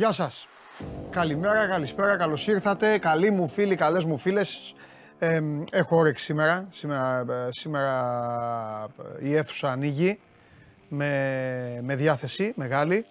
[0.00, 0.48] Γεια σας.
[1.10, 2.98] Καλημέρα, καλησπέρα, καλώς ήρθατε.
[2.98, 4.74] Καλοί μου φίλοι, καλές μου φίλες.
[5.18, 5.40] Ε,
[5.72, 6.66] έχω όρεξη σήμερα.
[6.70, 7.92] Σήμερα, ε, σήμερα
[9.20, 10.20] ε, η αίθουσα ανοίγει
[10.88, 13.06] με, με διάθεση μεγάλη.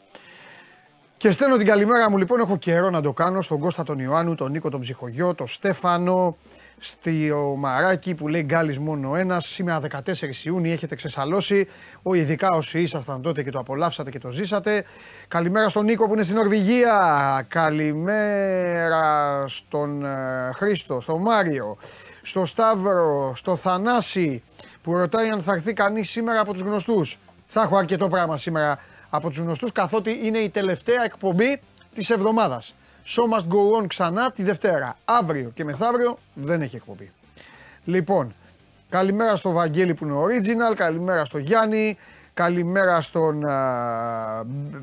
[1.18, 4.36] Και στέλνω την καλημέρα μου λοιπόν, έχω καιρό να το κάνω στον Κώστα τον Ιωάννου,
[4.36, 6.38] τον Νίκο τον Ψυχογιό, τον Στέφανο,
[6.80, 11.68] στη Μαράκι που λέει Γκάλης μόνο ένας, σήμερα 14 Ιούνιου έχετε ξεσαλώσει,
[12.04, 14.84] ο ειδικά όσοι ήσασταν τότε και το απολαύσατε και το ζήσατε.
[15.28, 21.78] Καλημέρα στον Νίκο που είναι στην Νορβηγία, καλημέρα στον ε, Χρήστο, στον Μάριο,
[22.22, 24.44] στο Σταύρο, στο Θανάση
[24.82, 27.18] που ρωτάει αν θα έρθει κανείς σήμερα από τους γνωστούς.
[27.48, 31.60] Θα έχω αρκετό πράγμα σήμερα από τους γνωστούς καθότι είναι η τελευταία εκπομπή
[31.94, 32.76] της εβδομάδας.
[33.16, 34.98] Show must go on ξανά τη Δευτέρα.
[35.06, 37.12] Αύριο και μεθαύριο δεν έχει εκπομπή.
[37.86, 38.34] Λοιπόν,
[38.90, 41.98] καλημέρα στο Βαγγέλη που είναι original, καλημέρα στο Γιάννη,
[42.34, 43.46] καλημέρα στον,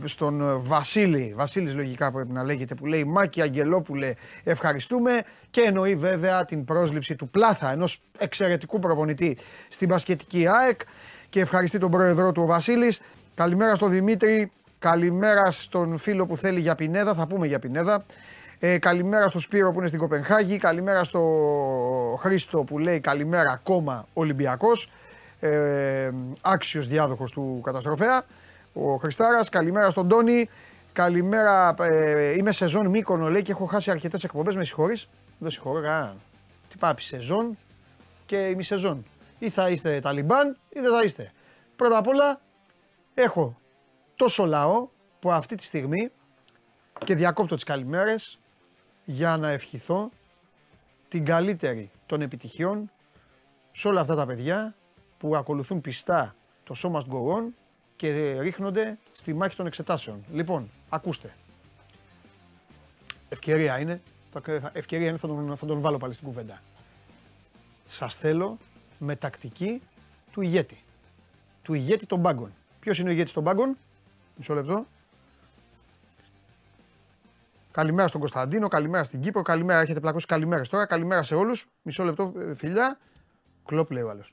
[0.05, 6.45] στον Βασίλη, Βασίλης λογικά πρέπει να λέγεται που λέει Μάκη Αγγελόπουλε ευχαριστούμε και εννοεί βέβαια
[6.45, 9.39] την πρόσληψη του Πλάθα ενός εξαιρετικού προπονητή
[9.69, 10.81] στην Πασχετική ΑΕΚ
[11.29, 13.01] και ευχαριστεί τον πρόεδρό του ο Βασίλης.
[13.35, 18.05] Καλημέρα στο Δημήτρη, καλημέρα στον φίλο που θέλει για Πινέδα, θα πούμε για Πινέδα.
[18.59, 21.21] Ε, καλημέρα στο Σπύρο που είναι στην Κοπενχάγη, καλημέρα στο
[22.19, 24.91] Χρήστο που λέει καλημέρα ακόμα Ολυμπιακός,
[25.41, 26.11] ε,
[26.41, 28.25] άξιος διάδοχος του καταστροφέα,
[28.73, 30.49] ο Χριστάρας, καλημέρα στον Τόνι,
[30.93, 35.81] καλημέρα, ε, είμαι σεζόν Μύκονο λέει και έχω χάσει αρκετές εκπομπές, με συγχωρείς, δεν συγχωρώ
[35.83, 36.21] κανέναν.
[36.69, 37.59] Τι πάει, σεζόν
[38.27, 39.05] και ημισεζόν.
[39.39, 41.33] Ή θα είστε Ταλιμπάν ή δεν θα είστε.
[41.77, 42.41] Πρώτα απ' όλα
[43.15, 43.57] έχω
[44.17, 44.89] τόσο λαό
[45.21, 46.11] που αυτή τη στιγμή
[47.05, 48.39] και διακόπτω τις καλημέρες
[49.05, 50.11] για να ευχηθώ
[51.09, 52.91] την καλύτερη των επιτυχιών
[53.73, 54.75] σε όλα αυτά τα παιδιά
[55.19, 56.35] που ακολουθούν πιστά
[56.65, 57.45] το Show Must Go On
[57.97, 60.25] και ρίχνονται στη μάχη των εξετάσεων.
[60.33, 61.35] Λοιπόν, ακούστε.
[63.29, 64.03] Ευκαιρία είναι,
[64.73, 66.63] ευκαιρία είναι θα, τον, θα τον βάλω πάλι στην κουβέντα.
[67.87, 68.59] Σας θέλω
[68.99, 69.83] με τακτική
[70.33, 70.85] του ηγέτη.
[71.63, 72.55] Του ηγέτη των μπάγκων.
[72.81, 73.77] Ποιος είναι ο ηγέτης των μπάγκων,
[74.37, 74.87] Μισό λεπτό.
[77.71, 79.81] Καλημέρα στον Κωνσταντίνο, καλημέρα στην Κύπρο, καλημέρα.
[79.81, 80.87] Έχετε πλακώσει καλημέρες τώρα.
[80.87, 81.69] Καλημέρα σε όλους.
[81.83, 82.99] Μισό λεπτό, ε, φιλιά.
[83.65, 84.33] Κλοπ λέει ο άλλος.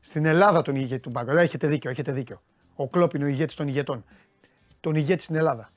[0.00, 1.30] Στην Ελλάδα τον ηγέτη του μπάγκου.
[1.30, 2.42] Έχετε δίκιο, έχετε δίκιο.
[2.74, 4.04] Ο Κλοπ είναι ο ηγέτης των ηγετών.
[4.80, 5.68] Τον ηγέτη στην Ελλάδα.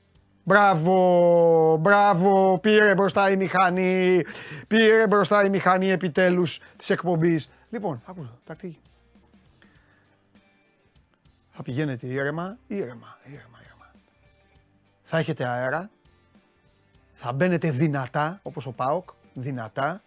[0.44, 4.24] Μπράβο, μπράβο, πήρε μπροστά η μηχανή,
[4.68, 7.50] πήρε μπροστά η μηχανή επιτέλους της εκπομπής.
[7.70, 8.78] Λοιπόν, άκουσα, τακτική.
[11.56, 13.92] Θα πηγαίνετε ήρεμα, ήρεμα, ήρεμα, ήρεμα.
[15.02, 15.90] Θα έχετε αέρα,
[17.12, 20.02] θα μπαίνετε δυνατά, όπως ο ΠΑΟΚ, δυνατά,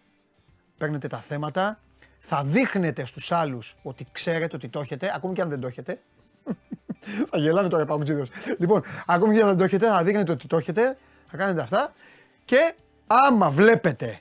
[0.78, 1.80] παίρνετε τα θέματα,
[2.20, 6.02] θα δείχνετε στους άλλους ότι ξέρετε ότι το έχετε, ακόμη και αν δεν το έχετε.
[7.30, 8.32] θα γελάνε τώρα οι ΠΑΟΚτζίδες.
[8.58, 11.94] Λοιπόν, ακόμη και αν δεν το έχετε, θα δείχνετε ότι το έχετε, θα κάνετε αυτά
[12.46, 12.74] και
[13.08, 14.20] άμα βλέπετε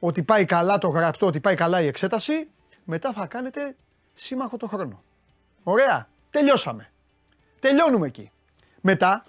[0.00, 2.48] ότι πάει καλά το γραπτό, ότι πάει καλά η εξέταση,
[2.84, 3.76] μετά θα κάνετε
[4.14, 5.02] σύμμαχο το χρόνο.
[5.62, 6.09] Ωραία.
[6.30, 6.90] Τελειώσαμε.
[7.60, 8.30] Τελειώνουμε εκεί.
[8.80, 9.24] Μετά,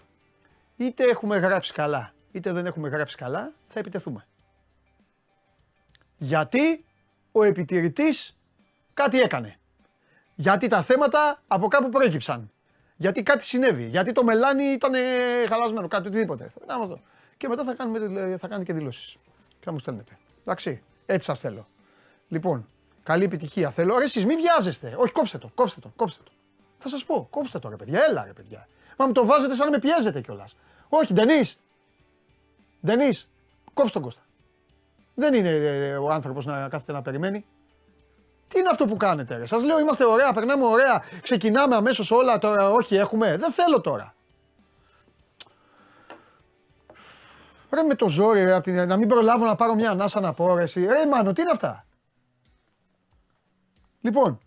[0.78, 4.28] είτε έχουμε γράψει καλά, είτε δεν έχουμε γράψει καλά, θα επιτεθούμε.
[6.18, 6.86] Γιατί
[7.32, 8.38] ο επιτηρητής
[8.94, 9.56] κάτι έκανε.
[10.36, 12.52] Γιατί τα θέματα από κάπου προέκυψαν.
[12.96, 13.86] Γιατί κάτι συνέβη.
[13.86, 14.94] Γιατί το μελάνι ήταν
[15.48, 16.54] χαλασμένο, κάτι οτιδήποτε.
[17.38, 19.18] Και μετά θα, κάνουμε, θα κάνετε και δηλώσεις.
[19.50, 20.18] Και θα μου στέλνετε.
[20.42, 21.68] Εντάξει, έτσι σας θέλω.
[22.28, 22.68] Λοιπόν,
[23.04, 23.98] καλή επιτυχία θέλω.
[23.98, 24.96] Ρε εσείς μη βιάζεστε.
[24.98, 26.32] Όχι, κόψτε το, κόψτε το, κόψτε το.
[26.82, 28.68] Θα σας πω, κόψτε το ρε παιδιά, έλα ρε παιδιά.
[28.98, 30.56] Μα μου το βάζετε σαν να με πιέζετε κιόλας.
[30.90, 31.42] Όχι, Ντενή.
[32.86, 33.10] Ντενή,
[33.74, 34.22] κόψτε τον Κώστα.
[35.16, 37.46] Δεν είναι ε, ο άνθρωπος να κάθεται να περιμένει.
[38.48, 41.04] Τι είναι αυτό που κάνετε, ρε; Σας λέω είμαστε ωραία, περνάμε ωραία.
[41.22, 42.70] Ξεκινάμε αμέσως όλα τώρα.
[42.70, 43.38] Όχι, έχουμε.
[43.38, 44.16] Δεν θέλω τώρα.
[47.72, 50.62] Ρε με το ζόρι, ρε, να μην προλάβω να πάρω μια ανάσα να πω, ρε,
[50.62, 50.86] εσύ.
[50.86, 51.86] ρε Μάνο, τι είναι αυτά;
[54.02, 54.40] Λοιπόν,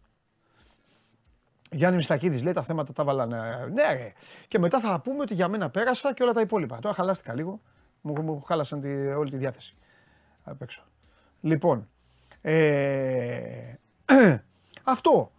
[1.75, 3.69] Γιάννη Μιστακίδης λέει τα θέματα τα βάλανε.
[3.73, 4.13] Ναι, ρε.
[4.49, 6.79] Και μετά θα πούμε ότι για μένα πέρασα και όλα τα υπόλοιπα.
[6.79, 7.61] Τώρα χαλάστηκα λίγο.
[8.01, 9.77] Μου, μου χάλασαν τη, όλη τη διάθεση.
[10.45, 10.85] Απ' έξω.
[11.41, 11.89] Λοιπόν.
[12.41, 13.75] Ε,
[14.83, 15.33] αυτό.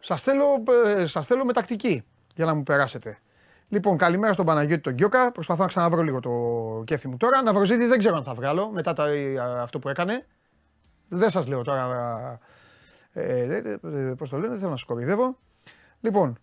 [0.00, 0.44] Σας θέλω,
[0.86, 2.04] ε, σας θέλω με τακτική
[2.34, 3.18] για να μου περάσετε.
[3.68, 5.32] Λοιπόν, καλημέρα στον Παναγιώτη τον Γκιόκα.
[5.32, 6.30] Προσπαθώ να ξαναβρω λίγο το
[6.84, 7.42] κέφι μου τώρα.
[7.42, 9.06] Ναυροζίδη δεν ξέρω αν θα βγάλω μετά τα,
[9.62, 10.26] αυτό που έκανε.
[11.08, 12.38] Δεν σας λέω τώρα.
[13.12, 15.36] Ε, ε, ε, Πώς το λένε, δεν θέλω να σας κοροϊδεύω.
[16.00, 16.38] Λοιπόν,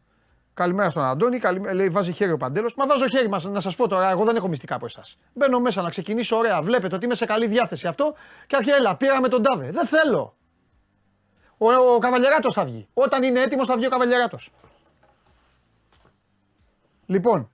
[0.54, 1.40] καλημέρα στον Αντώνη.
[1.40, 2.76] Καλημέρα, λέει, βάζει χέρι ο Παντέλος.
[2.76, 5.18] Μα βάζω χέρι μας να σας πω τώρα, εγώ δεν έχω μυστικά από εσάς.
[5.34, 6.62] Μπαίνω μέσα να ξεκινήσω ωραία.
[6.62, 8.16] Βλέπετε ότι είμαι σε καλή διάθεση αυτό.
[8.48, 9.72] Και αρχίζει, έλα, πήραμε τον τάδε.
[9.72, 10.36] Δεν θέλω.
[11.58, 12.88] Ο, ο Καβαλιεράτος θα βγει.
[12.94, 14.52] Όταν είναι έτοιμος θα βγει ο Καβαλιεράτος.
[17.06, 17.50] Λοιπόν,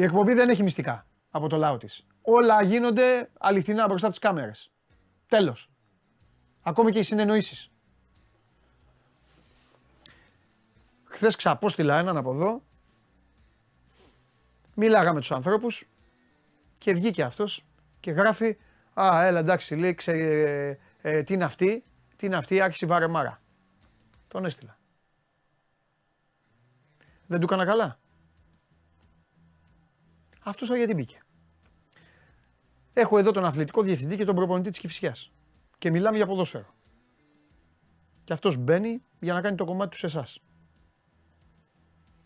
[0.00, 2.06] Η εκπομπή δεν έχει μυστικά από το λαό της.
[2.22, 4.70] Όλα γίνονται αληθινά μπροστά από τις κάμερες.
[5.26, 5.70] Τέλος.
[6.62, 7.69] Ακόμη και οι συνεννοήσεις.
[11.10, 12.62] Χθες ξαπόστηλα έναν από εδώ.
[14.74, 15.88] Μίλαγα με τους ανθρώπους
[16.78, 17.64] και βγήκε αυτός
[18.00, 18.58] και γράφει
[19.00, 21.84] «Α, έλα εντάξει, λέει, ξε, ε, ε, τι είναι αυτή,
[22.16, 23.42] τι είναι αυτή, άρχισε η βαρεμάρα».
[24.28, 24.78] Τον έστειλα.
[27.26, 27.98] Δεν του έκανα καλά.
[30.42, 31.18] Αυτός γιατί μπήκε.
[32.92, 35.32] Έχω εδώ τον αθλητικό διευθυντή και τον προπονητή της Κηφισιάς.
[35.78, 36.74] Και μιλάμε για ποδόσφαιρο.
[38.24, 40.40] Και αυτός μπαίνει για να κάνει το κομμάτι του σε εσάς.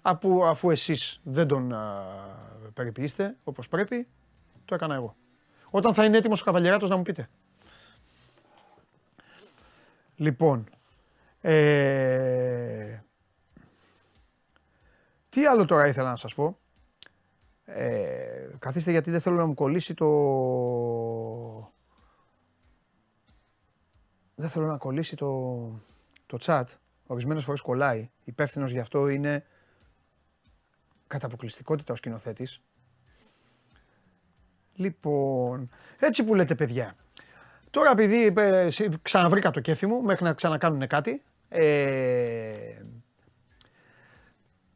[0.06, 2.02] Αφού, αφού εσείς δεν τον α,
[2.74, 4.08] περιποιήσετε όπως πρέπει,
[4.64, 5.16] το έκανα εγώ.
[5.70, 7.28] Όταν θα είναι έτοιμος ο Καβαλιεράτος να μου πείτε.
[10.16, 10.68] Λοιπόν,
[11.40, 12.98] ε,
[15.28, 16.58] τι άλλο τώρα ήθελα να σας πω.
[17.64, 20.08] Ε, καθίστε γιατί δεν θέλω να μου κολλήσει το...
[24.34, 25.60] Δεν θέλω να κολλήσει το,
[26.26, 26.64] το chat.
[27.06, 28.10] Ορισμένες φορές κολλάει.
[28.24, 29.44] Υπεύθυνος γι' αυτό είναι
[31.06, 32.60] κατά αποκλειστικότητα ο σκηνοθέτης.
[34.74, 36.96] Λοιπόν, έτσι που λέτε παιδιά.
[37.70, 38.68] Τώρα επειδή ε,
[39.02, 41.22] ξαναβρήκα το κέφι μου μέχρι να ξανακάνουν κάτι.
[41.48, 42.82] Ε,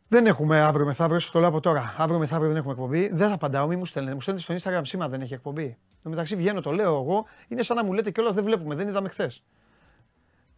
[0.08, 1.94] δεν έχουμε αύριο μεθαύριο, σου το λέω από τώρα.
[1.96, 3.08] Αύριο μεθαύριο δεν έχουμε εκπομπή.
[3.08, 4.14] Δεν θα απαντάω, μη μου στέλνετε.
[4.14, 5.78] Μου στέλνετε στο Instagram σήμερα δεν έχει εκπομπή.
[6.04, 7.24] Εν μεταξύ βγαίνω, το λέω εγώ.
[7.48, 9.44] Είναι σαν να μου λέτε κιόλας δεν βλέπουμε, δεν είδαμε χθες.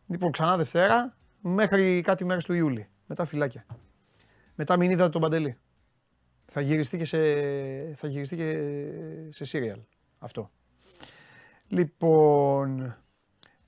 [0.06, 2.88] Λοιπόν, ξανά Δευτέρα μέχρι κάτι μέρες του Ιούλη.
[3.06, 3.64] Μετά φυλάκια.
[4.60, 5.58] Μετά μην είδατε τον Παντελή.
[6.46, 7.18] Θα γυριστεί και σε,
[7.94, 8.48] θα γυριστεί και
[9.30, 9.80] σε serial.
[10.18, 10.50] Αυτό.
[11.68, 12.96] Λοιπόν,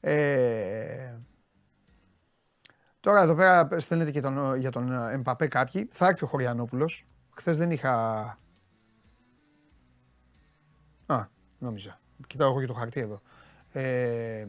[0.01, 1.15] ε,
[3.01, 5.89] τώρα εδώ πέρα στέλνετε και τον, για τον Εμπαπέ κάποιοι.
[5.93, 7.07] Θα έρθει ο Χωριανόπουλος.
[7.31, 8.21] Χθες δεν είχα...
[11.07, 11.27] Α,
[11.59, 12.01] νόμιζα.
[12.27, 13.23] Κοιτάω εγώ και το χαρτί εδώ.
[13.73, 14.47] Ε,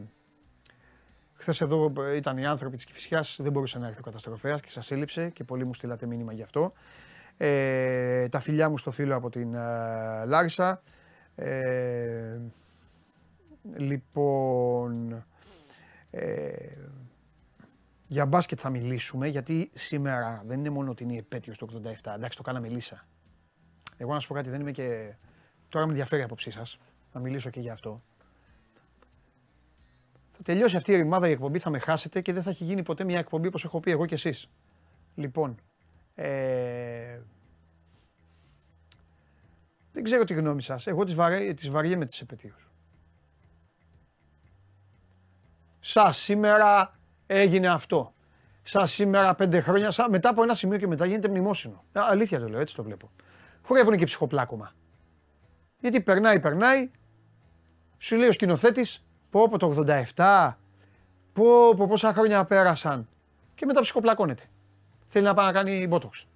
[1.44, 4.86] Χθες εδώ ήταν οι άνθρωποι της Κυφυσιάς, δεν μπορούσε να έρθει ο καταστροφέας και σας
[4.86, 6.72] σύλληψε και πολλοί μου στείλατε μήνυμα γι' αυτό.
[7.36, 10.82] Ε, τα φιλιά μου στο φίλο από την ε, Λάρισα.
[11.34, 12.38] Ε,
[13.76, 15.24] λοιπόν,
[16.10, 16.52] ε,
[18.06, 22.12] για μπάσκετ θα μιλήσουμε, γιατί σήμερα δεν είναι μόνο ότι είναι η επέτειος του 87,
[22.14, 23.06] εντάξει το κάναμε λύσα.
[23.96, 25.14] Εγώ να σου πω κάτι, δεν είμαι και...
[25.68, 26.78] Τώρα με ενδιαφέρει η απόψή σας,
[27.12, 28.02] να μιλήσω και για αυτό.
[30.46, 32.82] Θα τελειώσει αυτή η ρημάδα η εκπομπή, θα με χάσετε και δεν θα έχει γίνει
[32.82, 34.48] ποτέ μια εκπομπή όπως έχω πει εγώ και εσείς.
[35.14, 35.60] Λοιπόν,
[36.14, 37.20] ε,
[39.92, 40.86] δεν ξέρω τη γνώμη σας.
[40.86, 42.68] Εγώ τις, βαρέ, τις βαριέμαι τις επαιτίους.
[45.80, 48.14] Σα σήμερα έγινε αυτό.
[48.62, 51.84] Σα σήμερα πέντε χρόνια, σα, μετά από ένα σημείο και μετά γίνεται μνημόσυνο.
[51.92, 53.10] Α, αλήθεια το λέω, έτσι το βλέπω.
[53.62, 54.72] Χωρίς που είναι και ψυχοπλάκωμα.
[55.78, 56.90] Γιατί περνάει, περνάει,
[57.98, 59.04] σου λέει ο σκηνοθέτης,
[59.34, 59.84] πω από το
[60.16, 60.52] 87,
[61.32, 63.08] πω, πω πόσα χρόνια πέρασαν.
[63.54, 64.42] Και μετά ψυχοπλακώνεται.
[65.06, 66.26] Θέλει να πάει να κάνει μπότοξ.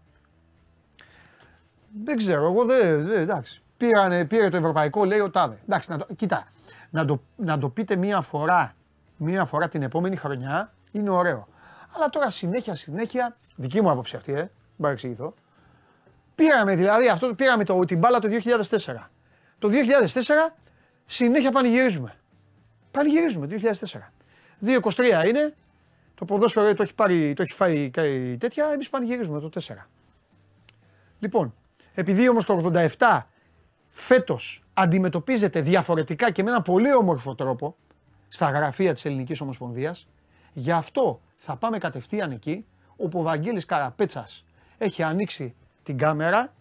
[2.05, 3.07] Δεν ξέρω, εγώ δεν.
[3.07, 3.62] Δε, εντάξει.
[3.76, 5.59] Πήρανε, πήρε το ευρωπαϊκό, λέει ο Τάδε.
[5.62, 6.47] Εντάξει, να το, κοίτα,
[6.90, 8.75] να το, να το πείτε μία φορά,
[9.17, 11.49] μία φορά την επόμενη χρονιά είναι ωραίο.
[11.95, 14.50] Αλλά τώρα συνέχεια, συνέχεια, δική μου άποψη αυτή, ε, δεν
[14.81, 15.35] παρεξηγηθώ.
[16.35, 18.95] Πήραμε δηλαδή αυτό, πήραμε το, την μπάλα το 2004.
[19.59, 20.52] Το 2004
[21.07, 22.12] συνέχεια πανηγυρίζουμε.
[22.90, 24.12] Πανηγυρίζουμε το 2004.
[24.66, 25.54] 2-23 είναι,
[26.14, 29.88] το ποδόσφαιρο το έχει, πάρει, το έχει φάει κάτι τέτοια, εμείς πανηγυρίζουμε το 4.
[31.18, 31.54] Λοιπόν,
[31.95, 33.23] επειδή όμως το 87
[33.88, 37.76] φέτος αντιμετωπίζεται διαφορετικά και με ένα πολύ όμορφο τρόπο
[38.28, 40.09] στα γραφεία της Ελληνικής Ομοσπονδίας,
[40.52, 42.66] γι' αυτό θα πάμε κατευθείαν εκεί,
[42.97, 44.45] όπου ο Βαγγέλης Καραπέτσας
[44.78, 46.54] έχει ανοίξει την κάμερα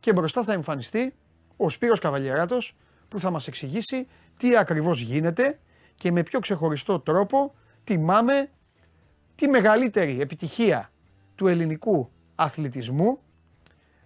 [0.00, 1.14] και μπροστά θα εμφανιστεί
[1.56, 2.76] ο Σπύρος Καβαλιεράτος
[3.08, 5.58] που θα μας εξηγήσει τι ακριβώς γίνεται
[5.94, 8.50] και με ποιο ξεχωριστό τρόπο τιμάμε
[9.34, 10.90] τη μεγαλύτερη επιτυχία
[11.34, 13.18] του ελληνικού αθλητισμού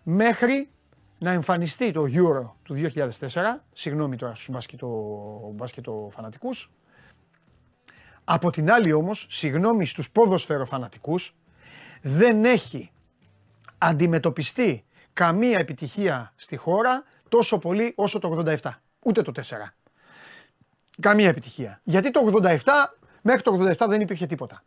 [0.03, 0.71] μέχρι
[1.19, 3.09] να εμφανιστεί το Euro του 2004,
[3.73, 6.71] συγγνώμη τώρα στους μπασκετο, μπασκετοφανατικούς,
[8.25, 11.37] από την άλλη όμως, συγγνώμη στους ποδοσφαιροφανατικούς,
[12.03, 12.91] δεν έχει
[13.79, 18.71] αντιμετωπιστεί καμία επιτυχία στη χώρα τόσο πολύ όσο το 87,
[19.03, 19.75] ούτε το 4.
[21.01, 21.81] Καμία επιτυχία.
[21.85, 22.57] Γιατί το 87,
[23.23, 24.63] μέχρι το 87 δεν υπήρχε τίποτα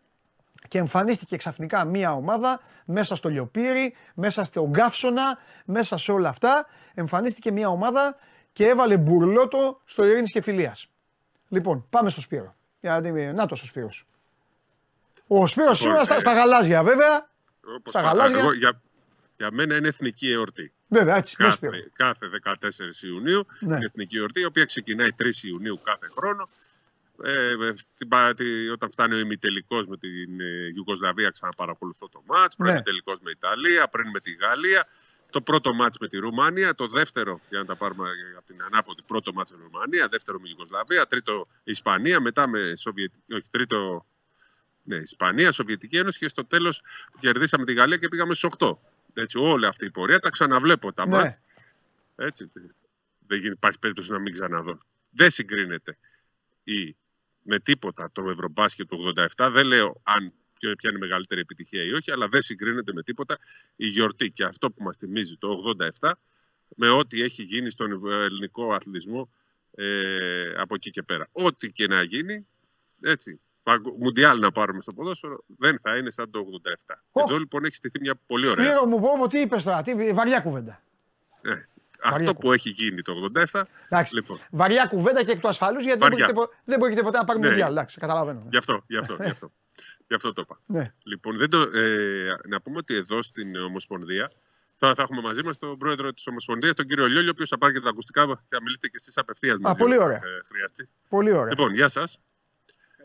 [0.72, 6.68] και εμφανίστηκε ξαφνικά μία ομάδα μέσα στο Λιοπύρι, μέσα στο Γκάφσονα, μέσα σε όλα αυτά.
[6.94, 8.16] Εμφανίστηκε μία ομάδα
[8.52, 10.88] και έβαλε μπουρλότο στο Ειρήνης και Φιλίας.
[11.48, 12.56] Λοιπόν, πάμε στο Σπύρο.
[12.80, 14.06] Γιατί, να το ο Σπύρος.
[15.28, 17.30] Ο Σπύρος λοιπόν, σήμερα στα, ε, στα γαλάζια βέβαια.
[17.78, 18.40] Όπως στα γαλάζια.
[18.40, 18.82] Εγώ, για,
[19.38, 20.74] για μένα είναι εθνική εορτή.
[20.94, 21.36] Βέβαια, έτσι.
[21.36, 23.46] Κάθε, κάθε 14 Ιουνίου.
[23.60, 23.76] Ναι.
[23.76, 26.48] Την εθνική εορτή, η οποία ξεκινάει 3 Ιουνίου κάθε χρόνο.
[27.24, 32.58] Ε, όταν φτάνει ο ημιτελικός με την ε, Ιουγκοσλαβία, ξαναπαρακολουθώ το μάτς.
[32.58, 32.66] Ναι.
[32.66, 34.88] Πριν ημιτελικό με Ιταλία, πριν με τη Γαλλία.
[35.30, 39.02] Το πρώτο μάτς με τη Ρουμανία, το δεύτερο, για να τα πάρουμε από την ανάποδη,
[39.08, 44.06] πρώτο μάτς με τη Ρουμανία, δεύτερο με Ιουγκοσλαβία, τρίτο Ισπανία, μετά με Σοβιετική, όχι, τρίτο
[44.84, 46.82] ναι, Ισπανία, Σοβιετική Ένωση και στο τέλος
[47.20, 48.72] κερδίσαμε τη Γαλλία και πήγαμε στους 8.
[49.14, 51.18] Έτσι, όλη αυτή η πορεία τα ξαναβλέπω τα ναι.
[51.18, 51.40] μάτς.
[52.16, 52.52] Έτσι,
[53.28, 54.80] δεν υπάρχει περίπτωση να μην ξαναδώ.
[55.10, 55.98] Δεν συγκρίνεται
[56.64, 56.96] η,
[57.42, 59.50] με τίποτα το Ευρωμπάσκετ του 87.
[59.52, 63.40] Δεν λέω αν ποια είναι η μεγαλύτερη επιτυχία ή όχι, αλλά δεν συγκρίνεται με τίποτα
[63.76, 64.32] η γιορτή.
[64.32, 66.12] Και αυτό που μας θυμίζει το 87
[66.76, 69.30] με ό,τι έχει γίνει στον ελληνικό αθλητισμό
[69.76, 71.28] ε, από εκεί και πέρα.
[71.32, 72.48] Ό,τι και να γίνει,
[73.02, 73.42] έτσι,
[74.00, 76.46] Μουντιάλ να πάρουμε στο ποδόσφαιρο, δεν θα είναι σαν το
[76.90, 76.94] 87.
[77.12, 77.22] Oh.
[77.28, 78.66] Εδώ λοιπόν έχει στηθεί μια πολύ ωραία.
[78.66, 80.82] Σπύρο μου πω τι είπες τώρα, τι, βαριά κουβέντα.
[81.42, 81.52] Ε,
[82.04, 83.14] αυτό που έχει γίνει το
[83.52, 83.64] 87.
[83.90, 84.38] Εντάξει, λοιπόν.
[84.52, 86.00] Βαριά κουβέντα και εκ του ασφαλού γιατί
[86.64, 87.52] δεν μπορείτε, ποτέ να πάρουμε ναι.
[87.52, 87.72] Μουντιάλ.
[87.72, 88.48] Εντάξει, καταλαβαίνω.
[88.50, 89.52] Γι' αυτό, γι' αυτό, γι αυτό.
[90.08, 90.60] Γι' αυτό το είπα.
[90.66, 90.94] Ναι.
[91.04, 94.32] Λοιπόν, δεν το, ε, να πούμε ότι εδώ στην Ομοσπονδία
[94.76, 97.58] θα, θα έχουμε μαζί μας τον πρόεδρο της Ομοσπονδίας, τον κύριο Λιόλιο, ο οποίος θα
[97.58, 99.76] πάρει και τα ακουστικά και θα μιλήσετε και εσείς απευθείας μαζί.
[99.76, 100.16] Πολύ ωραία.
[100.16, 100.90] Ε, χρειαστεί.
[101.10, 101.50] Πολύ ωραία.
[101.50, 102.20] Λοιπόν, γεια σας.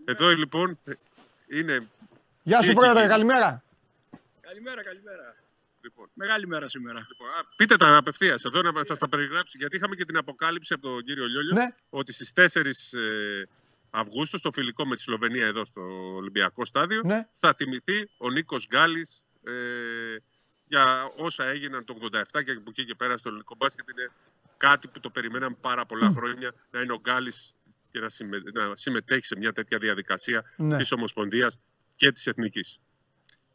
[0.09, 0.79] Εδώ λοιπόν
[1.47, 1.89] είναι.
[2.43, 3.63] Γεια σου, πρόεδρε, καλημέρα.
[4.41, 5.37] Καλημέρα, καλημέρα.
[5.81, 6.09] Λοιπόν.
[6.15, 7.07] Μεγάλη μέρα σήμερα.
[7.09, 9.57] Λοιπόν, α, πείτε τα απευθείας εδώ να σας τα περιγράψει.
[9.59, 11.75] Γιατί είχαμε και την αποκάλυψη από τον κύριο Λιόλιο ναι.
[11.91, 13.43] ότι στις 4 ε,
[13.91, 15.83] Αυγούστου, στο φιλικό με τη Σλοβενία εδώ στο
[16.15, 17.29] Ολυμπιακό Στάδιο, ναι.
[17.33, 19.53] θα τιμηθεί ο Νίκος Γκάλης ε,
[20.69, 23.89] για όσα έγιναν το 87 και από εκεί και πέρα στο ελληνικό μπάσκετ.
[23.89, 24.11] Είναι
[24.57, 27.56] κάτι που το περιμέναμε πάρα πολλά χρόνια να είναι ο Γκάλης
[27.97, 28.43] και να, συμμε...
[28.53, 30.77] να συμμετέχει σε μια τέτοια διαδικασία ναι.
[30.77, 31.61] της Ομοσπονδίας
[31.97, 32.81] και της Εθνικής.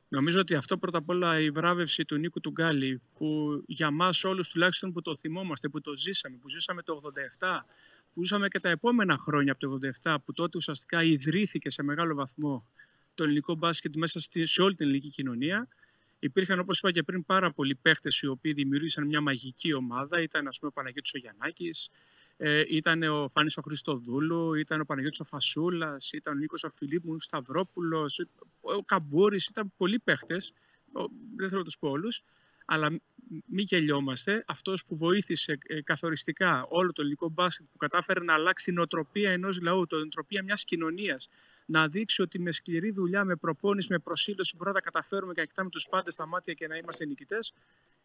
[0.08, 4.24] Νομίζω ότι αυτό πρώτα απ' όλα η βράβευση του Νίκου του Γκάλη που για μας
[4.24, 7.02] όλους τουλάχιστον που το θυμόμαστε, που το ζήσαμε, που ζήσαμε το
[7.40, 7.66] 87,
[8.14, 12.16] που ζήσαμε και τα επόμενα χρόνια από το 87, που τότε ουσιαστικά ιδρύθηκε σε μεγάλο
[12.16, 12.68] βαθμό
[13.16, 15.68] το ελληνικό μπάσκετ μέσα στη, σε όλη την ελληνική κοινωνία.
[16.20, 20.22] Υπήρχαν, όπως είπα και πριν, πάρα πολλοί παίχτες οι οποίοι δημιούργησαν μια μαγική ομάδα.
[20.22, 21.90] Ήταν, ας πούμε, ο Παναγιώτης ο Γιαννάκης,
[22.44, 26.70] ε, ήταν ο Φάνης ο Χριστοδούλου, ήταν ο Παναγιώτης ο Φασούλας, ήταν ο Νίκος ο
[26.70, 28.26] Φιλίππου, ο Σταυρόπουλος,
[28.62, 30.54] ο Καμπούρης, ήταν πολλοί παίχτες,
[31.36, 32.24] δεν θέλω να τους πω όλους,
[32.66, 32.90] αλλά
[33.46, 38.66] μην γελιόμαστε, αυτός που βοήθησε ε, καθοριστικά όλο το ελληνικό μπάσκετ, που κατάφερε να αλλάξει
[38.66, 41.30] την οτροπία ενός λαού, την οτροπία μιας κοινωνίας,
[41.66, 45.46] να δείξει ότι με σκληρή δουλειά, με προπόνηση, με προσήλωση μπορούμε να καταφέρουμε και να
[45.46, 47.54] κοιτάμε τους πάντες στα μάτια και να είμαστε νικητές,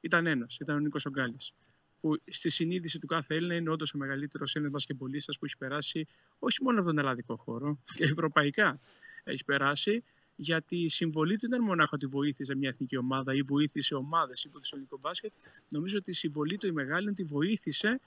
[0.00, 1.52] ήταν ένας, ήταν ο Νίκος Ογκάλης
[2.00, 6.06] που στη συνείδηση του κάθε Έλληνα είναι όντως ο μεγαλύτερος Έλληνας μπασκεμπολίστα που έχει περάσει
[6.38, 8.80] όχι μόνο από τον ελλαδικό χώρο, και ευρωπαϊκά
[9.24, 10.04] έχει περάσει,
[10.36, 14.58] γιατί η συμβολή του ήταν μονάχα ότι βοήθησε μια εθνική ομάδα ή βοήθησε ομάδες υπό
[14.58, 15.32] το ελληνικό μπάσκετ.
[15.68, 18.00] Νομίζω ότι η συμβολή του η μεγάλη είναι ότι βοήθησε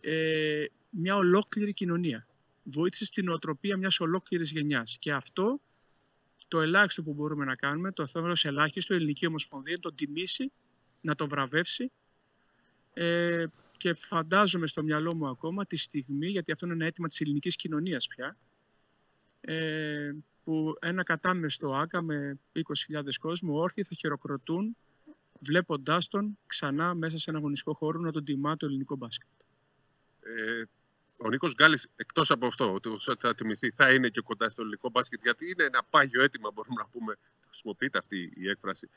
[0.00, 2.26] ε, μια ολόκληρη κοινωνία.
[2.62, 4.96] Βοήθησε στην οτροπία μιας ολόκληρης γενιάς.
[5.00, 5.60] Και αυτό
[6.48, 10.52] το ελάχιστο που μπορούμε να κάνουμε, το θέλω ως ελάχιστο, η Ελληνική Ομοσπονδία, το τιμήσει,
[11.00, 11.90] να το βραβεύσει
[12.94, 13.44] ε,
[13.76, 17.56] και φαντάζομαι στο μυαλό μου ακόμα τη στιγμή, γιατί αυτό είναι ένα αίτημα της ελληνικής
[17.56, 18.36] κοινωνίας πια,
[19.40, 20.12] ε,
[20.44, 24.76] που ένα κατάμεστο άκα με 20.000 κόσμο όρθιοι θα χειροκροτούν
[25.38, 29.28] βλέποντάς τον ξανά μέσα σε ένα αγωνιστικό χώρο να τον τιμά το ελληνικό μπάσκετ.
[30.22, 30.62] Ε,
[31.16, 34.90] ο Νίκος Γκάλης, εκτός από αυτό, ότι θα τιμηθεί, θα είναι και κοντά στο ελληνικό
[34.90, 37.18] μπάσκετ, γιατί είναι ένα πάγιο αίτημα, μπορούμε να πούμε,
[37.48, 38.88] χρησιμοποιείται αυτή η έκφραση,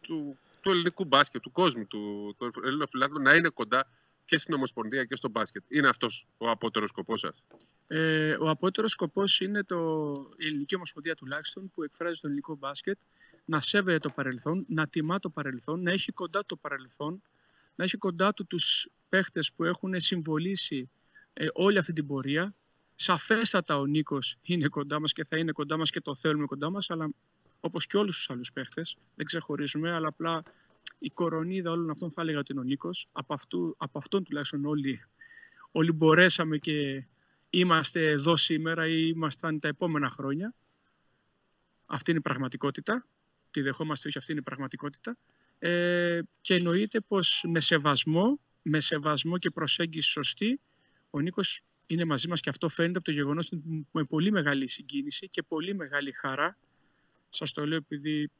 [0.00, 3.86] του του ελληνικού μπάσκετ, του κόσμου, του, του ελληνοφυλάθλου να είναι κοντά
[4.24, 5.62] και στην Ομοσπονδία και στο μπάσκετ.
[5.68, 7.42] Είναι αυτός ο απότερος σκοπός σας;
[7.86, 9.76] Ε, ο απότερος σκοπός είναι το,
[10.36, 12.98] η Ελληνική Ομοσπονδία τουλάχιστον που εκφράζει το ελληνικό μπάσκετ
[13.44, 17.22] να σέβεται το παρελθόν, να τιμά το παρελθόν, να έχει κοντά το παρελθόν,
[17.74, 20.90] να έχει κοντά του τους παίχτες που έχουν συμβολήσει
[21.32, 22.54] ε, όλη αυτή την πορεία.
[22.94, 26.70] Σαφέστατα ο Νίκος είναι κοντά μας και θα είναι κοντά μας και το θέλουμε κοντά
[26.70, 27.10] μας, αλλά
[27.60, 28.96] όπως και όλους τους άλλους παίχτες.
[29.14, 30.42] Δεν ξεχωρίζουμε, αλλά απλά
[30.98, 33.08] η κορονίδα όλων αυτών θα έλεγα ότι είναι ο Νίκος.
[33.12, 35.04] Από, αυτού, από αυτόν τουλάχιστον όλοι,
[35.72, 37.04] όλοι μπορέσαμε και
[37.50, 40.54] είμαστε εδώ σήμερα ή ήμασταν τα επόμενα χρόνια.
[41.86, 43.06] Αυτή είναι η πραγματικότητα.
[43.50, 45.16] Τη δεχόμαστε, όχι αυτή είναι η πραγματικότητα.
[45.58, 50.60] Ε, και εννοείται πως με σεβασμό, με σεβασμό και προσέγγιση σωστή,
[51.10, 53.52] ο Νίκος είναι μαζί μας και αυτό φαίνεται από το γεγονός
[53.90, 56.56] με πολύ μεγάλη συγκίνηση και πολύ μεγάλη χαρά
[57.30, 58.30] Σας το λέω επειδή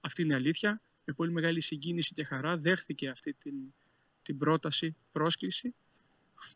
[0.00, 0.80] αυτή είναι η αλήθεια.
[1.04, 3.54] Με πολύ μεγάλη συγκίνηση και χαρά δέχθηκε αυτή την,
[4.22, 5.74] την πρόταση, πρόσκληση,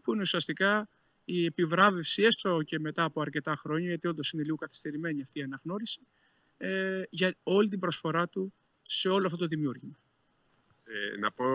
[0.03, 0.89] που είναι ουσιαστικά
[1.25, 5.43] η επιβράβευση, έστω και μετά από αρκετά χρόνια, γιατί όντως είναι λίγο καθυστερημένη αυτή η
[5.43, 6.01] αναγνώριση,
[6.57, 9.99] ε, για όλη την προσφορά του σε όλο αυτό το δημιούργημα.
[10.85, 11.47] Ε, να πω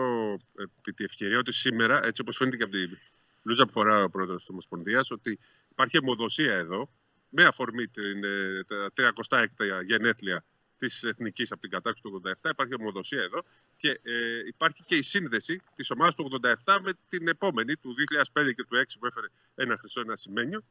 [0.54, 2.98] επί τη ευκαιρία ότι σήμερα, έτσι όπως φαίνεται και από την
[3.42, 5.38] μπλούζα που φορά ο πρόεδρος της Ομοσπονδίας, ότι
[5.70, 6.90] υπάρχει αιμοδοσία εδώ,
[7.28, 10.44] με αφορμή την, ε, τα 36 γενέθλια
[10.78, 12.50] της Εθνικής από την κατάξυση του 87.
[12.50, 13.42] Υπάρχει ομοδοσία εδώ
[13.76, 17.94] και ε, υπάρχει και η σύνδεση της ομάδας του 87 με την επόμενη του
[18.32, 20.62] 2005 και του 2006 που έφερε ένα χρυσό, ένα σημαίνιο.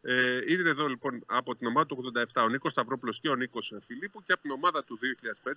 [0.00, 3.74] Ε, είναι εδώ λοιπόν από την ομάδα του 87 ο Νίκος Σταυρόπουλος και ο Νίκος
[3.86, 4.98] Φιλίππου και από την ομάδα του
[5.44, 5.52] 2005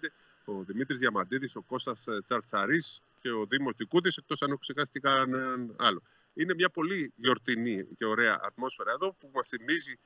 [0.46, 5.00] ο Δημήτρης Διαμαντίδης, ο Κώστας ε, Τσαρτσαρής και ο Δήμος Τικούτη, εκτός αν έχω ξεχάσει
[5.00, 6.02] κανέναν άλλο.
[6.34, 10.00] Είναι μια πολύ γιορτινή και ωραία ατμόσφαιρα εδώ που μας θυμίζει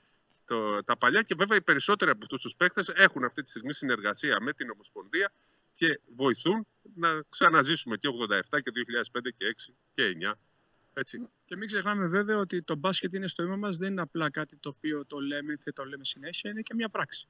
[0.46, 3.74] το, τα παλιά και βέβαια οι περισσότεροι από αυτούς τους παίχτε έχουν αυτή τη στιγμή
[3.74, 5.32] συνεργασία με την Ομοσπονδία
[5.74, 8.72] και βοηθούν να ξαναζήσουμε και 87 και
[9.12, 10.34] 2005 και 6 και 9.
[10.94, 11.30] Έτσι.
[11.46, 14.56] Και μην ξεχνάμε βέβαια ότι το μπάσκετ είναι στο αίμα μας, δεν είναι απλά κάτι
[14.56, 17.28] το οποίο το λέμε και το λέμε συνέχεια, είναι και μια πράξη.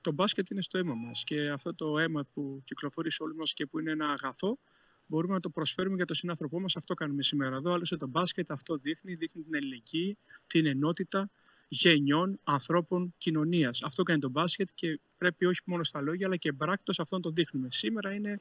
[0.00, 3.52] Το μπάσκετ είναι στο αίμα μας και αυτό το αίμα που κυκλοφορεί σε όλους μας
[3.52, 4.58] και που είναι ένα αγαθό,
[5.06, 6.76] μπορούμε να το προσφέρουμε για τον συνάνθρωπό μας.
[6.76, 7.72] Αυτό κάνουμε σήμερα εδώ.
[7.72, 10.16] Άλλωστε το μπάσκετ αυτό δείχνει, δείχνει την ελληνική,
[10.46, 11.30] την ενότητα,
[11.68, 13.82] γενιών, ανθρώπων, κοινωνίας.
[13.82, 17.22] Αυτό κάνει το μπάσκετ και πρέπει όχι μόνο στα λόγια, αλλά και εμπράκτος αυτό να
[17.22, 17.68] το δείχνουμε.
[17.70, 18.40] Σήμερα είναι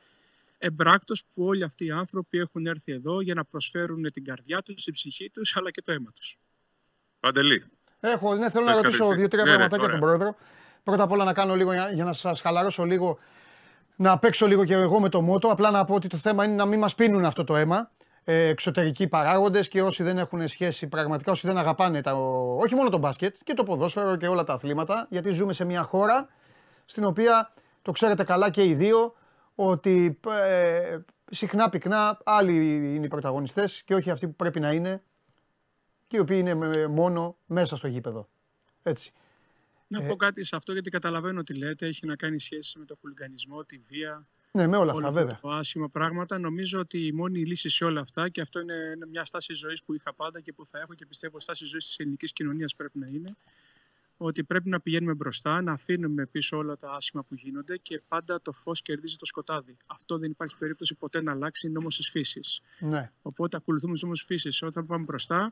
[0.58, 4.84] εμπράκτος που όλοι αυτοί οι άνθρωποι έχουν έρθει εδώ για να προσφέρουν την καρδιά τους,
[4.84, 6.38] την ψυχή τους, αλλά και το αίμα τους.
[7.20, 7.64] Παντελή.
[8.00, 10.36] Έχω, ναι, θέλω να ρωτήσω δύο-τρία ναι, ναι, πραγματάκια τον πρόεδρο.
[10.84, 13.18] Πρώτα απ' όλα να κάνω λίγο για να σας χαλαρώσω λίγο,
[13.96, 15.48] να παίξω λίγο και εγώ με το μότο.
[15.48, 17.92] Απλά να πω ότι το θέμα είναι να μην μας πίνουν αυτό το αίμα.
[18.26, 22.14] Ε, εξωτερικοί παράγοντες και όσοι δεν έχουν σχέση πραγματικά, όσοι δεν αγαπάνε τα,
[22.58, 25.84] όχι μόνο το μπάσκετ και το ποδόσφαιρο και όλα τα αθλήματα, γιατί ζούμε σε μια
[25.84, 26.30] χώρα
[26.86, 29.16] στην οποία το ξέρετε καλά και οι δύο
[29.56, 30.98] ότι ε,
[31.32, 35.04] συχνά πυκνά άλλοι είναι οι πρωταγωνιστές και όχι αυτοί που πρέπει να είναι
[36.08, 38.30] και οι οποίοι είναι μόνο μέσα στο γήπεδο.
[38.84, 39.14] Έτσι.
[39.88, 41.88] Να πω κάτι σε αυτό γιατί καταλαβαίνω τι λέτε.
[41.88, 45.40] Έχει να κάνει σχέση με το χουλιγανισμό, τη βία, ναι, με όλα αυτά, βέβαια.
[45.42, 46.38] Το άσχημα πράγματα.
[46.38, 48.76] Νομίζω ότι η μόνη λύση σε όλα αυτά, και αυτό είναι
[49.12, 52.00] μια στάση ζωής που είχα πάντα και που θα έχω και πιστεύω στάση ζωής της
[52.00, 53.36] ελληνικής κοινωνίας πρέπει να είναι,
[54.18, 58.42] ότι πρέπει να πηγαίνουμε μπροστά, να αφήνουμε πίσω όλα τα άσχημα που γίνονται και πάντα
[58.42, 59.78] το φως κερδίζει το σκοτάδι.
[59.86, 62.62] Αυτό δεν υπάρχει περίπτωση ποτέ να αλλάξει νόμος της φύσης.
[62.80, 63.12] Ναι.
[63.22, 64.62] Οπότε ακολουθούμε νόμο της φύσης.
[64.62, 65.52] Όταν πάμε μπροστά,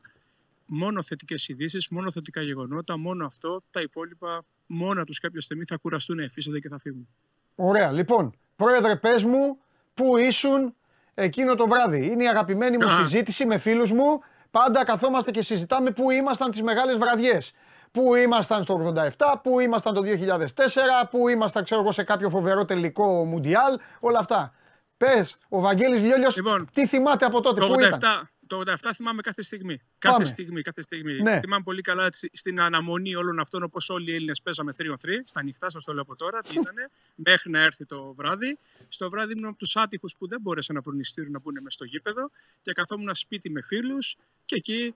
[0.66, 3.62] μόνο θετικές ειδήσεις, μόνο θετικά γεγονότα, μόνο αυτό.
[3.70, 7.08] Τα υπόλοιπα, μόνα τους κάποια στιγμή θα κουραστούν, εφήσονται και θα φύγουν.
[7.54, 7.92] Ωραία.
[7.92, 9.58] Λοιπόν, πρόεδρε, πες μου
[9.94, 10.74] πού ήσουν
[11.14, 12.10] εκείνο το βράδυ.
[12.10, 14.20] Είναι η αγαπημένη μου συζήτηση με φίλους μου.
[14.50, 17.52] Πάντα καθόμαστε και συζητάμε πού ήμασταν τις μεγάλες βραδιές.
[17.92, 22.64] Πού ήμασταν στο 87, πού ήμασταν το 2004, πού ήμασταν ξέρω εγώ σε κάποιο φοβερό
[22.64, 24.54] τελικό Μουντιάλ, όλα αυτά.
[24.96, 29.42] Πες, ο Βαγγέλης Λιόλιος, λοιπόν, τι θυμάται από τότε, πού ήταν; Το 87 θυμάμαι κάθε
[29.42, 29.80] στιγμή.
[29.98, 31.22] Κάθε στιγμή, κάθε στιγμή.
[31.22, 31.40] Ναι.
[31.40, 35.10] Θυμάμαι πολύ καλά στην αναμονή όλων αυτών, όπως όλοι οι Έλληνες παίζαμε 3 on 3,
[35.24, 36.74] στα νυχτά, σα το λέω από τώρα, τι ήταν,
[37.14, 38.58] μέχρι να έρθει το βράδυ.
[38.88, 41.84] Στο βράδυ ήμουν από τους άτυχους που δεν μπόρεσαν να βρουν να μπουν μες στο
[41.84, 42.30] γήπεδο
[42.62, 44.94] και καθόμουν σπίτι με φίλους και εκεί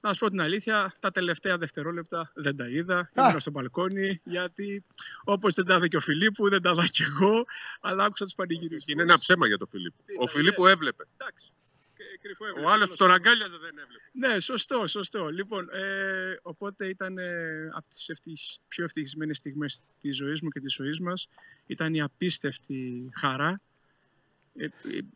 [0.00, 3.10] να σου πω την αλήθεια, τα τελευταία δευτερόλεπτα δεν τα είδα.
[3.18, 4.84] Ήμουν στο μπαλκόνι, γιατί
[5.24, 7.44] όπως δεν τα είδα και ο Φιλίππου, δεν τα είδα και εγώ,
[7.80, 8.82] αλλά άκουσα τους πανηγυρίους.
[8.86, 10.02] Είναι ένα ψέμα για τον Φιλίππου.
[10.18, 11.04] Ο Φιλίππου έβλεπε.
[11.16, 11.63] Εντάξει κρυφό έβλεπε.
[12.64, 14.04] Ο άλλος που τον αγκάλιαζε δεν έβλεπε.
[14.12, 15.28] Ναι, σωστό, σωστό.
[15.28, 20.60] Λοιπόν, ε, οπότε ήταν ε, από τις ευτυχ, πιο ευτυχισμένες στιγμές της ζωής μου και
[20.60, 21.28] της ζωής μας.
[21.66, 23.60] Ήταν η απίστευτη χαρά.
[24.56, 24.66] Ε,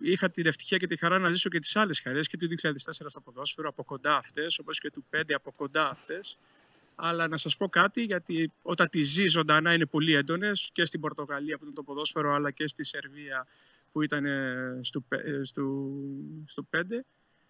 [0.00, 3.08] είχα την ευτυχία και τη χαρά να ζήσω και τις άλλες χαρές και του 2004
[3.08, 6.38] στο ποδόσφαιρο από κοντά αυτές, όπως και του 5 από κοντά αυτές.
[6.94, 11.00] Αλλά να σας πω κάτι, γιατί όταν τη ζει ζωντανά είναι πολύ έντονες και στην
[11.00, 13.46] Πορτογαλία που ήταν το ποδόσφαιρο, αλλά και στη Σερβία
[13.92, 15.62] που ήταν ε, στο, ε, στο,
[16.44, 16.80] στο 5.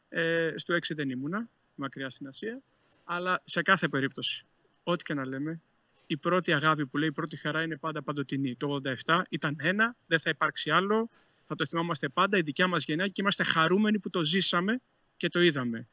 [0.09, 2.61] Ε, στο 6 δεν ήμουνα, μακριά στην Ασία.
[3.05, 4.45] Αλλά σε κάθε περίπτωση,
[4.83, 5.61] ό,τι και να λέμε,
[6.07, 8.57] η πρώτη αγάπη που λέει, η πρώτη χαρά είναι πάντα παντοτινή.
[8.57, 11.09] Το 87 ήταν ένα, δεν θα υπάρξει άλλο.
[11.47, 14.81] Θα το θυμάμαστε πάντα, η δικιά μας γενιά και είμαστε χαρούμενοι που το ζήσαμε
[15.17, 15.87] και το είδαμε.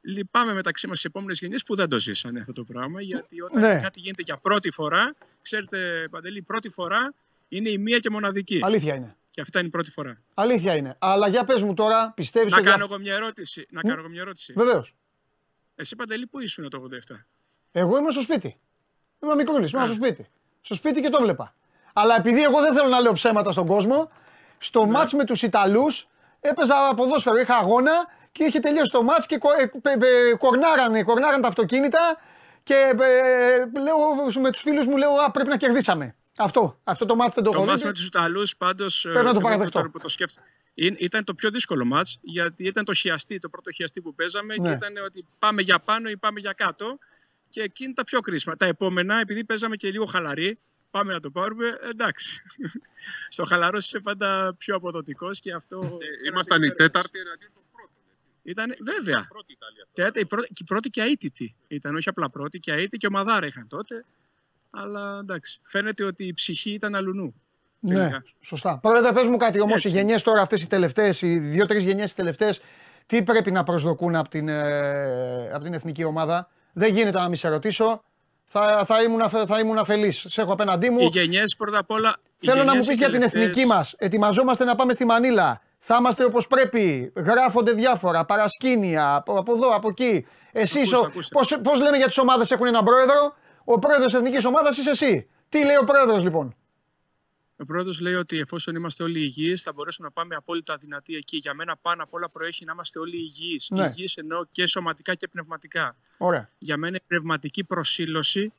[0.00, 3.00] Λυπάμαι μεταξύ μας τι επόμενες γενιές που δεν το ζήσανε αυτό το πράγμα.
[3.02, 3.80] Γιατί όταν ναι.
[3.80, 7.14] κάτι γίνεται για πρώτη φορά, ξέρετε, Παντελή, πρώτη φορά
[7.48, 8.58] είναι η μία και μοναδική.
[8.62, 9.16] Αλήθεια είναι.
[9.40, 10.20] Και αυτά είναι η πρώτη φορά.
[10.34, 10.96] Αλήθεια είναι.
[10.98, 12.62] Αλλά για πες μου τώρα, πιστεύεις ότι.
[12.62, 13.66] Να κάνω εγώ μια ερώτηση.
[13.70, 14.52] Να κάνω μια ερώτηση.
[14.52, 14.94] Βεβαίως.
[15.74, 17.16] Εσύ παντελή, πού ήσουν το 87.
[17.72, 18.60] Εγώ ήμουν στο σπίτι.
[19.22, 20.28] Είμαι μικρούλη, ήμουν στο σπίτι.
[20.60, 21.54] Στο σπίτι και το βλέπα.
[21.92, 24.10] Αλλά επειδή εγώ δεν θέλω να λέω ψέματα στον κόσμο,
[24.58, 24.90] στο ναι.
[24.90, 26.08] μάτς με τους Ιταλούς
[26.40, 27.92] έπαιζα ποδόσφαιρο, είχα αγώνα
[28.32, 29.38] και είχε τελειώσει το μάτς και
[30.38, 32.18] κορνάρανε, κορνάραν τα αυτοκίνητα
[32.62, 33.98] και ε, λέω
[34.40, 36.14] με τους φίλους μου λέω α, πρέπει να κερδίσαμε.
[36.42, 37.66] Αυτό, αυτό το μάτς δεν το έχω δει.
[37.66, 39.90] Το μάτς με τους Ιταλούς πάντως πρέπει να το παραδεχτώ.
[40.02, 40.34] το
[40.74, 44.68] ήταν το πιο δύσκολο μάτς γιατί ήταν το χιαστή, το πρώτο χιαστή που παίζαμε ναι.
[44.68, 46.98] και ήταν ότι πάμε για πάνω ή πάμε για κάτω
[47.48, 48.56] και εκείνη τα πιο κρίσιμα.
[48.56, 50.58] Τα επόμενα, επειδή παίζαμε και λίγο χαλαρή,
[50.90, 51.78] πάμε να το πάρουμε.
[51.90, 52.42] Εντάξει.
[53.28, 55.78] Στο χαλαρό είσαι πάντα πιο αποδοτικός και αυτό.
[55.78, 57.96] Ε, ήμασταν η τέταρτη εναντίον των πρώτων.
[58.42, 59.26] Ήταν, βέβαια.
[59.28, 59.58] Πρώτη
[59.92, 63.10] Τέτα, η, πρώτη, η πρώτη και αίτητη ήταν, όχι απλά πρώτη και αίτητη και ο
[63.10, 64.04] Μαδάρα είχαν τότε.
[64.70, 67.34] Αλλά εντάξει, φαίνεται ότι η ψυχή ήταν αλουνού.
[67.80, 68.08] Ναι,
[68.40, 68.78] σωστά.
[68.82, 72.14] Πρόεδρε, πες μου κάτι όμως, οι γενιές τώρα αυτές οι τελευταίες, οι δύο-τρεις γενιές οι
[72.14, 72.60] τελευταίες,
[73.06, 77.36] τι πρέπει να προσδοκούν από την, ε, από την εθνική ομάδα; Δεν γίνεται να μην
[77.36, 78.02] σε ρωτήσω.
[78.44, 80.26] Θα, θα, ήμουν, θα ήμουν αφελής.
[80.28, 81.00] Σε έχω απέναντί μου.
[81.00, 82.16] Οι γενιές πρώτα απ' όλα...
[82.38, 83.94] Θέλω να μου πεις για την εθνική μας.
[83.98, 85.60] Ετοιμαζόμαστε να πάμε στη Μανίλα.
[85.78, 87.12] Θα είμαστε όπως πρέπει.
[87.16, 90.26] Γράφονται διάφορα, παρασκήνια, από, από εδώ, από εκεί.
[90.52, 90.90] Εσείς,
[91.30, 94.90] πώς, πώς λένε για τις ομάδες έχουν έναν πρόεδρο; Ο πρόεδρος της εθνικής ομάδας είσαι
[94.90, 95.28] εσύ.
[95.48, 96.54] Τι λέει ο πρόεδρος λοιπόν;
[97.56, 101.36] Ο πρόεδρος λέει ότι εφόσον είμαστε όλοι υγιείς, θα μπορέσουμε να πάμε απόλυτα δυνατοί εκεί.
[101.36, 103.68] Για μένα, πάνω απ' όλα προέχει να είμαστε όλοι υγιείς.
[103.70, 103.86] Ναι.
[103.86, 105.96] Υγιείς εννοώ και σωματικά και πνευματικά.
[106.18, 106.50] Ωραία.
[106.58, 108.52] Για μένα η πνευματική προσήλωση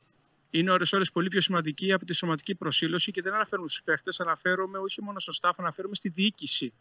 [0.50, 4.78] είναι ώρε-ώρε πολύ πιο σημαντική από τη σωματική προσήλωση και δεν αναφέρουμε στου παίχτες, αναφέρομαι
[4.78, 6.72] όχι μόνο στο staff, αναφέρομαι στη διοίκηση.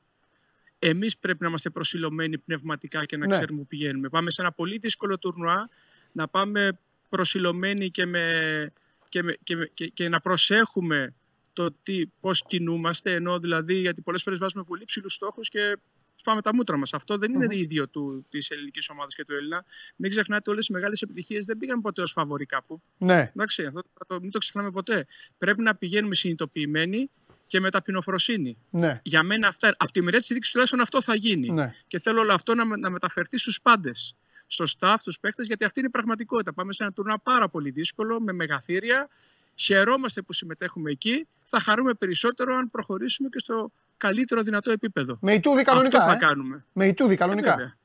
[0.80, 3.32] Εμείς πρέπει να είμαστε προσιλωμένοι πνευματικά και να ναι.
[3.32, 4.10] ξέρουμε που πηγαίνουμε.
[4.10, 5.70] Πάμε σε ένα πολύ δύσκολο τουρνουά
[6.12, 6.80] να πάμε
[7.12, 8.74] προσιλωμένοι και, με,
[9.10, 11.14] και, με, και, και, και να προσέχουμε
[11.54, 15.78] το τι, πώς κινούμαστε, ενώ δηλαδή γιατί πολλές φορές βάζουμε πολύ ψηλούς στόχους και
[16.24, 16.94] πάμε τα μούτρα μας.
[16.94, 17.56] Αυτό δεν είναι mm-hmm.
[17.56, 19.66] ίδιο του, της ελληνικής ομάδας και του Έλληνα.
[19.96, 22.82] Μην ξεχνάτε όλες οι μεγάλες επιτυχίες δεν πήγαν ποτέ ως φαβορή κάπου.
[22.98, 23.32] Ναι.
[23.36, 25.06] Εντάξει, αυτό το, μην το ξεχνάμε ποτέ.
[25.38, 27.10] Πρέπει να πηγαίνουμε συνειδητοποιημένοι
[27.48, 28.58] και με ταπεινοφροσύνη.
[28.70, 29.00] Ναι.
[29.04, 31.50] Για μένα αυτά, από τη μεριά της δίκη τουλάχιστον αυτό θα γίνει.
[31.50, 31.76] Ναι.
[31.88, 34.16] Και θέλω όλο αυτό να, να μεταφερθεί στους πάντες.
[34.54, 36.54] Στο staff, στου παίχτε, γιατί αυτή είναι η πραγματικότητα.
[36.54, 39.10] Πάμε σε ένα τουρνά πάρα πολύ δύσκολο, με μεγαθύρια,
[39.56, 41.28] Χαιρόμαστε που συμμετέχουμε εκεί.
[41.46, 45.18] Θα χαρούμε περισσότερο αν προχωρήσουμε και στο καλύτερο δυνατό επίπεδο.
[45.22, 45.98] Με Ιτούδη κανονικά.
[45.98, 46.66] Αυτό θα ε; κάνουμε.
[46.74, 47.62] Με Ιτούδη κανονικά.
[47.62, 47.78] Ε,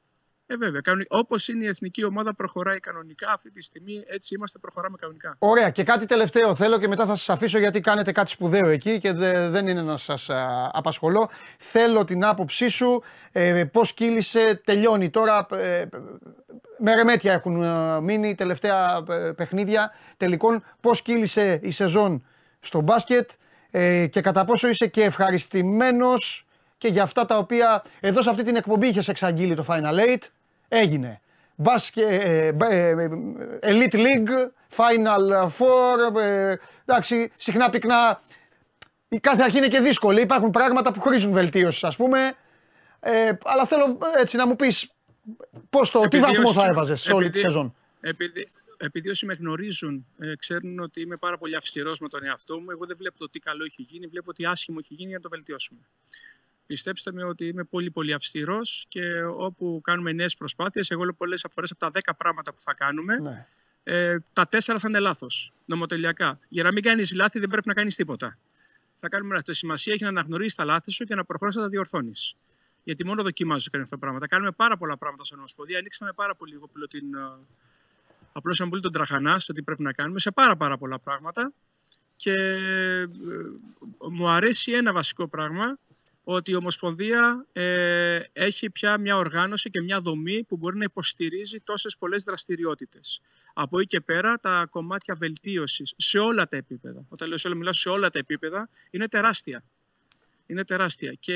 [0.46, 0.80] ε, βέβαια.
[1.08, 3.30] Όπως είναι η εθνική ομάδα, προχωράει κανονικά.
[3.30, 5.36] Αυτή τη στιγμή έτσι είμαστε, προχωράμε κανονικά.
[5.38, 5.70] Ωραία.
[5.70, 9.12] Και κάτι τελευταίο θέλω και μετά θα σας αφήσω γιατί κάνετε κάτι σπουδαίο εκεί και
[9.48, 10.30] δεν είναι να σας
[10.72, 11.28] απασχολώ.
[11.58, 13.02] Θέλω την άποψή σου.
[13.32, 15.46] Ε, Πώς κύλησε, τελειώνει τώρα.
[15.50, 15.86] Ε,
[16.78, 20.62] με ρεμέτια έχουν ε, μείνει τελευταία ε, παιχνίδια τελικών.
[20.80, 22.26] Πώς κύλησε η σεζόν
[22.60, 23.30] στο μπάσκετ
[23.70, 26.46] ε, και κατά πόσο είσαι και ευχαριστημένος
[26.78, 30.22] και για αυτά τα οποία εδώ σε αυτή την εκπομπή είχες εξαγγείλει το Final Eight.
[30.68, 31.20] Έγινε.
[31.56, 33.08] Μπάσκετ, ε, ε, ε,
[33.62, 34.30] Elite League,
[34.76, 36.14] Final Four,
[36.84, 38.20] εντάξει, συχνά πυκνά.
[39.08, 40.20] Η κάθε αρχή είναι και δύσκολη.
[40.20, 42.36] Υπάρχουν πράγματα που χρήζουν βελτίωση, ας πούμε.
[43.42, 44.90] αλλά θέλω έτσι να μου πεις
[45.70, 47.74] πώς το, τι βαθμό θα έβαζες σε όλη τη σεζόν.
[48.00, 50.06] Επειδή, επειδή όσοι με γνωρίζουν
[50.38, 53.38] ξέρουν ότι είμαι πάρα πολύ αυστηρός με τον εαυτό μου, εγώ δεν βλέπω το τι
[53.38, 55.80] καλό έχει γίνει, βλέπω ότι άσχημο έχει γίνει για να το βελτιώσουμε.
[56.66, 61.46] Πιστέψτε με ότι είμαι πολύ πολύ αυστηρός και όπου κάνουμε νέες προσπάθειες, εγώ λέω πολλές
[61.50, 63.46] φορές από τα 10 πράγματα που θα κάνουμε, ναι.
[63.84, 65.52] ε, τα 4 θα είναι λάθος.
[65.64, 66.38] Νομοτελειακά.
[66.48, 68.38] Για να μην κάνεις λάθη, δεν πρέπει να κάνεις τίποτα.
[69.00, 69.46] Θα κάνουμε λάθη.
[69.46, 72.36] Το σημασία έχει να αναγνωρίσεις τα λάθη σου και να προχωρήσει να τα διορθώνεις.
[72.84, 74.28] Γιατί μόνο δοκιμάζω κάνει αυτά τα πράγματα.
[74.28, 75.78] Κάνουμε πάρα πολλά πράγματα σαν Ομοσπονδία.
[75.78, 77.14] Ανοίξαμε πάρα πολύ εγώ την.
[77.14, 77.18] Ε,
[78.32, 81.52] Απλώσαμε πολύ τον τραχανά στο τι πρέπει να κάνουμε σε πάρα, πάρα πολλά πράγματα.
[82.16, 83.06] Και ε,
[84.10, 85.78] μου αρέσει ένα βασικό πράγμα
[86.28, 91.60] ότι η Ομοσπονδία ε, έχει πια μια οργάνωση και μια δομή που μπορεί να υποστηρίζει
[91.60, 93.20] τόσες πολλές δραστηριότητες.
[93.54, 97.56] Από εκεί και πέρα τα κομμάτια βελτίωσης σε όλα τα επίπεδα, όταν λέω σε όλα,
[97.56, 99.64] μιλάω σε όλα τα επίπεδα, είναι τεράστια.
[100.46, 101.34] Είναι τεράστια και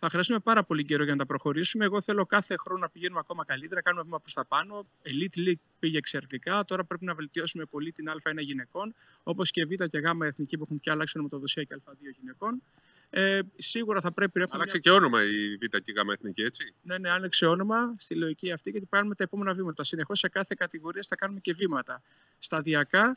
[0.00, 1.84] θα χρειαστούμε πάρα πολύ καιρό για να τα προχωρήσουμε.
[1.84, 4.86] Εγώ θέλω κάθε χρόνο να πηγαίνουμε ακόμα καλύτερα, κάνουμε βήμα προς τα πάνω.
[5.02, 6.64] Elite League πήγε εξαιρετικά.
[6.64, 10.62] Τώρα πρέπει να βελτιώσουμε πολύ την Α1 γυναικών, όπως και Β και Γ εθνική που
[10.62, 12.62] έχουν πια αλλάξει ονομοτοδοσία και Α2 γυναικών.
[13.10, 14.42] Ε, σίγουρα θα πρέπει.
[14.50, 16.74] Άλλαξε και όνομα η Β' και η Εθνική, έτσι.
[16.82, 19.84] Ναι, ναι, άλλαξε όνομα στη λογική αυτή γιατί κάνουμε τα επόμενα βήματα.
[19.84, 22.02] Συνεχώς σε κάθε κατηγορία θα κάνουμε και βήματα.
[22.38, 23.16] Σταδιακά,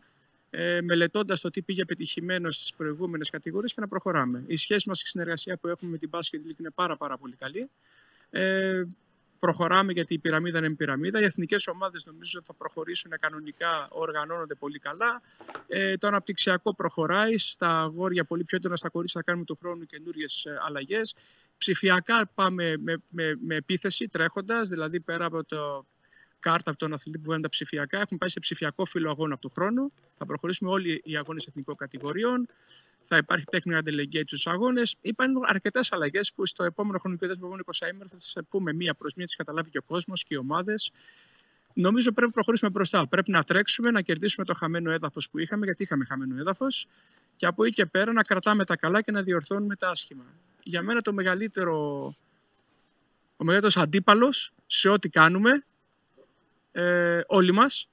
[0.49, 4.43] ε, μελετώντας το τι πήγε πετυχημένο στις προηγούμενες κατηγορίες και να προχωράμε.
[4.47, 7.17] Η σχέση μας και η συνεργασία που έχουμε με την Basket League είναι πάρα, πάρα
[7.17, 7.69] πολύ καλή.
[8.29, 8.83] Ε,
[9.41, 11.19] προχωράμε γιατί η πυραμίδα είναι πυραμίδα.
[11.19, 15.21] Οι εθνικές ομάδες νομίζω ότι θα προχωρήσουν κανονικά, οργανώνονται πολύ καλά.
[15.67, 17.37] Ε, το αναπτυξιακό προχωράει.
[17.37, 21.15] Στα αγόρια πολύ πιο έντονα, στα κορίτσια θα κάνουμε του χρόνου καινούριες αλλαγές.
[21.57, 25.85] Ψηφιακά πάμε με, με, με επίθεση τρέχοντας, δηλαδή πέρα από το
[26.39, 27.99] κάρτα από τον αθλητή που βγαίνουν τα ψηφιακά.
[27.99, 29.91] Έχουμε πάει σε ψηφιακό φύλλο αγώνα από του χρόνου.
[30.17, 32.47] Θα προχωρήσουμε όλοι οι αγώνες εθνικών κατηγοριών
[33.03, 34.95] θα υπάρχει technical delegate στου αγώνες.
[35.01, 38.93] Υπάρχουν αρκετές αλλαγές που στο επόμενο χρονικό που επόμενο 20 ημέρα θα σας πούμε μία
[38.93, 40.91] προς μία, τις καταλάβει και ο κόσμος και οι ομάδες.
[41.73, 43.07] Νομίζω πρέπει να προχωρήσουμε μπροστά.
[43.07, 46.87] Πρέπει να τρέξουμε, να κερδίσουμε το χαμένο έδαφος που είχαμε, γιατί είχαμε χαμένο έδαφος,
[47.35, 50.23] και από εκεί και πέρα να κρατάμε τα καλά και να διορθώνουμε τα άσχημα.
[50.63, 52.05] Για μένα το μεγαλύτερο,
[53.37, 55.63] ο μεγαλύτερος αντίπαλος σε ό,τι κάνουμε,
[56.71, 57.89] ε, όλοι μας,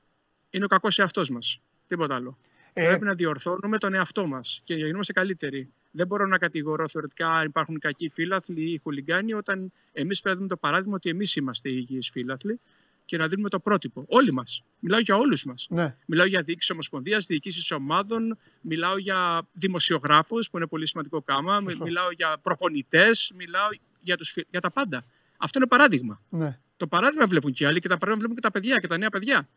[0.51, 1.61] είναι ο κακός εαυτός μας.
[1.87, 2.39] Τίποτα άλλο.
[2.83, 2.87] Ε...
[2.87, 5.73] Πρέπει να διορθώνουμε τον εαυτό μας και να γινόμαστε καλύτεροι.
[5.91, 10.43] Δεν μπορώ να κατηγορώ θεωρητικά αν υπάρχουν κακοί φίλαθλοι ή χουλιγκάνοι, όταν εμείς πρέπει να
[10.43, 12.61] δούμε το παράδειγμα ότι εμείς είμαστε οι υγιείς φίλαθλοι
[13.05, 14.05] και να δίνουμε το πρότυπο.
[14.09, 14.65] Όλοι μας.
[14.81, 15.67] Μιλάω για όλους μας.
[15.71, 15.97] Ναι.
[16.07, 22.11] Μιλάω για διοίκηση ομοσπονδίας, διοικήσει ομάδων, μιλάω για δημοσιογράφους, που είναι πολύ σημαντικό κάμα, μιλάω
[22.11, 23.69] για προπονητές, μιλάω
[24.01, 25.05] για, τους, για τα πάντα.
[25.37, 26.21] Αυτό είναι παράδειγμα.
[26.29, 26.59] Ναι.
[26.77, 28.99] Το παράδειγμα βλέπουν και οι άλλοι και τα παράδειγμα βλέπουν και τα παιδιά και τα
[28.99, 29.49] νέα παιδιά.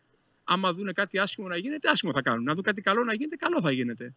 [0.44, 2.44] Άμα δουν κάτι άσχημο να γίνεται, άσχημο θα κάνουν.
[2.44, 4.14] Να δουν κάτι καλό να γίνεται, καλό θα γίνεται.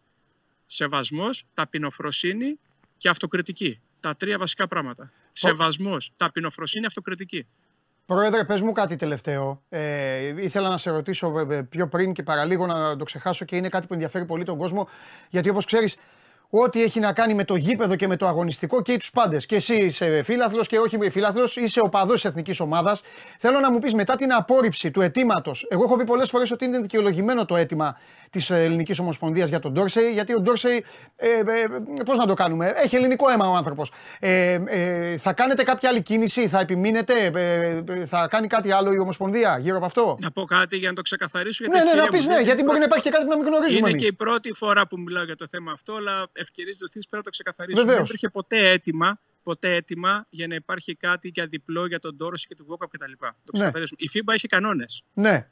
[0.65, 2.59] Σεβασμός, ταπεινοφροσύνη
[2.97, 3.79] και αυτοκριτική.
[3.99, 5.11] Τα τρία βασικά πράγματα.
[5.31, 7.47] Σεβασμός, ταπεινοφροσύνη, αυτοκριτική.
[8.05, 9.61] Πρόεδρε, πες μου κάτι τελευταίο.
[9.69, 13.55] Ε, ήθελα να σε ρωτήσω ε, ε, πιο πριν και παραλίγο να το ξεχάσω και
[13.55, 14.87] είναι κάτι που ενδιαφέρει πολύ τον κόσμο.
[15.29, 15.97] Γιατί όπως ξέρεις,
[16.63, 19.45] ό,τι έχει να κάνει με το γήπεδο και με το αγωνιστικό και τους πάντες.
[19.45, 23.01] Και εσύ είσαι φίλαθλος και όχι φίλαθλος, είσαι οπαδό της εθνικής ομάδας.
[23.39, 25.67] Θέλω να μου πεις μετά την απόρριψη του αιτήματος.
[25.69, 27.97] Εγώ έχω πει πολλές φορές ότι είναι δικαιολογημένο το αίτημα
[28.35, 30.83] της Ελληνικής Ομοσπονδίας για τον Ντόρσεϊ, γιατί ο Ντόρσεϊ,
[31.15, 31.43] ε, ε,
[32.05, 33.91] πώς να το κάνουμε, έχει ελληνικό αίμα ο άνθρωπος.
[34.19, 38.93] Ε, ε, θα κάνετε κάποια άλλη κίνηση, θα επιμείνετε, ε, ε, θα κάνει κάτι άλλο
[38.93, 41.65] η Ομοσπονδία γύρω από αυτό; Να πω κάτι για να το ξεκαθαρίσω.
[41.67, 43.77] Ναι, ναι, να πεις ναι, γιατί μπορεί να υπάρχει και κάτι που να μην γνωρίζουμε.
[43.77, 44.01] Είναι εμείς.
[44.01, 47.21] και η πρώτη φορά που μιλάω για το θέμα αυτό, αλλά ευκαιρίε δοθεί πρέπει να
[47.23, 47.93] το ξεκαθαρίσουμε.
[47.93, 52.45] Δεν υπήρχε ποτέ έτοιμα ποτέ έτοιμα για να υπάρχει κάτι για διπλό για τον Τόρος
[52.47, 53.11] και τον Βόκαπ κτλ.
[53.19, 53.33] Το ναι.
[53.51, 53.99] ξεκαθαρίσουμε.
[54.03, 55.03] Η FIBA έχει κανόνες.
[55.13, 55.47] Ναι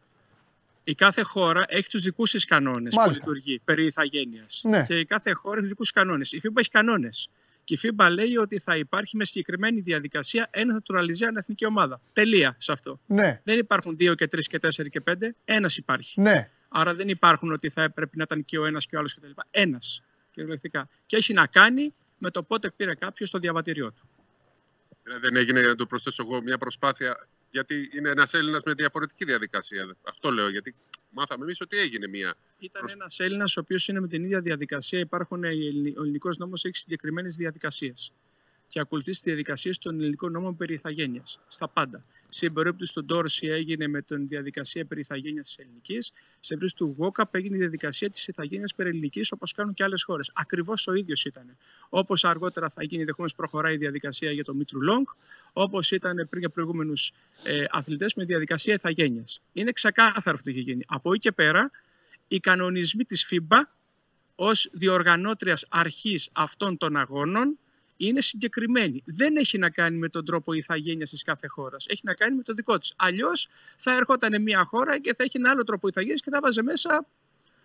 [0.84, 4.62] η κάθε χώρα έχει τους δικούς της κανόνες που λειτουργεί περί ηθαγένειας.
[4.64, 4.84] Ναι.
[4.84, 6.32] Και η κάθε χώρα έχει τους δικούς κανόνες.
[6.32, 7.30] Η FIBA έχει κανόνες.
[7.64, 12.02] Και η FIBA λέει ότι θα υπάρχει με συγκεκριμένη διαδικασία ένα naturalizé εθνική ομάδα.
[12.14, 13.00] Τελεία σε αυτό.
[13.06, 13.42] Ναι.
[13.44, 15.36] Δεν υπάρχουν δύο και τρεις και τέσσερι και πέντε.
[15.46, 16.22] Ένας υπάρχει.
[16.22, 16.50] Ναι.
[16.70, 19.30] Άρα δεν υπάρχουν ότι θα έπρεπε να ήταν και ο ένας και ο άλλος κτλ.
[19.52, 20.04] Ένας.
[20.32, 20.90] Κυριολεκτικά.
[21.06, 24.08] Και έχει να κάνει με το πότε πήρε κάποιος το διαβατήριό του.
[25.22, 29.96] Δεν έγινε, να το προσθέσω εγώ, μια προσπάθεια γιατί είναι ένας Έλληνας με διαφορετική διαδικασία.
[30.02, 30.76] Αυτό λέω, γιατί
[31.10, 32.36] μάθαμε εμείς ότι έγινε μια.
[32.58, 32.94] Ήταν προσ...
[32.94, 35.00] ένας Έλληνας ο οποίος είναι με την ίδια διαδικασία.
[35.00, 38.14] Υπάρχουν, ο ελληνικός νόμος έχει συγκεκριμένες διαδικασίες.
[38.74, 41.40] Και ακολουθεί τι διαδικασίε των ελληνικών νόμων περί ηθαγένειας.
[41.48, 42.04] Στα πάντα.
[42.30, 46.12] Στην περίπτωση του Ντόρση έγινε με την διαδικασία περί ηθαγένειας της ελληνικής.
[46.40, 50.04] Στην περίπτωση του Γόκαπ έγινε η διαδικασία της ηθαγένειας περί ελληνικής, όπως κάνουν και άλλες
[50.04, 50.32] χώρες.
[50.34, 51.58] Ακριβώς ο ίδιος ήταν.
[51.90, 55.10] Όπως αργότερα θα γίνει, ενδεχομένως προχωράει η διαδικασία για το Μήτρου Λόγκ,
[55.54, 57.12] όπως ήταν πριν για προηγούμενους
[57.44, 59.42] ε, αθλητές με διαδικασία ηθαγένειας.
[59.54, 60.84] Είναι ξεκάθαρο αυτό που έχει γίνει.
[60.88, 61.72] Από εκεί και πέρα,
[62.28, 63.62] οι κανονισμοί της FIBA
[64.36, 67.58] ως διοργανώτριας αρχής αυτών των αγώνων
[67.98, 69.04] είναι συγκεκριμένη.
[69.06, 71.86] Δεν έχει να κάνει με τον τρόπο ηθαγένειας της κάθε χώρας.
[71.88, 72.94] Έχει να κάνει με το δικό της.
[72.96, 76.64] Αλλιώς θα ερχόταν μια χώρα και θα έχει ένα άλλο τρόπο ηθαγένειας και θα βάζε
[76.64, 77.06] μέσα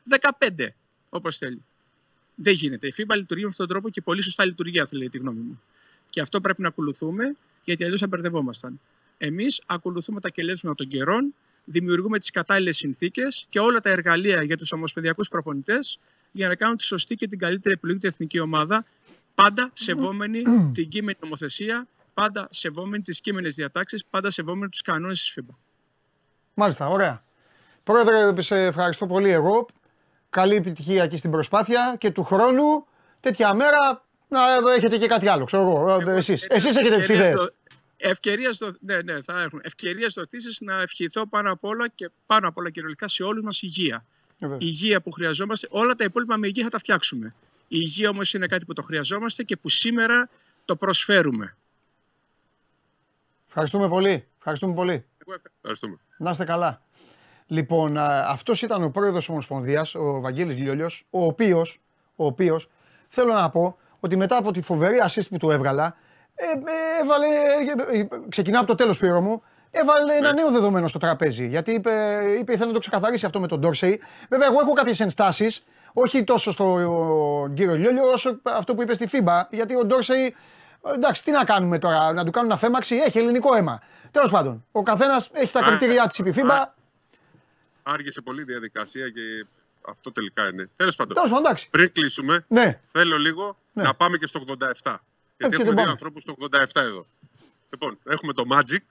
[0.09, 0.75] 15,
[1.09, 1.65] όπως θέλει.
[2.35, 2.87] Δεν γίνεται.
[2.87, 5.41] Η FIBA λειτουργεί με αυτόν τον τρόπο και πολύ σωστά λειτουργεί, αν θέλει τη γνώμη
[5.41, 5.63] μου.
[6.11, 8.81] Και αυτό πρέπει να ακολουθούμε, γιατί αλλιώς θα μπερδευόμασταν.
[9.19, 14.57] Εμείς ακολουθούμε τα κελέσματα των καιρών, δημιουργούμε τις κατάλληλες συνθήκες και όλα τα εργαλεία για
[14.57, 15.99] τους ομοσπονδιακούς προπονητές
[16.39, 18.85] για να κάνουν τη σωστή και την καλύτερη επιλογή του εθνική ομάδα
[19.35, 20.43] πάντα σεβόμενοι
[20.77, 25.55] την κείμενη νομοθεσία, πάντα σεβόμενοι τις κείμενες διατάξεις, πάντα σεβόμενοι τους κανόνες της FIBA.
[26.55, 27.23] Μάλιστα, ωραία.
[27.83, 29.67] Πρόεδρε, σε ευχαριστώ πολύ εγώ.
[30.31, 32.87] Καλή επιτυχία εκεί στην προσπάθεια και του χρόνου
[33.21, 34.41] τέτοια μέρα να
[34.77, 36.47] έχετε και κάτι άλλο, ξέρω εγώ, εσείς.
[36.49, 37.53] Εσείς έχετε τις ιδέες.
[37.97, 39.61] Ευκαιρία στο, ναι, ναι, θα έχουν.
[39.63, 40.23] Ευκαιρία στο
[40.61, 44.05] να ευχηθώ πάνω απ' όλα και πάνω απ' όλα κυριολεκτικά σε όλους μας υγεία.
[44.59, 47.33] Υγεία που χρειαζόμαστε, όλα τα υπόλοιπα με υγεία θα τα φτιάξουμε.
[47.69, 50.29] Η υγεία όμως είναι κάτι που το χρειαζόμαστε και που σήμερα
[50.65, 51.57] το προσφέρουμε.
[53.47, 54.27] Ευχαριστούμε πολύ.
[54.39, 55.05] Ευχαριστούμε πολύ.
[55.57, 55.99] Ευχαριστούμε.
[56.19, 56.83] Να είστε καλά.
[57.47, 61.81] Λοιπόν, αυτός ήταν ο πρόεδρος Ομοσπονδίας, ο Βαγγέλης Λιόλιος, ο οποίος,
[62.17, 62.69] ο οποίος,
[63.09, 65.97] θέλω να πω ότι μετά από τη φοβερή assist που του έβγαλα,
[66.35, 67.27] ε, ε, έβαλε,
[67.99, 70.41] ε, ξεκινάω από το τέλος πύρο μου, έβαλε ένα ναι.
[70.41, 71.47] νέο δεδομένο στο τραπέζι.
[71.47, 71.91] Γιατί είπε,
[72.41, 74.01] είπε ήθελε να το ξεκαθαρίσει αυτό με τον Ντόρσεϊ.
[74.29, 79.07] Βέβαια, εγώ έχω κάποιες ενστάσεις όχι τόσο στον κύριο Λιόλιο όσο αυτό που είπε στη
[79.07, 79.49] Φίμπα.
[79.51, 80.35] Γιατί ο Ντόρσεϊ,
[80.95, 83.83] εντάξει, τι να κάνουμε τώρα, να του κάνουν αφαίμαξη, έχει ελληνικό αίμα.
[84.11, 86.75] Τέλος πάντων, ο καθένας έχει τα κριτήριά της η Φίμπα.
[87.83, 89.47] Άργησε πολύ η διαδικασία και
[89.89, 90.69] αυτό τελικά είναι.
[90.77, 91.69] Τέλος πάντων, Τέλος πάντων εντάξει.
[91.71, 92.81] πριν κλείσουμε, ναι.
[92.89, 93.83] θέλω λίγο ναι.
[93.83, 94.41] να πάμε και στο
[94.85, 94.97] 87.
[95.37, 97.07] Γιατί ε, έχουμε δύο ανθρώπους στο 87 εδώ.
[97.71, 98.85] Λοιπόν, έχουμε το Magic,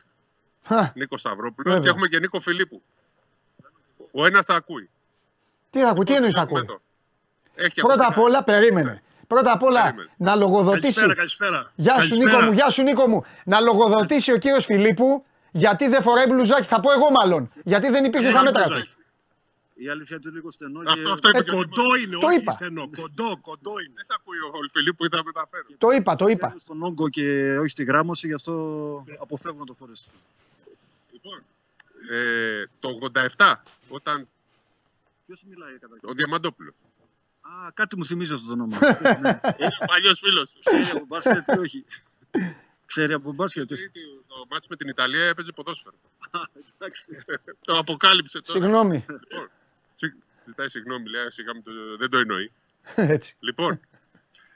[0.93, 2.81] Νίκο Σταυρόπουλος, και έχουμε και Νίκο Φιλίππου.
[4.11, 4.89] Ο ένας θα ακούει.
[5.69, 6.65] Τι θα ακούει, τι εννοείς θα ακούει;
[7.81, 9.01] Πρώτα απ' όλα, περίμενε.
[9.27, 10.81] Πρώτα απ' όλα να λογοδοτήσει.
[10.81, 11.71] Καλησπέρα, καλησπέρα.
[11.75, 13.25] Γεια σου Νίκο μου, γεια σου Νίκο μου.
[13.45, 16.63] Να λογοδοτήσει ο κύριος Φιλίππου γιατί δεν φοράει μπλουζάκι.
[16.67, 17.51] Θα πω εγώ μάλλον.
[17.63, 18.87] Γιατί δεν υπήρχε σαν μέτρα του.
[19.79, 22.51] Η αλήθεια του είναι λίγο στενό και αυτό, αυτό ε, κοντό είναι, το όχι είπα.
[22.51, 22.89] στενό.
[22.95, 23.93] Κοντό, κοντό είναι.
[23.95, 25.75] Δεν θα ακούει ο Φιλίππου ή θα μεταφέρει.
[25.77, 26.47] Το είπα, το είπα.
[26.47, 28.53] Είναι στον όγκο και όχι στη γράμμωση, γι' αυτό
[29.19, 30.09] αποφεύγω να το φορέσω.
[32.09, 33.53] Λοιπόν, ε, το 87,
[33.89, 34.27] όταν
[35.27, 36.73] Ποιος μιλάει κατά Ο Διαμαντόπουλος.
[37.41, 38.77] Α, κάτι μου θυμίζει αυτό το όνομα.
[39.21, 39.39] ναι.
[39.87, 40.59] Παλιός φίλος του.
[40.59, 41.85] Ξέρει από μπάσκετ ή όχι;
[42.85, 43.69] Ξέρει από μπάσκετ.
[44.27, 45.95] Το μάτς με την Ιταλία έπαιζε ποδόσφαιρο.
[47.61, 48.59] το αποκάλυψε τώρα.
[48.59, 49.05] Συγγνώμη.
[49.07, 49.49] Λοιπόν,
[50.45, 51.51] ζητάει συγγνώμη, λέει, σιγά
[51.97, 52.51] δεν το εννοεί.
[52.95, 53.35] Έτσι.
[53.39, 53.79] Λοιπόν,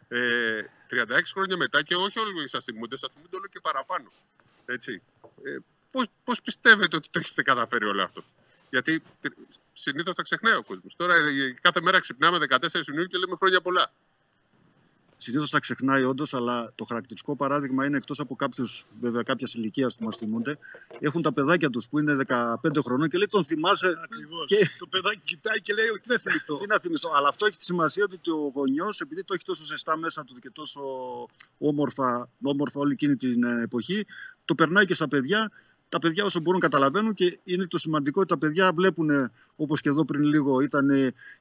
[0.08, 4.12] ε, 36 χρόνια μετά και όχι όλοι σας θυμούνται, σας θυμούνται όλο και παραπάνω.
[4.66, 5.02] Έτσι.
[5.44, 5.58] Ε,
[5.92, 8.24] πώς, πώς πιστεύετε ότι το έχετε καταφέρει όλο αυτό;
[8.70, 9.02] Γιατί
[9.74, 10.96] συνήθως τα ξεχνάει ο κόσμος.
[10.96, 13.92] Τώρα ε, κάθε μέρα ξυπνάμε 14 Ιουνίου και λέμε χρόνια πολλά.
[15.18, 19.88] Συνήθως τα ξεχνάει όντως, αλλά το χαρακτηριστικό παράδειγμα είναι εκτός από κάποιους βέβαια κάποια ηλικία
[19.88, 20.58] που μας θυμούνται,
[21.00, 24.00] έχουν τα παιδάκια τους που είναι 15 χρονών και λέει τον θυμάσαι.
[24.04, 24.46] Ακριβώς.
[24.48, 24.70] Και...
[24.80, 26.56] Το παιδάκι κοιτάει και λέει: Όχι, τι να θυμηθώ.
[26.62, 27.12] τι να θυμηθώ.
[27.16, 30.40] Αλλά αυτό έχει τη σημασία ότι ο γονιός, επειδή το έχει τόσο ζεστά μέσα του
[30.40, 30.82] και τόσο
[31.58, 34.06] όμορφα, όμορφα όλη εκείνη την εποχή,
[34.46, 35.52] το περνάει και στα παιδιά
[35.92, 39.90] τα παιδιά όσο μπορούν καταλαβαίνουν και είναι το σημαντικό ότι τα παιδιά βλέπουν, όπως και
[39.90, 40.90] εδώ πριν λίγο ήταν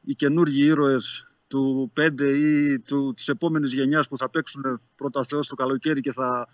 [0.00, 5.48] οι καινούργιοι ήρωες του 5 ή του, της επόμενης γενιάς που θα παίξουν πρώτα Θεός
[5.48, 6.48] το καλοκαίρι και θα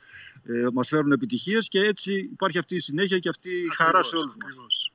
[0.45, 4.17] ε, μας φέρουν επιτυχίες και έτσι υπάρχει αυτή η συνέχεια και αυτή η χαρά σε
[4.17, 4.91] όλους μας.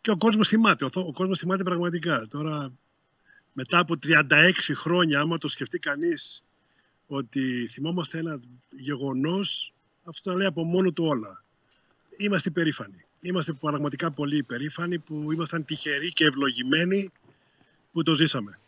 [0.00, 2.26] Και ο κόσμος θυμάται, ο, ο κόσμος θυμάται πραγματικά.
[2.28, 2.72] Τώρα
[3.52, 6.44] μετά από 36 χρόνια, άμα το σκεφτεί κανείς
[7.06, 9.72] ότι θυμόμαστε ένα γεγονός,
[10.04, 11.42] αυτό λέει από μόνο του όλα
[12.24, 13.04] είμαστε περήφανοι.
[13.20, 17.12] Είμαστε πραγματικά πολύ περήφανοι που ήμασταν τυχεροί και ευλογημένοι
[17.92, 18.58] που το ζήσαμε.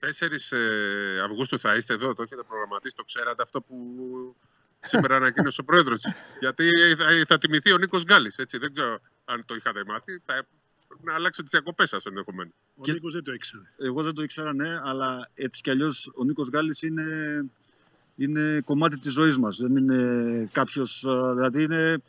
[0.00, 3.76] 4 ε, Αυγούστου θα είστε εδώ, το έχετε προγραμματίσει, το ξέρατε αυτό που
[4.80, 6.02] σήμερα ανακοίνωσε ο πρόεδρος.
[6.40, 8.36] Γιατί θα, θα τιμηθεί ο Νίκος Γκάλης.
[8.50, 10.20] Δεν ξέρω αν το είχατε μάθει.
[10.24, 10.46] Θα
[11.02, 12.52] να αλλάξετε τις διακοπές σας ενδεχομένως.
[12.76, 12.92] Ο και...
[12.92, 13.62] Νίκος δεν το ήξερε.
[13.78, 17.04] Εγώ δεν το ήξερα, ναι, αλλά έτσι κι αλλιώς ο Νίκος Γκάλης είναι,
[18.16, 19.56] είναι κομμάτι της ζωής μας.
[19.56, 21.04] Δεν είναι κάποιος.
[21.34, 22.02] Δηλαδή είναι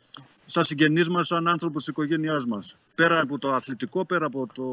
[0.46, 2.76] σαν συγγενείς μας, σαν άνθρωπος της οικογένειάς μας.
[2.94, 4.64] Πέρα από το αθλητικό, πέρα από το...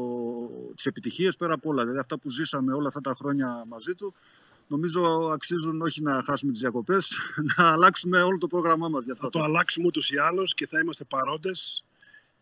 [0.74, 1.82] τις επιτυχίες, πέρα από όλα.
[1.82, 4.14] Δηλαδή αυτά που ζήσαμε όλα αυτά τα χρόνια μαζί του,
[4.68, 7.16] νομίζω αξίζουν όχι να χάσουμε τις διακοπές,
[7.56, 9.04] να αλλάξουμε όλο το πρόγραμμά μας.
[9.18, 11.84] Θα το αλλάξουμε ούτως ή άλλως και θα είμαστε παρόντες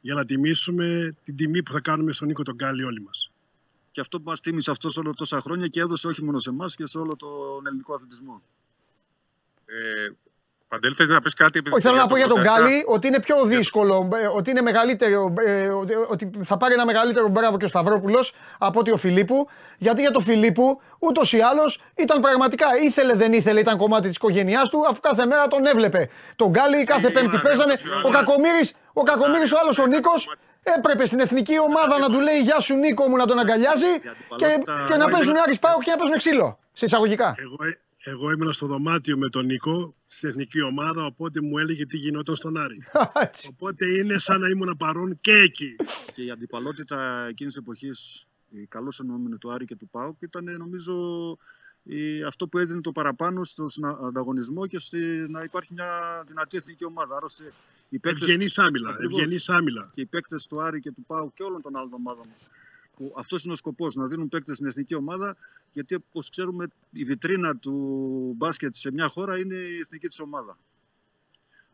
[0.00, 3.30] για να τιμήσουμε την τιμή που θα κάνουμε στον Νίκο τον Γκάλι όλοι μας.
[3.90, 6.76] Και αυτό που μας τίμησε αυτός όλο τόσα χρόνια και έδωσε όχι μόνο σε εμάς
[6.76, 8.42] και σε όλο τον ελληνικό αθλητισμό.
[9.66, 10.09] Ε,
[10.74, 11.62] Παντέλη, θες να πεις κάτι.
[11.70, 15.35] Όχι, θέλω να πω για τον Γκάλι ότι είναι πιο δύσκολο, ε, ότι είναι μεγαλύτερο,
[15.46, 15.68] ε,
[16.09, 19.48] ότι θα πάρει ένα μεγαλύτερο μπράβο και ο Σταυρόπουλος από ότι ο Φιλίππου.
[19.79, 24.16] Γιατί για τον Φιλίππου ούτως ή άλλως ήταν πραγματικά ήθελε δεν ήθελε, ήταν κομμάτι της
[24.16, 26.09] οικογένειάς του, αφού κάθε μέρα τον έβλεπε.
[26.37, 27.74] Τον Γκάλι κάθε Πέμπτη παίζανε.
[28.05, 32.40] Ο Κακομήρη, ο, Κακομύρης, ο άλλος ο Νίκος, έπρεπε στην εθνική ομάδα να του λέει
[32.40, 33.92] Γεια σου Νίκο μου να τον αγκαλιάζει
[34.37, 34.46] και,
[34.88, 36.59] και να παίζουν Άρης Πάου και να παίζουν ξύλο.
[36.72, 37.35] Σε εισαγωγικά.
[38.07, 42.37] Εγώ ήμουν στο δωμάτιο με τον Νίκο στην εθνική ομάδα, οπότε μου έλεγε τι γινόταν
[42.37, 42.79] στον Άρη.
[43.51, 45.77] οπότε είναι σαν να ήμουν παρόν και εκεί.
[46.14, 50.57] Και η αντιπαλότητα εκείνης της εποχής, η καλώς εννοούμενη του Άρη και του Πάουκ, ήταν
[50.59, 50.95] νομίζω
[51.83, 53.69] η, αυτό που έδινε το παραπάνω στον
[54.07, 57.17] ανταγωνισμό και στη, να υπάρχει μια δυνατή εθνική ομάδα.
[57.17, 57.53] Άρωστε,
[57.88, 58.97] οι παίκτες, άμυλα,
[59.47, 59.90] άμυλα.
[59.95, 62.35] Και οι παίκτες του Άρη και του Πάουκ και όλων των άλλων ομάδων που
[63.16, 65.37] αυτός είναι ο σκοπός, να δίνουν παίκτες στην εθνική ομάδα.
[65.72, 67.72] Γιατί όπως ξέρουμε, η βιτρίνα του
[68.37, 70.59] μπάσκετ σε μια χώρα είναι η εθνική της ομάδα.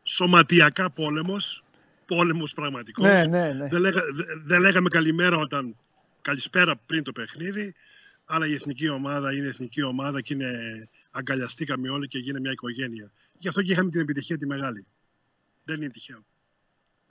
[0.03, 1.65] Σωματιακά πόλεμος.
[2.07, 3.05] Πόλεμος πραγματικός.
[3.05, 3.69] Ναι, ναι, ναι.
[3.69, 4.03] Δεν, λέγα,
[4.45, 5.77] δεν λέγαμε καλημέρα όταν.
[6.23, 7.75] Καλησπέρα πριν το παιχνίδι.
[8.25, 13.11] Αλλά η εθνική ομάδα είναι εθνική ομάδα και είναι, αγκαλιαστήκαμε όλοι και γίνε μια οικογένεια.
[13.39, 14.87] Γι' αυτό και είχαμε την επιτυχία τη μεγάλη.
[15.65, 16.25] Δεν είναι τυχαίο.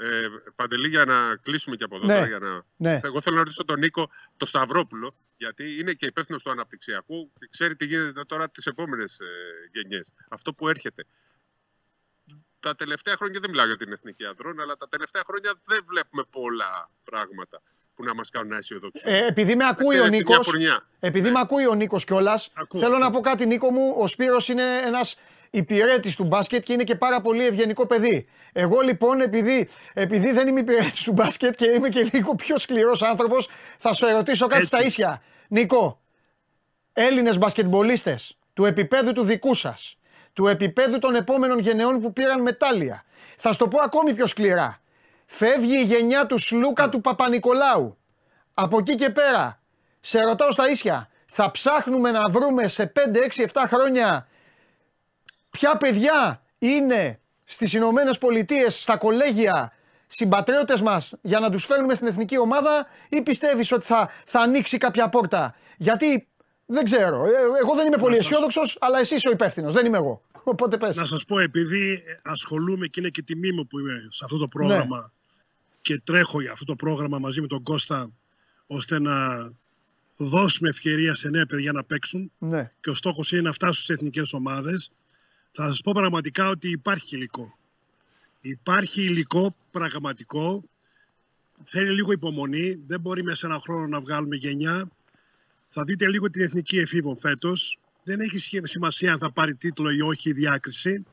[0.02, 2.06] Ε, Παντελή, για να κλείσουμε και από εδώ.
[2.06, 2.26] Ναι.
[2.28, 2.66] για να...
[2.76, 3.00] ναι.
[3.04, 7.48] Εγώ θέλω να ρωτήσω τον Νίκο, το Σταυρόπουλο, γιατί είναι και υπεύθυνο του αναπτυξιακού και
[7.50, 9.26] ξέρει τι γίνεται τώρα τις επόμενες ε,
[9.72, 10.14] γενιές.
[10.30, 11.06] Αυτό που έρχεται.
[12.60, 16.24] Τα τελευταία χρόνια, δεν μιλάω για την εθνική ανδρών, αλλά τα τελευταία χρόνια δεν βλέπουμε
[16.30, 17.62] πολλά πράγματα
[17.96, 19.18] που να μας κάνουν να αισιοδοξούμε.
[19.18, 20.54] Ε, επειδή με ακούει ο Νίκος.
[21.00, 21.32] Επειδή ναι.
[21.32, 23.96] με ακούει ο Νίκος κιόλας, θέλω να πω κάτι, Νίκο μου.
[23.98, 25.18] Ο Σπύρος είναι ένας
[25.50, 28.28] υπηρέτης του μπάσκετ και είναι και πάρα πολύ ευγενικό παιδί.
[28.54, 33.02] Εγώ λοιπόν, επειδή, επειδή δεν είμαι υπηρέτης του μπάσκετ και είμαι και λίγο πιο σκληρός
[33.02, 35.22] άνθρωπος, θα σου ερωτήσω κάτι στα ίσια.
[35.48, 36.00] Νίκο,
[36.94, 39.98] Έλληνες μπασκετμπολίστες του επίπεδου του δικού σας,
[40.34, 43.04] του επίπεδου των επόμενων γενεών που πήραν μετάλλια.
[43.38, 44.82] Θα σου το πω ακόμη πιο σκληρά.
[45.26, 47.98] Φεύγει η γενιά του Σλούκα του Παπα-Νικολάου.
[48.54, 49.62] Από εκεί και πέρα,
[50.00, 54.28] σε ρωτάω στα ίσια, θα ψάχνουμε να βρούμε σε 5, 6, 7 χρόνια
[55.60, 59.74] ποια παιδιά είναι στις Ηνωμένες Πολιτείες, στα κολέγια,
[60.08, 64.78] συμπατριώτες μας για να τους φέρνουμε στην εθνική ομάδα ή πιστεύεις ότι θα, θα ανοίξει
[64.78, 66.28] κάποια πόρτα; Γιατί
[66.66, 67.26] δεν ξέρω.
[67.26, 67.30] Ε,
[67.62, 69.74] εγώ δεν είμαι πολύ αισιόδοξος, αλλά εσύ είσαι ο υπεύθυνος.
[69.74, 70.22] Δεν είμαι εγώ.
[70.44, 70.96] Οπότε πες.
[70.96, 74.48] Να σας πω, επειδή ασχολούμαι και είναι και τιμή μου που είμαι σε αυτό το
[74.48, 75.08] πρόγραμμα ναι.
[75.82, 78.12] και τρέχω για αυτό το πρόγραμμα μαζί με τον Κώστα
[78.68, 79.50] ώστε να
[80.18, 82.72] δώσουμε ευκαιρία σε νέα παιδιά να παίξουν Ναι.
[82.82, 84.92] και ο στόχος είναι να φτάσουν στις εθνικές ομάδες,
[85.52, 87.58] θα σας πω πραγματικά ότι υπάρχει υλικό.
[88.42, 90.64] Υπάρχει υλικό πραγματικό,
[91.64, 94.90] θέλει λίγο υπομονή, δεν μπορεί μέσα σε ένα χρόνο να βγάλουμε γενιά.
[95.70, 97.80] Θα δείτε λίγο την εθνική εφήβων φέτος.
[98.04, 101.06] Δεν έχει σχέ- σημασία αν θα πάρει τίτλο ή όχι η διάκριση.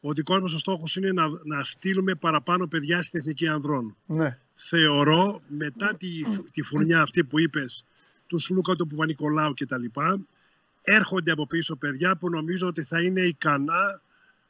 [0.00, 4.38] Ο δικός μας ο στόχος είναι να, να στείλουμε παραπάνω παιδιά στην εθνική ανδρών Ναι.
[4.54, 6.08] θεωρώ μετά τη,
[6.52, 7.84] τη φουρνιά αυτή που είπες
[8.26, 10.26] του Σλούκα, του Παπα-Νικολάου και τα λοιπά
[10.84, 14.00] έρχονται από πίσω παιδιά που νομίζω ότι θα είναι ικανά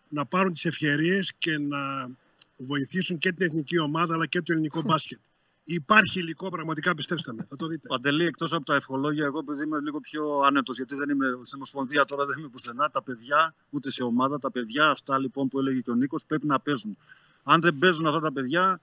[0.09, 2.11] να πάρουν τις ευκαιρίες και να
[2.57, 5.19] βοηθήσουν και την εθνική ομάδα αλλά και το ελληνικό μπάσκετ.
[5.65, 7.47] Υπάρχει υλικό πραγματικά, πιστέψτε με.
[7.49, 7.89] Θα το δείτε.
[7.89, 11.55] Παντελή, εκτός από τα ευχολόγια, εγώ επειδή είμαι λίγο πιο άνετος, γιατί δεν είμαι στην
[11.55, 12.91] Ομοσπονδία τώρα, δεν είμαι πουθενά.
[12.91, 16.47] Τα παιδιά, ούτε σε ομάδα, τα παιδιά αυτά λοιπόν που έλεγε και ο Νίκος πρέπει
[16.47, 16.97] να παίζουν.
[17.43, 18.81] Αν δεν παίζουν αυτά τα παιδιά,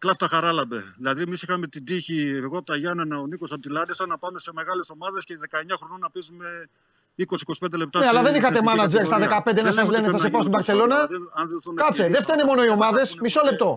[0.00, 0.80] κλάφτα χαράλαμπε.
[0.96, 4.18] Δηλαδή, εμείς είχαμε την τύχη, εγώ από τα Γιάννενα, ο Νίκος από τη Λάρισα, να
[4.18, 6.68] πάμε σε μεγάλες ομάδες και 19 χρονών να παίζουμε
[7.16, 7.98] 20-25 λεπτά.
[7.98, 9.28] Ναι, αλλά στη- δεν είχατε στην εθνική manager στα κατηγορία.
[9.28, 10.96] 15 να Δεν σας λέμε λένε ότι θα σε πρέπει πάω να στην γίνει τόσο,
[10.96, 10.98] Μπαρτσελώνα.
[11.06, 13.06] δηλαδή, αν δοθούν Κάτσε, ευκαιρίες, δεν φταίνε μόνο οι ομάδες.
[13.24, 13.70] Μισό λεπτό.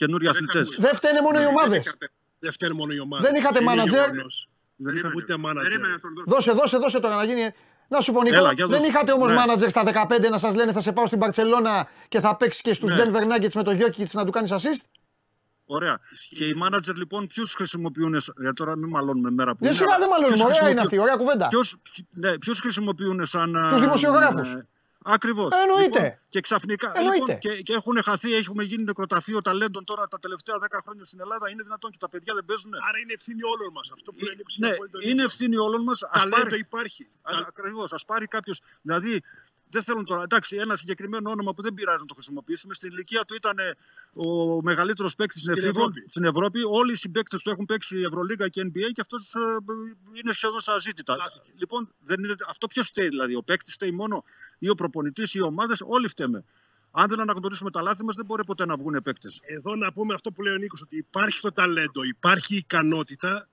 [0.00, 0.68] Καινούριοι αθλητές.
[0.84, 1.82] Δεν φταίνε μόνο οι ομάδες.
[2.44, 3.24] Δεν φταίνουν μόνο οι ομάδες.
[3.26, 3.98] Δεν είχατε Είναι manager.
[4.12, 4.34] γεγονός.
[4.86, 5.64] Δεν είχαμε ούτε manager.
[5.66, 6.30] Περίμενε να τον δώσω.
[6.34, 7.44] Δώσε, δώσε, δώσε τώρα να γίνει.
[7.88, 8.90] Να σου πω, Νίκο, Έλα, για δεν δώσε.
[8.90, 9.36] είχατε όμως Ναι.
[9.40, 12.74] manager στα 15 να σας λένε θα σε πάω στην Μπαρσελόνα και θα παίξεις και
[12.74, 12.96] στους Ναι.
[12.98, 14.84] Denver Nuggets με το Jokic να του κάνεις assist;
[15.74, 16.00] Ωραία.
[16.30, 18.14] Και οι μάνατζερ λοιπόν ποιους χρησιμοποιούν.
[18.40, 20.80] Για τώρα μην μαλώνουμε μέρα που Δεν είναι, σιγά αλλά δεν μάλλον, ποιους ωραία είναι
[20.80, 21.48] χρησιμοποιούν- αυτή, ωραία κουβέντα.
[21.48, 21.76] Ποιους,
[22.10, 23.68] ναι, ποιους χρησιμοποιούν σαν...
[23.70, 24.52] Τους δημοσιογράφους.
[24.54, 24.66] Ε,
[25.06, 25.50] Ακριβώς.
[25.62, 26.02] Εννοείται.
[26.02, 27.18] Λοιπόν, και ξαφνικά Εννοείται.
[27.18, 31.20] λοιπόν, και, και έχουν χαθεί, έχουμε γίνει νεκροταφείο ταλέντων τώρα τα τελευταία 10 χρόνια στην
[31.20, 31.50] Ελλάδα.
[31.50, 32.72] Είναι δυνατόν και τα παιδιά δεν παίζουν.
[32.88, 33.90] Άρα είναι ευθύνη όλων μας.
[33.96, 35.24] Αυτό που λέει Νίκος είναι Ναι, απόλυτο είναι δίκιο.
[35.24, 35.98] ευθύνη όλων μας.
[36.12, 37.02] Ταλέντο υπάρχει.
[37.48, 37.92] Ακριβώς.
[37.92, 38.60] Α πάρει κάποιος.
[38.82, 39.22] Δηλαδή,
[39.74, 40.22] δεν θέλουν τώρα.
[40.22, 42.74] Εντάξει, ένα συγκεκριμένο όνομα που δεν πειράζει να το χρησιμοποιήσουμε.
[42.74, 43.76] Στην ηλικία του ήταν ε,
[44.14, 45.88] ο μεγαλύτερος παίκτης στην, Στην Ευρώπη.
[45.88, 46.10] Ευρώπη.
[46.10, 46.60] στην Ευρώπη.
[46.68, 49.34] Όλοι οι συμπαίκτες του έχουν παίξει Ευρωλίγα και NBA και αυτός
[50.12, 51.16] είναι σχεδόν στα ζήτητα.
[51.20, 51.50] Χάθηκε.
[51.56, 53.34] Λοιπόν, δεν είναι, αυτό ποιος φταίει, δηλαδή.
[53.34, 54.24] Ο παίκτης φταίει μόνο
[54.58, 55.82] ή ο προπονητής ή οι ομάδες.
[55.86, 56.44] Όλοι φταίμε.
[56.90, 59.40] Αν δεν αναγνωρίσουμε τα λάθη μας, δεν μπορεί ποτέ να βγουν παίκτες.
[59.42, 63.48] Εδώ να πούμε αυτό που λέει ο Νίκος, ότι υπάρχει το ταλέντο, υπάρχει η ικανότητα.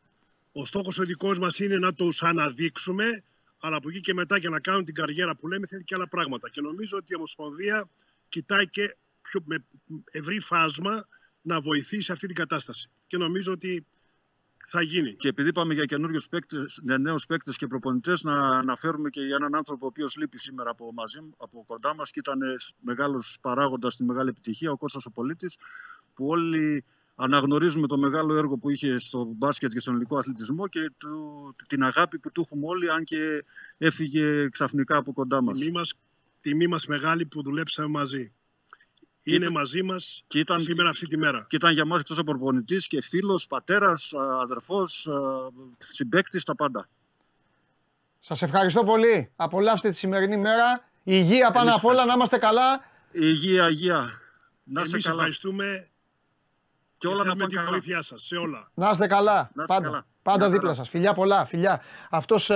[0.53, 3.23] Ο στόχος ο δικός μας είναι να τους αναδείξουμε,
[3.61, 6.07] αλλά από εκεί και μετά για να κάνουν την καριέρα που λέμε θέλει και άλλα
[6.07, 6.49] πράγματα.
[6.49, 7.89] Και νομίζω ότι η Ομοσπονδία
[8.29, 9.65] κοιτάει και πιο, με
[10.11, 11.05] ευρύ φάσμα
[11.41, 12.89] να βοηθήσει αυτή την κατάσταση.
[13.07, 13.85] Και νομίζω ότι
[14.67, 15.15] θα γίνει.
[15.15, 19.55] Και επειδή πάμε για καινούριους παίκτες, νέους παίκτες και προπονητές, να αναφέρουμε και για έναν
[19.55, 22.39] άνθρωπο ο οποίος λείπει σήμερα από, μαζί, από κοντά μας και ήταν
[22.79, 25.47] μεγάλος παράγοντας στη μεγάλη επιτυχία, ο Κώστας ο Πολίτη,
[26.13, 26.83] που όλοι
[27.23, 31.83] αναγνωρίζουμε το μεγάλο έργο που είχε στο μπάσκετ και στον ελληνικό αθλητισμό και του, την
[31.83, 33.43] αγάπη που του έχουμε όλοι, αν και
[33.77, 35.51] έφυγε ξαφνικά από κοντά μα.
[35.53, 35.93] Τιμή μας,
[36.41, 38.31] τιμή μας μεγάλη που δουλέψαμε μαζί.
[39.23, 41.45] Και Είναι ήταν- μαζί μας Και ήταν, σήμερα αυτή τη μέρα.
[41.49, 45.07] και ήταν για μας εκτός από προπονητής και φίλος, πατέρας, αδερφός,
[45.77, 46.89] συμπέκτη, τα πάντα.
[48.19, 49.31] Σας ευχαριστώ πολύ.
[49.35, 50.89] Απολαύστε τη σημερινή μέρα.
[51.03, 52.79] Υγεία πάνω Εμείς απ' όλα, να είμαστε καλά.
[53.11, 54.09] Υγεία, υγεία.
[54.63, 55.15] Να είσαι Εμείς καλά.
[55.15, 55.89] ευχαριστούμε
[57.01, 57.69] Και όλα να θέλουμε πάνε τη καλά.
[57.69, 58.69] βοήθειά σας σε όλα.
[58.73, 59.33] Να είστε καλά.
[59.33, 60.05] Να είστε πάντα καλά.
[60.21, 60.73] πάντα Μια δίπλα χαρά.
[60.73, 60.89] σας.
[60.89, 61.81] Φιλιά πολλά, φιλιά.
[62.09, 62.51] Αυτός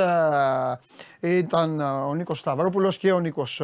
[1.20, 3.60] ήταν ε, ο Νίκος Σταυρόπουλος και ο Νίκος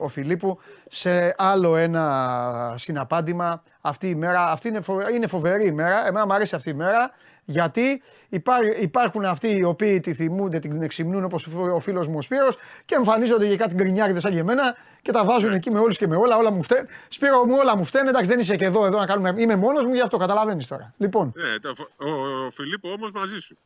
[0.00, 0.58] ο Φιλίππου
[0.88, 4.50] σε άλλο ένα συναπάντημα αυτή η μέρα.
[4.50, 6.06] Αυτή είναι, φο- είναι φοβερή ημέρα.
[6.06, 7.10] Εμένα μου αρέσει αυτή η μέρα.
[7.50, 12.20] Γιατί υπά- υπάρχουν αυτοί οι οποίοι τη θυμούνται, την εξυμνούν όπως ο φίλος μου ο
[12.20, 15.96] Σπύρος και εμφανίζονται για κάτι γκρινιάριδες σαν και εμένα και τα βάζουν εκεί με όλους
[15.98, 16.36] και με όλα.
[16.36, 16.86] Όλα μου φταίνουν.
[17.08, 18.08] Σπύρο μου, όλα μου φταίνουν.
[18.08, 19.34] Εντάξει, δεν είσαι και εδώ, εδώ να κάνουμε.
[19.36, 20.94] Είμαι μόνος μου, γι' αυτό καταλαβαίνεις τώρα.
[20.96, 22.10] Λοιπόν, Ε, το- ο,
[22.46, 23.56] ο Φιλίππο όμως μαζί σου.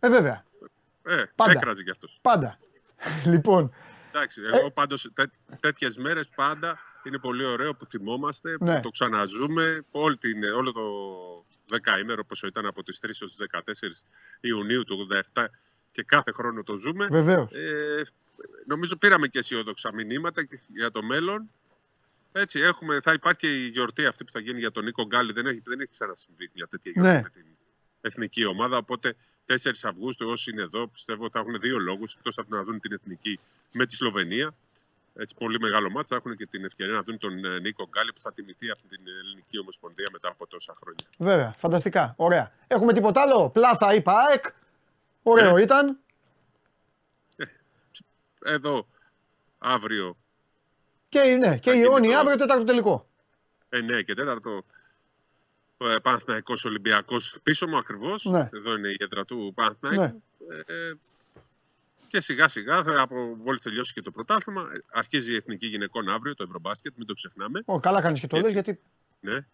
[0.00, 0.44] ε, βέβαια.
[1.02, 1.50] Ε, Πάντα.
[1.52, 2.18] έκραζε κι αυτός.
[2.22, 2.58] Πάντα.
[3.32, 3.72] λοιπόν,
[4.12, 4.56] Εντάξει, Ε.
[4.58, 5.22] εγώ πάντως τέ,
[5.60, 8.74] τέτοιες μέρες πάντα είναι πολύ ωραίο που θυμόμαστε, Ναι.
[8.74, 10.80] που το ξαναζούμε όλη την, όλο το
[11.70, 14.06] δεκαήμερο πόσο ήταν από τις 3 έως τις 14
[14.40, 15.44] Ιουνίου του 87
[15.92, 17.06] και κάθε χρόνο το ζούμε.
[17.10, 17.52] βεβαίως.
[17.52, 18.02] Ε,
[18.66, 21.50] νομίζω πήραμε και αισιόδοξα μηνύματα και για το μέλλον.
[22.32, 25.32] Έτσι, έχουμε, θα υπάρχει και η γιορτή αυτή που θα γίνει για τον Νίκο Γκάλι.
[25.32, 27.20] Δεν έχει, δεν έχει ξανασυμβεί μια τέτοια γιορτή Ναι.
[27.22, 27.44] με την
[28.00, 28.76] εθνική ομάδα.
[28.76, 29.14] Οπότε
[29.46, 32.14] 4 Αυγούστου, όσοι είναι εδώ, πιστεύω ότι θα έχουν δύο λόγους.
[32.16, 33.38] Εκτός από να δουν την εθνική
[33.72, 34.54] με τη Σλοβενία.
[35.22, 36.16] Έτσι, πολύ μεγάλο μάτσα.
[36.16, 38.82] Θα έχουν και την ευκαιρία να δουν τον ε, Νίκο Γκάλι που θα τιμηθεί από
[38.88, 41.04] την Ελληνική Ομοσπονδία μετά από τόσα χρόνια.
[41.18, 42.14] Βέβαια, φανταστικά.
[42.16, 42.52] Ωραία.
[42.66, 44.44] Έχουμε τίποτα άλλο; Πλάθα ή ΠΑΕΚ.
[45.22, 45.62] Ωραίο Ε.
[45.62, 45.98] ήταν.
[48.44, 48.86] Εδώ,
[49.58, 50.16] αύριο,
[51.08, 53.06] Και, ναι, και Θα η γίνει Ιόνι το- αύριο τέταρτο τελικό.
[53.68, 54.64] 9 και 4
[55.78, 58.24] ε, Παναθηναϊκός Ολυμπιακός πίσω μου ακριβώς.
[58.24, 58.48] Ναι.
[58.52, 60.22] Εδώ είναι η έδρα του Παναθηναϊκού.
[60.66, 60.92] Ε,
[62.10, 66.08] και σιγά σιγά, θα, από μόλις τελειώσει και το πρωτάθλημα, ε, αρχίζει η Εθνική Γυναικών
[66.08, 67.62] αύριο, το Ευρωμπάσκετ, μην το ξεχνάμε.
[67.64, 68.80] Ω, καλά κάνεις και το Γιατί- λες γιατί.
[69.20, 69.46] Ναι.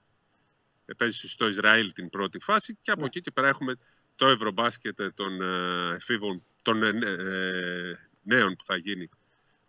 [0.86, 3.06] Ε, Παίζεις στο Ισραήλ την πρώτη φάση και από Ναι.
[3.06, 3.76] εκεί και πέρα έχουμε
[4.16, 9.08] το Ευρωμπάσκετ των ε, εφήβων, των ε, ε, νέων που θα γίνει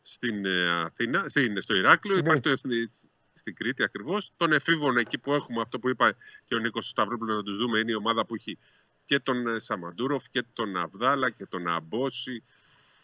[0.02, 0.48] στην
[0.86, 2.18] Αθήνα, στην, στο Ηράκλειο.
[2.18, 2.54] Υπάρχει το
[3.34, 4.32] στην Κρήτη ακριβώς.
[4.38, 6.16] Των εφήβων εκεί που έχουμε αυτό που είπα
[6.46, 8.58] και ο Νίκος Σταυρόπουλο να τους δούμε είναι η ομάδα που έχει
[9.04, 12.44] και τον Σαμαντούροφ και τον Αβδάλα και τον Αμπόση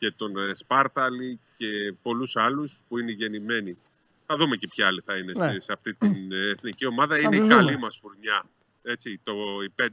[0.04, 3.78] και τον Σπάρταλη και πολλούς άλλους που είναι γεννημένοι.
[4.26, 5.60] Θα δούμε και ποιοι άλλοι θα είναι ναι.
[5.60, 7.20] σε αυτή την εθνική ομάδα.
[7.20, 8.46] είναι η καλή μας φουρνιά.
[8.84, 9.34] Έτσι, το,
[9.64, 9.86] οι 5-6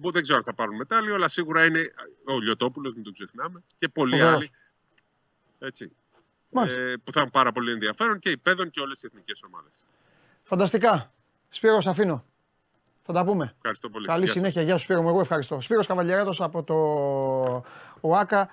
[0.00, 1.92] που δεν ξέρω αν θα πάρουν μετάλλιο, αλλά σίγουρα είναι
[2.24, 4.50] ο Λιωτόπουλος, μην τον ξεχνάμε, και πολλοί άλλοι.
[5.58, 5.92] Έτσι.
[6.52, 9.84] Ε, που θα έχουν πάρα πολύ ενδιαφέρον και οι παιδών και όλες οι εθνικές ομάδες.
[10.42, 11.12] Φανταστικά.
[11.48, 12.24] Σπύρο, αφήνω.
[13.02, 13.52] Θα τα πούμε.
[13.56, 14.06] Ευχαριστώ πολύ.
[14.06, 14.62] Καλή συνέχεια.
[14.62, 15.08] Γεια σου Σπύρο μου.
[15.08, 15.60] Εγώ ευχαριστώ.
[15.60, 16.74] Σπύρος Καβαλιαράτος από το
[18.08, 18.48] ΟΑΚΑ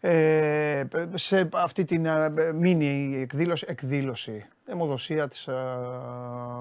[0.00, 0.84] ε,
[1.14, 5.52] σε αυτή την ε, μίνι εκδήλωση, εκδήλωση αιμοδοσία της ε,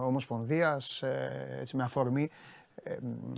[0.05, 2.29] Ομοσπονδίας ε, έτσι, με αφορμή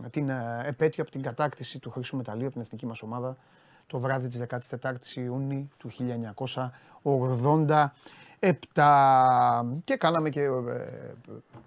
[0.09, 3.37] την ε, επέτειο από την κατάκτηση του χρυσού μεταλλίου από την εθνική μας ομάδα
[3.87, 5.89] το βράδυ της 14ης Ιούνιου του
[8.39, 8.51] 1987
[9.83, 10.49] και κάναμε και ε,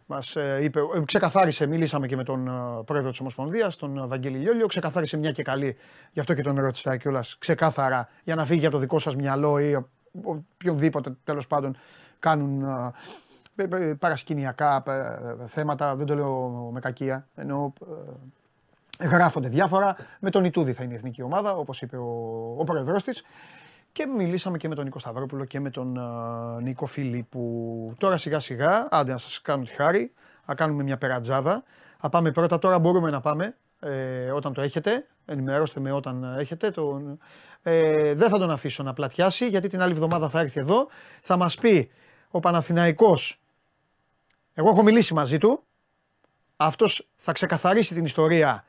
[0.07, 2.51] μας ε, είπε, ξεκαθάρισε, μιλήσαμε και με τον
[2.85, 5.77] πρόεδρο της Ομοσπονδίας, τον Βαγγέλη Λιόλιο, ξεκαθάρισε μια και καλή,
[6.13, 9.59] γι' αυτό και τον ρώτησα κιόλας, ξεκάθαρα για να φύγει για το δικό σας μυαλό
[9.59, 9.85] ή
[10.23, 11.77] οποιονδήποτε τέλος πάντων
[12.19, 12.65] κάνουν
[13.57, 17.73] ε, ε, παρασκηνιακά ε, θέματα, δεν το λέω με κακία, ενώ
[19.01, 19.97] γράφονται διάφορα.
[20.21, 23.23] Με τον Ιτούδη θα είναι η εθνική ομάδα, όπως είπε ο, ο πρόεδρος της.
[23.93, 25.99] Και μιλήσαμε και με τον Νίκο Σταυρόπουλο και με τον
[26.63, 27.95] Νίκο Φιλίππου.
[27.99, 30.13] Τώρα σιγά σιγά, άντε να σας κάνω τη χάρη,
[30.47, 31.63] να κάνουμε μια περατζάδα.
[32.01, 36.71] Θα πάμε πρώτα, τώρα μπορούμε να πάμε, ε, όταν το έχετε, ενημερώστε με όταν έχετε.
[36.71, 37.19] Τον,
[37.63, 40.89] ε, δεν θα τον αφήσω να πλατιάσει, γιατί την άλλη εβδομάδα θα έρθει εδώ.
[41.21, 41.91] Θα μας πει
[42.31, 43.43] ο Παναθηναϊκός
[44.55, 45.63] εγώ έχω μιλήσει μαζί του.
[46.57, 48.65] Αυτός θα ξεκαθαρίσει την ιστορία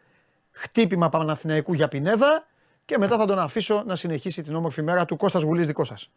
[0.52, 2.48] χτύπημα Παναθηναϊκού για Πινέδα
[2.86, 5.18] και μετά θα τον αφήσω να συνεχίσει την όμορφη μέρα του.
[5.18, 6.10] Κώστας Γουλής δικό σας.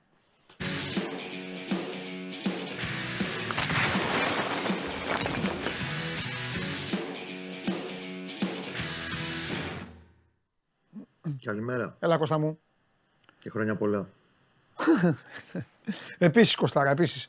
[11.45, 11.97] Καλημέρα.
[11.99, 12.59] Έλα Κώστα μου.
[13.39, 14.09] Και χρόνια πολλά.
[16.19, 17.27] επίσης Κωστάρα, επίσης.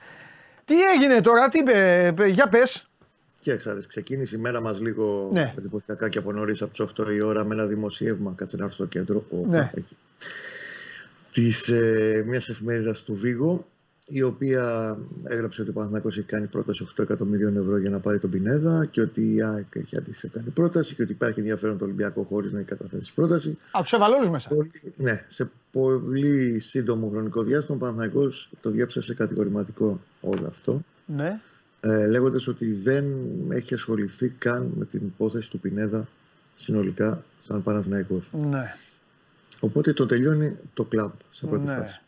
[0.66, 2.87] Τι έγινε τώρα, τι είπε, για πες.
[3.48, 5.54] Κοίταξε, ξεκίνησε η μέρα μας λίγο ναι.
[5.58, 8.34] εντυπωσιακά και από νωρίς από τις 8 η ώρα με ένα δημοσίευμα.
[8.36, 9.26] Κάτσε να έρθω στο κέντρο.
[9.48, 9.72] Ναι.
[11.32, 13.66] Της ε, μιας εφημερίδας του Βίγο,
[14.08, 18.20] η οποία έγραψε ότι ο Παναθηναϊκός έχει κάνει πρόταση 8 εκατομμυρίων ευρώ για να πάρει
[18.20, 21.84] τον Πινέδα και ότι η ΑΕΚ έχει αντίστοιχα κάνει πρόταση και ότι υπάρχει ενδιαφέρον το
[21.84, 23.58] Ολυμπιακό χωρίς να έχει καταθέσει πρόταση.
[23.78, 24.50] Α, τους έβαλε μέσα.
[24.50, 30.82] Πολύ, ναι, σε πολύ σύντομο χρονικό διάστημα ο Παναθηναϊκός το διέψευσε σε κατηγορηματικό όλο αυτό.
[31.06, 31.39] Ναι.
[31.80, 33.06] Ε, Λέγοντας ότι δεν
[33.50, 36.08] έχει ασχοληθεί καν με την υπόθεση του Πινέδα
[36.56, 38.30] συνολικά σαν Παναθηναϊκός.
[38.32, 38.74] Ναι.
[39.60, 41.76] Οπότε το τελειώνει το κλαμπ σε πρώτη ναι.
[41.76, 42.02] φάση.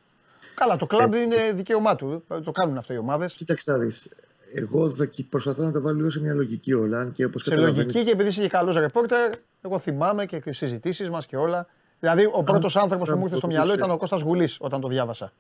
[0.56, 2.24] Καλά, το κλαμπ ε, είναι δικαίωμά του.
[2.44, 3.34] Το κάνουν αυτό οι ομάδες.
[3.34, 4.10] Κοίταξε να δεις.
[4.54, 4.96] Εγώ
[5.30, 7.10] προσπαθώ να τα βάλω λίγο σε μια λογική όλα.
[7.14, 9.30] Και όπως σε λογική και επειδή είσαι και καλός ρεπόρτερ,
[9.62, 11.68] εγώ θυμάμαι και οι συζητήσεις μας και όλα.
[12.00, 14.88] Δηλαδή, ο πρώτος άνθρωπος που μου ήρθε στο μυαλό ήταν ο Κώστας Γουλής όταν το
[14.88, 15.32] διάβασα.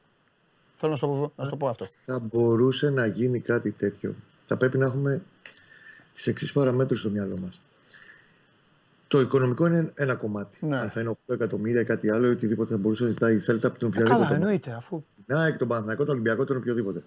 [0.79, 1.85] Θέλω να σου το, να το πω αυτό.
[2.05, 4.15] Θα μπορούσε να γίνει κάτι τέτοιο.
[4.45, 5.21] Θα πρέπει να έχουμε
[6.13, 7.61] τις εξής παραμέτρους στο μυαλό μας.
[9.07, 10.65] Το οικονομικό είναι ένα κομμάτι.
[10.65, 10.77] Ναι.
[10.77, 13.39] Αν θα είναι 8 εκατομμύρια ή κάτι άλλο, ή οτιδήποτε θα μπορούσε να ζητάει η
[13.39, 14.23] Θέλτα από τον οποιοδήποτε.
[14.23, 14.71] Καλά, εννοείται.
[14.71, 15.03] Αφού...
[15.25, 17.03] Να, εκ τον Παναθηναϊκό, τον Ολυμπιακό, τον οποιοδήποτε.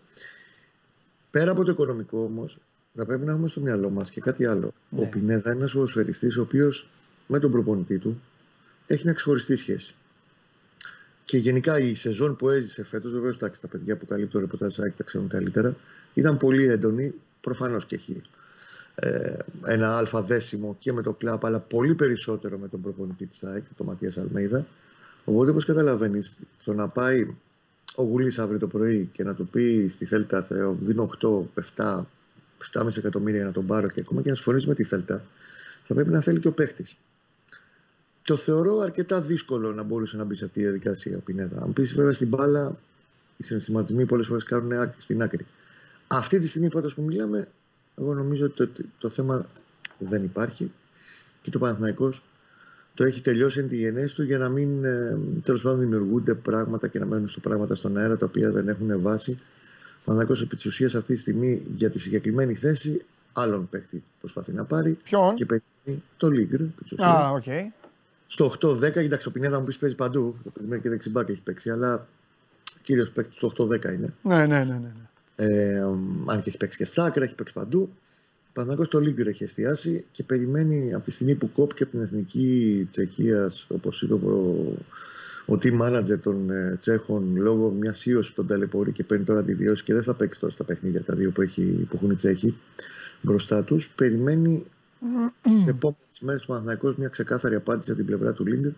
[1.31, 2.59] Πέρα από το οικονομικό όμως,
[2.95, 4.73] θα πρέπει να έχουμε στο μυαλό μας και κάτι άλλο.
[4.89, 5.01] Ναι.
[5.01, 6.87] Ο Πινέδα είναι ένας ποδοσφαιριστής ο οποίος
[7.27, 8.21] με τον προπονητή του
[8.87, 9.95] έχει μια ξεχωριστή σχέση.
[11.25, 15.05] Και γενικά η σεζόν που έζησε φέτος, βεβαίως τα παιδιά που καλύπτει το ρεπορτάζ τα
[15.05, 15.77] ξέρουν καλύτερα,
[16.15, 17.15] ήταν πολύ έντονη.
[17.41, 18.23] Προφανώς και έχει
[18.95, 23.43] ε, ένα αλφα δέσιμο και με το κλαπ, αλλά πολύ περισσότερο με τον προπονητή της
[23.43, 24.67] ΑΕΚ, τον Ματίας Αλμέιδα.
[25.25, 27.35] Οπότε, όπως καταλαβαίνεις, το να πάει
[27.95, 31.43] ο Γουλής αύριο το πρωί και να του πει στη Θέλτα, Θεό, δίνω 8,
[31.77, 32.07] 7,
[32.73, 35.23] 7,5 εκατομμύρια για να τον πάρω και ακόμα και να συμφωνήσει με τη Θέλτα,
[35.85, 36.97] θα πρέπει να θέλει και ο παίχτης.
[38.25, 41.63] Το θεωρώ αρκετά δύσκολο να μπορούσε να μπεις σε αυτή τη διαδικασία ο Πινέδα.
[41.63, 42.77] Αν πεις βέβαια στην μπάλα,
[43.37, 45.47] οι συναισθηματισμοί πολλές φορές κάνουν στην άκρη.
[46.07, 47.49] Αυτή τη στιγμή που μιλάμε,
[47.99, 49.47] εγώ νομίζω ότι το, το, θέμα
[49.99, 50.71] δεν υπάρχει
[51.43, 52.23] και το Παναθηναϊκός
[52.95, 56.89] το έχει τελειώσει εν τη γενέση του για να μην ε, τέλος πάντων δημιουργούνται πράγματα
[56.89, 59.31] και να μένουν στο πράγματα στον αέρα τα οποία δεν έχουν βάση.
[59.31, 64.53] Ο Παναθηναϊκός επί της ουσίας αυτή τη στιγμή για τη συγκεκριμένη θέση άλλον παίχτη προσπαθεί
[64.53, 64.97] να πάρει.
[65.05, 66.63] Ποιον; Και παίρνει το Λίγκρ.
[66.97, 67.43] Α, OK.
[67.47, 67.82] Okay.
[68.33, 70.37] Στο 8-10, κοιτάξτε, ο Πινέδα μου πεις παίζει παντού.
[70.45, 72.07] Το περιμένει και δεξί μπακ έχει παίξει, αλλά
[72.83, 74.15] κύριος παίκτης στο 8-10 είναι.
[74.23, 74.65] Ναι, ναι, ναι.
[74.65, 74.91] ναι.
[75.37, 75.81] Ε,
[76.27, 77.89] αν και έχει παίξει και στα άκρα, έχει παίξει παντού.
[78.53, 82.89] Παναγό στο Λίγκρο έχει εστιάσει και περιμένει από τη στιγμή που κόπηκε από την εθνική
[82.91, 84.77] Τσεχίας, όπως είπε ο,
[85.47, 89.41] ο team manager των ε, Τσέχων, λόγω μιας ίωσης που τον ταλαιπωρεί και παίρνει τώρα
[89.41, 92.15] αντιβιώσεις και δεν θα παίξει τώρα στα παιχνίδια τα δύο που, έχει, που έχουν οι
[92.15, 92.55] Τσέχοι
[93.23, 93.89] μπροστά τους.
[93.89, 94.63] Περιμένει
[95.63, 98.73] σε επόμενες μέρες του Παναγό μια ξεκάθαρη απάντηση από την πλευρά του Λίγκρο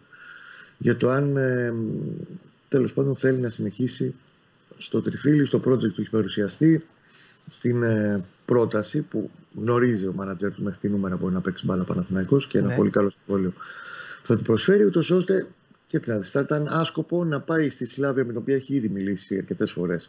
[0.79, 1.73] για το αν ε,
[2.69, 4.15] τέλος πάντων θέλει να συνεχίσει
[4.79, 6.85] στο τριφύλι, στο project που έχει παρουσιαστεί,
[7.49, 11.85] στην ε, πρόταση που γνωρίζει ο μάνατζερ του μέχρι τι νούμερα μπορεί να παίξει μπάλα
[11.85, 12.75] Παναθηναϊκός και ένα ναι.
[12.75, 13.51] πολύ καλό συμβόλαιο
[14.21, 15.47] που θα του προσφέρει, ούτως ώστε
[15.87, 19.37] και την θα ήταν άσκοπο να πάει στη Σλάβια με την οποία έχει ήδη μιλήσει
[19.37, 20.09] αρκετές φορές.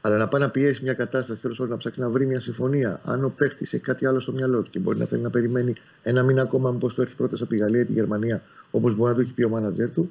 [0.00, 3.00] Αλλά να πάει να πιέσει μια κατάσταση, τέλος πάντων να ψάξει να βρει μια συμφωνία.
[3.04, 5.72] Αν ο παίχτης έχει κάτι άλλο στο μυαλό του και μπορεί να θέλει να περιμένει
[6.02, 9.10] ένα μήνα ακόμα, μήπως του έρθει πρόταση από τη Γαλλία ή τη Γερμανία, όπως μπορεί
[9.10, 10.10] να το έχει πει ο μάνατζερ του,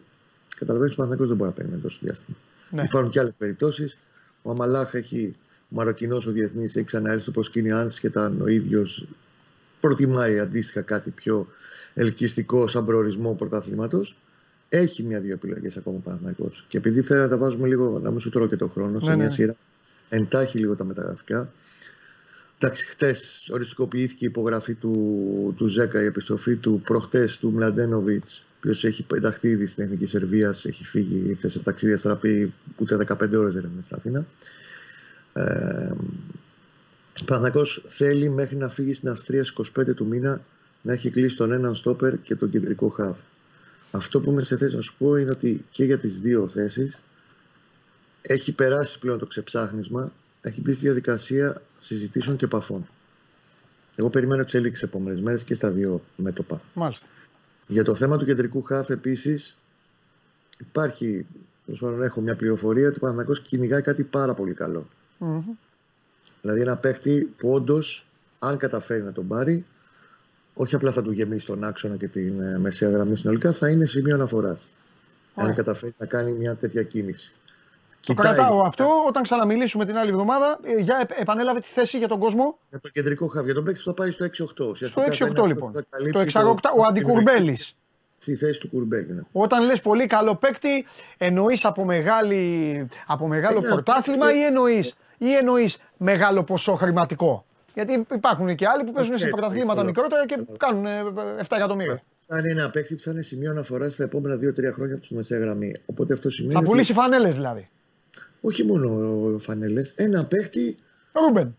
[0.56, 2.38] καταλαβαίνεις ότι ο δεν μπορεί να περιμένει τόσο διάστημα.
[2.72, 2.82] Ναι.
[2.82, 3.98] Υπάρχουν και άλλες περιπτώσεις.
[4.42, 5.36] Ο Αμαλάχ έχει
[5.70, 9.08] Μαροκινός ο Διεθνής έχει ξαναέρθει στο προσκήνιο άσχετα ο ίδιος
[9.80, 11.48] προτιμάει αντίστοιχα κάτι πιο
[11.94, 14.16] ελκυστικό σαν προορισμό πρωταθλήματος.
[14.70, 18.30] Έχει μια-δύο επιλογές ακόμα ο Και επειδή θέλω να τα βάζουμε λίγο, να μην σου
[18.30, 19.32] τρώω και τον χρόνο, σε ναι, μια ναι.
[19.32, 19.56] σειρά,
[20.10, 21.52] εντάχει λίγο τα μεταγραφικά.
[22.60, 28.54] Εντάξει, χτες οριστικοποιήθηκε η υπογραφή του, του Ζέκα, η επιστροφή του προχτές του Μλαντένοβιτς, ο
[28.58, 33.38] οποίος έχει ενταχθεί ήδη στην Εθνική Σερβίας, έχει φύγει, ήρθε σε ταξίδια στραπή, ούτε 15
[33.38, 34.26] ώρες δεν είναι στην Αθήνα.
[35.34, 35.92] Ε,
[37.88, 40.42] θέλει μέχρι να φύγει στην Αυστρία στις 25 του μήνα
[40.82, 43.18] να έχει κλείσει τον έναν στόπερ και τον κεντρικό χαφ.
[43.92, 47.00] Αυτό που είμαι σε θέση να σου πω είναι ότι και για τις δύο θέσεις
[48.28, 50.12] έχει περάσει πλέον το ξεψάχνισμα,
[50.42, 52.88] έχει μπει στη διαδικασία συζητήσεων και επαφών.
[53.96, 56.62] Εγώ περιμένω εξέλιξει επόμενες μέρες και στα δύο μέτωπα.
[56.74, 57.08] Μάλιστα.
[57.68, 59.62] Για το θέμα του κεντρικού χαφ επίσης
[60.58, 61.26] υπάρχει,
[62.02, 64.88] έχω μια πληροφορία ότι ο Παναγιώτης κυνηγάει κάτι πάρα πολύ καλό.
[65.20, 65.58] Mm-hmm.
[66.42, 68.06] Δηλαδή ένα παίχτη που όντως,
[68.40, 69.66] αν καταφέρει να τον πάρει,
[70.54, 73.86] όχι απλά θα του γεμίσει τον άξονα και την ε, μεσαία γραμμή συνολικά, θα είναι
[73.86, 74.68] σημείο αναφοράς.
[75.36, 77.37] Αν καταφέρει να κάνει μια τέτοια κίνηση.
[78.08, 80.60] Το Κοιτάει, κρατάω αυτό όταν ξαναμιλήσουμε την άλλη εβδομάδα.
[80.64, 82.58] Ε, για επανέλαβε τη θέση για τον κόσμο.
[82.70, 83.46] Για το κεντρικό χαβ.
[83.46, 84.88] Για τον παίκτης που θα πάει στο 6-8.
[84.88, 85.04] Στο
[85.44, 85.72] 6-8 λοιπόν.
[86.12, 87.76] Το 6-8, ο Αντικουρμπέλης
[88.18, 89.14] στη θέση του Κουρμπέλη.
[89.14, 89.22] Ναι.
[89.32, 90.86] Όταν λες πολύ καλό παίκτη,
[91.18, 98.06] εννοείς από, μεγάλη, από μεγάλο ε, πρωτάθλημα ή εννοείς, ή εννοείς μεγάλο ποσό χρηματικό; Γιατί
[98.14, 102.02] υπάρχουν και άλλοι που παίζουν σε πρωταθλήματα μικρότερα και κάνουν 7 εκατομμύρια.
[102.30, 104.40] Θα είναι ένα παίκτη που θα είναι σημείο αναφοράς στα επόμενα 2-3
[104.74, 105.76] χρόνια από τη μεσαία γραμμή.
[105.86, 106.54] Οπότε αυτό σημαίνει.
[106.54, 107.02] Θα πουλήσει ότι...
[107.02, 107.70] φανέλες δηλαδή.
[108.48, 109.94] Όχι μόνο φανέλες.
[109.96, 110.78] Ένα παίκτη.
[111.14, 111.56] Ρούμπεν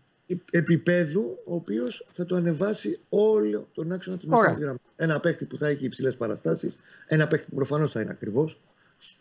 [0.51, 4.81] επίπεδου, ο οποίος θα το ανεβάσει όλο τον άξονα της μεσαία γραμμής.
[4.95, 6.77] Ένα παίχτη που θα έχει υψηλές παραστάσεις,
[7.07, 8.59] ένα παίχτη που προφανώς θα είναι ακριβώς.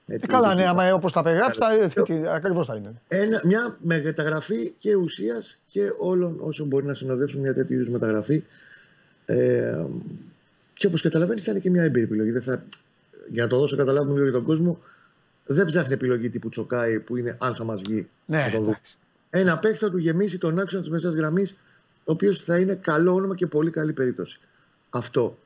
[0.07, 1.59] Ε, καλά, ναι, άμα όπως τα περιγράφεις,
[2.29, 2.95] ακριβώς θα είναι.
[3.09, 8.45] Ένα, μια μεταγραφή και ουσίας και όλων όσων μπορεί να συνοδεύσουν μια τέτοιου είδους μεταγραφή.
[9.25, 9.85] Ε,
[10.75, 12.31] και όπως καταλαβαίνεις, θα είναι και μια έμπειρη επιλογή.
[12.31, 12.65] Δεν θα,
[13.31, 14.79] για να το δώσω καταλάβουμε λίγο για τον κόσμο,
[15.55, 18.09] δεν ψάχνει επιλογή τύπου τσοκάι που είναι αν θα μας βγει.
[18.27, 18.77] Ναι, το
[19.31, 21.59] ένα παίχτη θα του γεμίσει τον άξονα της μεσαία γραμμής,
[22.05, 24.41] ο οποίος θα είναι καλό όνομα και πολύ καλή περίπτωση.
[24.91, 25.39] Αυτό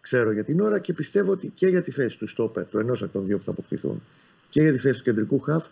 [0.00, 3.02] ξέρω για την ώρα και πιστεύω ότι και για τη θέση του στόπερ, του ενός
[3.02, 4.02] από των δύο που θα αποκτηθούν,
[4.48, 5.66] και για τη θέση του κεντρικού χαφ,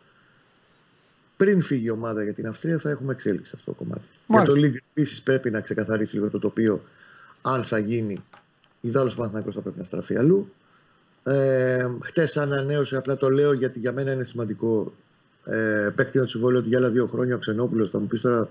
[1.37, 4.07] πριν φύγει η ομάδα για την Αυστρία, θα έχουμε εξέλιξη σε αυτό το κομμάτι.
[4.27, 4.53] Μάλιστα.
[4.53, 6.85] Για το Λίγκ επίσης πρέπει να ξεκαθαρίσει λίγο το τοπίο,
[7.43, 8.25] αν θα γίνει.
[8.81, 10.53] Ιδάλω Παναθηναϊκός θα πρέπει να στραφεί αλλού.
[11.23, 14.93] Ε, Χτες ανανέωσε, απλά το λέω γιατί για μένα είναι σημαντικό
[15.45, 17.91] ε, παίκτη το συμβόλαιο του για άλλα δύο χρόνια ο Ξενόπουλος.
[17.91, 18.49] Θα μου πεις τώρα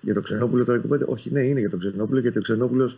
[0.00, 1.04] για το Ξενόπουλο τώρα κουμπέτε.
[1.08, 2.96] Όχι, ναι, είναι για το Ξενόπουλο γιατί ο Ξενόπουλος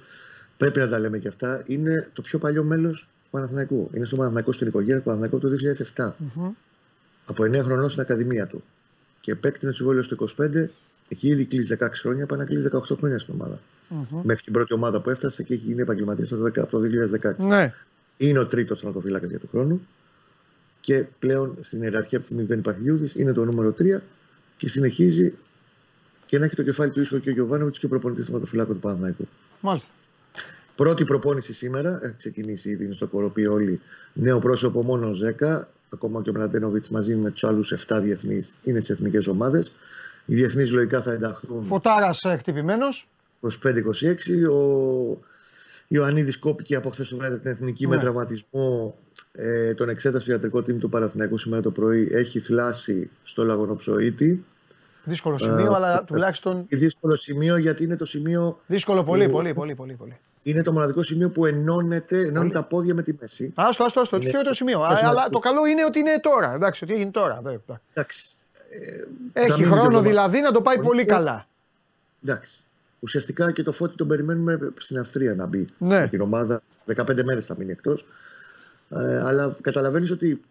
[0.56, 1.62] πρέπει να τα λέμε και αυτά.
[1.66, 3.90] Είναι το πιο παλιό μέλος του Παναθηναϊκού.
[3.92, 5.48] Είναι στο Παναθηναϊκό στην οικογένεια του Παναθηναϊκού το
[5.94, 6.08] 2007.
[6.08, 6.50] Mm-hmm.
[7.26, 8.62] Από 9 χρονών στην Ακαδημία του.
[9.20, 10.48] Και παίκτη το συμβόλαιο στο 25.
[11.08, 13.58] Έχει ήδη κλείσει 16 χρόνια, πάει να κλείσει 18 χρόνια στην ομάδα.
[13.90, 14.20] Mm-hmm.
[14.22, 16.80] Μέχρι την πρώτη ομάδα που έφτασε και έχει γίνει επαγγελματίας από το
[17.22, 17.36] 2016.
[17.36, 17.72] Ναι.
[18.16, 19.86] Είναι ο τρίτος στρατοφύλακα για του χρόνου
[20.80, 24.00] και πλέον στην ιεραρχία από τη στιγμή που δεν υπάρχει είναι το νούμερο 3
[24.56, 25.34] και συνεχίζει
[26.26, 28.80] και να έχει το κεφάλι του ίσο και ο Γιωβάνοβιτς και ο προπονητής θεματοφυλάκου του
[28.80, 29.28] Παναναϊκού.
[29.60, 29.90] Μάλιστα.
[30.76, 33.80] Πρώτη προπόνηση σήμερα, έχει ξεκινήσει ήδη είναι στο κοροπή όλοι.
[34.12, 35.10] Νέο πρόσωπο μόνο
[35.40, 35.62] 10,
[35.92, 39.74] ακόμα και ο Μλαντένοβιτ μαζί με τους άλλους 7 διεθνείς είναι στις εθνικές ομάδες.
[40.26, 41.64] Οι διεθνείς λογικά θα ενταχθούν.
[41.64, 43.08] Φωτάρας χτυπημένος.
[43.40, 44.48] 25-26.
[44.50, 45.18] Ο
[45.94, 47.94] Ιωαννίδης κόπηκε από χθες το βράδυ την εθνική ναι.
[47.94, 48.98] με τραυματισμό
[49.32, 52.08] ε, τον εξέτασε στο ιατρικό τίμη του Παναθηναϊκού σήμερα το πρωί.
[52.12, 54.44] Έχει θλάσει στο λαγονοψοίτη.
[55.04, 56.66] Δύσκολο σημείο, ε, αλλά τουλάχιστον.
[56.68, 58.60] Δύσκολο σημείο γιατί είναι το σημείο.
[58.66, 60.18] Δύσκολο πολύ, πολύ, πολύ, πολύ, πολύ.
[60.42, 63.52] Είναι το μοναδικό σημείο που ενώνεται, ενώνει τα πόδια με τη μέση.
[63.54, 64.18] Άστο, άστο, άστο.
[64.18, 66.54] Ποιο είναι το σημείο; Α, αλλά το καλό είναι ότι είναι τώρα.
[66.54, 67.42] Εντάξει, ότι έγινε τώρα.
[67.92, 68.26] Εντάξει.
[69.32, 71.46] Ε, Έχει χρόνο δηλαδή να το πάει πολύ καλά.
[72.24, 72.63] Εντάξει.
[73.04, 76.00] Ουσιαστικά και το φώτι τον περιμένουμε στην Αυστρία να μπει Ναι.
[76.00, 76.62] με την ομάδα.
[76.86, 78.06] 15 μέρες θα μείνει εκτός.
[78.90, 80.42] Ε, αλλά καταλαβαίνεις ότι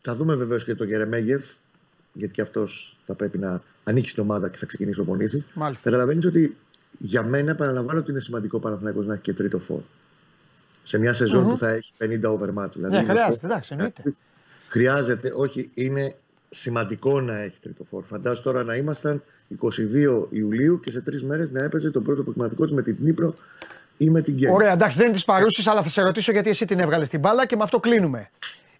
[0.00, 1.44] θα δούμε βεβαίως και τον Γερεμέγεφ,
[2.12, 5.44] γιατί και αυτός θα πρέπει να ανήκει στην ομάδα και θα ξεκινήσει να προπονήσει.
[5.54, 5.90] Μάλιστα.
[5.90, 6.56] Καταλαβαίνεις ότι
[6.98, 9.80] για μένα, επαναλαμβάνω ότι είναι σημαντικό ο Παναθηναϊκός να έχει και τρίτο φόρ.
[10.82, 12.70] Σε μια σεζον που θα έχει 50 overmatch.
[12.72, 14.02] Δηλαδή Ναι, είναι χρειάζεται, αυτό- εντάξει, εννοείται.
[14.68, 16.14] Χρειάζεται, όχι, είναι
[16.54, 18.04] σημαντικό να έχει τρίτο φόρ.
[18.04, 19.22] Φαντάζομαι τώρα να ήμασταν
[19.62, 23.34] 22 Ιουλίου και σε τρεις μέρες να έπαιζε το πρώτο προγραμματικό του με την Νύπρο
[23.96, 24.54] ή με την Γκέννη.
[24.54, 27.20] Ωραία, εντάξει, δεν είναι της παρούσης, αλλά θα σε ρωτήσω γιατί εσύ την έβγαλες την
[27.20, 28.30] μπάλα και με αυτό κλείνουμε.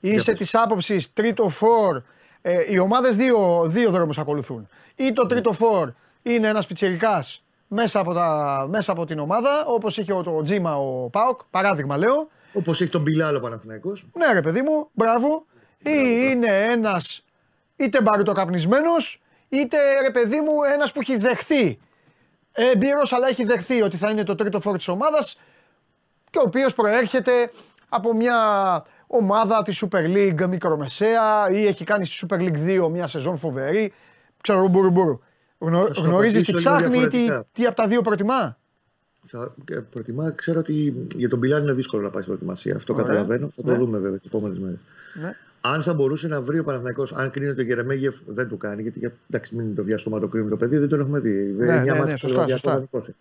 [0.01, 0.41] Είσαι πες.
[0.41, 2.03] της άποψης τρίτο φόρ.
[2.43, 4.69] Ε, οι ομάδες δύο, δύο δρόμους ακολουθούν.
[4.97, 5.91] Ή το τρίτο φόρ
[6.23, 7.25] είναι ένας πιτσυρικά
[7.69, 11.97] μέσα, από τα- μέσα από την ομάδα, όπως είχε ο, το Τζίμα ο Πάοκ, παράδειγμα
[11.97, 12.29] λέω.
[12.53, 14.07] Όπως έχει τον Μπιλάλο Παναθηναϊκός.
[14.19, 15.47] Ναι, ρε παιδί μου, μπράβο.
[15.79, 15.91] Ή
[16.31, 17.25] είναι ένας
[17.77, 18.91] είτε μπαρουτοκαπνισμένο,
[19.49, 21.79] είτε ρε παιδί μου ένας που έχει δεχθεί.
[22.53, 25.39] Έμπειρο, αλλά έχει δεχθεί ότι θα είναι το τρίτο φόρ της ομάδας
[26.31, 27.51] και ο οποίος προέρχεται
[27.89, 28.37] από μια
[29.07, 33.93] ομάδα της Super League μικρομεσαία ή έχει κάνει στη Super League 2 μια σεζόν φοβερή.
[34.41, 35.21] Ξέρω μπουρουμπουρου.
[35.59, 37.47] Γνω, Θα στο Γνωρίζεις τι απαντήσω λίγο ψάχνει ή τι, διαφορετικά.
[37.53, 38.59] τι από τα δύο προτιμά;
[39.27, 42.77] Θα, και προτιμά, ξέρω ότι για τον Μπιλάλ είναι δύσκολο να πάει στην προετοιμασία.
[42.77, 43.07] Αυτό Ωραία.
[43.07, 43.49] καταλαβαίνω.
[43.55, 43.77] Θα το Ναι.
[43.77, 44.85] δούμε βέβαια τις επόμενες μέρες.
[45.15, 45.37] Ναι.
[45.67, 48.83] Αν θα μπορούσε να βρει ο Παναθηναϊκός, αν κρίνει ότι ο Γερεμέγεφ δεν του κάνει,
[48.83, 51.31] γιατί για- εντάξει, μην το βιαστούμε το κρίνουμε το παιδί, δεν τον έχουμε δει.
[51.31, 52.71] Ναι, Εννιά ναι, ναι, μάτς σωστά, το σωστά.
[52.71, 53.15] διαδικασικό.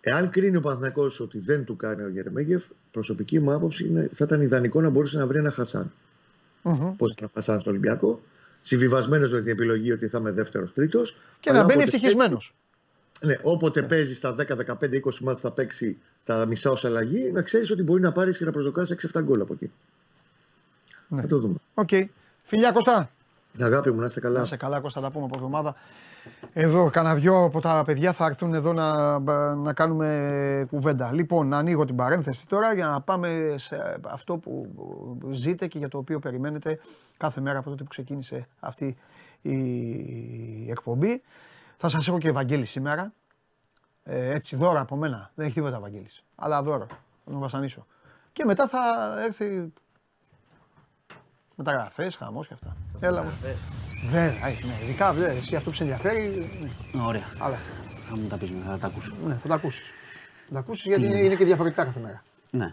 [0.00, 4.24] Εάν κρίνει ο Παναθηναϊκός ότι δεν του κάνει ο Γερεμέγεφ, προσωπική μου άποψη είναι, θα
[4.24, 5.92] ήταν ιδανικό να μπορούσε να βρει ένα Χασάν.
[6.62, 6.96] Μμμ.
[6.96, 8.20] Πώς ήταν ο Χασάν στο Ολυμπιακό,
[8.60, 11.02] συμβιβασμένος με την επιλογή ότι θα είμαι δεύτερο-τρίτο.
[11.40, 12.54] Και να μπαίνει ευτυχισμένος.
[13.24, 17.42] Ναι, όποτε παίζει στα 10, 15, 20 ματς θα παίξει τα μισά ως αλλαγή, να
[17.42, 19.70] ξέρεις ότι μπορεί να πάρεις και να προσδοκάς 6-7 γκολ από εκεί.
[21.08, 21.20] Ναι.
[21.20, 21.54] Θα το δούμε.
[21.74, 21.88] Οκ.
[22.42, 23.10] Φιλιά Κωστά.
[23.52, 24.38] Την αγάπη μου, να είστε καλά.
[24.38, 25.74] Να σε καλά, Κώστα, τα πούμε από εβδομάδα.
[26.52, 29.18] Εδώ, κανένα δυο από τα παιδιά θα έρθουν εδώ να,
[29.54, 31.12] να κάνουμε κουβέντα.
[31.12, 34.68] Λοιπόν, να ανοίγω την παρένθεση τώρα για να πάμε σε αυτό που
[35.32, 36.78] ζείτε και για το οποίο περιμένετε
[37.16, 38.96] κάθε μέρα από τότε που ξεκίνησε αυτή
[39.42, 41.22] η εκπομπή.
[41.76, 43.12] Θα σας έχω και Ευαγγέλη σήμερα.
[44.04, 45.30] Ε, έτσι, δώρα από μένα.
[45.34, 46.24] Δεν έχει τίποτα Ευαγγέλης.
[46.34, 46.86] Αλλά δώρο.
[47.24, 47.86] Θα τον βασανίσω.
[48.32, 48.80] Και μετά θα
[49.24, 49.72] έρθει
[51.56, 52.76] μεταγραφές, χαμός και αυτά.
[53.00, 53.30] Έλα μου.
[54.10, 54.72] Βέβαια, έχει, ναι.
[54.82, 56.48] Ειδικά δε, εσύ αυτό που σε ενδιαφέρει.
[56.92, 57.22] ναι, Ωραία.
[57.38, 57.56] Αλλά
[58.08, 59.12] Θα μου τα πεις μετά, θα τα ακούσω.
[59.26, 59.82] ναι, θα τα ακούσεις.
[60.46, 62.22] Θα τα ακούσεις γιατί είναι, είναι και διαφορετικά κάθε μέρα.
[62.50, 62.64] Ναι,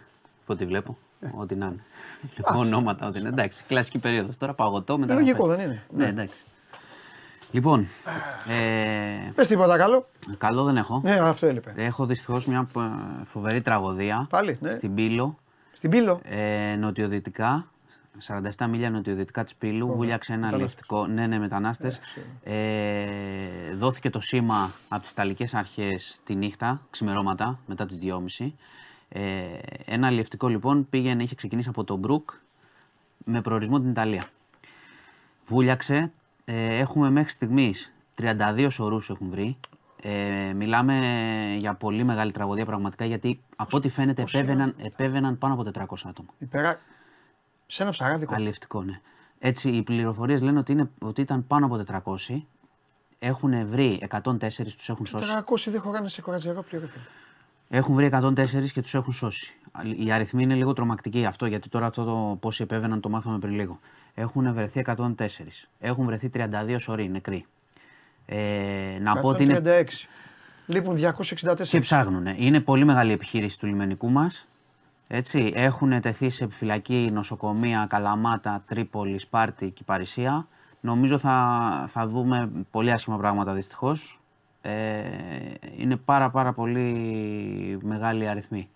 [0.43, 0.97] από ό,τι βλέπω.
[1.19, 1.29] Ε.
[1.35, 1.79] Ό,τι να είναι.
[2.37, 3.27] Λοιπόν, ονόματα, ό,τι είναι.
[3.29, 4.37] Εντάξει, κλασική περίοδος.
[4.37, 5.13] Τώρα παγωτό μετά.
[5.13, 6.35] λογικό, δεν είναι; Ναι, εντάξει.
[7.51, 7.87] Λοιπόν,
[8.47, 10.07] ε, Πες τίποτα καλό.
[10.37, 11.01] καλό δεν έχω.
[11.03, 11.73] Ναι, αυτό έλειπε.
[11.75, 12.81] Έχω δυστυχώς μια ε,
[13.25, 14.27] φοβερή τραγωδία.
[14.29, 14.73] Πάλι, ναι.
[14.73, 15.37] Στην Πύλο,
[15.73, 16.21] Στην πύλο.
[16.23, 17.67] ε, νοτιοδυτικά.
[18.57, 21.07] 47 μίλια νοτιοδυτικά της Πύλου, βούλιαξε ένα αλληλευτικό.
[21.07, 21.99] Ναι, ναι, μετανάστες.
[22.43, 27.99] Ε, δόθηκε το σήμα από τις Ιταλικές Αρχές τη νύχτα, ξημερώματα, μετά τις
[28.37, 28.51] 2.30.
[29.09, 29.21] Ε,
[29.85, 32.29] ένα αλληλευτικό λοιπόν πήγαινε, είχε ξεκινήσει από τον Μπρουκ
[33.25, 34.23] με προορισμό την Ιταλία.
[35.45, 36.11] Βούλιαξε.
[36.45, 39.57] Ε, έχουμε μέχρι στιγμής 32 σωρούς έχουν βρει.
[40.03, 40.99] Ε, μιλάμε
[41.57, 46.29] για πολύ μεγάλη τραγωδία πραγματικά γιατί από ό,τι φαίνεται επέβαιναν, επέβαιναν πάνω από 400 άτομα.
[46.37, 46.79] Υπέρα...
[47.71, 48.33] Σε ένα ψαράδικο.
[48.35, 49.01] Αλληλευτικό, ναι.
[49.39, 51.83] Έτσι, οι πληροφορίες λένε ότι, είναι, ότι ήταν πάνω από
[52.29, 52.41] 400.
[53.19, 54.21] Έχουν βρει 104,
[54.77, 55.25] τους έχουν σώσει.
[55.45, 56.81] 400 δεν χωράνε σε κορατζερόπλαιο.
[56.81, 57.03] ρε φίλε.
[57.69, 59.57] Έχουν βρει 104 και τους έχουν σώσει.
[59.97, 63.53] Οι αριθμοί είναι λίγο τρομακτικοί αυτό, γιατί τώρα αυτό το πόσοι επέβαιναν το μάθαμε πριν
[63.53, 63.79] λίγο.
[64.13, 65.05] Έχουν βρεθεί 104.
[65.79, 67.45] Έχουν βρεθεί 32 σωροί νεκροί.
[68.25, 69.83] Ε, να πω ότι είναι 136.
[70.65, 71.67] Λείπουν 264.
[71.67, 72.25] και ψάχνουν.
[72.25, 74.45] Είναι πολύ μεγάλη επιχείρηση του λιμενικού μας.
[75.13, 80.47] Έτσι, έχουν τεθεί σε επιφυλακή νοσοκομεία, Καλαμάτα, Τρίπολη, Σπάρτη και Παρισία.
[80.81, 84.19] Νομίζω θα, θα δούμε πολύ άσχημα πράγματα δυστυχώς.
[84.61, 85.01] Ε,
[85.77, 88.69] είναι πάρα πάρα πολύ μεγάλη αριθμή.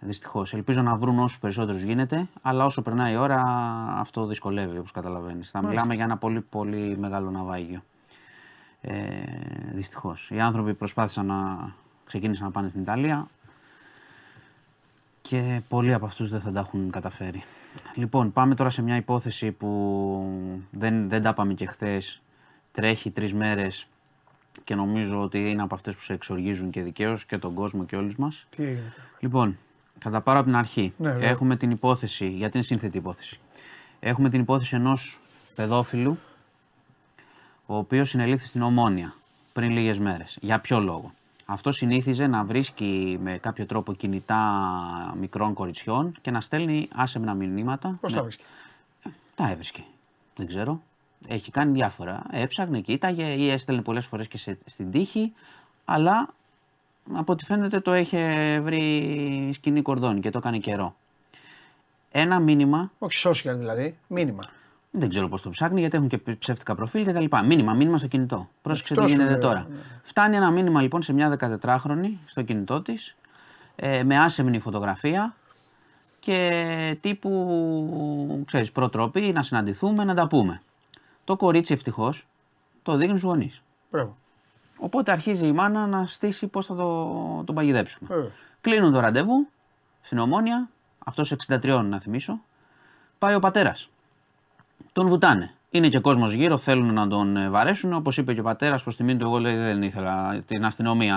[0.00, 0.54] Δυστυχώς.
[0.54, 3.42] Ελπίζω να βρουν όσους περισσότερους γίνεται, αλλά όσο περνάει η ώρα
[3.90, 5.50] αυτό δυσκολεύει όπως καταλαβαίνεις.
[5.50, 7.82] Θα μιλάμε για ένα πολύ πολύ μεγάλο ναυάγιο.
[8.80, 8.94] Ε,
[9.72, 10.30] Δυστυχώς.
[10.30, 11.72] Οι άνθρωποι προσπάθησαν να
[12.04, 13.28] ξεκίνησαν να πάνε στην Ιταλία
[15.22, 17.42] και πολλοί από αυτούς δεν θα τα έχουν καταφέρει.
[17.94, 22.22] Λοιπόν, πάμε τώρα σε μια υπόθεση που δεν, δεν τα είπαμε και χθες.
[22.72, 23.86] Τρέχει τρεις μέρες
[24.64, 27.96] και νομίζω ότι είναι από αυτές που σε εξοργίζουν και δικαίως και τον κόσμο και
[27.96, 28.46] όλους μας.
[28.56, 28.92] Τι έγινε.
[29.20, 29.58] Λοιπόν,
[29.98, 30.92] θα τα πάρω από την αρχή.
[30.96, 31.28] Ναι, βέβαια.
[31.28, 33.40] Έχουμε την υπόθεση, γιατί είναι σύνθετη υπόθεση.
[34.00, 35.20] Έχουμε την υπόθεση ενός
[35.54, 36.18] παιδόφιλου,
[37.66, 39.14] ο οποίος συνελήφθη στην Ομόνια
[39.52, 40.38] πριν λίγες μέρες.
[40.40, 41.12] Για ποιο λόγο;
[41.52, 44.62] Αυτό συνήθιζε να βρίσκει με κάποιο τρόπο κινητά
[45.16, 47.98] μικρών κοριτσιών και να στέλνει άσεμνα μηνύματα.
[48.00, 48.44] Πώς με- τα βρίσκει.
[49.34, 49.84] τα έβρισκε.
[50.36, 50.82] Δεν ξέρω.
[51.28, 52.22] Έχει κάνει διάφορα.
[52.30, 55.32] Έψαχνε, κοίταγε ή έστελνε πολλές φορές και σε, στην τύχη.
[55.84, 56.28] αλλά
[57.12, 60.96] από ό,τι φαίνεται το είχε βρει σκηνή κορδόνι και το έκανε καιρό.
[62.10, 63.96] Ένα μήνυμα, Όχι social δηλαδή.
[64.06, 64.42] Μήνυμα.
[64.94, 67.24] Δεν ξέρω πώς το ψάχνει γιατί έχουν και ψεύτικα προφίλ κτλ.
[67.44, 68.48] Μήνυμα, μήνυμα στο κινητό.
[68.62, 69.66] Πρόσεξε τι Τόσο, γίνεται ναι, τώρα.
[69.70, 69.76] ναι.
[70.02, 73.16] Φτάνει ένα μήνυμα λοιπόν σε μια 14χρονη στο κινητό της
[73.76, 75.34] ε, με άσεμνη φωτογραφία
[76.20, 80.62] και τύπου, ξέρεις, προτροπή να συναντηθούμε, να τα πούμε.
[81.24, 82.26] Το κορίτσι ευτυχώς
[82.82, 83.62] το δείχνει στους γονείς.
[83.90, 84.16] Μπράβο.
[84.76, 88.08] Οπότε αρχίζει η μάνα να στήσει πώς θα το, τον παγιδέψουμε.
[88.14, 88.30] Βέβαια.
[88.60, 89.48] Κλείνουν το ραντεβού
[90.00, 90.68] στην Ομόνια,
[90.98, 92.40] αυτός 63 να θυμίσω.
[93.18, 93.90] Πάει ο πατέρας.
[94.92, 95.54] Τον βουτάνε.
[95.74, 97.92] Είναι και κόσμος γύρω, θέλουν να τον ε, βαρέσουν.
[97.92, 100.42] Όπως είπε και ο πατέρας, προς τιμήν του, εγώ λέει, δεν ήθελα.
[100.46, 101.16] Την αστυνομία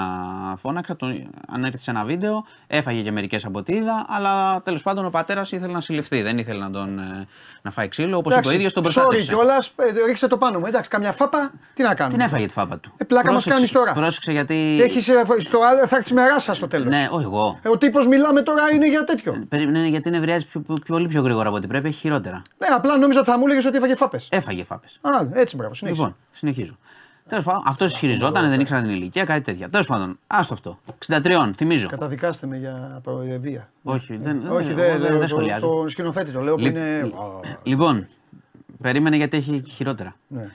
[0.58, 4.06] φώναξα, τον ανέκρισε σε ένα βίντεο, έφαγε και μερικές από ό,τι είδα.
[4.10, 6.22] Αλλά τέλος πάντων ο πατέρας ήθελε να συλληφθεί.
[6.22, 7.28] Δεν ήθελε να τον ε,
[7.62, 9.26] να φάει ξύλο, όπως είπε ο ίδιος τον Sorry προστάτευσε.
[9.34, 9.64] κιόλα,
[10.08, 10.66] ρίξτε το πάνω μου.
[10.66, 12.94] Εντάξει, καμιά φάπα, τι να κάνουμε; Την έφαγε τη φάπα του.
[12.98, 13.94] Ε, πλάκα μας Πρόσεξε- κάνεις τώρα.
[14.02, 14.80] Πρόσεξε γιατί.
[14.82, 16.88] Έχεις, ε, στο άλλο, θα έρθει με ράσα στο τέλος.
[16.88, 17.60] Ναι, όχι εγώ.
[17.62, 19.46] Ε, ο τύπος μιλάμε τώρα είναι για τέτοιο.
[19.50, 22.42] Περίμενε γιατί νευριάζει πιο, πιο, πολύ πιο γρήγορα από ό,τι πρέπει, έχει χειρότερα.
[22.58, 24.28] Ναι, απλά νόμιζα ότι θα μου έλεγες ότι έφαγε φάπες.
[24.46, 24.88] Έφαγε φάπε.
[25.02, 26.02] Α, έτσι μπράβο, συνέχισε.
[26.02, 26.78] Λοιπόν, συνεχίζω.
[27.28, 29.70] Τέλος πάντων, αυτός ισχυριζόταν, δεν ήξερα την ηλικία, κάτι τέτοια.
[29.70, 30.80] Τέλος πάντων, άστο αυτό.
[31.08, 31.88] 63, θυμίζω.
[31.88, 33.70] Καταδικάστε με για προεδρία.
[33.84, 35.10] Όχι, δεν, Όχι, δεν, δεν δεν, λέω.
[35.12, 35.66] δεν το- σχολιάζω.
[35.68, 37.12] Στον σκηνοθέτη το λέω που Λι- είναι.
[37.64, 38.08] Λοιπόν,
[38.82, 40.16] περίμενε γιατί έχει χειρότερα.
[40.28, 40.50] Ναι.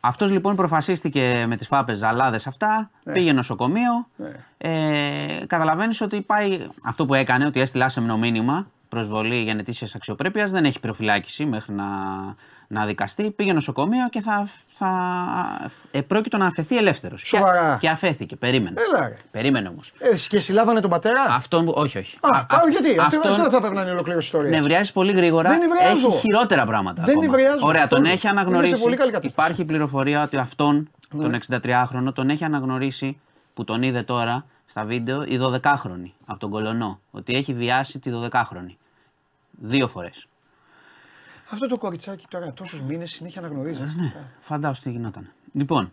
[0.00, 4.08] Αυτός λοιπόν προφασίστηκε με τις φάπες ζαλάδες αυτά, πήγε νοσοκομείο.
[4.16, 4.30] Ναι.
[4.58, 10.64] Ε, Καταλαβαίνεις ότι πάει αυτό που έκανε, ότι έστειλε άσεμνο μήνυμα προσβολή γενετήσιας αξιοπρέπειας, δεν
[10.64, 11.84] έχει προφυλάκηση μέχρι να,
[12.70, 13.30] να δικαστεί.
[13.30, 14.90] Πήγε νοσοκομείο και θα, θα
[15.90, 17.22] ε, πρόκειτο να αφαιθεί ελεύθερος.
[17.26, 17.72] Σοβαρά.
[17.72, 18.36] Και, και αφέθηκε.
[18.36, 18.80] Περίμενε.
[18.80, 19.14] Έλα, ρε.
[19.30, 19.92] Περίμενε όμως.
[19.98, 22.18] Ε, και συλλάβανε τον πατέρα; Αυτό, όχι, όχι.
[22.20, 24.54] Α, Α, α, γιατί, αυτό, αυτόν- αυτό θα πρέπει να είναι η ολοκλήρωση ιστορίας.
[24.58, 25.48] Νευριάζει πολύ γρήγορα.
[25.50, 26.06] Δεν νευριάζω.
[26.08, 27.02] Έχει χειρότερα πράγματα.
[27.02, 27.26] Δεν ακόμα.
[27.36, 28.02] νευριάζω Ωραία, καθόλου.
[28.02, 28.80] τον έχει Είμαι σε αναγνωρίσει.
[28.82, 29.34] πολύ καλή κατάσταση.
[29.38, 29.44] Ναι.
[29.44, 33.20] Υπάρχει πληροφορία ότι αυτόν, τον 63χρονο, τον έχει αναγνωρίσει
[33.54, 37.00] που τον είδε τώρα στα βίντεο η 12χρονη από τον Κολονό.
[37.10, 38.76] Ότι έχει βιάσει τη 12χρονη.
[39.50, 40.26] Δύο φορές.
[41.50, 43.80] Αυτό το κοριτσάκι τώρα τόσους μήνες συνέχεια αναγνωρίζει.
[43.80, 45.32] Ναι, φαντάσου τι γινόταν.
[45.52, 45.92] Λοιπόν,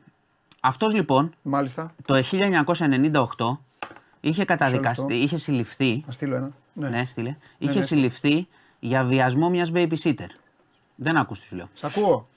[0.60, 1.94] αυτός λοιπόν Μάλιστα.
[2.06, 3.58] το 1998
[4.20, 6.04] είχε καταδικαστεί, είχε συλληφθεί.
[6.06, 6.52] Να στείλω ένα.
[6.74, 6.90] Ναι.
[6.90, 7.36] Ναι, στείλε.
[7.58, 8.48] Είχε ναι, συλληφθεί
[8.80, 10.30] για βιασμό μιας babysitter.
[10.96, 11.70] Δεν ακούς τι σου λέω.
[11.74, 12.28] Σ' ακούω.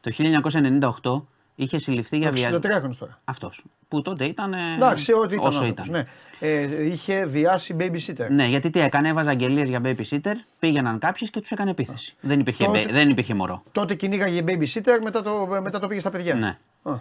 [0.00, 0.10] Το
[1.02, 1.22] 1998
[1.62, 2.58] είχε συλληφθεί για βιασμό.
[2.58, 3.20] 63 χρόνια τώρα.
[3.24, 3.64] Αυτός.
[3.88, 4.52] Που τότε ήταν.
[4.52, 5.46] ε, Εντάξει, ό,τι ήταν.
[5.46, 6.04] όσο άνθρωπος, ήταν.
[6.40, 6.48] Ναι.
[6.48, 8.26] Ε, είχε βιάσει babysitter.
[8.30, 12.14] Ναι, γιατί τι έκανε, έβαζε αγγελίες για babysitter, πήγαιναν κάποιες και τους έκανε επίθεση.
[12.20, 13.62] Δεν υπήρχε, Τότε- μπέ- δεν υπήρχε μωρό.
[13.72, 16.34] Τότε κυνήγαγε babysitter, μετά το, μετά το πήγε στα παιδιά.
[16.34, 16.58] Ναι.
[16.82, 16.92] Α,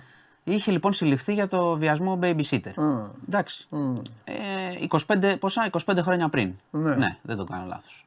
[0.43, 2.73] Είχε λοιπόν συλληφθεί για το βιασμό babysitter.
[2.75, 3.09] Α.
[3.27, 3.67] Εντάξει.
[4.23, 4.33] Ε,
[5.07, 6.53] 25, πόσα, 25 χρόνια πριν.
[6.71, 7.17] Ναι.
[7.21, 8.05] δεν το κάνω λάθος.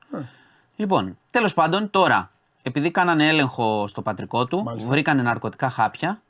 [0.76, 2.30] Λοιπόν, τέλος πάντων, τώρα,
[2.62, 4.90] επειδή κάνανε έλεγχο στο πατρικό του, Μάλιστα.
[4.90, 6.22] βρήκανε ναρκωτικά χάπια.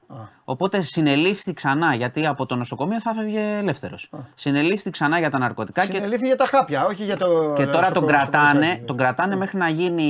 [0.45, 4.11] Οπότε συνελήφθη ξανά, γιατί από το νοσοκομείο θα έφευγε ελεύθερος.
[4.35, 7.55] Συνελήφθη ξανά για τα ναρκωτικά και, Συνελήφθη για τα χάπια, όχι για το.
[7.57, 8.85] και τώρα στο- τον στο κρατάνε, κοριτσάκι.
[8.85, 10.03] τον κρατάνε μέχρι να γίνει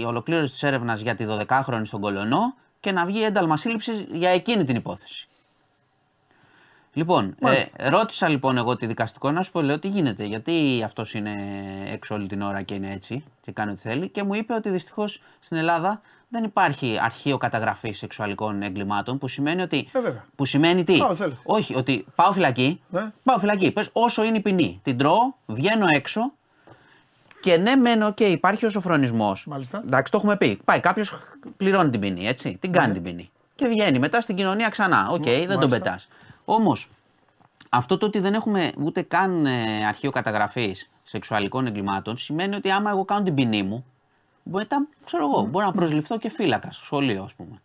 [0.00, 4.30] η ολοκλήρωση της έρευνας για τη 12χρονη στον Κολονό και να βγει ένταλμα σύλληψης για
[4.30, 5.26] εκείνη την υπόθεση.
[6.96, 11.14] Λοιπόν, ε, ρώτησα λοιπόν εγώ τη δικαστικό να σου πω, λέω τι γίνεται, γιατί αυτός
[11.14, 11.32] είναι
[11.92, 14.08] έξω όλη την ώρα και είναι έτσι και κάνει ό,τι θέλει.
[14.08, 19.62] Και μου είπε ότι δυστυχώς στην Ελλάδα δεν υπάρχει αρχείο καταγραφής σεξουαλικών εγκλημάτων που σημαίνει
[19.62, 19.88] ότι.
[19.92, 20.24] Ε, βέβαια.
[20.36, 21.38] που σημαίνει τι; Πάω, θέλετε.
[21.44, 22.80] Όχι, ότι πάω φυλακή.
[22.88, 23.12] Ναι.
[23.22, 23.72] Πάω φυλακή.
[23.72, 24.80] Πες όσο είναι η ποινή.
[24.82, 26.32] Την τρώω, βγαίνω έξω
[27.40, 29.46] και ναι, μένω και υπάρχει ο σωφρονισμός.
[29.46, 29.82] Μάλιστα.
[29.86, 30.60] Εντάξει, το έχουμε πει.
[30.64, 31.14] Πάει κάποιος,
[31.56, 32.56] πληρώνει την ποινή, έτσι.
[32.60, 33.30] Την κάνει την ποινή.
[33.54, 35.08] Και βγαίνει μετά στην κοινωνία ξανά.
[35.10, 35.68] Οκ, δεν τον μάλιστα.
[35.68, 36.08] πετάς.
[36.48, 36.88] Όμως,
[37.68, 42.90] αυτό το ότι δεν έχουμε ούτε καν ε, αρχείο καταγραφής σεξουαλικών εγκλημάτων σημαίνει ότι άμα
[42.90, 43.84] εγώ κάνω την ποινή μου,
[44.42, 47.60] μετά, ξέρω εγώ, μπορώ να προσληφθώ και φύλακα στο σχολείο, ας πούμε.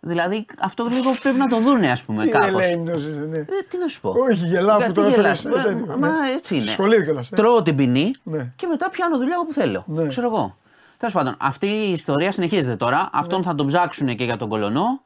[0.00, 2.48] δηλαδή, αυτό λίγο πρέπει να το δούνε, ας πούμε, Τι κάπως.
[2.48, 3.38] ελεήμνος είσαι, ναι.
[3.38, 4.10] Ε, τι να σου πω.
[4.10, 6.30] Όχι, γελάω που Γιατί το γελάς; έφερες, ε, Μα- τέτοιο, Μα ναι.
[6.30, 6.70] έτσι είναι.
[6.70, 7.36] Σχολείο κιόλας, ε.
[7.36, 8.52] Τρώω την ποινή Ναι.
[8.56, 9.84] και μετά πιάνω δουλειά όπου θέλω.
[9.86, 10.06] Ναι.
[10.06, 10.56] Ξέρω εγώ.
[10.98, 13.08] Τέλος πάντων, αυτή η ιστορία συνεχίζεται τώρα.
[13.12, 13.44] Αυτόν Ναι.
[13.44, 15.02] θα τον ψάξουν και για τον κολονό.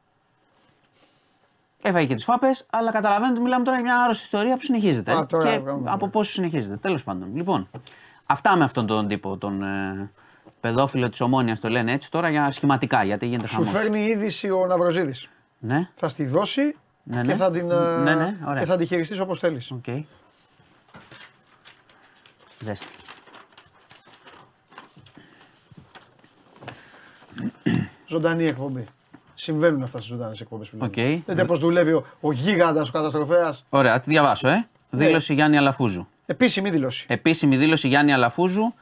[1.81, 5.11] Έφαγε και τις φάπες, αλλά καταλαβαίνετε ότι μιλάμε τώρα για μια άρρωστη ιστορία που συνεχίζεται.
[5.17, 6.11] Α, τώρα, και πράγμα, από ναι.
[6.11, 6.77] πόσο συνεχίζεται.
[6.77, 7.35] Τέλος πάντων.
[7.35, 7.69] Λοιπόν,
[8.25, 10.11] αυτά με αυτόν τον τύπο, τον ε,
[10.59, 13.71] παιδόφιλο της Ομόνιας το λένε έτσι τώρα για σχηματικά, γιατί γίνεται Σου χαμός.
[13.71, 15.27] φέρνει είδηση ο Ναυροζίδης.
[15.59, 17.35] Ναι, Θα στη δώσει Ναι, και ναι.
[17.35, 18.59] θα την, ε, Ναι, ναι, ωραία.
[18.59, 19.71] και θα τη χειριστείς όπως θέλεις.
[19.71, 19.83] οκ.
[22.59, 22.85] Δέστε.
[28.07, 28.87] Ζωντανή εκπομπή.
[29.41, 30.97] Συμβαίνουν αυτά στις ζωντανές εκπομπές που Οκ.
[30.97, 31.23] λέμε.
[31.25, 33.65] Δείτε πώς δουλεύει ο, ο γίγαντας, ο καταστροφέας.
[33.69, 34.67] Ωραία, τη διαβάσω, ε.
[34.89, 35.05] Ναι.
[35.05, 36.07] Δήλωση Γιάννη Αλαφούζου.
[36.25, 37.05] Επίσημη δήλωση.
[37.09, 38.73] Επίσημη δήλωση Γιάννη Αλαφούζου.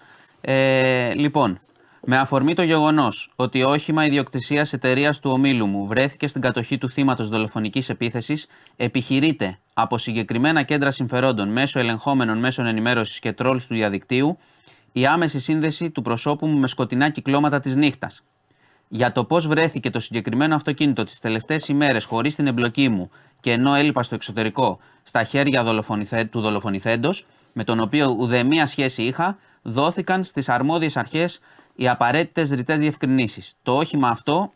[0.42, 1.60] Ε, λοιπόν,
[2.06, 6.90] Με αφορμή το γεγονός ότι όχημα ιδιοκτησίας εταιρείας του ομίλου μου βρέθηκε στην κατοχή του
[6.90, 13.74] θύματος δολοφονικής επίθεσης, επιχειρείται από συγκεκριμένα κέντρα συμφερόντων μέσω ελεγχόμενων μέσων ενημέρωσης και τρόλ του
[13.74, 14.38] διαδικτύου
[14.92, 18.24] η άμεση σύνδεση του προσώπου μου με σκοτεινά κυκλώματα της νύχτας.
[18.88, 23.10] Για το πώς βρέθηκε το συγκεκριμένο αυτοκίνητο τις τελευταίες ημέρες χωρίς την εμπλοκή μου
[23.40, 29.04] και ενώ έλειπα στο εξωτερικό στα χέρια δολοφονηθέ, του δολοφονηθέντος, με τον οποίο ουδέμια σχέση
[29.04, 31.40] είχα, δόθηκαν στις αρμόδιες αρχές
[31.76, 33.54] οι απαραίτητες ρητές διευκρινήσεις.
[33.64, 34.52] Το όχημα αυτό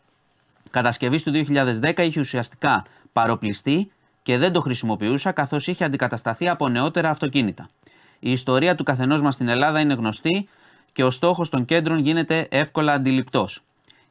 [0.70, 3.90] κατασκευής του 2010 είχε ουσιαστικά παροπλιστεί
[4.22, 7.68] και δεν το χρησιμοποιούσα καθώς είχε αντικατασταθεί από νεότερα αυτοκίνητα.
[8.18, 10.48] Η ιστορία του καθενός μας στην Ελλάδα είναι γνωστή
[10.92, 13.62] και ο στόχος των κέντρων γίνεται εύκολα αντιληπτός.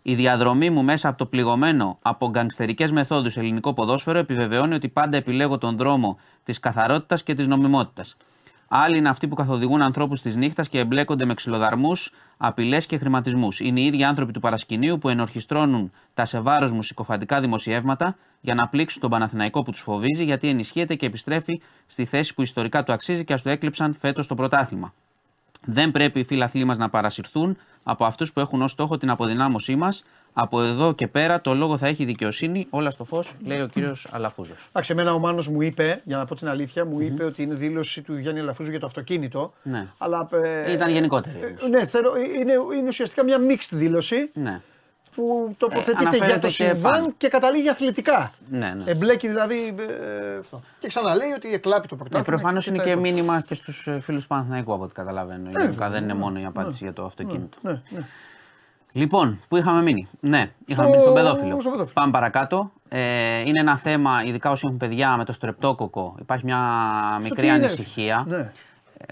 [0.02, 5.18] Η διαδρομή μου μέσα από το πληγωμένο από γκανγκστερικές μεθόδους ελληνικό ποδόσφαιρο επιβεβαιώνει ότι πάντα
[5.18, 8.18] επιλέγω τον δρόμο της καθαρότητας και της νομιμότητας.
[8.68, 13.60] Άλλοι είναι αυτοί που καθοδηγούν ανθρώπους της νύχτας και εμπλέκονται με ξυλοδαρμούς, απειλές και χρηματισμούς.
[13.60, 18.54] Είναι οι ίδιοι άνθρωποι του παρασκηνίου που ενορχιστρώνουν τα σε βάρος μου συκοφαντικά δημοσιεύματα για
[18.54, 22.84] να πλήξουν τον Παναθηναϊκό που τους φοβίζει, γιατί ενισχύεται και επιστρέφει στη θέση που ιστορικά
[22.84, 24.93] του αξίζει και ας του έκλειψαν φέτος το πρωτάθλημα.
[25.66, 29.76] Δεν πρέπει οι φίλαθλοί μας να παρασυρθούν από αυτούς που έχουν ως στόχο την αποδυνάμωσή
[29.76, 30.03] μας.
[30.34, 32.68] Από εδώ και πέρα το λόγο θα έχει δικαιοσύνη.
[32.70, 34.68] Όλα στο φως, λέει ο κύριος Αλαφούζος.
[34.70, 37.53] Εντάξει, εμένα ο Μάνος μου είπε, για να πω την αλήθεια, μου είπε ότι είναι
[37.53, 39.53] δήλωση του Γιάννη Αλαφούζου για το αυτοκίνητο.
[39.64, 39.88] Ναι.
[39.97, 41.38] Αλλά, ε, Ήταν γενικότερη.
[41.41, 41.70] ε, όμως.
[41.70, 44.62] ναι, θέλω, είναι, είναι ουσιαστικά μια mixed δήλωση Ναι.
[45.16, 47.14] Που τοποθετείται για αναφέρεται το και συμβάν πάνω.
[47.18, 48.32] και καταλήγει αθλητικά.
[48.49, 48.91] Ναι, ναι.
[48.91, 49.76] Εμπλέκει δηλαδή.
[49.78, 50.62] ε, αυτό.
[50.80, 52.38] Και ξαναλέει ότι εκλάπει το Ναι, πρωτάθλημα.
[52.38, 53.12] προφανώς είναι τα και υπόλοιπα.
[53.16, 55.49] μήνυμα και στους φίλους του Παναθηναϊκού από ό,τι καταλαβαίνω.
[55.49, 57.57] Γενικά δεν είναι μόνο η απάντηση για το αυτοκίνητο.
[57.62, 57.99] Ναι, ναι.
[58.91, 61.59] Λοιπόν, πού είχαμε μείνει; Ναι, είχαμε Στο- μείνει στον παιδόφιλο.
[61.62, 61.93] στο παιδόφιλο.
[61.93, 62.72] Πάμε παρακάτω.
[62.89, 66.16] Ε, είναι ένα θέμα, ειδικά όσοι έχουν παιδιά με το στρεπτόκοκο.
[66.20, 66.59] Υπάρχει μια
[67.22, 68.24] μικρή τι είναι; ανησυχία.
[68.28, 68.51] Ναι.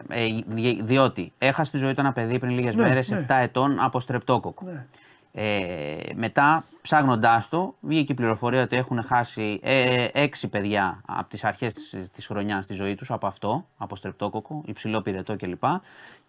[0.10, 3.18] Ε, δι- διότι έχασε τη ζωή του ένα παιδί πριν λίγες Ναι, μέρες, ναι.
[3.28, 4.66] 7 ετών, από στρεπτόκοκο.
[4.66, 4.86] Ναι.
[5.32, 11.44] Ε, μετά, ψάχνοντάς το, βγήκε η πληροφορία ότι έχουν χάσει ε, έξι παιδιά από τις
[11.44, 15.64] αρχές της χρονιάς στη ζωή τους από αυτό, από στρεπτόκοκο, υψηλό πυρετό κλπ.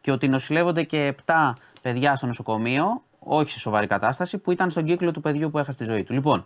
[0.00, 4.84] Και ότι νοσηλεύονται και 7 παιδιά στο νοσοκομείο, όχι σε σοβαρή κατάσταση, που ήταν στον
[4.84, 6.12] κύκλο του παιδιού που έχασε τη ζωή του.
[6.12, 6.44] Λοιπόν,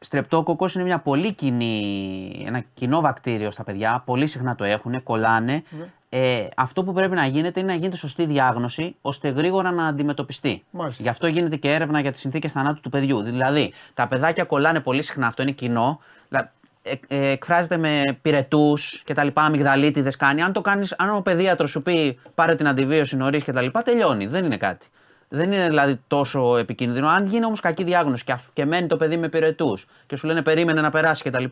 [0.00, 4.02] Στρεπτόκοκος είναι μια πολύ κοινή, ένα κοινό βακτήριο στα παιδιά.
[4.04, 5.62] Πολύ συχνά το έχουν, κολλάνε.
[6.10, 10.64] Ε, αυτό που πρέπει να γίνεται είναι να γίνεται σωστή διάγνωση ώστε γρήγορα να αντιμετωπιστεί.
[10.70, 11.02] Μάλιστα.
[11.02, 13.22] Γι' αυτό γίνεται και έρευνα για τις συνθήκες θανάτου του παιδιού.
[13.22, 16.00] Δηλαδή, τα παιδάκια κολλάνε πολύ συχνά, αυτό είναι κοινό.
[16.28, 16.48] Δηλαδή,
[16.82, 20.42] ε, ε, εκφράζεται με πυρετούς και τα λοιπά, αμυγδαλίτιδες κάνει.
[20.42, 23.82] Αν, το κάνεις, αν ο παιδίατρος σου πει πάρε την αντιβίωση νωρίς και τα λοιπά,
[23.82, 24.26] τελειώνει.
[24.26, 24.86] Δεν είναι κάτι.
[25.28, 27.08] Δεν είναι δηλαδή τόσο επικίνδυνο.
[27.08, 30.26] Αν γίνει όμως κακή διάγνωση και, αφ- και μένει το παιδί με πυρετούς και σου
[30.26, 31.44] λένε περίμενε να περάσει κτλ.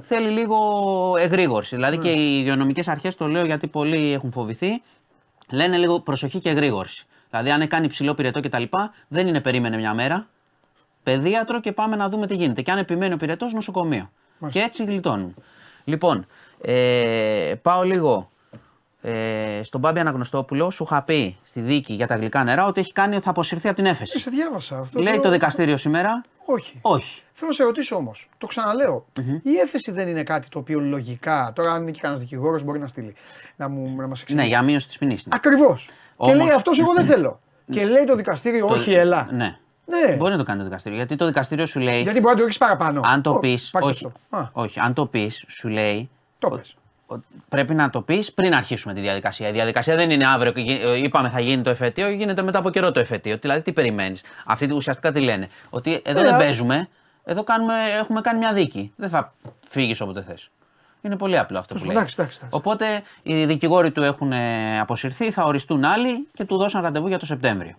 [0.00, 0.58] Θέλει λίγο
[1.18, 1.74] εγρήγορση.
[1.74, 4.82] Δηλαδή και οι υγειονομικές αρχές, το λέω γιατί πολλοί έχουν φοβηθεί,
[5.50, 7.06] λένε λίγο προσοχή και εγρήγορση.
[7.30, 8.62] Δηλαδή, αν κάνει ψηλό πυρετό κτλ.,
[9.08, 10.26] δεν είναι περίμενε μια μέρα.
[11.02, 12.62] Παιδίατρο και πάμε να δούμε τι γίνεται.
[12.62, 14.10] Και αν επιμένει ο πυρετός, νοσοκομείο.
[14.50, 15.34] Και έτσι γλιτώνουν.
[15.84, 16.26] Λοιπόν,
[16.62, 18.30] ε, πάω λίγο
[19.02, 20.70] ε, στον Μπάμπη Αναγνωστόπουλο.
[20.70, 23.76] Σου είχα πει στη δίκη για τα γλυκά νερά ότι έχει κάνει, θα αποσυρθεί από
[23.76, 24.20] την Ε, έφεση.
[24.20, 24.98] σε διάβασα αυτό.
[24.98, 26.24] Λέει θέλω- το δικαστήριο σήμερα.
[26.50, 26.78] Όχι.
[26.82, 27.22] Όχι.
[27.32, 29.04] Θέλω να σε ρωτήσω όμως, το ξαναλέω.
[29.42, 32.78] Η έφεση δεν είναι κάτι το οποίο λογικά, τώρα αν είναι και κανένας δικηγόρος μπορεί
[32.78, 33.14] να στείλει,
[33.56, 34.44] να, μου, να μας εξηγήσει.
[34.44, 35.26] Ναι, για μείωση της ποινής.
[35.28, 35.86] Ακριβώς.
[35.86, 37.40] Και Όμως- λέει αυτός, εγώ δεν θέλω.
[37.70, 39.28] και λέει το δικαστήριο, όχι, έλα.
[39.30, 39.58] Ναι.
[39.86, 40.12] Ναι.
[40.16, 40.96] Μπορεί να το κάνει το δικαστήριο.
[40.98, 42.02] Γιατί το δικαστήριο σου λέει.
[42.02, 43.00] Γιατί μπορεί να το ρίξει παραπάνω.
[43.04, 43.68] Αν το Ω, πεις.
[43.68, 44.36] υπάρχει Όχι, αυτό.
[44.36, 46.10] Α, όχι, αν το πεις, σου λέει.
[46.38, 46.74] το πες.
[47.10, 49.48] Ότι Πρέπει να το πεις πριν αρχίσουμε τη διαδικασία.
[49.48, 52.58] Η διαδικασία δεν είναι αύριο και γι- ε, είπαμε θα γίνει το εφετείο, γίνεται μετά
[52.58, 53.36] από καιρό το εφετείο.
[53.40, 56.88] Δηλαδή τι περιμένεις; Αυτοί ουσιαστικά τι λένε; Ότι εδώ Ε, δεν α- παίζουμε,
[57.24, 58.92] εδώ κάνουμε, έχουμε κάνει μια δίκη.
[58.96, 59.32] Δεν θα
[59.68, 60.50] φύγεις όποτε θες.
[61.00, 61.96] Είναι πολύ απλό αυτό που λέει.
[61.96, 62.56] Εντάξει, εντάξει, εντάξει.
[62.58, 67.18] Οπότε οι δικηγόροι του έχουν ε, αποσυρθεί, θα οριστούν άλλοι και του δώσαν ραντεβού για
[67.18, 67.74] το Σεπτέμβριο.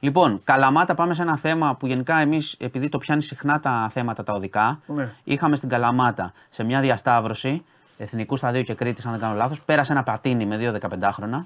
[0.00, 4.22] Λοιπόν, Καλαμάτα, πάμε σε ένα θέμα που γενικά εμείς, επειδή το πιάνει συχνά τα θέματα
[4.24, 5.08] τα οδικά, Ναι.
[5.24, 7.64] είχαμε στην Καλαμάτα σε μια διασταύρωση
[8.02, 11.44] Εθνικούς Σταδίου και Κρήτης, αν δεν κάνω λάθος, πέρασε ένα πατίνι με δύο 15χρονα.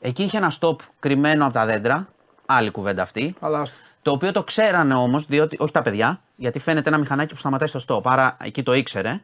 [0.00, 2.04] Εκεί είχε ένα stop κρυμμένο από τα δέντρα,
[2.46, 3.34] άλλη κουβέντα αυτή.
[3.40, 3.76] Αλλά άστο.
[4.02, 7.68] Το οποίο το ξέρανε όμως, διότι όχι τα παιδιά, γιατί φαίνεται ένα μηχανάκι που σταματάει
[7.68, 8.00] στο stop.
[8.04, 9.20] Άρα εκεί το ήξερε.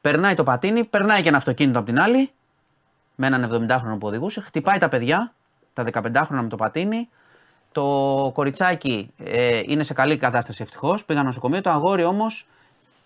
[0.00, 2.30] Περνάει το πατίνι, περνάει και ένα αυτοκίνητο από την άλλη,
[3.14, 5.32] με έναν 70χρονο που οδηγούσε, χτυπάει τα παιδιά,
[5.72, 7.08] τα 15χρονα με το πατίνι.
[7.72, 7.84] Το
[8.34, 11.60] κοριτσάκι ε, είναι σε καλή κατάσταση ευτυχώς, πήγαν νοσοκομείο.
[11.60, 12.46] Το αγόρι όμως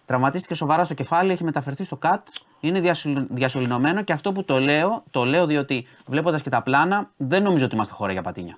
[0.04, 2.26] τραυματίστηκε σοβαρά στο κεφάλι, έχει μεταφερθεί στο ΚΑΤ,
[2.60, 7.10] είναι διασωλ- διασωληνωμένο και αυτό που το λέω, το λέω διότι βλέποντας και τα πλάνα,
[7.16, 8.56] δεν νομίζω ότι είμαστε χώρα για πατίνια.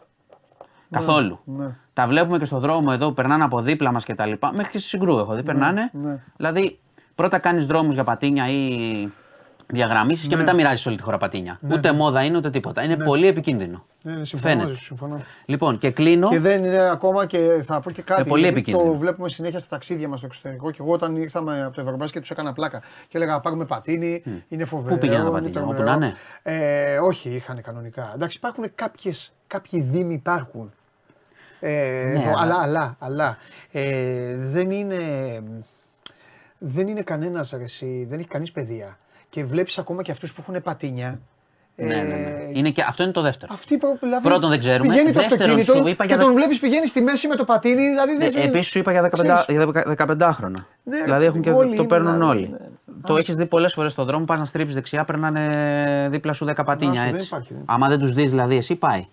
[0.91, 1.41] Καθόλου.
[1.45, 1.75] ναι.
[1.93, 4.53] Τα βλέπουμε και στον δρόμο εδώ που περνάνε από δίπλα μας και τα λοιπά.
[4.55, 5.91] Μέχρι και στη συγκρού έχω δει, περνάνε.
[5.93, 6.23] ναι.
[6.37, 6.79] Δηλαδή,
[7.15, 9.09] πρώτα κάνεις δρόμους για πατίνια ή
[9.67, 10.41] διαγραμμίσεις και Ναι.
[10.41, 11.59] μετά μοιράζεις όλη τη χώρα πατίνια.
[11.73, 12.83] ούτε μόδα είναι ούτε τίποτα.
[12.83, 13.85] Είναι πολύ επικίνδυνο.
[14.03, 14.69] Ναι, ναι, συμφωνώ, Φαίνεται.
[14.69, 15.21] μαζί σου, συμφωνώ.
[15.47, 16.29] Λοιπόν, και κλείνω.
[16.29, 18.21] Και δεν είναι ακόμα και θα πω και κάτι.
[18.21, 18.91] Είναι πολύ γιατί επικίνδυνο.
[18.93, 20.71] Το βλέπουμε συνέχεια στα ταξίδια μας στο εξωτερικό.
[20.71, 22.81] Και εγώ όταν ήρθαμε από το Ευρωμπάσκετ τους έκανα πλάκα.
[23.09, 24.95] Και έλεγα πάρουμε πατίνι, είναι φοβερό.
[24.95, 25.83] Πού πήγαιναν τα είναι πατίνια, τρομερό».
[25.83, 28.13] όπου να είναι; Ε, όχι, είχαν κανονικά.
[28.15, 30.73] Εντάξει, υπάρχουν κάποιες, κάποιοι δήμοι υπάρχουν.
[31.61, 33.39] Ε, Ναι, εδώ, αλλά- αλλά, αλλά, αλλά
[33.73, 34.99] ε, δεν είναι,
[36.59, 38.99] δεν είναι κανένας αρεσί, δεν έχει κανείς παιδεία.
[39.35, 41.21] Και βλέπεις ακόμα και αυτούς που έχουν πατίνια.
[41.77, 42.15] Ναι, ναι, ναι.
[42.15, 43.53] ε, Είναι και, αυτό είναι το δεύτερο.
[43.55, 44.89] Αυτοί προ- δηλαδή, Πρώτον δεν ξέρουμε.
[44.89, 47.35] Πηγαίνει το Δεύτερον, αυτοκίνητο σου είπα και για τον τα- βλέπεις πηγαίνει στη μέση με
[47.37, 47.89] το πατίνι.
[47.89, 49.11] Δηλαδή δεν Ε, Επίσης σου είπα για 15,
[49.45, 49.45] Ξέρεις.
[49.49, 50.67] για 15χρονα.
[50.83, 52.49] Ναι, δηλαδή έχουν και, όλοι το είναι, παίρνουν δηλαδή, όλοι.
[52.49, 52.59] ναι.
[53.07, 56.65] Το έχεις δει πολλές φορές στον δρόμο, πας να στρίψεις δεξιά, περνάνε δίπλα σου 10
[56.65, 57.27] πατίνια Άστο, δεν έτσι.
[57.27, 59.07] υπάρχει, δεν Άμα δεν τους δεις, δηλαδή, εσύ πάει.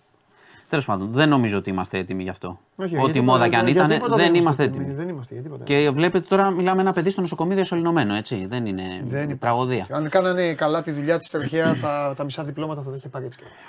[0.71, 2.59] Τέλος πάντων, δεν νομίζω ότι είμαστε έτοιμοι γι' αυτό.
[2.75, 4.93] Όχι, για Ό,τι τίποτα- μόδα κι αν για ήταν, τίποτα δεν είμαστε έτοιμοι.
[4.93, 5.63] Δεν είμαστε για τίποτα.
[5.63, 8.45] Και βλέπετε τώρα μιλάμε ένα παιδί στο νοσοκομείο διασωληνωμένο, έτσι.
[8.49, 9.35] Δεν είναι Δεν υπάρχει.
[9.35, 9.87] τραγωδία.
[9.91, 13.25] Αν κάνανε καλά τη δουλειά της τροχέα, θα, τα μισά διπλώματα θα τα είχε πάρει
[13.25, 13.37] έτσι.
[13.39, 13.59] κι αλλιώς.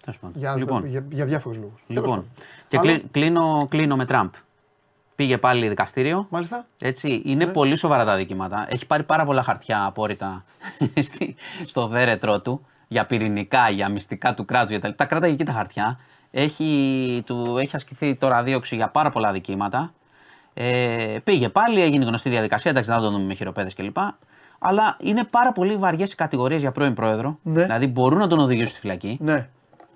[0.00, 0.36] Τέλος πάντων.
[0.40, 1.80] Για, λοιπόν, για, για διάφορους λόγους.
[1.86, 2.24] λοιπόν.
[2.68, 4.30] και Άλλο; κλεί- κλείνω, κλείνω με Τραμπ.
[5.14, 6.26] Πήγε πάλι δικαστήριο.
[6.30, 6.66] Μάλιστα.
[6.80, 7.52] Έτσι, είναι Ναι.
[7.52, 8.66] πολύ σοβαρά τα δικήματα.
[8.68, 10.44] Έχει πάρει πάρα πολλά χαρτιά απόρριτα
[11.08, 11.34] στη-
[11.66, 14.70] στο δέρετρό του για πυρηνικά, για μυστικά του κράτους.
[14.70, 15.98] Για τα, τα κράταγε εκεί τα χαρτιά.
[16.38, 19.92] Έχει, του, έχει ασκηθεί τώρα δίωξη για πάρα πολλά δικήματα.
[20.54, 22.70] Ε, πήγε πάλι, έγινε γνωστή διαδικασία.
[22.70, 23.96] Εντάξει, δεν θα τον δούμε με χειροπέδες κλπ.
[24.58, 27.38] Αλλά είναι πάρα πολύ βαριές οι κατηγορίες για πρώην πρόεδρο.
[27.42, 27.62] Ναι.
[27.62, 29.18] Δηλαδή μπορούν να τον οδηγήσουν στη φυλακή.
[29.20, 29.48] Ναι.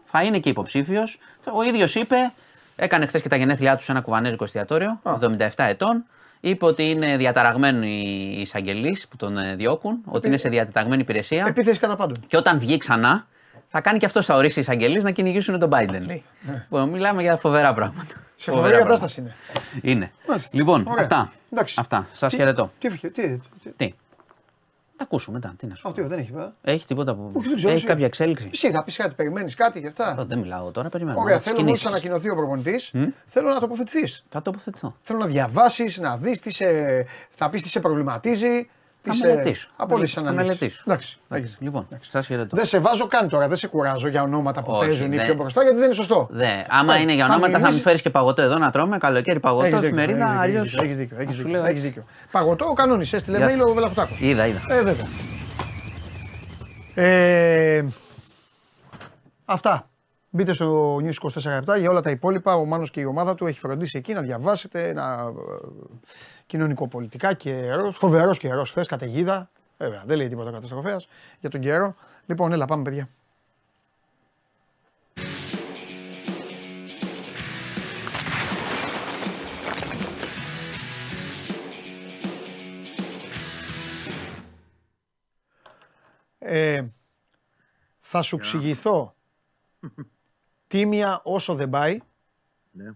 [0.03, 1.19] Θα είναι και υποψήφιος.
[1.55, 2.33] Ο ίδιος είπε,
[2.77, 6.05] έκανε χθες και τα γενέθλιά του σε ένα κουβανέζικο εστιατόριο, 77 ετών.
[6.41, 7.87] Είπε ότι είναι διαταραγμένοι
[8.37, 11.45] οι εισαγγελείς που τον ε, διώκουν, ότι είναι σε διατεταγμένη υπηρεσία.
[11.49, 12.17] Επίθεση κατά πάντων.
[12.27, 13.27] Και όταν βγει ξανά,
[13.73, 16.25] θα κάνει και αυτός θα ορίσει οι εισαγγελείς να κυνηγήσουν τον Biden, λέει.
[16.53, 18.15] Λοιπόν, μιλάμε για φοβερά πράγματα.
[18.15, 18.23] Ναι.
[18.37, 19.35] Σε φοβερή κατάσταση είναι.
[19.83, 20.11] Είναι.
[20.29, 20.51] Μάλιστα.
[20.53, 20.95] Λοιπόν, Ωραία.
[21.05, 21.33] αυτά.
[21.53, 21.75] Εντάξει.
[21.79, 22.07] Αυτά.
[22.13, 22.71] Σας Τι- χαιρετώ.
[22.79, 23.95] Τι, τι, τι, τι, Τι;
[24.97, 25.55] Θα ακούσουμε μετά.
[25.59, 26.01] Τι να σου Α, πω.
[26.01, 26.53] τι, δεν έχει βέβαια.
[26.63, 27.31] Έχει τίποτα που.
[27.35, 27.87] Όχι, δεν ξέρω, Έχει εσύ.
[27.87, 28.49] κάποια εξέλιξη.
[28.53, 31.21] Εσύ θα πεις κάτι, περιμένεις κάτι και αυτά; Ε, Δεν μιλάω τώρα, περιμένω.
[31.21, 31.87] Ωραία, Τις θέλω μόλις κινήσεις.
[31.87, 32.93] ανακοινωθεί ο προπονητής,
[33.27, 34.25] θέλω να τοποθετηθείς.
[34.29, 34.97] Θα τοποθετηθώ.
[35.03, 36.67] Θέλω να διαβάσεις, να δεις τι σε.
[37.31, 38.69] Θα πεις τι σε προβληματίζει.
[39.03, 39.69] Θα τι σε- μελετήσω.
[39.77, 40.43] Από όλε τι Θα αναλύσει.
[40.45, 40.83] μελετήσω.
[40.87, 41.19] Εντάξει.
[41.29, 41.57] Εντάξει, έγινε.
[41.71, 42.11] Λοιπόν, Εντάξει.
[42.11, 42.57] σας χαιρετώ.
[42.57, 45.25] Δεν σε βάζω καν τώρα, δεν σε κουράζω για ονόματα που Όχι, παίζουν ή δεν-
[45.25, 46.29] πιο μπροστά γιατί δεν είναι σωστό.
[46.31, 48.71] Δε, άμα Ε, είναι για θα ονόματα θα μου μιλήσεις- φέρεις και παγωτό εδώ να
[48.71, 48.99] τρώμε.
[48.99, 50.27] Καλοκαίρι παγωτό, Έχεις δίκιο, εφημερίδα.
[50.27, 50.63] έχεις Αλλιώ.
[50.63, 51.17] δίκιο, Έχεις δίκιο.
[51.21, 52.05] Έχεις δίκιο, έχεις δίκιο.
[52.31, 53.67] Παγωτό ο κανόνι, έστειλε Γεια mail σου.
[53.69, 54.15] ο Βελαχουτάκο.
[54.21, 54.61] Είδα, είδα.
[54.69, 55.07] Ε, βέβαια.
[56.95, 57.85] Ε,
[59.45, 59.85] αυτά.
[60.33, 62.55] Μπείτε στο News 24 για όλα τα υπόλοιπα.
[62.55, 65.67] Ο Μάνος και η ομάδα του έχει φροντίσει εκεί να διαβάσετε ένα ε,
[66.51, 67.91] κοινωνικοπολιτικά καιρό.
[67.91, 69.51] Φοβερός καιρό χθες, καταιγίδα.
[69.79, 71.09] Βέβαια, δεν λέει τίποτα καταστροφέας
[71.41, 71.95] για τον καιρό.
[72.27, 73.09] Λοιπόν, έλα, πάμε, παιδιά.
[86.39, 86.85] Ε,
[88.01, 89.15] θα σου εξηγηθώ
[90.67, 91.99] τίμια όσο δεν πάει.
[92.71, 92.91] Ναι.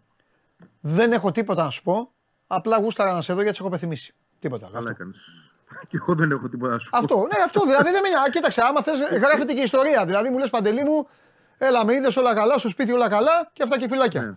[0.80, 2.13] Δεν έχω τίποτα να σου πω.
[2.54, 4.14] Απλά γούσταρα να σε δω γιατί σε έχω πεθυμίσει.
[4.38, 4.74] Τίποτα άλλο.
[4.74, 5.02] Καλά Αυτό.
[5.02, 5.24] έκανες.
[5.88, 6.96] Και εγώ δεν έχω τίποτα να σου πω.
[6.98, 8.08] αυτό, ναι, αυτό δηλαδή δεν με.
[8.08, 10.04] Α, Κοίταξε, άμα θες, γράφεται και ιστορία.
[10.04, 11.08] Δηλαδή μου λες παντελή μου,
[11.58, 14.22] έλα με είδες όλα καλά, στο σπίτι όλα καλά και αυτά και φυλάκια.
[14.22, 14.34] Ναι.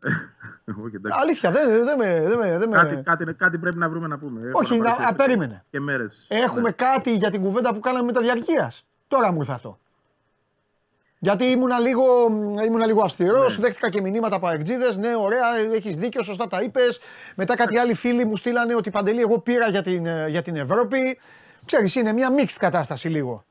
[0.84, 1.18] Όχι, εντάξει.
[1.22, 2.20] Αλήθεια, δεν, δεν με.
[2.28, 2.76] Δεν με, δεν με...
[2.76, 4.48] Κάτι, κάτι, κάτι πρέπει να βρούμε να πούμε.
[4.48, 5.64] Έχω Όχι, να να, παρουσιάσω α, περίμενε.
[5.70, 6.24] Και μέρες.
[6.28, 6.70] Έχουμε Ναι.
[6.70, 8.84] κάτι για την κουβέντα που κάναμε με τα διαρκείας.
[9.08, 9.78] Τώρα μου ήρθε αυτό.
[11.18, 12.04] Γιατί ήμουνα λίγο,
[12.66, 13.62] ήμουνα λίγο αυστηρός, Ναι.
[13.62, 14.96] δέχτηκα και μηνύματα από αεκτζίδε.
[14.98, 17.00] Ναι, ωραία, έχεις δίκιο, σωστά τα είπες.
[17.36, 20.56] Μετά κάτι άλλοι φίλοι μου στείλανε ότι παντελή, εγώ πήρα για την, ε, για την
[20.56, 21.18] Ευρώπη.
[21.66, 23.44] Ξέρεις, είναι μια mixed κατάσταση λίγο.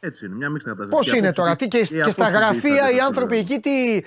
[0.00, 0.96] Έτσι είναι, μια μίξτα κατάσταση.
[0.96, 3.04] Πώς Η είναι απόψη- τώρα, τι και, η και στα απόψη γραφεία δίσταται οι το
[3.04, 3.56] άνθρωποι πρόβλημα.
[3.60, 4.06] εκεί τι,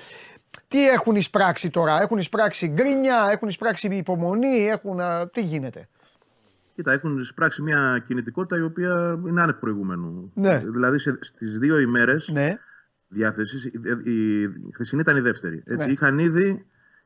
[0.68, 5.88] τι έχουν εισπράξει τώρα, έχουν εισπράξει γκρίνια, έχουν εισπράξει υπομονή, έχουν, α, τι γίνεται;
[6.76, 10.32] Κοίτα, έχουν εισπράξει μια κινητικότητα η οποία είναι άνευ προηγούμενου.
[10.34, 10.58] Ναι.
[10.66, 12.58] Δηλαδή σε, στις δύο ημέρες Ναι,
[13.16, 13.72] διάθεσης, η,
[14.04, 15.64] η, η χθεσινή ήταν η δεύτερη.
[15.66, 15.92] Έτσι, Ναι.
[15.92, 16.66] Είχαν ήδη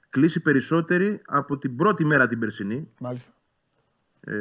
[0.09, 3.31] κλείσει περισσότεροι από την πρώτη μέρα την περσινή, μάλιστα.
[4.21, 4.33] ε,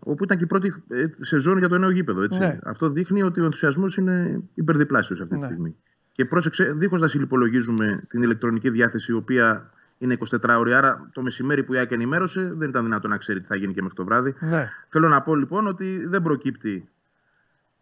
[0.00, 2.22] όπου ήταν και η πρώτη ε, σεζόν για το νέο γήπεδο.
[2.22, 2.38] Έτσι.
[2.38, 2.58] Ναι.
[2.64, 5.46] Αυτό δείχνει ότι ο ενθουσιασμός είναι υπερδιπλάσιος αυτή τη Ναι.
[5.46, 5.76] στιγμή.
[6.12, 11.22] Και πρόσεξε, δίχως να συλληπολογίζουμε την ηλεκτρονική διάθεση, η οποία είναι 24 ώρες, άρα το
[11.22, 13.96] μεσημέρι που η ΑΕΚ ενημέρωσε δεν ήταν δυνατό να ξέρει τι θα γίνει και μέχρι
[13.96, 14.34] το βράδυ.
[14.40, 14.68] Ναι.
[14.88, 16.88] Θέλω να πω λοιπόν ότι δεν προκύπτει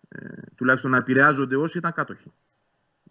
[0.08, 2.32] ε, τουλάχιστον να επηρεάζονται όσοι ήταν κάτοχοι.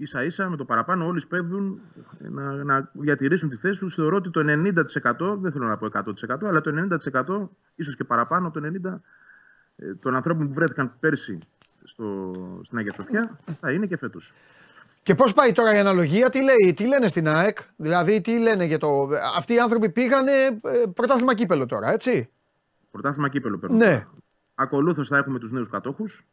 [0.01, 1.81] Ίσα ίσα με το παραπάνω όλοι σπέβδουν
[2.19, 3.95] να, να διατηρήσουν τη θέση τους.
[3.95, 6.03] Θεωρώ ότι το 90%, δεν θέλω να πω 100%
[6.41, 8.99] αλλά το 90% ίσως και παραπάνω από το 90%
[9.75, 11.37] ε, των ανθρώπων που βρέθηκαν πέρσι
[11.83, 12.33] στο,
[12.63, 14.33] στην Αγία Σοφιά θα είναι και φέτος.
[15.03, 18.65] Και πώς πάει τώρα η αναλογία, τι, λέει, τι λένε στην ΑΕΚ, δηλαδή τι λένε
[18.65, 19.09] για το.
[19.37, 20.59] Αυτοί οι άνθρωποι πήγανε ε,
[20.93, 22.29] πρωτάθλημα κύπελο τώρα, έτσι;
[22.91, 23.77] Πρωτάθλημα κύπελο παίρνουν.
[23.77, 23.85] Ναι.
[23.85, 24.11] τώρα.
[24.55, 26.25] Ακολούθως θα έχουμε τους νέους κατόχους.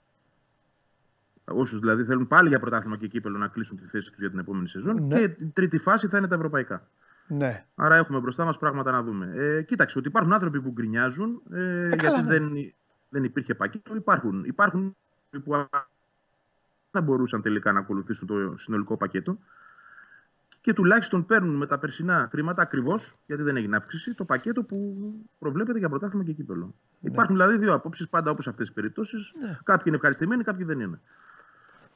[1.50, 4.38] Όσους δηλαδή θέλουν πάλι για πρωτάθλημα και κύπελο να κλείσουν τη θέση τους για την
[4.38, 5.06] επόμενη σεζόν.
[5.06, 5.16] Ναι.
[5.16, 6.88] Και η τρίτη φάση θα είναι τα ευρωπαϊκά.
[7.28, 7.66] Ναι.
[7.74, 9.32] Άρα έχουμε μπροστά μας πράγματα να δούμε.
[9.34, 12.28] Ε, κοίταξε, ότι υπάρχουν άνθρωποι που γκρινιάζουν ε, καλά, γιατί ναι.
[12.28, 12.74] δεν,
[13.08, 13.94] δεν υπήρχε πακέτο.
[13.94, 14.44] Υπάρχουν.
[14.44, 14.96] Υπάρχουν
[15.44, 15.68] που α-
[16.90, 19.38] θα μπορούσαν τελικά να ακολουθήσουν το συνολικό πακέτο
[20.60, 24.96] και τουλάχιστον παίρνουν με τα περσινά χρήματα ακριβώς, γιατί δεν έγινε αύξηση, το πακέτο που
[25.38, 26.74] προβλέπεται για πρωτάθλημα και κύπελο.
[27.00, 29.32] Υπάρχουν δηλαδή δύο απόψεις πάντα όπως αυτές τις περιπτώσεις.
[29.62, 31.00] Κάποιοι είναι ευχαριστημένοι, κάποιοι δεν είναι.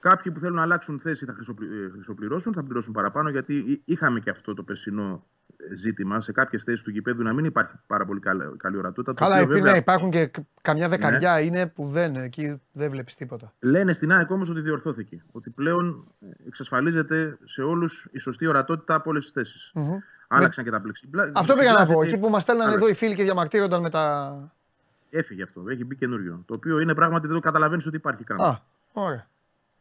[0.02, 3.82] Κάποιοι που θέλουν να αλλάξουν θέση θα χρυσοπλη- ε, χρυσοπληρώσουν, θα πληρώσουν παραπάνω, γιατί εί-
[3.84, 5.24] είχαμε και αυτό το περσινό
[5.70, 9.14] ε, ζήτημα σε κάποιες θέσεις του γηπέδου να μην υπάρχει πάρα πολύ καλή, καλή ορατότητα.
[9.14, 12.60] το Καλά, οποίο, υπή- βέβαια, ναι, υπάρχουν και κα- καμιά δεκαριά είναι που δεν, εκεί
[12.72, 13.52] δεν βλέπεις τίποτα.
[13.60, 15.22] Λένε στην ΑΕΚ όμως ότι διορθώθηκε.
[15.32, 19.70] Ότι πλέον ε, εξασφαλίζεται σε όλους η σωστή ορατότητα από όλες τις θέσεις.
[19.74, 19.98] Μμμ.
[20.28, 21.30] Άλλαξαν και τα πλεξιμπλά.
[21.34, 21.84] Αυτό πήγα να πω.
[21.84, 22.84] πλεξιμπλάζ, Εκεί που μας στέλνανε άλλαξε.
[22.84, 24.34] εδώ οι φίλοι και διαμαρτύρονταν με τα.
[25.10, 25.64] Έφυγε αυτό.
[25.68, 26.42] Έχει μπει καινούριο.
[26.46, 28.40] Το οποίο είναι πράγματι δεν το καταλαβαίνεις ότι υπάρχει καν.
[28.40, 28.58] Α,
[28.92, 29.26] ωραία.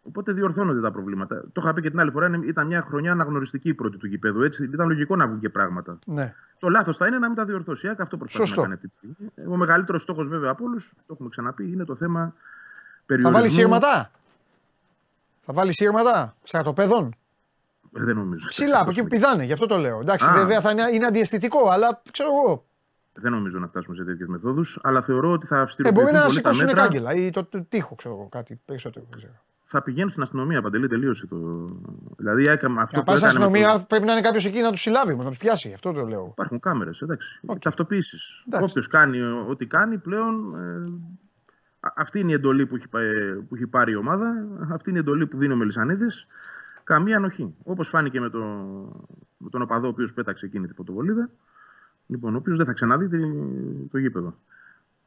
[0.04, 1.44] Οπότε διορθώνονται τα προβλήματα.
[1.54, 2.28] Το είχα πει και την άλλη φορά.
[2.28, 4.42] είναι- Ήταν μια χρονιά αναγνωριστική η πρώτη του γηπέδου.
[4.42, 6.00] Έτσι ήταν λογικό να βγουν και πράγματα.
[6.06, 6.34] Ναι.
[6.60, 7.86] Το λάθος θα είναι να μην τα διορθώσει.
[7.86, 8.62] Η ΑΕΚ αυτό προσπαθεί Σωστό.
[8.62, 9.54] να κάνει αυτή τη στιγμή.
[9.54, 13.42] Ο μεγαλύτερος στόχος βέβαια από όλους, το έχουμε ξαναπεί, είναι το θέμα Θα περιορισμού.
[13.42, 14.12] βάλει σύρματα;
[15.46, 17.16] Θα βάλει σύρματα; Στρατοπέδων;
[17.98, 18.48] Ε, Δεν νομίζω.
[18.50, 20.00] Ψηλά, από εκεί που πηδάνε, γι' αυτό το λέω.
[20.00, 20.34] Εντάξει, Α.
[20.34, 22.66] βέβαια θα είναι, είναι αντιαισθητικό, αλλά ξέρω εγώ.
[23.14, 26.26] Δεν νομίζω να φτάσουμε σε τέτοιες μεθόδους, αλλά θεωρώ ότι θα Ε, αυστηροποιηθούν μπορεί να
[26.26, 26.82] πολύ τα σηκώσουν μέτρα.
[26.82, 29.06] κάγκελα ή το, το τείχο, ξέρω εγώ, κάτι περισσότερο.
[29.10, 29.34] Δεν ξέρω.
[29.74, 31.66] Θα πηγαίνουν στην αστυνομία, Παντελή, τελείωσε το.
[32.18, 34.22] Δηλαδή, η ΑΕΚ αυτό Να που πάει στην έκανε με αστυνομία το- πρέπει να είναι
[34.22, 35.72] κάποιος εκεί να τους συλλάβει, όμως, να τους πιάσει.
[35.74, 36.28] Αυτό το λέω.
[36.32, 37.40] Υπάρχουν κάμερες, εντάξει.
[37.46, 37.60] Οκ.
[37.60, 38.18] Ταυτοποιήσει.
[38.48, 38.70] Εντάξει.
[38.70, 40.56] Όποιος κάνει ε, ό,τι κάνει πλέον.
[40.56, 40.92] ε,
[41.80, 44.48] α- αυτή είναι η εντολή που έχει, πα- ε, που έχει πάρει η ομάδα.
[44.72, 46.28] Αυτή είναι η εντολή που δίνει ο Μελισανίδης.
[46.84, 47.56] Καμία ανοχή.
[47.64, 48.40] Όπως φάνηκε με, το,
[49.38, 51.30] με τον οπαδό ο οποίος πέταξε εκείνη τη φωτοβολίδα.
[52.08, 54.36] Λοιπόν, ο οποίος δεν θα ξαναδεί τη- το γήπεδο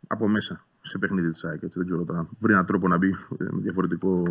[0.07, 1.63] από μέσα σε παιχνίδι της ΑΕΚ.
[1.63, 2.29] Έτσι, δεν ξέρω τώρα.
[2.41, 4.23] Βρει έναν τρόπο να μπει ε, με διαφορετικό.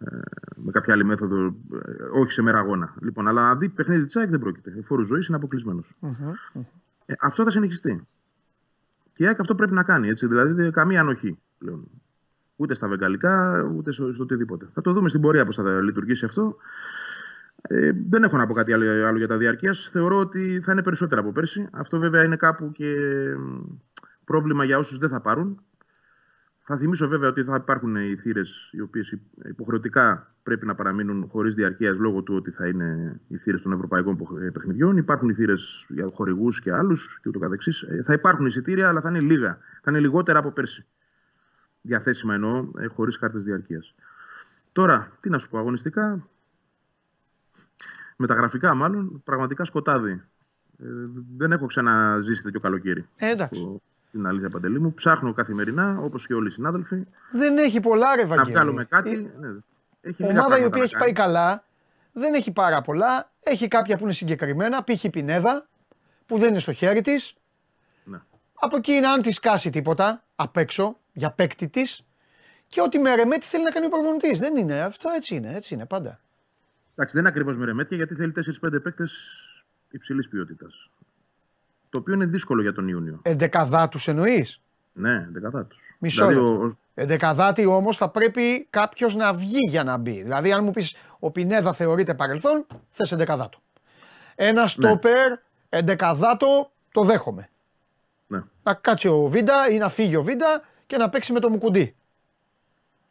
[0.00, 0.16] ε,
[0.56, 2.94] με κάποια άλλη μέθοδο, ε, όχι σε μέρα αγώνα.
[3.02, 4.82] Λοιπόν, αλλά να δει παιχνίδι της ΑΕΚ δεν πρόκειται.
[4.86, 5.94] Φόρος ζωής είναι αποκλεισμένος.
[7.06, 8.06] Ε, αυτό θα συνεχιστεί.
[9.12, 10.08] Και η ΑΕΚ αυτό πρέπει να κάνει.
[10.08, 11.88] Έτσι, δηλαδή δεν- καμία ανοχή πλέον.
[12.56, 14.68] Ούτε στα βεγγαλικά, ούτε στο, στο οτιδήποτε.
[14.74, 16.56] Θα το δούμε στην πορεία πώς θα λειτουργήσει αυτό.
[17.62, 19.88] Ε, δεν έχω να πω κάτι άλλο, άλλο για τα διαρκείας.
[19.92, 21.68] Θεωρώ ότι θα είναι περισσότερα από πέρσι.
[21.72, 22.94] Αυτό βέβαια είναι κάπου και
[23.38, 23.60] μ,
[24.28, 25.62] πρόβλημα για όσους δεν θα πάρουν.
[26.70, 29.18] Θα θυμίσω βέβαια ότι θα υπάρχουν οι θύρες οι οποίες
[29.48, 34.16] υποχρεωτικά πρέπει να παραμείνουν χωρίς διαρκείας λόγω του ότι θα είναι οι θύρες των ευρωπαϊκών
[34.16, 34.96] ποχ- ε, παιχνιδιών.
[34.96, 37.82] Υπάρχουν οι θύρες για χορηγούς και άλλους και ούτω καθεξής.
[37.82, 39.58] Ε, Θα υπάρχουν εισιτήρια, αλλά θα είναι λίγα.
[39.82, 40.86] Θα είναι λιγότερα από πέρσι.
[41.80, 43.94] Διαθέσιμα εννοώ, χωρίς κάρτες διαρκείας.
[44.72, 46.28] Τώρα, τι να σου πω, αγωνιστικά.
[48.16, 50.22] Μεταγραφικά μάλλον, πραγματικά σκοτάδι.
[50.78, 50.86] Ε,
[51.36, 53.08] δεν έχω ξαναζήσει τέτοιο καλοκαίρι.
[53.16, 53.60] Ε, εντάξει.
[53.60, 54.94] Το- Την αλήθεια παντελή μου.
[54.94, 58.50] Ψάχνω καθημερινά, όπως και όλοι οι συνάδελφοι, Δεν έχει πολλά ρε να Βαγγέλη.
[58.52, 59.10] βγάλουμε κάτι.
[59.10, 59.48] Η Ναι,
[60.00, 61.04] έχει ομάδα λίγα η πράγματα οποία να έχει κάνει.
[61.04, 61.64] πάει καλά
[62.12, 63.30] δεν έχει πάρα πολλά.
[63.40, 65.04] Έχει κάποια που είναι συγκεκριμένα, π.χ.
[65.04, 65.66] η Πινέδα,
[66.26, 67.34] που δεν είναι στο χέρι της.
[68.04, 68.18] Ναι.
[68.54, 72.02] Από εκεί είναι αν της σκάσει τίποτα απ' έξω για παίκτη της.
[72.66, 74.38] Και ό,τι με ρεμέτη θέλει να κάνει ο προπονητής.
[74.38, 74.82] Δεν είναι.
[74.82, 75.52] Αυτό έτσι είναι.
[75.54, 76.20] Έτσι είναι πάντα.
[76.94, 79.12] Εντάξει, δεν είναι ακριβώς με ρεμέτια γιατί θέλει 4-5 παίκτες
[79.90, 80.90] υψηλής ποιότητας.
[81.90, 83.18] Το οποίο είναι δύσκολο για τον Ιούνιο.
[83.22, 84.60] Εντεκαδάτους εννοείς;
[84.92, 85.76] Ναι, δεκατά του.
[85.98, 86.62] Μισό δηλαδή, λεπτό.
[86.62, 90.22] ο, ο- Εντεκαδάτη όμως θα πρέπει κάποιος να βγει για να μπει.
[90.22, 93.58] Δηλαδή, αν μου πεις ο Πινέδα θεωρείται παρελθόν, θες εντεκαδάτο.
[94.34, 95.32] Ένα στόπερ
[95.68, 97.48] εντεκαδάτο το δέχομαι.
[98.26, 98.42] ναι.
[98.62, 101.94] Να κάτσει ο Βίντα ή να φύγει ο Βίντα και να παίξει με το Μουκουντί.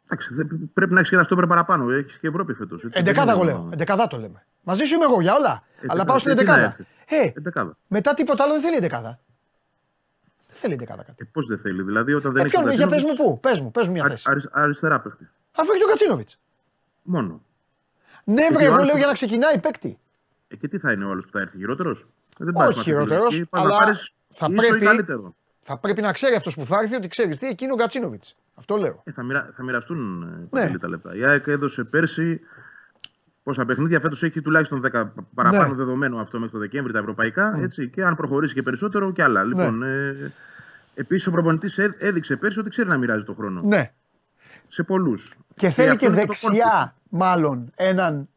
[0.04, 1.90] Εντάξει, δεν- πρέπει να έχεις και ένα στόπερ παραπάνω.
[1.90, 2.84] Έχεις και Ευρώπη φέτος.
[2.90, 3.68] Εντεκάδα εγώ λέω.
[3.72, 4.44] Εντεκαδά το λέμε.
[4.62, 5.62] Μαζί σου είμαι εγώ για όλα.
[5.86, 6.86] Αλλά πάω στην τι να εντεκάδα.
[7.08, 7.26] Έρθει.
[7.26, 7.76] Ε, Εντεκάδα.
[7.86, 9.18] μετά τίποτα άλλο δεν θέλει εντεκάδα.
[10.48, 11.16] Δεν θέλει εντεκάδα κάτι.
[11.22, 12.50] Ε, Πώς δεν θέλει, δηλαδή όταν δεν Ε, έχει.
[12.54, 14.24] ποιον, τον για πες μου Κατσίνοβιτς, πού, πες μου, πες μου μια αρι- θέση.
[14.30, 15.28] αρι- αριστερά παίχτη.
[15.56, 16.38] Αφού έχει ο Κατσίνοβιτς.
[17.02, 17.42] Μόνο.
[18.24, 19.98] Ναι, Και βρε, ο εγώ άλλος λέω που- για να ξεκινάει παίκτη.
[20.48, 22.06] Ε, και τι θα είναι ο άλλο που θα έρθει, χειρότερος;
[22.38, 23.76] Δεν Όχι χειρότερος, αλλά
[24.30, 25.34] θα ίσο πρέπει- ή καλύτερο.
[25.60, 28.22] Θα πρέπει να ξέρει αυτός που θα έρθει ότι ξέρεις τι, εκείνο ο Γκατσίνοβιτ.
[28.54, 29.00] Αυτό λέω.
[29.04, 29.48] Ε, θα, μοιρα...
[29.52, 30.46] θα μοιραστούν ε, Ναι.
[30.46, 31.14] παντελή τα λεπτά.
[31.16, 32.40] Η ΑΕΚ έδωσε πέρσι
[33.48, 34.00] πόσα παιχνίδια.
[34.00, 35.74] Φέτος έχει τουλάχιστον 10 παραπάνω Ναι.
[35.74, 37.58] δεδομένο αυτό μέχρι το Δεκέμβρη τα ευρωπαϊκά.
[37.62, 39.44] Έτσι, και αν προχωρήσει και περισσότερο και άλλα.
[39.44, 39.86] Λοιπόν, Ναι.
[39.86, 40.32] ε,
[40.94, 43.60] επίσης ο προπονητής έδειξε πέρσι ότι ξέρει να μοιράζει το χρόνο.
[43.64, 43.92] Ναι.
[44.68, 45.34] Σε πολλούς.
[45.54, 48.28] Και θέλει και δεξιά, μάλλον, έναν.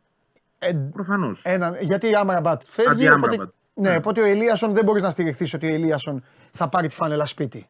[0.60, 1.42] Ε, Προφανώς.
[1.46, 2.92] έναν γιατί η Άμραμπατ φεύγει.
[2.92, 3.54] Αντί Οπότε, Άμραμπατ.
[3.74, 3.96] ναι, Ναι.
[3.98, 7.68] οπότε ο Ελίασον δεν μπορείς να στηριχθείς ότι ο Ελίασον θα πάρει τη φανέλα σπίτι.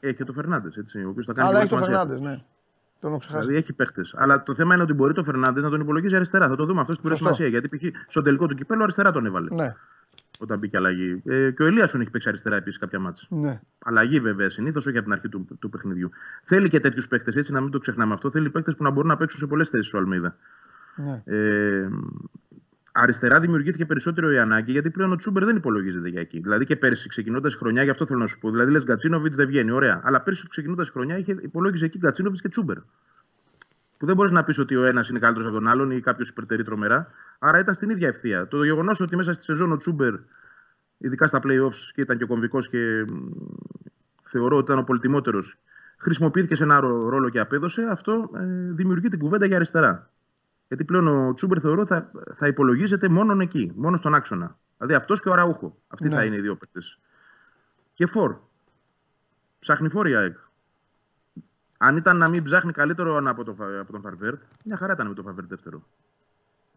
[0.00, 2.16] Έχει και το Φερνάντες, ο οποίος θα κάνει Αλλά την έχει το προετοιμασία.
[2.16, 2.44] Φερνάντες, ναι.
[3.00, 3.40] Τον έχω ξεχάσει.
[3.40, 4.14] Δηλαδή έχει παίχτες.
[4.16, 6.48] Αλλά το θέμα είναι ότι μπορεί το Φερνάντες να τον υπολογίζει αριστερά.
[6.48, 7.24] Θα το δούμε αυτό στην Σωστό.
[7.24, 7.60] προετοιμασία.
[7.60, 8.00] Γιατί π.χ.
[8.10, 9.54] στον τελικό του κυπέλου αριστερά τον έβαλε.
[9.54, 9.74] Ναι.
[10.38, 11.22] όταν μπήκε αλλαγή.
[11.24, 13.26] Ε, και ο Ελίασον έχει παίξει αριστερά επίσης κάποια μάτσα.
[13.28, 13.60] Ναι.
[13.84, 16.10] Αλλαγή βέβαια συνήθως, όχι από την αρχή του, του παιχνιδιού.
[16.42, 18.30] Θέλει και τέτοιους παίκτε, έτσι να μην το ξεχνάμε αυτό.
[18.30, 20.36] Θέλει παίκτε που να μπορούν να παίξουν σε πολλές θέσεις ο Αλμίδα.
[20.96, 21.22] ναι.
[21.24, 21.88] Ε,
[22.92, 26.40] αριστερά δημιουργήθηκε περισσότερο η ανάγκη γιατί πλέον ο Τσούμπερ δεν υπολογίζεται για εκεί.
[26.40, 28.50] Δηλαδή και πέρσι ξεκινώντας χρονιά, γι' αυτό θέλω να σου πω.
[28.50, 30.00] Δηλαδή λες Γκατσίνοβιτς δεν βγαίνει, ωραία.
[30.04, 32.76] Αλλά πέρσι ξεκινώντας χρονιά είχε, υπολόγιζε εκεί Γκατσίνοβιτς και Τσούμπερ.
[33.98, 36.28] Που δεν μπορείς να πεις ότι ο ένας είναι καλύτερος από τον άλλον ή κάποιος
[36.28, 37.10] υπερτερεί τρομερά.
[37.38, 38.48] Άρα ήταν στην ίδια ευθεία.
[38.48, 40.14] Το γεγονός ότι μέσα στη σεζόν ο Τσούμπερ,
[40.98, 43.14] ειδικά στα playoffs και ήταν και κομβικός και μ,
[44.22, 45.58] θεωρώ ότι ήταν ο πολυτιμότερος,
[45.96, 50.10] χρησιμοποιήθηκε σε ένα ρο- ρόλο και απέδωσε, αυτό ε, δημιουργεί την κουβέντα για αριστερά.
[50.70, 54.58] Γιατί πλέον ο Τσούμπερ θεωρώ θα, θα υπολογίζεται μόνο εκεί, μόνο στον άξονα.
[54.76, 55.76] Δηλαδή αυτός και ο Ραούχο.
[55.88, 56.14] Αυτοί Ναι.
[56.14, 56.98] θα είναι οι δύο παίκτες.
[57.94, 58.36] Και φορ.
[59.58, 60.36] Ψάχνει φορ η ΑΕΚ.
[61.78, 65.08] Αν ήταν να μην ψάχνει καλύτερο από τον, Φα- από τον Φαρβέρτ, μια χαρά ήταν
[65.08, 65.82] με τον Φαρβέρτ δεύτερο.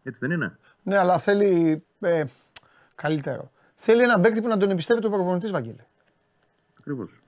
[0.02, 1.84] Έτσι δεν είναι; ναι, αλλά θέλει.
[2.00, 2.24] Ε,
[2.94, 3.50] καλύτερο.
[3.74, 5.86] Θέλει έναν παίκτη που να τον εμπιστεύεται ο προπονητής Βαγγέλη.
[6.78, 7.20] Ακριβώς.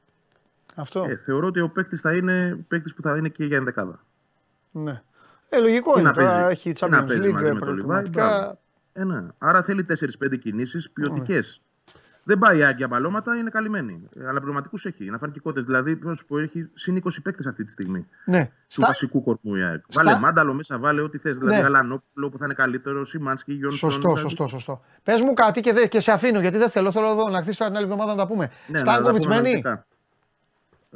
[0.75, 1.05] Αυτό.
[1.09, 4.05] Ε, θεωρώ ότι ο παίκτης θα είναι παίκτης που θα είναι και για ενδεκάδα.
[4.71, 5.03] Ναι.
[5.49, 6.09] Ε, λογικό Και είναι.
[6.09, 8.27] να Τώρα παίζει- έχει και να Champions παίζει μαζί League με τον Λιβάη, προβληματικά.
[8.27, 8.59] μπράβο.
[8.93, 9.27] Ε, ναι.
[9.39, 11.61] Άρα θέλει 4-5 κινήσεις ποιοτικές.
[12.29, 14.09] Δεν πάει η Άγκια μπαλώματα, είναι καλυμμένη.
[14.21, 15.07] Ε, Αλλά πνευματικούς έχει.
[15.07, 15.61] Είναι αφανικικότε.
[15.61, 18.07] Δηλαδή, πώς σου πω, έχει συν 20 παίκτες αυτή τη στιγμή.
[18.25, 18.45] Ναι.
[18.45, 18.87] Του Στα...
[18.87, 19.83] βασικού κορμού η ΑΕΚ.
[19.89, 21.39] Στα- Βάλε μάνταλο μέσα, βάλε ό,τι θες.
[21.39, 21.63] Δηλαδή, Ναι.
[21.63, 23.91] Γαλανόπουλο που θα είναι καλύτερο, Σιμάνσκι, Γιόνσον.
[23.91, 24.21] Σωστό, δηλαδή.
[24.21, 24.81] σωστό, σωστό.
[25.03, 26.91] Πες μου κάτι και, δε, και σε αφήνω γιατί δεν θέλω.
[26.93, 28.51] Θέλω εδώ να έρθει την άλλη εβδομάδα να τα πούμε.
[28.67, 29.63] Ναι, Στάνκοβιτ μένει.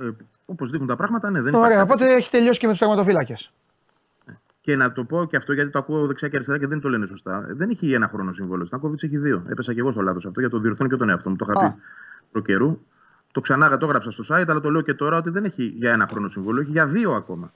[0.00, 0.08] Ε,
[0.44, 3.52] Όπως δείχνουν τα πράγματα, ναι, δεν Ωραία, υπάρχει οπότε έχει τελειώσει και με τους τερματοφύλακες.
[4.60, 6.88] Και να το πω και αυτό γιατί το ακούω δεξιά και αριστερά και δεν το
[6.88, 7.46] λένε σωστά.
[7.50, 8.66] Ε, Δεν έχει ένα χρόνο συμβόλαιο.
[8.66, 9.44] Στάνκοβιτ έχει δύο.
[9.48, 11.36] Έπεσα και εγώ στο λάθος αυτό για το διορθώνω και τον εαυτό μου.
[11.36, 11.70] Το είχα Α.
[11.72, 11.80] πει
[12.32, 12.80] προ καιρού.
[13.32, 15.92] Το ξανά το έγραψα στο site, αλλά το λέω και τώρα ότι δεν έχει για
[15.92, 17.52] ένα χρόνο συμβόλαιο, έχει για δύο ακόμα.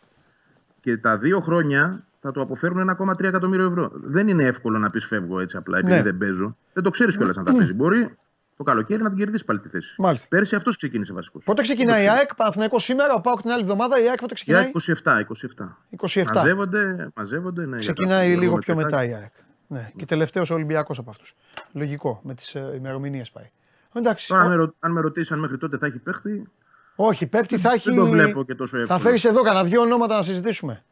[0.81, 3.91] Και τα δύο χρόνια θα του αποφέρουν 1,3 εκατομμύριο ευρώ.
[3.95, 6.03] Δεν είναι εύκολο να πεις φεύγω έτσι απλά επειδή Ναι.
[6.03, 6.57] δεν παίζω.
[6.73, 7.75] Δεν το ξέρεις κιόλας αν θα παίζεις.
[7.75, 8.17] Μπορεί
[8.57, 9.95] το καλοκαίρι να την κερδίσει πάλι τη θέση.
[9.99, 10.27] Μάλιστα.
[10.31, 11.45] Πέρσι αυτός ξεκίνησε βασικός.
[11.45, 14.63] Πότε ξεκινάει η ΑΕΚ, Παναθηναϊκός σήμερα, ο Πάοκ την άλλη εβδομάδα, η ΑΕΚ πότε ξεκινάει;
[14.63, 15.79] Για 27, 27.
[16.01, 16.25] 27.
[16.35, 17.67] Μαζεύονται, μαζεύονται.
[17.67, 18.95] Ναι, Ξεκινάει για τα- λίγο με πιο πετάκι.
[18.95, 19.33] μετά η ΑΕΚ.
[19.67, 19.91] Ναι.
[19.97, 21.35] Και τελευταίος Ολυμπιακός από αυτούς.
[21.73, 23.51] Λογικό, με τις ε, ημερομηνίες πάει.
[23.93, 24.29] Εντάξει.
[24.29, 26.49] Τώρα, ο- με ρω- αν με ρωτήσει αν μέχρι τότε θα έχει παίχτη,
[26.97, 27.89] Όχι, παίκτη θα έχει.
[27.91, 28.99] δεν το βλέπω και τόσο Θα εύκολα.
[28.99, 30.85] φέρεις εδώ κανένα δύο ονόματα να συζητήσουμε.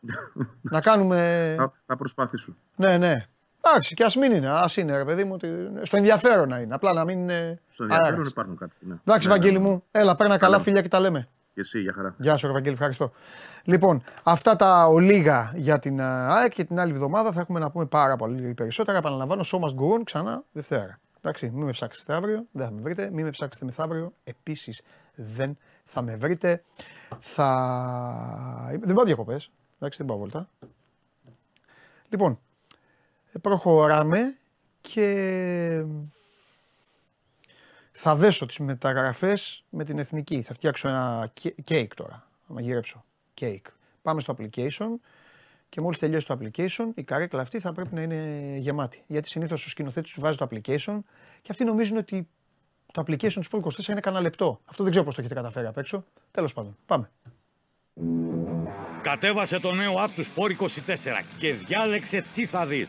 [0.62, 1.54] να κάνουμε.
[1.58, 2.56] Θα, θα προσπαθήσω.
[2.76, 3.26] Ναι, ναι.
[3.60, 4.48] Εντάξει, και ας μην είναι.
[4.50, 5.32] Α είναι, ρε παιδί μου.
[5.34, 6.74] ότι- Στο ενδιαφέρον να είναι.
[6.74, 7.60] Απλά να μην είναι.
[7.68, 8.28] Στο ενδιαφέρον αέρας.
[8.30, 8.78] υπάρχουν κάποιοι.
[8.80, 8.94] Ναι.
[9.04, 9.68] Εντάξει, Ναι, Βαγγέλη ναι, ναι.
[9.70, 9.84] μου.
[9.90, 10.62] Έλα, παίρνα καλά, Καλά.
[10.64, 11.28] φίλια και τα λέμε.
[11.54, 12.14] Και εσύ, για χαρά.
[12.18, 13.12] Γεια σου, ρε Βαγγέλη, ευχαριστώ.
[13.64, 17.70] Λοιπόν, αυτά τα ολίγα για την α, ΑΕΚ και την άλλη εβδομάδα θα έχουμε να
[17.70, 18.98] πούμε πάρα πολύ περισσότερα.
[18.98, 20.98] Επαναλαμβάνω, show must go on ξανά Δευτέρα.
[21.22, 23.10] Εντάξει, μην με ψάξετε αύριο, δεν θα με βρείτε.
[23.12, 24.82] Μην με ψάξετε μεθαύριο, επίσης
[25.14, 26.62] δεν θα με βρείτε.
[27.20, 27.48] Θα.
[28.80, 29.50] Δεν πάω διακοπές.
[29.78, 30.48] Εντάξει, δεν πάω βόλτα.
[32.08, 32.36] Λοιπόν, ε,
[33.40, 34.36] προχωράμε
[34.80, 35.84] και
[37.92, 40.42] θα δέσω τις μεταγραφές με την εθνική.
[40.42, 41.32] Θα φτιάξω ένα
[41.64, 42.26] κέικ τώρα.
[42.46, 43.04] Θα μαγειρέψω.
[43.34, 43.66] Κέικ.
[44.02, 44.88] Πάμε στο application
[45.68, 49.02] και μόλις τελειώσει το application η καρέκλα αυτή θα πρέπει να είναι γεμάτη.
[49.06, 50.98] Γιατί συνήθως ο σκηνοθέτης τους βάζει το application
[51.42, 52.28] και αυτοί νομίζουν ότι
[52.92, 54.60] το application του Sport 24 είναι κανένα λεπτό.
[54.64, 56.04] Αυτό δεν ξέρω πώς το έχετε καταφέρει απ' έξω.
[56.30, 56.76] Τέλος πάντων.
[56.86, 57.10] Πάμε.
[59.02, 60.68] Κατέβασε το νέο app του Sport 24
[61.38, 62.88] και διάλεξε τι θα δεις.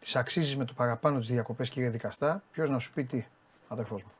[0.00, 2.42] της αξίζεις με το παραπάνω τις διακοπές κύριε δικαστά.
[2.52, 3.24] Ποιος να σου πει τι,
[3.68, 4.10] αδερφός μου.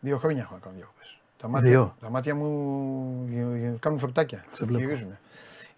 [0.00, 1.18] Δύο χρόνια έχω να κάνω διακοπές.
[1.38, 1.96] Τα μάτια, Δύο.
[2.00, 4.44] Τα μάτια μου γε- γε- κάνουν φρουτάκια.
[4.48, 4.84] Σε βλέπω.
[4.84, 5.20] γυρίζουνε.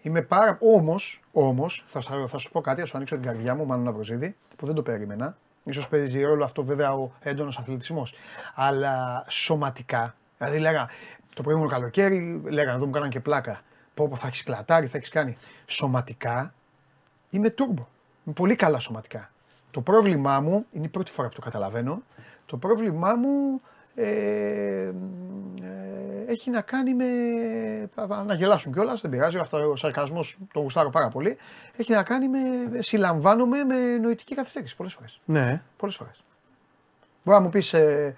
[0.01, 0.57] Είμαι πάρα...
[0.61, 3.83] Όμως, όμως, θα, θα, θα σου πω κάτι, θα σου ανοίξω την καρδιά μου, Μάνο
[3.83, 5.37] Ναυροζίδη, που δεν το περίμενα.
[5.63, 8.13] Ίσως παίζει ρόλο αυτό βέβαια ο έντονος αθλητισμός.
[8.55, 10.89] Αλλά σωματικά, δηλαδή λέγα,
[11.35, 13.61] το προηγούμενο καλοκαίρι, λέγανε εδώ μου κάναν και πλάκα.
[13.93, 15.37] Πω, πω θα έχεις κλατάρει, θα έχεις κάνει.
[15.65, 16.53] Σωματικά
[17.29, 17.87] είμαι τούρμπο.
[18.25, 19.29] Είμαι πολύ καλά σωματικά.
[19.71, 22.01] Το πρόβλημά μου, είναι η πρώτη φορά που το καταλαβαίνω,
[22.45, 23.61] το πρόβλημά μου
[23.95, 24.93] ε, ε,
[26.27, 27.05] έχει να κάνει με.
[27.95, 29.37] θα- θα- Να γελάσουν κιόλας, δεν πειράζει.
[29.37, 31.37] Αυτό ο σαρκασμός το γουστάρω πάρα πολύ.
[31.77, 32.37] Έχει να κάνει με.
[32.81, 35.19] Συλλαμβάνομαι με νοητική καθυστέρηση πολλές φορές.
[35.25, 35.61] Ναι.
[35.77, 36.23] Πολλές φορές.
[37.23, 38.15] Μπορεί να μου πεις ε,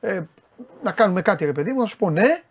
[0.00, 0.22] ε,
[0.82, 2.42] να κάνουμε κάτι, ρε παιδί μου, να σου πω ναι,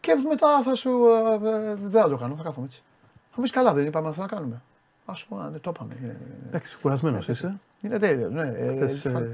[0.00, 0.90] και μετά θα σου.
[1.06, 2.82] Ε, ε, δεν θα το κάνω, θα κάθομαι έτσι.
[3.30, 4.62] Θα μου πεις καλά, δεν είπαμε αυτό να κάνουμε.
[5.10, 5.96] Α σου πω, «Α, ναι, το είπαμε.
[6.04, 7.60] Ε, Εντάξει, κουρασμένος είσαι.
[7.80, 8.48] είναι τέλειο, ναι.
[8.48, 9.28] Ε, Θες, ε, ε,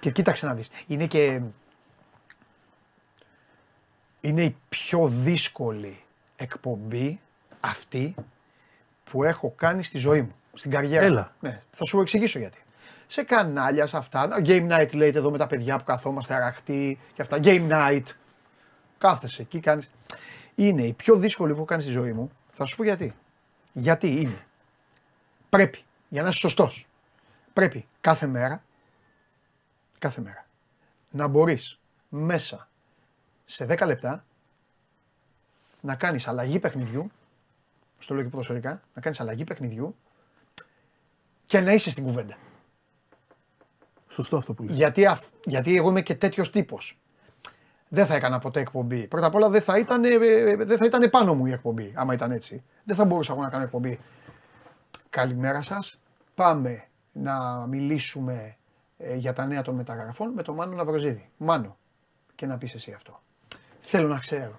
[0.00, 0.70] Και κοίταξε να δεις.
[0.86, 1.40] Είναι και...
[4.20, 6.02] είναι η πιο δύσκολη
[6.36, 7.20] εκπομπή
[7.60, 8.14] αυτή
[9.10, 11.12] που έχω κάνει στη ζωή μου, στην καριέρα μου.
[11.12, 11.34] Έλα.
[11.40, 12.62] Ναι, θα σου εξηγήσω γιατί.
[13.06, 14.28] Σε κανάλια, σε αυτά.
[14.44, 17.38] Game night λέτε εδώ με τα παιδιά που καθόμαστε αραχτοί και αυτά.
[17.42, 18.04] Game night.
[18.98, 19.90] Κάθεσαι εκεί, κάνεις.
[20.54, 22.30] Είναι η πιο δύσκολη που έχω κάνει στη ζωή μου.
[22.52, 23.14] Θα σου πω γιατί.
[23.72, 24.42] Γιατί είναι.
[25.48, 26.86] Πρέπει, για να είσαι σωστός,
[27.52, 28.62] πρέπει κάθε μέρα,
[29.98, 30.46] κάθε μέρα,
[31.10, 32.68] να μπορείς μέσα
[33.44, 34.24] σε 10 λεπτά
[35.80, 37.10] να κάνεις αλλαγή παιχνιδιού,
[37.98, 39.96] στο λέω και ποδοσφαιρικά, να κάνεις αλλαγή παιχνιδιού
[41.46, 42.36] και να είσαι στην κουβέντα.
[44.08, 44.76] Σωστό αυτό που λέει.
[44.76, 46.98] Γιατί, αυ- γιατί εγώ είμαι και τέτοιος τύπος.
[47.88, 49.06] Δεν θα έκανα ποτέ εκπομπή.
[49.06, 51.92] Πρώτα απ' όλα δεν θα, ήταν, ε, ε, δεν θα ήταν πάνω μου η εκπομπή,
[51.96, 52.62] άμα ήταν έτσι.
[52.84, 54.00] Δεν θα μπορούσα εγώ να κάνω εκπομπή.
[55.10, 55.98] Καλημέρα σας.
[56.34, 56.82] Πάμε
[57.12, 58.56] να μιλήσουμε
[58.98, 61.28] ε, για τα νέα των μεταγραφών με τον Μάνο Ναυροζίδη.
[61.36, 61.76] Μάνο.
[62.34, 63.20] Και να πεις εσύ αυτό.
[63.80, 64.58] Θέλω να ξέρω.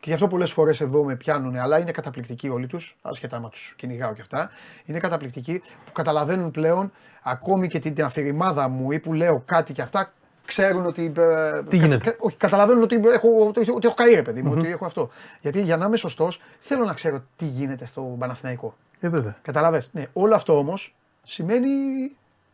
[0.00, 3.48] Και γι' αυτό πολλές φορές εδώ με πιάνουν, αλλά είναι καταπληκτικοί όλοι τους, άσχετα άμα
[3.48, 4.50] τους κυνηγάω και αυτά.
[4.84, 9.82] Είναι καταπληκτικοί που καταλαβαίνουν πλέον ακόμη και την αφηρημάδα μου ή που λέω κάτι και
[9.82, 10.12] αυτά,
[10.44, 11.12] ξέρουν ότι.
[11.16, 14.52] ε, Τι γίνεται; κα- όχι, καταλαβαίνουν ότι έχω, ότι, ότι έχω καεί, ρε παιδί μου,
[14.56, 15.10] ότι έχω αυτό.
[15.40, 18.74] Γιατί για να είμαι σωστός, θέλω να ξέρω τι γίνεται στο Παναθηναϊκό.
[19.04, 19.36] Ε, βέβαια.
[19.42, 19.90] Καταλαβες.
[19.92, 20.94] Ναι, όλο αυτό όμως
[21.26, 21.68] σημαίνει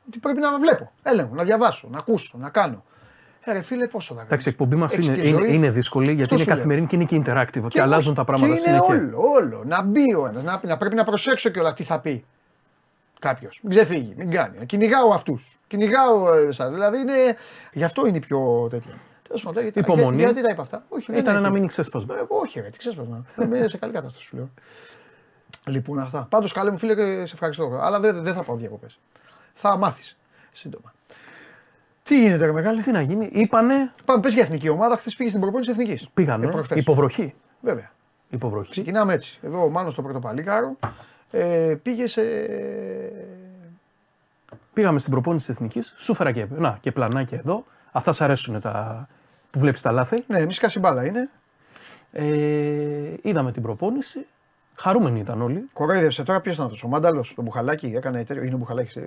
[0.09, 0.93] ότι πρέπει να βλέπω.
[1.03, 2.85] Έλεγχο, να διαβάσω, να ακούσω, να κάνω.
[3.45, 5.55] Ε, ρε φίλε, πόσο θα Εντάξει, η εκπομπή μας Έχεις είναι, και είναι, ζωή.
[5.55, 6.57] είναι δύσκολη γιατί Αυτό είναι σου λέω.
[6.59, 8.95] καθημερινή και είναι και interactive και, Και αλλάζουν όχι, τα πράγματα και συνέχεια.
[8.95, 9.63] Είναι όλο, όλο.
[9.67, 12.25] Να μπει ο ένας, να, να πρέπει να προσέξω κιόλα τι θα πει
[13.19, 13.61] κάποιος.
[13.63, 14.59] Μην ξεφύγει, μην κάνει.
[14.59, 15.59] Να κυνηγάω αυτούς.
[15.67, 16.71] Κυνηγάω εσάς.
[16.71, 17.37] Δηλαδή είναι.
[17.73, 18.93] Γι' αυτό είναι η πιο τέτοιο.
[19.27, 20.17] Τέλος πάντων, γιατί, Υπομονή.
[20.17, 21.45] για- γιατί τα είπα αυτά; Όχι, δεν Ήταν έχει.
[21.45, 22.15] ένα μήνυ ξέσπασμα.
[22.19, 23.25] Ε, όχι, ρε, τι ξέσπασμα.
[23.43, 24.51] Είμαι σε καλή κατάσταση σου λέω.
[25.67, 26.27] Λοιπόν, αυτά.
[26.31, 27.79] Πάντως, καλέ μου φίλε, και σε ευχαριστώ.
[27.83, 28.99] Αλλά δεν, δεν θα πάω διακοπές.
[29.55, 30.17] Θα μάθεις
[30.53, 30.93] σύντομα.
[32.03, 34.97] Τι γίνεται, ρε μεγάλη; Τι να γίνει, είπανε, Πάμε, πες για εθνική ομάδα.
[34.97, 36.09] Χθες πήγες στην προπόνηση εθνικής.
[36.15, 37.35] πήγανε, υποβροχή.
[37.61, 37.91] Βέβαια.
[38.31, 38.71] υποβροχή.
[38.71, 39.39] Ξεκινάμε έτσι.
[39.43, 40.77] Εδώ ο Μάνος στο πρώτο παλίκαρο
[41.31, 42.23] ε, πήγες σε.
[44.73, 47.65] Πήγαμε στην προπόνηση της Εθνικής, σου φέρα και, να, και πλανάκια εδώ.
[47.93, 49.09] Αυτά σ' αρέσουν τα,
[49.51, 50.25] που βλέπεις τα λάθη.
[50.27, 51.31] Ναι, μη σκάσει μπάλα είναι.
[52.13, 54.27] Ε, είδαμε την προπόνηση.
[54.81, 55.69] Χαρούμενοι ήταν όλοι.
[55.73, 56.85] Κοροϊδεύσε τώρα ποιος ήταν αυτός.
[56.85, 58.43] Ο Μάνταλος, το Μπουχαλάκι, έκανε τέτοιο.
[58.43, 59.01] Είναι ο Μπουχαλάκι.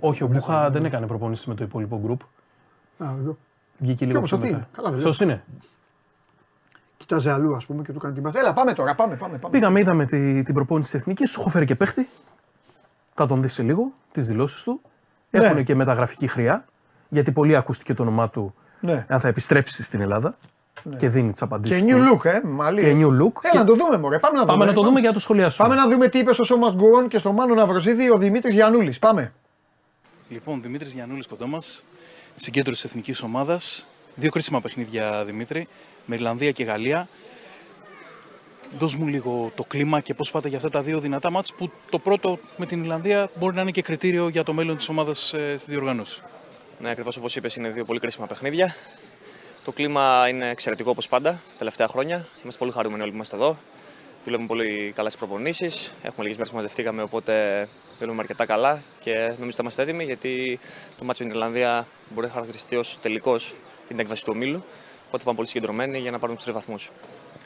[0.00, 2.20] Όχι, ο Μπούχα δεν έκανε προπόνηση με το υπόλοιπο γκρουπ.
[2.98, 3.36] Α, εδώ.
[3.78, 4.58] Βγήκε λίγο όμως πιο αυτή μετά.
[4.58, 4.68] είναι.
[4.76, 5.44] Καλά, δεν Αυτός είναι.
[6.96, 8.38] Κοίταζε αλλού, ας πούμε, και του έκανε την πάση.
[8.38, 9.38] Έλα, πάμε τώρα, πάμε, πάμε.
[9.38, 9.52] πάμε.
[9.58, 11.30] Πήγαμε, είδαμε τη, την προπόνηση της Εθνικής.
[11.30, 12.08] Σου έχω φέρει και παίχτη.
[13.14, 14.80] Θα τον δεις σε λίγο, τις δηλώσεις του.
[15.30, 15.44] Ναι.
[15.44, 16.64] Έχουν και μεταγραφική χρειά.
[17.08, 19.06] Γιατί πολύ ακούστηκε το όνομά του Ναι.
[19.08, 20.36] αν θα επιστρέψει στην Ελλάδα.
[20.96, 21.84] Και δίνει τις απαντήσεις.
[21.84, 22.80] Και new look, ε, μαλλί.
[22.80, 23.32] Και new look.
[23.42, 24.18] Έλα Και να το δούμε, μωρέ.
[24.18, 24.66] Πάμε να Πάμε δούμε.
[24.66, 25.68] να το δούμε για το σχολιάσουμε.
[25.68, 28.94] Πάμε να δούμε τι είπες στο σώμα Γκουρών και στο Μάνο Ναυροζίδη ο Δημήτρης Γιανούλη.
[29.00, 29.32] Πάμε.
[30.28, 31.58] Λοιπόν, Δημήτρης Γιαννούλης κοντό μα,
[32.36, 33.86] συγκέντρωση εθνικής ομάδας.
[34.14, 35.68] Δύο κρίσιμα παιχνίδια, Δημήτρη,
[36.06, 37.08] με Ιρλανδία και Γαλλία.
[38.78, 41.70] Δώσ' μου λίγο το κλίμα και πώς πάτε για αυτά τα δύο δυνατά μάτς που
[41.90, 45.34] το πρώτο με την Ιρλανδία μπορεί να είναι και κριτήριο για το μέλλον της ομάδας
[45.56, 46.20] στη διοργάνωση.
[46.80, 48.74] Ναι, ακριβώς όπως είπες, είναι δύο πολύ κρίσιμα παιχνίδια.
[49.68, 52.26] Το κλίμα είναι εξαιρετικό όπως πάντα τα τελευταία χρόνια.
[52.42, 53.56] Είμαστε πολύ χαρούμενοι όλοι που είμαστε εδώ.
[54.24, 55.92] Δουλεύουμε πολύ καλά στις προπονήσεις.
[56.02, 57.68] Έχουμε λίγες μέρες που μαζευτήκαμε, οπότε
[57.98, 60.58] δουλεύουμε αρκετά καλά και νομίζω ότι είμαστε έτοιμοι γιατί
[60.98, 63.54] το μάτσο με την Ιρλανδία μπορεί να χαρακτηριστεί ως τελικός
[63.88, 64.64] την έκβαση του ομίλου.
[65.06, 66.90] Οπότε πάμε πολύ συγκεντρωμένοι για να πάρουμε τους τρεις βαθμούς.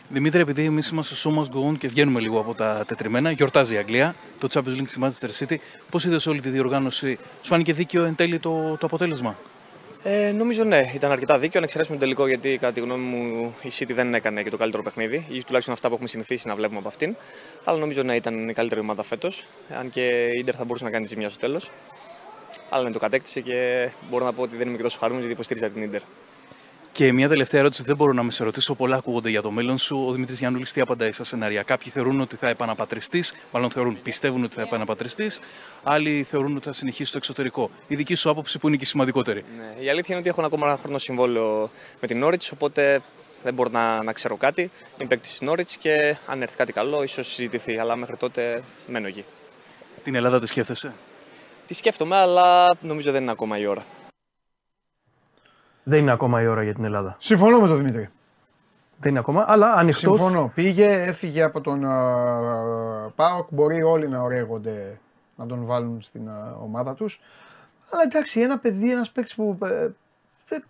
[0.08, 3.76] Δημήτρη, επειδή εμείς είμαστε στο Σώμα Γκοόν και βγαίνουμε λίγο από τα τετριμένα, γιορτάζει η
[3.76, 5.56] Αγγλία, το Champions League στη Manchester City.
[5.90, 9.36] Πώς είδες όλη τη διοργάνωση, σου φάνηκε δίκαιο εν τέλει το, το αποτέλεσμα;
[10.04, 11.60] Ε, νομίζω ναι, ήταν αρκετά δίκαιο.
[11.60, 14.56] Να εξαιρέσουμε τον τελικό γιατί κατά τη γνώμη μου η City δεν έκανε και το
[14.56, 17.16] καλύτερο παιχνίδι, ή τουλάχιστον αυτά που έχουμε συνηθίσει να βλέπουμε από αυτήν.
[17.64, 19.44] Αλλά νομίζω ναι, ήταν η καλύτερη ομάδα φέτος.
[19.78, 21.70] Αν και η Ιντερ θα μπορούσε να κάνει ζημιά στο τέλος.
[22.68, 25.40] Αλλά ναι, το κατέκτησε και μπορώ να πω ότι δεν είμαι και τόσο χαρούμενος γιατί
[25.40, 26.00] υποστήριζα την Ιντερ.
[26.92, 28.74] Και μια τελευταία ερώτηση, δεν μπορώ να με σε ρωτήσω.
[28.74, 30.04] Πολλά ακούγονται για το μέλλον σου.
[30.06, 34.44] Ο Δημήτρης Γιάννουλη τι απαντάει στα σενάρια; Κάποιοι θεωρούν ότι θα επαναπατριστείς, μάλλον θεωρούν, πιστεύουν
[34.44, 35.40] ότι θα επαναπατριστείς.
[35.82, 37.70] Άλλοι θεωρούν ότι θα συνεχίσει στο εξωτερικό.
[37.86, 39.44] Η δική σου άποψη που είναι και η σημαντικότερη.
[39.56, 41.70] Ναι, η αλήθεια είναι ότι έχω ακόμα ένα χρόνο συμβόλαιο
[42.00, 43.00] με την Norwich, οπότε
[43.42, 44.70] δεν μπορώ να, να ξέρω κάτι.
[44.98, 47.78] Είμαι παίκτης της Norwich και αν έρθει κάτι καλό, ίσως συζητηθεί.
[47.78, 49.24] Αλλά μέχρι τότε μένω εκεί.
[50.04, 50.92] Την Ελλάδα τη σκέφτεσαι;
[51.66, 53.84] Τη σκέφτομαι, αλλά νομίζω δεν είναι ακόμα η ώρα.
[55.84, 57.16] Δεν είναι ακόμα η ώρα για την Ελλάδα.
[57.18, 58.08] Συμφωνώ με τον Δημήτρη.
[59.00, 60.20] Δεν είναι ακόμα, αλλά ανοιχτός.
[60.20, 60.50] Συμφωνώ.
[60.54, 63.46] Πήγε, έφυγε από τον uh, ΠΑΟΚ.
[63.50, 64.98] Μπορεί όλοι να ωραίγονται
[65.36, 67.20] να τον βάλουν στην α, ομάδα τους.
[67.90, 69.58] Αλλά εντάξει, ένα παιδί, ένας παίκτης που.
[69.62, 69.88] ε,
[70.48, 70.64] δεν-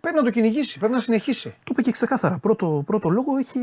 [0.00, 1.48] πρέπει να το κυνηγήσει, πρέπει να συνεχίσει.
[1.48, 2.38] Το είπε και ξεκάθαρα.
[2.38, 3.58] Πρώτο, πρώτο λόγο έχει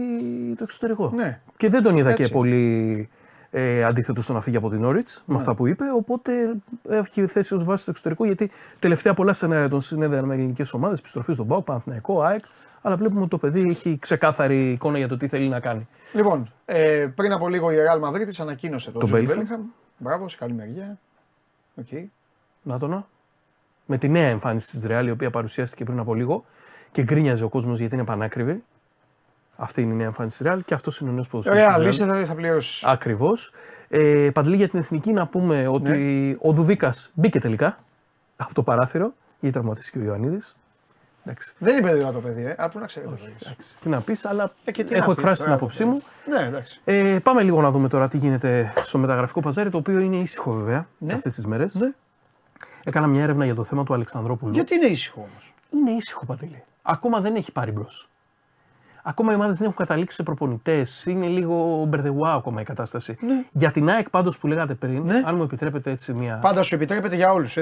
[0.57, 1.11] το εξωτερικό.
[1.15, 1.39] Ναι.
[1.57, 2.23] Και δεν τον είδα Έτσι.
[2.23, 3.09] και πολύ
[3.49, 5.39] ε, αντίθετο στο να φύγει από την Όριτ με Ναι.
[5.39, 5.83] αυτά που είπε.
[5.95, 6.31] Οπότε
[6.89, 10.99] έχει θέση ως βάση στο εξωτερικό γιατί τελευταία πολλά σενάρια τον συνέδεαν με ελληνικές ομάδες,
[10.99, 12.43] επιστροφή στον Πάοκ, Παναθηναϊκό, ΑΕΚ.
[12.81, 15.87] Αλλά βλέπουμε ότι το παιδί έχει ξεκάθαρη εικόνα για το τι θέλει να κάνει.
[16.13, 19.59] Λοιπόν, ε, πριν από λίγο η Real Madrid της ανακοίνωσε το, Το το Bellingham.
[19.97, 20.97] Μπράβο, σε καλή μεριά.
[21.75, 21.87] Οκ.
[22.61, 23.07] Να το να.
[23.85, 26.45] Με τη νέα εμφάνιση της Real, η οποία παρουσιάστηκε πριν από λίγο
[26.91, 28.63] και γκρίνιαζε ο κόσμος γιατί είναι πανάκριβη.
[29.59, 31.95] Αυτή είναι η νέα εμφάνιση της Real και αυτός είναι ο νέος ποδοσφαιριστής Real, της
[31.95, 32.83] είσαι, θα, θα πληρώσεις.
[32.83, 33.51] Ακριβώς.
[33.89, 36.35] Ε, Παντελή για την εθνική να πούμε ότι Ναι.
[36.41, 37.77] ο Δουβίκας μπήκε τελικά
[38.37, 40.55] από το παράθυρο γιατί τραυματίστηκε ο Ιωαννίδης.
[41.25, 41.53] Εντάξει.
[41.57, 42.55] Δεν είπε δηλαδή το παιδί, ε.
[42.57, 43.11] Αλλά πού να ξέρετε.
[43.11, 43.35] το παιδί.
[43.43, 45.85] εντάξει, Τι να πεις, αλλά Ε, και τι έχω να πει, εκφράσει την μπράβο, άποψή
[45.85, 46.01] μου.
[46.25, 46.81] Ναι, εντάξει.
[46.83, 50.51] Ε, πάμε λίγο να δούμε τώρα τι γίνεται στο μεταγραφικό παζάρι, το οποίο είναι ήσυχο
[50.51, 51.13] βέβαια Ναι.
[51.13, 51.75] αυτές τις μέρες.
[51.75, 51.91] Ναι.
[52.83, 54.53] Έκανα μια έρευνα για το θέμα του Αλεξανδρόπουλου.
[54.53, 56.63] Γιατί είναι ήσυχο όμως; Είναι ήσυχο Παντελή.
[56.81, 58.09] Ακόμα δεν έχει πάρει μπρος.
[59.09, 61.05] Ακόμα οι ομάδε δεν έχουν καταλήξει σε προπονητές.
[61.05, 63.17] Είναι λίγο μπερδεουά ακόμα η κατάσταση.
[63.21, 63.43] Ναι.
[63.51, 65.21] Για την ΑΕΚ πάντως που λέγατε πριν, Ναι.
[65.25, 66.35] αν μου επιτρέπετε έτσι μια.
[66.41, 67.57] Πάντα σου επιτρέπεται για όλους.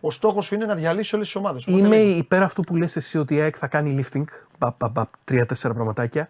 [0.00, 1.64] Ο στόχος σου είναι να διαλύσει όλες τις ομάδες.
[1.66, 4.24] Είμαι υπέρ αυτού που λες εσύ ότι η ΑΕΚ θα κάνει lifting,
[4.58, 6.28] παπ, παπ, παπ, τρία-τέσσερα πραγματάκια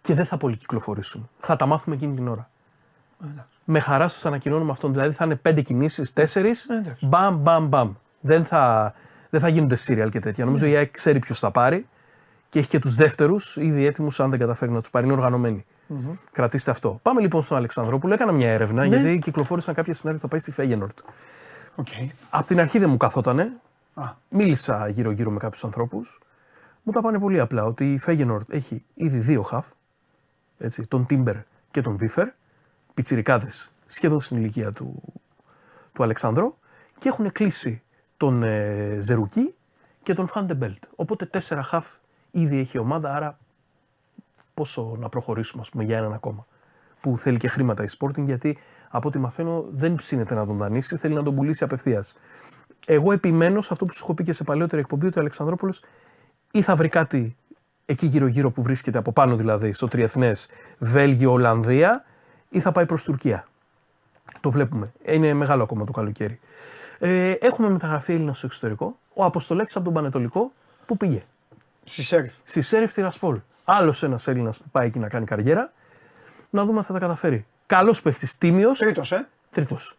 [0.00, 1.28] και δεν θα πολυκυκλοφορήσουν.
[1.38, 2.50] Θα τα μάθουμε εκείνη την ώρα.
[3.64, 4.92] Με χαρά σας ανακοινώνουμε αυτόν.
[4.92, 7.06] Δηλαδή θα είναι πέντε κινήσεις, τέσσερις, εντάξει.
[7.06, 7.92] μπαμ, μπαμ, μπαμ.
[8.20, 8.94] Δεν θα,
[9.30, 10.44] δεν θα γίνονται serial και τέτοια.
[10.44, 11.86] Νομίζω η ΑΕΚ ξέρει ποιος θα πάρει
[12.52, 15.04] και έχει και τους δεύτερους ήδη έτοιμους, αν δεν καταφέρει να τους πάρει.
[15.04, 15.64] Είναι οργανωμένοι.
[16.32, 16.98] Κρατήστε αυτό.
[17.02, 18.14] Πάμε λοιπόν στον Αλεξανδρόπουλο.
[18.14, 18.96] Έκανα μια έρευνα Ναι.
[18.96, 20.98] γιατί κυκλοφόρησαν κάποια σενάρια που θα πάει στη Φέγενορτ.
[21.76, 22.08] Okay.
[22.30, 23.52] Απ' την αρχή δεν μου καθότανε.
[23.94, 24.04] Α.
[24.28, 26.20] Μίλησα γύρω-γύρω με κάποιους ανθρώπους.
[26.82, 29.66] Μου τα πάνε πολύ απλά ότι η Φέγενορτ έχει ήδη δύο χαφ.
[30.58, 31.36] Έτσι, τον Τίμπερ
[31.70, 32.28] και τον Βίφερ.
[32.94, 35.02] Πιτσιρικάδες σχεδόν στην ηλικία του,
[35.92, 36.48] του Αλεξάνδρου.
[36.98, 37.82] Και έχουν κλείσει
[38.16, 39.54] τον ε, Ζερουκί
[40.02, 40.82] και τον Φαντεμπέλτ.
[40.96, 41.86] Οπότε τέσσερα χαφ
[42.32, 43.14] ήδη έχει η ομάδα.
[43.14, 43.38] Άρα
[44.54, 46.46] πόσο να προχωρήσουμε, ας πούμε, για έναν ακόμα.
[47.00, 50.96] Που θέλει και χρήματα η Sporting, γιατί από ό,τι μαθαίνω δεν ψήνεται να τον δανείσει,
[50.96, 52.16] θέλει να τον πουλήσει απευθείας.
[52.86, 55.82] Εγώ επιμένω σε αυτό που σου έχω πει και σε παλαιότερη εκπομπή ότι ο Αλεξανδρόπουλος
[56.50, 57.36] ή θα βρει κάτι
[57.84, 60.48] εκεί γύρω-γύρω που βρίσκεται από πάνω δηλαδή στο τριεθνές
[60.78, 62.04] Βέλγιο, Ολλανδία,
[62.48, 63.46] ή θα πάει προς Τουρκία.
[64.40, 64.92] Το βλέπουμε.
[65.04, 66.40] Είναι μεγάλο ακόμα το καλοκαίρι.
[66.98, 68.98] Ε, έχουμε μεταγραφεί Έλληνας στο εξωτερικό.
[69.14, 70.52] Ο Αποστολέξ από τον Πανετολικό
[70.86, 71.22] που πήγε.
[71.84, 72.32] Στη Σέριφ.
[72.44, 73.40] Στη Σέριφ Τυρασπόλ.
[73.64, 75.72] Άλλος ένας Έλληνας που πάει εκεί να κάνει καριέρα.
[76.50, 77.46] Να δούμε αν θα τα καταφέρει.
[77.66, 78.78] Καλός παίχτης, τίμιος.
[78.78, 79.28] Τρίτος, ε.
[79.50, 79.96] Τρίτος.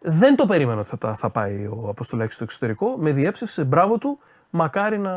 [0.00, 2.96] Δεν το περίμενα ότι θα, τα- θα πάει ο Αποστολάκης στο εξωτερικό.
[2.98, 4.18] Με διέψευσε, μπράβο του.
[4.54, 5.12] Μακάρι να,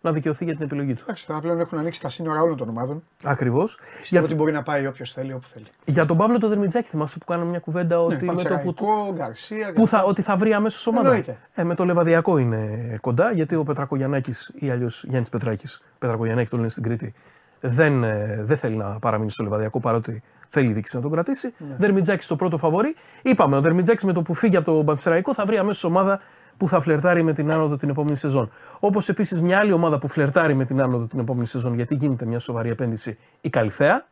[0.00, 1.02] να δικαιωθεί για την επιλογή του.
[1.02, 3.02] Εντάξει, τώρα πλέον έχουν ανοίξει τα σύνορα όλων των ομάδων.
[3.24, 3.76] Ακριβώς.
[3.76, 5.66] Πιστεύω Για, ότι μπορεί να πάει όποιος θέλει, όπου θέλει.
[5.84, 9.12] για τον Παύλο το Δερμιτζάκη, θυμάσαι που κάναμε μια κουβέντα ότι, με το που, Πανσεραϊκό,
[9.12, 9.72] Γκαρσία.
[9.74, 11.06] που θα, ότι θα βρει αμέσως ομάδα.
[11.08, 11.38] Εννοείται.
[11.54, 16.56] Ε, με το Λεβαδιακό είναι κοντά, γιατί ο Πετρακογιαννάκης ή αλλιώς Γιάννης Πετράκης, Πετρακογιαννάκη το
[16.56, 17.14] λένε στην Κρήτη,
[17.60, 21.54] δεν, ε, δεν θέλει να παραμείνει στο Λεβαδιακό παρότι θέλει η δίκηση να τον κρατήσει.
[21.58, 21.76] Ναι.
[21.78, 22.94] Δερμιτζάκης στο πρώτο φαβορή.
[23.22, 26.20] Είπαμε, ο Δερμιτζάκης με το που φύγει από το Πανσεραϊκό θα βρει αμέσως ομάδα
[26.56, 28.50] που θα φλερτάρει με την άνοδο την επόμενη σεζόν.
[28.80, 32.24] Όπως επίσης μια άλλη ομάδα που φλερτάρει με την άνοδο την επόμενη σεζόν, γιατί γίνεται
[32.24, 34.06] μια σοβαρή επένδυση, η Καλυθέα.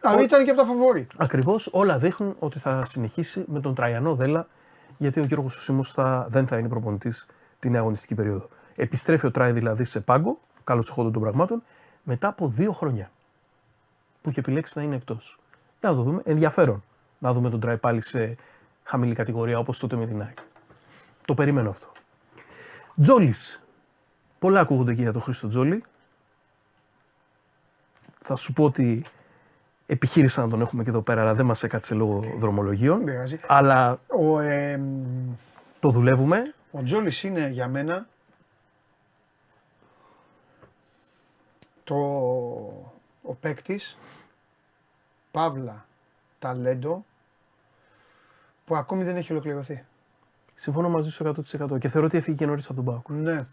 [0.00, 1.06] Α, ήταν και από τα φαβόρη.
[1.16, 4.46] Ακριβώς όλα δείχνουν ότι θα συνεχίσει με τον Τραϊανό Δέλα,
[4.96, 7.26] γιατί ο Γιώργος Σουσίμο θα, δεν θα είναι προπονητής
[7.58, 8.48] την αγωνιστική περίοδο.
[8.76, 11.62] Επιστρέφει ο Τράι δηλαδή σε πάγκο, καλώς εχόντων των πραγμάτων,
[12.02, 13.10] μετά από δύο χρόνια
[14.22, 15.38] που είχε επιλέξει να είναι εκτός.
[15.80, 16.22] Για να το δούμε.
[16.24, 16.82] Ενδιαφέρον
[17.18, 18.36] να δούμε τον Τράι πάλι σε
[18.82, 20.38] χαμηλή κατηγορία όπως τότε με την ΑΕΚ.
[21.28, 21.92] Το περιμένω αυτό.
[23.02, 23.34] Τζόλη.
[24.38, 25.84] Πολλά ακούγονται και για τον Χρήστο Τζόλη.
[28.22, 29.04] Θα σου πω ότι
[29.86, 32.96] επιχείρησα να τον έχουμε και εδώ πέρα, αλλά δεν μας έκατσε λόγω δρομολογίων.
[32.96, 33.40] Δεν πειράζει.
[33.46, 34.80] Αλλά Ο, ε,
[35.80, 36.54] το δουλεύουμε.
[36.70, 38.06] ο Τζόλη είναι για μένα
[41.84, 41.96] το,
[43.22, 43.96] ο παίκτης
[45.30, 45.86] Παύλα
[46.38, 47.04] ταλέντο
[48.64, 49.84] που ακόμη δεν έχει ολοκληρωθεί.
[50.60, 51.34] Συμφωνώ μαζί σου
[51.72, 53.08] 100% και θεωρώ ότι έφυγε και νωρίς από τον Πάοκ.
[53.08, 53.44] Ναι.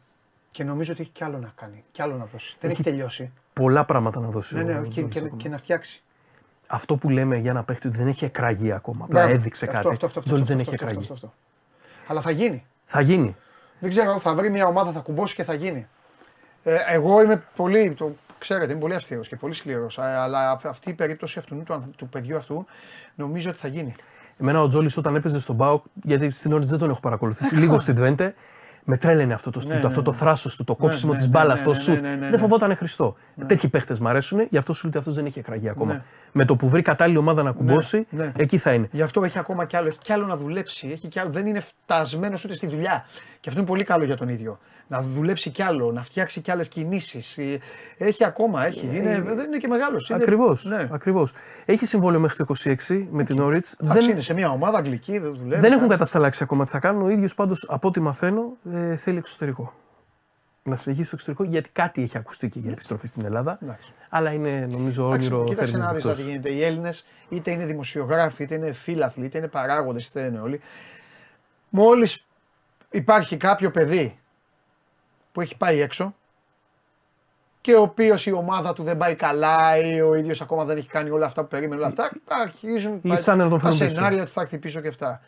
[0.52, 1.84] Και νομίζω ότι έχει κι άλλο να κάνει.
[1.92, 2.56] Κι άλλο να δώσει.
[2.60, 3.32] Δεν έχει τελειώσει.
[3.54, 4.56] Πολλά πράγματα να δώσει.
[4.56, 5.42] Ναι, ο ναι, και, Τζόλης και, ακόμα.
[5.42, 6.02] και να φτιάξει.
[6.68, 9.06] Αυτό που λέμε για ένα παίχτη ότι δεν έχει εκραγεί ακόμα.
[9.06, 9.36] Απλά Μπράβο.
[9.36, 9.88] έδειξε Αυτό, κάτι.
[9.94, 11.14] αυτό, αυτό, αυτό, Τζόλης αυτό, δεν αυτό, έχει αυτό, εκραγεί.
[11.14, 12.08] αυτό, αυτό.
[12.08, 12.66] Αλλά θα γίνει.
[12.86, 13.36] Θα γίνει.
[13.80, 15.88] Δεν ξέρω, θα βρει μια ομάδα, θα κουμπώσει και θα γίνει.
[16.64, 20.00] Ε, εγώ είμαι πολύ, το ξέρετε, είμαι πολύ αυστηρός και πολύ σκληρός.
[20.00, 22.66] Αλλά αυ- αυτή η περίπτωση αυτού του, ανθ- του παιδιού αυτού
[23.16, 23.94] νομίζω ότι θα γίνει.
[24.38, 27.58] Εμένα ο Τζόλης όταν έπαιζε στον Πάοκ, γιατί στην ώρα δεν τον έχω παρακολουθήσει, Ε,
[27.58, 27.80] λίγο καλά.
[27.80, 28.34] στην Τβέντε,
[28.88, 30.18] με τρέλαινε αυτό το στυλ, Ναι, αυτό ναι, το ναι.
[30.18, 32.02] θράσος του, το κόψιμο ναι, της ναι, μπάλας, ναι, το ναι, σουτ.
[32.02, 32.30] ναι, ναι, ναι.
[32.30, 33.16] Δεν φοβόταν Χριστό.
[33.48, 35.94] Τέτοιοι παίχτε μου αρέσουν, γι' αυτό σου λέω ότι αυτός δεν έχει εκραγεί ακόμα.
[35.94, 36.02] Ναι.
[36.32, 38.32] Με το που βρει κατάλληλη ομάδα να κουμπώσει, ναι.
[38.38, 38.88] εκεί θα είναι.
[38.92, 40.88] Γι' αυτό έχει ακόμα κι άλλο, έχει κι άλλο να δουλέψει.
[40.92, 43.06] Έχει κι άλλο, δεν είναι φτασμένος ούτε στη δουλειά.
[43.46, 44.60] Και αυτό είναι πολύ καλό για τον ίδιο.
[44.88, 47.40] Να δουλέψει κι άλλο, να φτιάξει κι άλλες κινήσεις.
[47.98, 48.90] Έχει ακόμα, έχει.
[48.94, 50.12] Είναι, δεν είναι και μεγάλος.
[50.12, 50.66] Ακριβώς.
[50.66, 50.88] Ναι.
[50.92, 51.34] Ακριβώς.
[51.66, 53.66] Έχει συμβόλαιο μέχρι το 26 με την Όριτ.
[53.80, 54.10] Δεν...
[54.10, 55.62] Είναι σε μια ομάδα αγγλική, δεν δουλεύει.
[55.62, 55.90] Δεν έχουν κάνει.
[55.90, 57.02] κατασταλάξει ακόμα τι θα κάνουν.
[57.02, 59.74] Ο ίδιος πάντως, από ό,τι μαθαίνω, ε, θέλει εξωτερικό.
[60.64, 63.60] να συνεχίσει στο εξωτερικό γιατί κάτι έχει ακουστεί και για επιστροφή στην Ελλάδα.
[63.62, 63.94] Εντάξει.
[64.10, 66.50] Αλλά είναι νομίζω Εντάξει, όνειρο Κοίταξε να δεις θερινής τι γίνεται.
[66.50, 70.60] Οι Έλληνες είτε είναι δημοσιογράφοι, είτε είναι φίλαθλοι, είτε είναι παράγοντες, είτε είναι όλοι.
[71.70, 72.26] Μόλις
[72.96, 74.20] υπάρχει κάποιο παιδί
[75.32, 76.16] που έχει πάει έξω
[77.62, 80.88] και ο οποίος η ομάδα του δεν πάει καλά ή ο ίδιος ακόμα δεν έχει
[80.88, 83.94] κάνει όλα αυτά που περίμενε, όλα αυτά, αρχίζουν Λυσάνε να τον τα φέρουν πίσω.
[83.96, 85.22] σενάρια ότι θα έρθει πίσω και αυτά.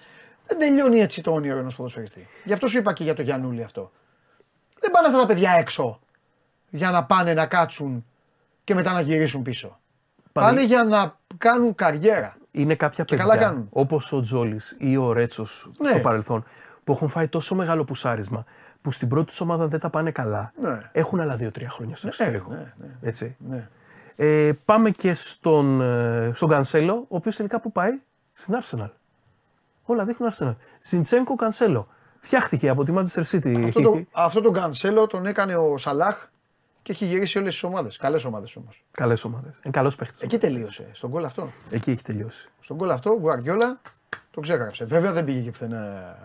[0.48, 2.28] Δεν τελειώνει έτσι το όνειρο ενός ποδοσφαιριστή.
[2.44, 3.92] Γι' αυτό σου είπα και για το Γιανούλη αυτό.
[4.80, 6.00] Δεν πάνε αυτά τα παιδιά έξω
[6.70, 8.06] για να πάνε να κάτσουν
[8.64, 9.80] και μετά να γυρίσουν πίσω.
[10.32, 12.38] Πάνε- Πάνε για να κάνουν καριέρα.
[12.52, 13.68] Είναι κάποια Και παιδιά, καλά κάνουν.
[13.72, 15.90] όπως ο Τζόλης ή ο Ρέτσος Ναι.
[15.90, 16.44] στο παρελθόν,
[16.88, 18.46] που έχουν φάει τόσο μεγάλο πουσάρισμα
[18.82, 20.54] που στην πρώτη τους ομάδα δεν τα πάνε καλά.
[20.62, 20.90] Ναι.
[20.92, 22.50] Έχουν άλλα δύο-τρία χρόνια στο Ναι, εξωτερικό.
[22.52, 22.88] ναι, ναι.
[23.02, 23.36] Έτσι.
[23.50, 23.68] Ναι.
[24.16, 27.92] Ε, πάμε και στον, ε, στον Κανσέλο, ο οποίος τελικά που πάει
[28.34, 28.90] στην Arsenal.
[29.84, 30.56] Όλα δείχνουν Arsenal.
[30.80, 31.88] Ζιντσένκο Κανσέλο.
[32.20, 33.66] Φτιάχτηκε από τη Manchester City.
[33.66, 36.28] Αυτό, το, αυτό τον Κανσέλο τον έκανε ο Σαλάχ
[36.82, 37.98] και έχει γυρίσει όλες τις ομάδες.
[37.98, 38.84] Καλές ομάδες όμως.
[38.92, 39.60] Καλές ομάδες.
[39.64, 40.22] Είναι καλός παίχτης.
[40.22, 40.88] Εκεί τελείωσε.
[40.94, 41.48] Στον γκολ αυτό.
[41.72, 42.50] Εκεί έχει τελειώσει.
[42.62, 43.82] Στον γκολ αυτό ο Γκουαρδιόλα
[44.32, 44.86] το ξέγραψε.
[44.86, 46.16] Βέβαια δεν πήγε και πουθενά.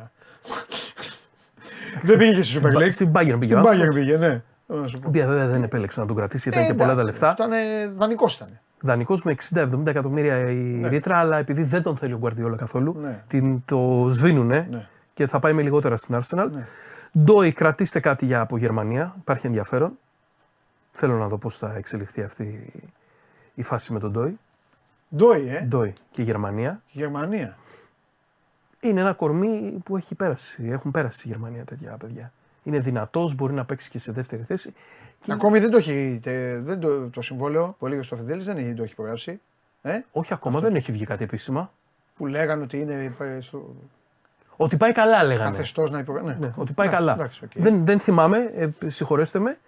[2.03, 2.93] Δεν πήγε και στη Super League.
[2.93, 3.45] Στην Bayern πήγε.
[3.45, 4.43] Στην ο Bayern άνθρωπος, πήγε, ναι.
[4.67, 5.09] Θέλω να σου Η πω.
[5.09, 7.45] οποία βέβαια δεν επέλεξε να τον κρατήσει γιατί ήταν Ε, και πολλά τα εντάξει, λεφτά.
[7.45, 8.59] Ήταν δανεικός ήταν.
[8.81, 10.89] Δανεικός με 60-70 εκατομμύρια η Ναι.
[10.89, 13.23] ρήτρα, αλλά επειδή δεν τον θέλει ο Γκουαρδιόλα καθόλου, Ναι.
[13.29, 14.87] την, το σβήνουνε Ναι.
[15.15, 16.49] και θα πάει με λιγότερα στην Arsenal.
[16.53, 16.67] Ναι.
[17.19, 19.15] Ντόι, κρατήστε κάτι για από Γερμανία.
[19.19, 19.99] Υπάρχει ενδιαφέρον.
[20.93, 22.73] Θέλω να δω πώς θα εξελιχθεί αυτή
[23.55, 24.39] η φάση με τον Ντόι.
[25.17, 25.61] Ντόι, ε.
[25.69, 26.83] Ντόι και Γερμανία.
[26.91, 27.57] Γερμανία.
[28.85, 30.69] Είναι ένα κορμί που έχει πέρασει.
[30.71, 32.33] Έχουν πέρασει στη Γερμανία τέτοια παιδιά.
[32.63, 34.75] Είναι δυνατός, μπορεί να παίξει και σε δεύτερη θέση.
[35.21, 36.21] Και Ακόμη δεν το έχει.
[36.23, 39.41] τε- δεν το, το συμβόλαιο που έλεγε στο Φιδέλη δεν έχει, το έχει υπογράψει.
[39.83, 41.73] Ε, Όχι ακόμα, δεν έχει βγει κάτι επίσημα.
[42.17, 43.75] που λέγανε ότι είναι ε, στο
[44.57, 45.51] Ότι πάει καλά, λέγανε.
[45.51, 46.31] καθεστώς να υπογράψει.
[46.41, 46.47] Ναι.
[46.47, 47.13] Ναι, ότι πάει Εντάξει, καλά.
[47.21, 47.51] εντάξει, οκ.
[47.55, 49.59] δεν, δεν θυμάμαι, ε, συγχωρέστε με.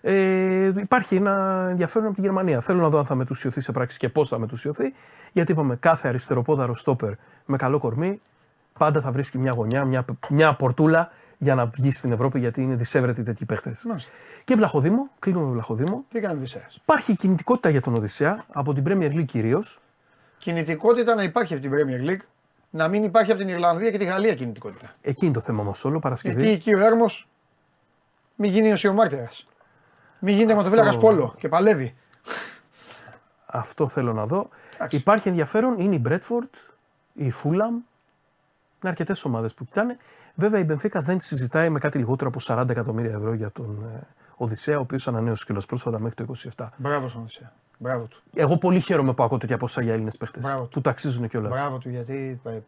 [0.00, 2.60] Ε, υπάρχει ένα ενδιαφέρον από τη Γερμανία.
[2.60, 4.94] Θέλω να δω αν θα μετουσιωθεί σε πράξη και πώς θα μετουσιωθεί.
[5.32, 7.12] Γιατί είπαμε, κάθε αριστεροπόδαρο στόπερ
[7.46, 8.20] με καλό κορμί
[8.78, 12.74] πάντα θα βρίσκει μια γωνιά, μια, μια πορτούλα για να βγει στην Ευρώπη γιατί είναι
[12.74, 13.84] δυσέβρετοι τέτοιοι παίχτες.
[13.84, 14.12] Μάλιστα.
[14.44, 16.04] Και Βλαχοδήμο, κλείνουμε με Βλαχοδήμο.
[16.08, 19.80] Τι κάνει Οδυσσέας; Υπάρχει κινητικότητα για τον Οδυσσέα από την Premier League κυρίως.
[20.38, 22.24] Κινητικότητα να υπάρχει από την Premier League,
[22.70, 24.90] να μην υπάρχει από την Ιρλανδία και τη Γαλλία κινητικότητα.
[25.00, 26.34] Εκεί είναι το θέμα μας όλο, Παρασκευή.
[26.34, 27.28] Γιατί εκεί ο Έρμος
[28.36, 29.28] μην γίνει ο Σιωμάρτυρα.
[30.18, 31.94] Μην γίνει τερματοφύλακα πόλο και παλεύει.
[33.46, 34.48] Αυτό θέλω να δω.
[34.90, 36.48] Υπάρχει ενδιαφέρον, είναι η Μπρέτφορντ,
[37.12, 37.74] η Φούλαμ.
[38.86, 39.96] Είναι αρκετές ομάδες που κοιτάνε.
[40.34, 44.06] Βέβαια η Μπενφίκα δεν συζητάει με κάτι λιγότερο από 40 εκατομμύρια ευρώ για τον ε,
[44.36, 46.68] Οδυσσέα, ο οποίος ανανέωσε κιόλα πρόσφατα μέχρι το 27.
[46.76, 47.52] Μπράβο στον Οδυσσέα.
[47.78, 48.22] Μπράβο του.
[48.34, 50.44] Εγώ πολύ χαίρομαι που ακούω τέτοια ποσά για Έλληνες παίχτες.
[50.44, 51.50] Μπράβο Του ταξίζουν κιόλας.
[51.50, 52.58] Μπράβο του γιατί ε,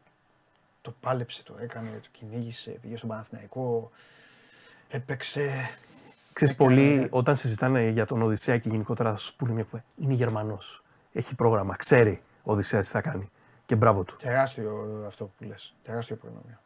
[0.82, 3.90] το πάλεψε, το έκανε, το κυνήγησε, πήγε στον Παναθηναϊκό,
[4.89, 5.70] έπαιξε.
[6.32, 9.85] Ξέρεις, Έκανε- πολλοί όταν συζητάνε για τον Οδυσσέα και γενικότερα θα σου πούνε μια κουβέντα.
[9.97, 10.82] Είναι Γερμανός.
[11.12, 11.77] Έχει πρόγραμμα.
[11.77, 13.31] Ξέρει ο Οδυσσέας τι θα κάνει.
[13.69, 14.16] Και μπράβο του.
[14.16, 15.74] Τεράστιο αυτό που λες.
[15.82, 16.59] Τεράστιο προνόμιο.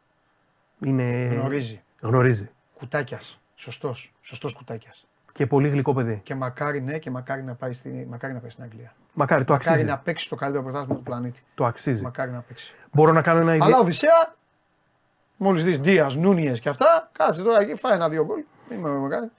[0.79, 1.35] Είναι...
[1.35, 1.83] Γνωρίζει.
[2.01, 2.49] Γνωρίζει.
[2.77, 3.41] Κουτάκιας.
[3.55, 4.13] Σωστός.
[4.21, 5.07] Σωστός κουτάκιας.
[5.31, 6.19] Και πολύ γλυκό παιδί.
[6.23, 8.93] Και μακάρι ναι, και μακάρι να πάει, στη, μακάρι να πάει στην Αγγλία.
[9.13, 9.89] Μακάρι, το μακάρι αξίζει.
[9.89, 11.43] να παίξει το καλύτερο πρωτάθλημα του πλανήτη.
[11.55, 12.03] Το αξίζει.
[12.03, 12.75] Μακάρι να παίξει.
[12.91, 14.35] Μπορώ να κάνω ένα Αλλά Οδυσσέα,
[15.37, 18.43] μόλις δεις Δίας, Νούνιες και αυτά, κάτσε τώρα εκεί, φάει ένα-δύο γκολ.
[18.69, 19.31] Είμαι μεγάλη.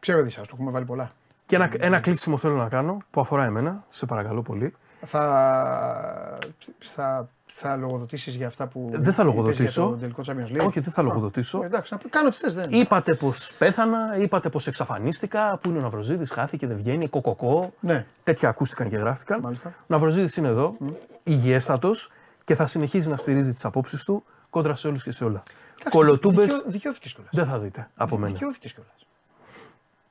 [0.00, 1.12] Ξέρω Οδυσσέας, το έχουμε βάλει πολλά.
[1.46, 3.84] Και ένα, ένα κλείσιμο θέλω να κάνω που αφορά εμένα.
[3.88, 4.74] Σε παρακαλώ πολύ.
[5.06, 6.38] Θα,
[6.78, 8.88] θα, θα λογοδοτήσεις για αυτά που.
[8.90, 9.82] Δεν θα είπες λογοδοτήσω.
[9.82, 10.66] Για το τελικό Champions League.
[10.66, 11.62] Όχι, δεν θα λογοδοτήσω.
[11.62, 12.54] Ε, εντάξει, να κάνω τι θες.
[12.54, 12.64] Δεν.
[12.68, 17.72] Είπατε πως πέθανα, είπατε πως εξαφανίστηκα, που είναι ο Ναυροζήτη, χάθηκε, δεν βγαίνει, κοκοκό.
[17.80, 18.06] Ναι.
[18.24, 19.40] Τέτοια ακούστηκαν και γράφτηκαν.
[19.40, 19.68] Μάλιστα.
[19.68, 20.76] Ο Ναυροζήτη είναι εδώ,
[21.22, 22.10] υγιέστατος
[22.44, 25.42] και θα συνεχίζει να στηρίζει τις απόψεις του κόντρα σε όλους και σε όλα.
[25.90, 27.32] Κολοτούμπε Δικαιώθηκες κιόλας.
[27.34, 28.32] δεν θα δείτε από μένα.
[28.32, 29.06] Δικαιώθηκες κιόλας.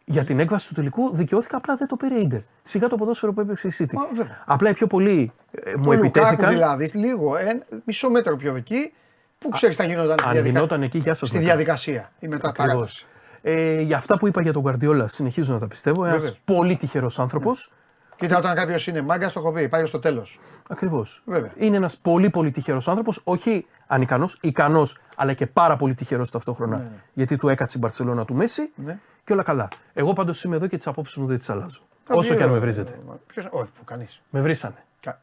[0.09, 2.39] Για την έκβαση του τελικού δικαιώθηκα, απλά δεν το πήρε η Ιντερ.
[2.61, 3.93] Σιγά το ποδόσφαιρο που έπαιξε η City.
[3.93, 4.43] Μα, βέβαια.
[4.45, 6.49] Απλά οι πιο πολλοί ε, μου Ο Λουκάκου επιτέθηκαν.
[6.49, 7.45] δηλαδή, λίγο, ε,
[7.85, 8.93] μισό μέτρο πιο εκεί,
[9.39, 10.53] που ξέρεις τι θα γινόταν στη, Αν διαδικα...
[10.55, 11.29] γινόταν εκεί, γεια σας.
[11.29, 12.11] στη διαδικασία.
[12.19, 13.05] Η μεταπαράταση.
[13.41, 16.05] Ε, για αυτά που είπα για τον Guardiola συνεχίζω να τα πιστεύω.
[16.05, 16.39] Ένας Βεβαίως.
[16.45, 17.71] πολύ τυχερός άνθρωπος.
[18.15, 20.39] Κοίτα, όταν κάποιος είναι μάγκας, το έχω πει, πάει στο τέλος.
[20.69, 21.23] Ακριβώς.
[21.25, 21.51] Βέβαια.
[21.55, 23.21] Είναι ένας πολύ πολύ τυχερός άνθρωπος.
[23.23, 26.77] Όχι ανικανός, ικανός, αλλά και πάρα πολύ τυχερός ταυτόχρονα.
[26.77, 26.87] Ναι.
[27.13, 28.99] Γιατί του έκατσε η Μπαρσελόνα του Μέση Ναι.
[29.27, 29.67] Και όλα καλά.
[29.93, 31.81] Εγώ πάντως είμαι εδώ και τις απόψεις μου δεν τις αλλάζω.
[32.09, 32.99] Όσο και αν με βρίζετε.
[33.27, 33.47] Ποιος...
[33.51, 34.21] Όχι, που κανείς.
[34.29, 34.85] Με βρίσανε.
[34.99, 35.21] Κα...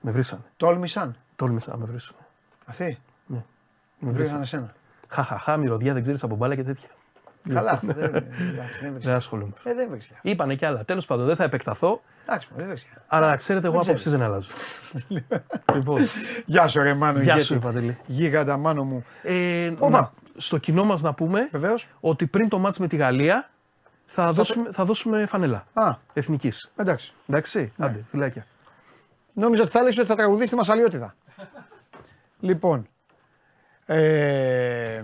[0.00, 0.42] Με βρίσανε.
[0.56, 1.16] Τόλμησαν.
[1.36, 2.16] Τόλμησα να με βρίσουν.
[2.64, 2.98] Αυτοί.
[3.26, 3.44] Ναι.
[3.98, 4.74] Με βρίζανε εσένα.
[5.08, 6.88] Χαχαχά, μυρωδιά, δεν ξέρεις από μπάλα και τέτοια.
[7.54, 9.12] Καλά, αυτό δεν, εντάξει, δεν Δεν βρίσκει.
[9.12, 9.52] ασχολούμαι.
[9.64, 10.12] Ε, δεν βρίσκει.
[10.22, 10.84] Είπανε κι άλλα.
[10.84, 12.02] Τέλος πάντων, δεν θα επεκταθώ.
[12.26, 12.90] Εντάξει, δεν βρίσκει.
[13.06, 14.50] Αλλά να ξέρετε, εγώ Δεν απόψει δεν αλλάζω.
[15.74, 16.00] λοιπόν,
[16.46, 17.18] Γεια σου, ρε Μάνο.
[17.20, 17.46] Γεια ηγέτη.
[17.46, 17.98] σου, Παντελή.
[18.06, 19.04] Γίγαντα, Μάνο μου.
[19.22, 19.88] ε, Όπα.
[20.00, 21.88] να- στο κοινό μας να πούμε Βεβαίως.
[22.00, 23.50] ότι πριν το μάτς με τη Γαλλία
[24.06, 25.64] Θα, δώσουμε, θα δώσουμε φανέλα.
[25.72, 26.72] Α, Εθνικής.
[26.76, 27.12] εντάξει.
[27.28, 28.46] Εντάξει, άντε, φυλάκια.
[29.32, 31.14] Νόμιζα ότι θα λες ότι θα τραγουδήσει τη Μασαλιώτιδα.
[32.40, 32.88] λοιπόν.
[33.86, 35.02] Ε,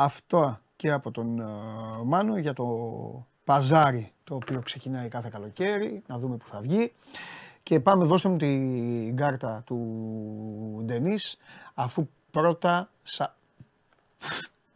[0.00, 1.44] αυτό και από τον ε,
[2.04, 2.66] Μάνο για το
[3.44, 6.92] παζάρι το οποίο ξεκινάει κάθε καλοκαίρι, να δούμε που θα βγει.
[7.62, 11.38] Και πάμε, δώστε μου την κάρτα του Ντενής,
[11.74, 12.90] αφού πρώτα...
[13.02, 13.24] Σα...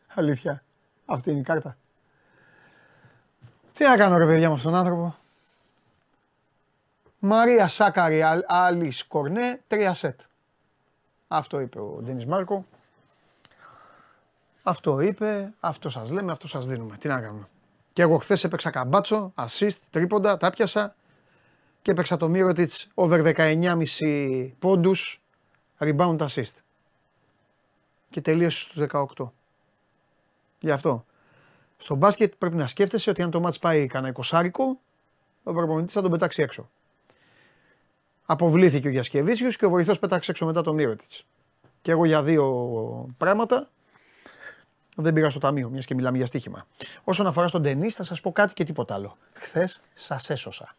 [0.21, 0.63] Αλήθεια,
[1.07, 1.77] αυτή είναι η κάρτα.
[3.73, 5.15] Τι να κάνω ρε παιδιά με αυτόν τον άνθρωπο;
[7.19, 10.21] Μαρία Σάκαρη Άλλη Κορνέ, τρία σετ.
[11.29, 12.67] Αυτό είπε ο Ντένις Μάρκο.
[14.63, 16.97] Αυτό είπε, αυτό σας λέμε, αυτό σας δίνουμε.
[16.97, 17.47] Τι να κάνουμε.
[17.93, 20.95] Και εγώ χθες έπαιξα καμπάτσο, assist, τρίποντα, τα πιάσα
[21.83, 25.21] και έπαιξα το Μύρωτιτς over 19,5 πόντους,
[25.79, 26.55] rebound assist.
[28.09, 29.33] Και τελείωσε στους 18.
[30.61, 31.05] Γι' αυτό.
[31.77, 34.81] Στο μπάσκετ πρέπει να σκέφτεσαι ότι αν το μάτς πάει κανένα εικοσάρικο,
[35.43, 36.71] ο προπονητής θα τον πετάξει έξω.
[38.27, 41.27] Αποβλήθηκε ο Γιασκεβίτσιος και ο βοηθός πέταξε έξω μετά το Μύρωτιτς.
[41.81, 43.71] Και εγώ για δύο πράγματα
[44.97, 46.67] δεν πήγα στο ταμείο, μιας και μιλάμε για στοίχημα.
[47.05, 49.17] Όσον αφορά στον ταινίς, θα σας πω κάτι και τίποτα άλλο.
[49.33, 50.75] Χθες σας έσωσα.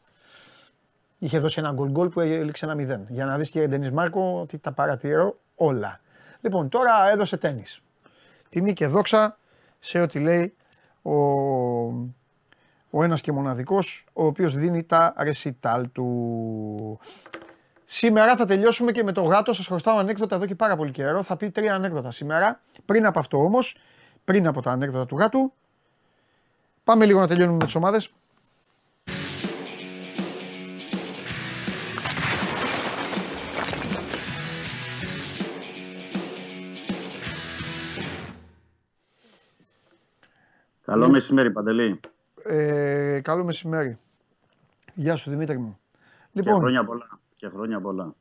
[1.19, 3.05] Είχε δώσει ένα γκολ γκολ που έληξε ένα μηδέν.
[3.09, 5.99] Για να δεις κύριε Ντενή Μάρκο ότι τα παρατηρώ όλα.
[6.41, 7.63] Λοιπόν, τώρα έδωσε τέννη.
[8.49, 9.37] Τιμή και δόξα
[9.79, 10.55] σε ό,τι λέει
[11.01, 11.13] ο,
[12.89, 16.99] ο ένας και μοναδικός, ο οποίος δίνει τα ρεσιτάλ του.
[17.83, 19.53] Σήμερα θα τελειώσουμε και με το γάτο.
[19.53, 21.23] Σας χρωστάω ανέκδοτα εδώ και πάρα πολύ καιρό.
[21.23, 22.59] Θα πει τρία ανέκδοτα σήμερα.
[22.85, 23.77] Πριν από αυτό όμως,
[24.25, 25.53] πριν από τα ανέκδοτα του γάτου,
[26.83, 28.11] πάμε λίγο να τελειώνουμε με τις ομάδες.
[40.85, 41.99] Καλό μεσημέρι, Παντελή.
[42.43, 43.97] Ε, καλό μεσημέρι.
[44.93, 45.79] Γεια σου Δημήτρη μου.
[46.31, 47.19] Λοιπόν, και χρόνια πολλά.
[47.35, 48.15] Και χρόνια πολλά.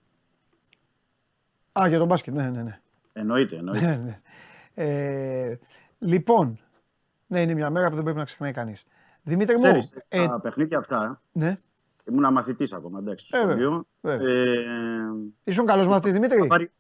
[1.81, 2.81] Α, για τον μπάσκετ, ναι, ναι, ναι.
[3.13, 3.87] Εννοείται, εννοείται.
[3.87, 4.21] Ναι, ναι.
[4.75, 5.59] Ε,
[6.03, 6.59] λοιπόν,
[7.27, 8.85] ναι, είναι μια μέρα που δεν πρέπει να ξεχνάει κανείς.
[9.23, 9.63] Δημήτρη μου.
[9.63, 11.23] Ξέρεις, ε, τα παιχνίδια αυτά.
[11.33, 11.57] Ναι.
[12.09, 13.27] Ήμουν μαθητής ακόμα, εντάξει.
[13.31, 13.87] Ε, στο βέβαια, σχολείο.
[14.01, 14.29] βέβαια.
[14.35, 14.65] Ε,
[15.45, 16.71] Ήσουν καλός μαθητής Δημήτρη; θα πάρει-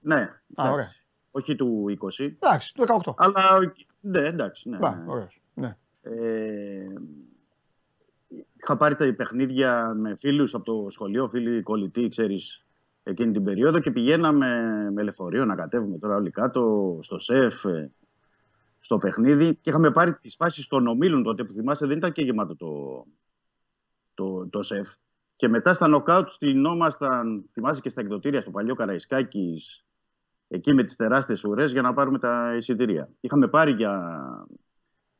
[0.00, 0.20] Ναι, Α,
[0.50, 0.72] εντάξει.
[0.72, 0.88] ωραία.
[1.30, 2.36] όχι του 20.
[2.40, 3.14] Εντάξει, του 18.
[3.16, 3.42] Αλλά
[4.00, 4.68] ναι, εντάξει.
[4.68, 5.04] Ναι, Μπα, ναι.
[5.06, 5.40] ωραίος.
[5.54, 5.76] Ναι.
[6.02, 6.12] Ε,
[8.62, 12.64] είχα πάρει τα παιχνίδια με φίλους από το σχολείο, φίλοι κολλητοί, ξέρεις,
[13.02, 14.48] εκείνη την περίοδο και πηγαίναμε
[14.92, 17.90] με λεωφορείο να κατέβουμε τώρα όλοι κάτω, στο ΣΕΦ, ε,
[18.80, 22.22] στο παιχνίδι και είχαμε πάρει τις φάσεις των ομίλων τότε που θυμάσαι δεν ήταν και
[22.22, 23.04] γεμάτο το,
[24.14, 24.88] το, το ΣΕΦ.
[25.36, 29.84] Και μετά στα νοκάουτ στυνόμασταν, θυμάσαι και στα εκδοτήρια στο παλιό Καραϊσκάκης,
[30.48, 33.08] εκεί με τις τεράστιες ουρές για να πάρουμε τα εισιτήρια.
[33.20, 34.14] Είχαμε πάρει για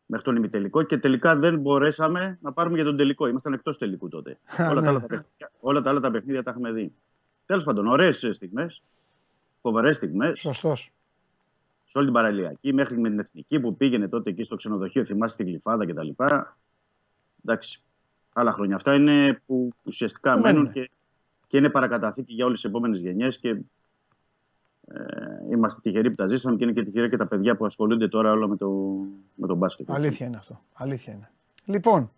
[0.06, 3.26] μέχρι τον ημιτελικό και τελικά δεν μπορέσαμε να πάρουμε για τον τελικό.
[3.26, 4.38] Ήμασταν εκτός τελικού τότε.
[4.70, 4.80] όλα, ναι.
[4.80, 6.94] τα άλλα τα παιχνίδια, όλα τα άλλα τα παιχνίδια τα έχουμε δει.
[7.46, 8.82] Τέλος πάντων, ωραίες στιγμές.
[9.60, 10.40] Φοβερές στιγμές.
[10.40, 10.92] Σωστός.
[11.92, 15.36] Σε όλη την παραλιακή, μέχρι με την εθνική που πήγαινε τότε εκεί στο ξενοδοχείο, θυμάσαι
[15.36, 16.08] την Γλυφάδα κτλ.
[17.44, 17.82] Εντάξει.
[18.32, 18.76] Άλλα χρόνια.
[18.76, 20.70] Αυτά είναι που ουσιαστικά Ναι, μένουν ναι.
[20.72, 20.90] και,
[21.46, 23.38] και είναι παρακαταθήκη για όλες τις επόμενες γενιές.
[23.38, 23.56] Και ε,
[25.50, 28.30] είμαστε τυχεροί που τα ζήσαμε και είναι και τυχεροί και τα παιδιά που ασχολούνται τώρα
[28.30, 28.70] όλα με το,
[29.34, 29.88] με το μπάσκετ.
[29.88, 30.00] έτσι.
[30.00, 30.60] Αλήθεια είναι αυτό.
[30.74, 31.30] Αλήθεια είναι.
[31.64, 32.10] Λοιπόν,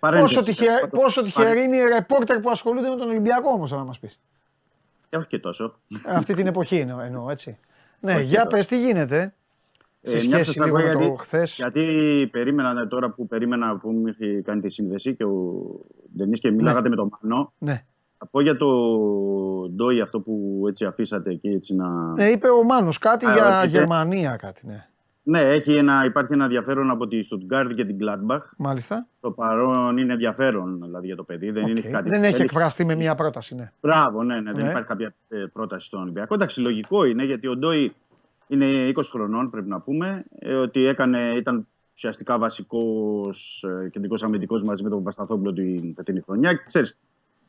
[0.00, 0.34] Παρένθεση.
[0.34, 0.66] πόσο, τυχε...
[0.66, 4.20] Παρέ- πόσο τυχεροί είναι οι ρεπόρτερ που ασχολούνται με τον Ολυμπιακό όμως, να μας πεις;
[5.08, 5.78] Ε, όχι και τόσο.
[6.06, 7.58] Αυτή την εποχή εννοώ, εννοώ έτσι.
[8.00, 8.48] Ναι, Όχι για τώρα.
[8.48, 9.34] πες τι γίνεται.
[10.02, 11.54] Σε Ε, μια σχέση σας λίγο πω με το γιατί- χθες.
[11.56, 11.84] Γιατί
[12.32, 15.62] περίμενα ναι, τώρα που περίμενα που μου είχε κάνει τη σύνδεση και ο
[16.16, 17.52] Ντενή και μιλάγατε με τον Μανώ.
[17.58, 17.84] Ναι.
[18.18, 18.66] Θα πω για το
[19.70, 22.12] Ντόι αυτό που έτσι αφήσατε εκεί έτσι να.
[22.12, 24.86] ναι, είπε ο Μάνος κάτι Α, για όχι, Γερμανία κάτι, ναι.
[25.30, 28.40] Ναι, έχει ένα, υπάρχει ένα ενδιαφέρον από τη Στουτγκάρδη και την Gladbach.
[28.56, 29.06] Μάλιστα.
[29.20, 31.50] Το παρόν είναι ενδιαφέρον δηλαδή για το παιδί.
[31.50, 31.68] Δεν Οκ.
[31.68, 32.44] είναι κάτι Δεν έχει θέλει.
[32.44, 33.72] εκφραστεί με μία πρόταση, ναι.
[33.80, 34.70] Μπράβο, ναι, ναι, δεν Ναι.
[34.70, 36.34] υπάρχει κάποια ε, πρόταση στον Ολυμπιακό.
[36.34, 37.94] Εντάξει, λογικό είναι γιατί ο Ντόι
[38.46, 38.66] είναι
[38.96, 40.24] 20 χρονών, πρέπει να πούμε.
[40.38, 46.20] ε, ότι έκανε, ήταν ουσιαστικά βασικός ε, κεντρικός αμυντικός μαζί με τον Παπασταθόπουλο την φετινή
[46.20, 46.52] χρονιά.
[46.54, 47.00] Και Ξέρεις,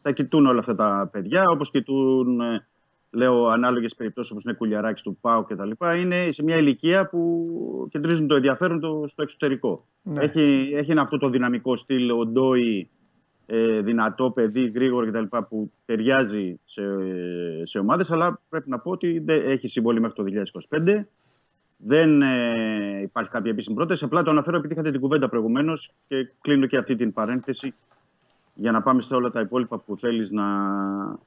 [0.02, 2.66] τα κοιτούν όλα αυτά τα παιδιά, όπως κοιτούν, ε,
[3.12, 5.72] λέω, ανάλογες περιπτώσεις όπως είναι κουλιαράκι του Πάου κτλ.
[6.02, 9.88] Είναι σε μια ηλικία που κεντρίζουν το ενδιαφέρον το, στο εξωτερικό.
[10.02, 10.24] Ναι.
[10.24, 12.90] Έχει, έχει ένα αυτό το δυναμικό στυλ, ο Ντόι,
[13.46, 15.38] ε, δυνατό παιδί, γρήγορο κτλ.
[15.50, 16.84] που ταιριάζει σε,
[17.64, 21.04] σε ομάδες, αλλά πρέπει να πω ότι δεν έχει συμβόλη μέχρι το 2025.
[21.78, 24.06] Δεν ε, υπάρχει κάποια επίσημη πρόταση.
[24.06, 27.74] Απλά το αναφέρω επειδή είχατε την κουβέντα προηγουμένως και κλείνω και αυτή την παρένθεση
[28.54, 30.44] για να πάμε σε όλα τα υπόλοιπα που θέλεις να,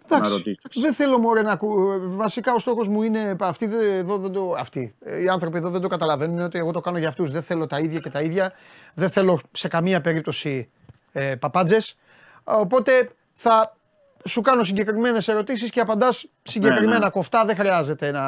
[0.09, 0.59] να ρωτήσεις.
[0.81, 1.77] Δεν θέλω μωρέ να ακού...
[2.17, 4.55] Βασικά ο στόχος μου είναι αυτοί, εδώ, δεν το...
[4.59, 4.95] αυτοί.
[5.25, 7.31] Οι άνθρωποι εδώ δεν το καταλαβαίνουν ότι εγώ το κάνω για αυτούς.
[7.31, 8.53] Δεν θέλω τα ίδια και τα ίδια.
[8.95, 10.69] Δεν θέλω σε καμία περίπτωση
[11.13, 11.97] ε, παπάντζες.
[12.45, 13.77] Οπότε θα
[14.25, 17.11] σου κάνω συγκεκριμένες ερωτήσεις και απαντάς συγκεκριμένα Ναι, ναι.
[17.11, 17.45] κοφτά.
[17.45, 18.25] Δεν χρειάζεται να.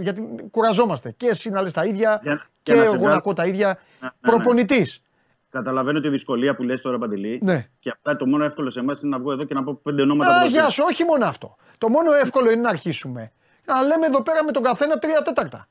[0.00, 1.10] Γιατί κουραζόμαστε.
[1.16, 3.32] Και εσύ να λες τα ίδια Για- και για να σε εγώ να βγάλω- ακούω
[3.32, 3.66] τα ίδια.
[3.66, 4.30] Ναι, ναι, ναι.
[4.30, 5.00] Προπονητής.
[5.56, 7.40] Καταλαβαίνω τη δυσκολία που λες τώρα, Παντελή.
[7.42, 7.66] Ναι.
[7.78, 10.02] Και απλά το μόνο εύκολο σε εμάς είναι να βγω εδώ και να πω πέντε
[10.02, 10.30] ονόματα.
[10.36, 10.70] Α, που γεια προσθέτω.
[10.70, 11.56] σου, όχι μόνο αυτό.
[11.78, 13.32] Το μόνο εύκολο είναι να αρχίσουμε.
[13.64, 15.68] Να λέμε εδώ πέρα με τον καθένα τρία τέταρτα.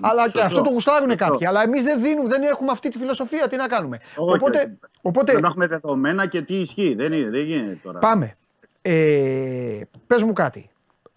[0.00, 0.44] Αλλά και σωστό.
[0.46, 1.24] αυτό το γουστάρουν Σωστό.
[1.24, 1.46] κάποιοι.
[1.46, 3.48] Αλλά εμείς δεν δίνουμε, δεν έχουμε αυτή τη φιλοσοφία.
[3.48, 3.98] Τι να κάνουμε.
[4.16, 4.78] Όχι, οπότε, όχι.
[5.02, 6.94] οπότε Πρέπει να έχουμε δεδομένα και τι ισχύει.
[6.94, 7.98] Δεν, είναι, δεν γίνεται τώρα.
[7.98, 8.34] πάμε.
[8.82, 10.70] Ε, πες μου κάτι.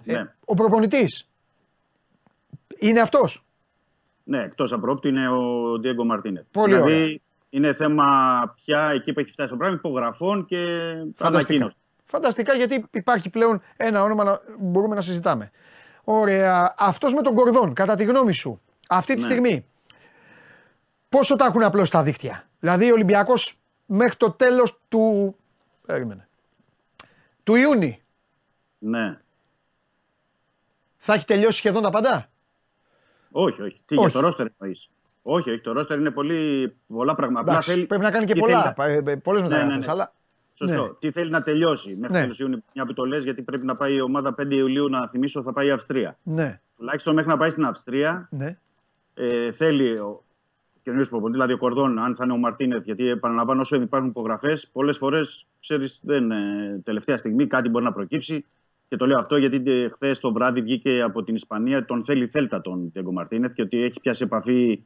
[0.05, 0.33] Ε, Ναι.
[0.45, 1.27] ο προπονητής
[2.79, 3.43] είναι αυτός;
[4.23, 5.41] Ναι, εκτός απρόπτου είναι ο
[5.79, 6.43] Ντίεγκο Μαρτίνετ.
[6.51, 7.17] Πολύ δηλαδή ωραία.
[7.53, 8.07] Είναι θέμα
[8.65, 10.57] πια εκεί που έχει φτάσει το πράγμα υπογραφών και
[11.15, 11.27] Φανταστικά.
[11.27, 11.77] ανακοίνωσης.
[12.05, 15.51] Φανταστικά γιατί υπάρχει πλέον ένα όνομα να μπορούμε να συζητάμε.
[16.03, 16.75] Ωραία.
[16.77, 19.25] Αυτός με τον Κορδόν, κατά τη γνώμη σου, αυτή τη Ναι.
[19.27, 19.65] στιγμή,
[21.09, 22.47] πόσο τα έχουν απλώσει τα δίχτυα.
[22.59, 25.35] Δηλαδή ο Ολυμπιακός μέχρι το τέλος του...
[25.85, 26.27] Περίμενε.
[27.43, 27.95] Του Ιούνιου
[28.79, 29.19] Ναι.
[30.97, 32.29] θα έχει τελειώσει σχεδόν τα πάντα;
[33.31, 33.81] Όχι, όχι.
[33.85, 34.03] Τι Όχι.
[34.03, 34.89] για το ρόστερ εννοείς;
[35.25, 35.59] Όχι, όχι.
[35.59, 37.39] Το ρόστερ είναι πολύ, πολλά πράγματα.
[37.39, 39.47] Απλά Εντάξει, θέλει- πρέπει να κάνει και τι πολλά, θέλει να- ε, ε, πολλές Ναι,
[39.47, 39.75] μεταγραφές.
[39.77, 39.91] ναι, ναι.
[39.91, 40.13] Αλλά...
[40.53, 40.83] Σωστό.
[40.83, 40.89] Ναι.
[40.99, 42.21] Τι θέλει να τελειώσει μέχρι Ναι.
[42.21, 45.07] τέλος Ιούνιου, μια που το λες, γιατί πρέπει να πάει η ομάδα 5 Ιουλίου να
[45.07, 46.17] θυμίσω θα πάει η Αυστρία.
[46.23, 48.57] Ναι, Τουλάχιστον μέχρι να πάει στην Αυστρία ναι.
[49.13, 50.23] ε, θέλει ο
[50.83, 54.69] καινούριο προπονητής, δηλαδή ο Κορδόν, αν θα είναι ο Μαρτίνεθ, γιατί επαναλαμβάνω όσο υπάρχουν υπογραφές,
[54.71, 58.45] πολλές φορές ξέρεις, δεν ε, τελευταία στιγμή κάτι μπορεί να προκύψει.
[58.87, 62.27] Και το λέω αυτό γιατί χθες το βράδυ βγήκε από την Ισπανία, τον θέλει η
[62.27, 64.83] Θέλτα τον Τιέγκο Μαρτίνεθ και ότι έχει πιάσει επαφή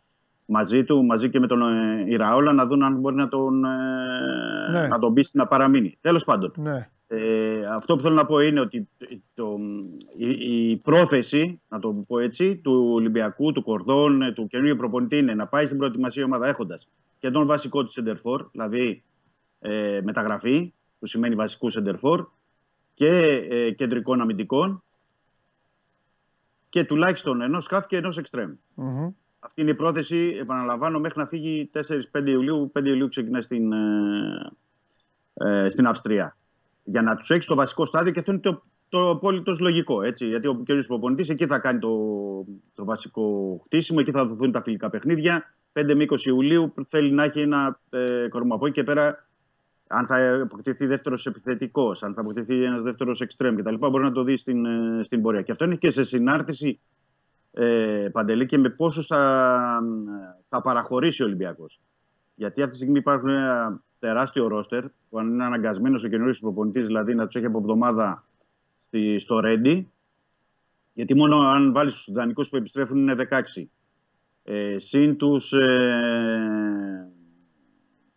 [0.49, 4.71] μαζί του, μαζί και με τον ε, Ιραόλα, να δουν αν μπορεί να τον, ε,
[4.71, 4.87] Ναι.
[4.87, 5.97] να τον πείσει να παραμείνει.
[6.01, 6.53] Τέλος πάντων.
[6.55, 6.89] ναι.
[7.09, 8.87] Ε, αυτό που θέλω να πω είναι ότι
[9.33, 9.57] το,
[10.17, 15.17] η, η πρόθεση, να το πω έτσι, του Ολυμπιακού, του Κορδόν, ε, του καινούργιου προπονητή
[15.17, 16.87] είναι να πάει στην προετοιμασία η ομάδα έχοντας
[17.19, 19.03] και τον βασικό του σεντερφόρ, δηλαδή
[19.59, 22.25] ε, μεταγραφή, που σημαίνει βασικού σεντερφόρ,
[22.93, 23.07] και
[23.49, 24.83] ε, κεντρικών αμυντικών
[26.69, 28.51] και τουλάχιστον ενός σκάφ και ενός εξτρέμ.
[28.73, 29.09] Μμμ.
[29.47, 32.71] Αυτή είναι η πρόθεση, επαναλαμβάνω, μέχρι να φύγει 4-5 Ιουλίου.
[32.79, 34.51] 5 Ιουλίου ξεκινάει στην, ε,
[35.33, 36.37] ε, στην Αυστρία.
[36.83, 40.01] Για να τους έχει στο βασικό στάδιο και αυτό είναι το, το απόλυτος λογικό.
[40.01, 41.97] Έτσι, γιατί ο καινούριο προπονητή εκεί θα κάνει το,
[42.73, 45.53] το βασικό χτίσιμο, εκεί θα δοθούν τα φιλικά παιχνίδια.
[45.73, 49.27] 5 με 20 Ιουλίου θέλει να έχει ένα ε, κορμό από εκεί και πέρα.
[49.87, 53.75] Αν θα αποκτηθεί δεύτερος επιθετικός, αν θα αποκτηθεί ένας δεύτερος εξτρέμ κτλ.
[53.75, 55.41] Μπορεί να το δει στην, ε, στην πορεία.
[55.41, 56.79] Και αυτό είναι και σε συνάρτηση
[57.59, 59.81] ε, Παντελή και με πόσο θα,
[60.49, 61.79] θα παραχωρήσει ο Ολυμπιακός.
[62.35, 66.85] Γιατί αυτή τη στιγμή υπάρχουν ένα τεράστιο ρόστερ που αν είναι αναγκασμένος ο καινούριο προπονητής,
[66.85, 68.23] δηλαδή να τους έχει από εβδομάδα
[68.77, 69.91] στη, στο Ρέντι.
[70.93, 73.63] Γιατί μόνο αν βάλεις τους δανεικούς που επιστρέφουν είναι 16.
[74.43, 77.11] Ε, συν τους ε,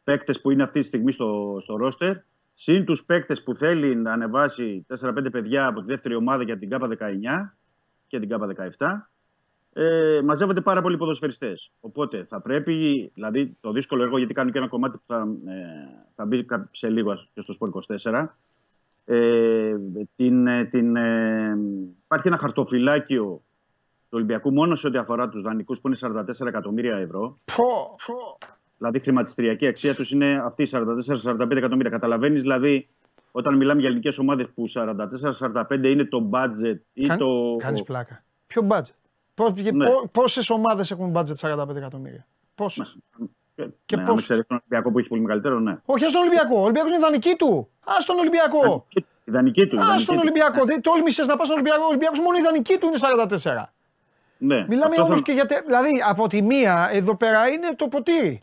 [0.05, 2.17] παίκτες που είναι αυτή τη στιγμή στο, στο ρόστερ.
[2.55, 6.69] Συν τους παίκτες που θέλει να ανεβάσει 4-5 παιδιά από τη δεύτερη ομάδα για την
[6.71, 6.97] ΚΑΠΑ 19
[8.07, 9.10] και την ΚΑΠΑ 17
[9.85, 11.73] ε, μαζεύονται πάρα πολλοί ποδοσφαιριστές.
[11.81, 15.55] Οπότε θα πρέπει, δηλαδή το δύσκολο έργο, γιατί κάνω και ένα κομμάτι που θα, ε,
[16.15, 18.37] θα μπει κα- σε λίγο και στο Σπορ 24.
[19.05, 19.75] Ε,
[20.17, 21.59] την, ε, την, ε,
[22.05, 23.25] υπάρχει ένα χαρτοφυλάκιο
[24.03, 27.39] του Ολυμπιακού μόνο σε ό,τι αφορά τους δανεικούς που είναι 44 εκατομμύρια ευρώ.
[27.57, 28.39] Πω, πω.
[28.79, 31.91] Δηλαδή η χρηματιστηριακή αξία τους είναι αυτή 44-45 εκατομμύρια.
[31.91, 32.89] Καταλαβαίνεις δηλαδή
[33.33, 37.57] όταν μιλάμε για ελληνικές ομάδες που 44-45 είναι το budget ή Κάν- το.
[37.59, 38.25] Κάνεις πλάκα.
[38.47, 38.95] Ποιο budget;
[39.45, 39.85] Πώς, Ναι.
[39.85, 42.97] πό- πόσες ομάδες έχουν budget 45 εκατομμύρια; Πόσες;
[43.87, 45.79] Και ναι, πώς- Αν εξαιρέσει τον Ολυμπιακό που έχει πολύ μεγαλύτερο, ναι.
[45.85, 46.59] Όχι, ας τον Ολυμπιακό.
[46.59, 47.69] Ο Ολυμπιακός είναι δανεική του.
[47.85, 48.87] Ας τον Ολυμπιακό.
[49.25, 49.77] Η δανεική του.
[49.77, 50.21] η Ας δανεική τον του.
[50.25, 50.65] Ολυμπιακό.
[50.65, 51.83] Δεν τόλμησες να πας στον Ολυμπιακό.
[51.85, 53.73] Ο Ολυμπιακός μόνο η δανεική του είναι 44.
[54.39, 54.55] Ναι.
[54.69, 55.47] Μιλάμε Αυτό όμως θέλω- και για.
[55.47, 58.39] τε- Δηλαδή, από τη μία, εδώ πέρα είναι το ποτήρι.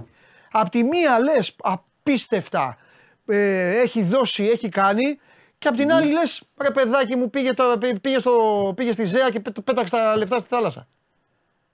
[0.51, 2.77] Από τη μία λες απίστευτα.
[3.25, 5.19] Ε, έχει δώσει, έχει κάνει.
[5.57, 8.31] Και από την άλλη λες, ρε παιδάκι μου, πήγε, το, πή- πήγε, στο,
[8.75, 10.87] πήγε στη ΖΕΑ και πέ- πέταξε τα λεφτά στη θάλασσα.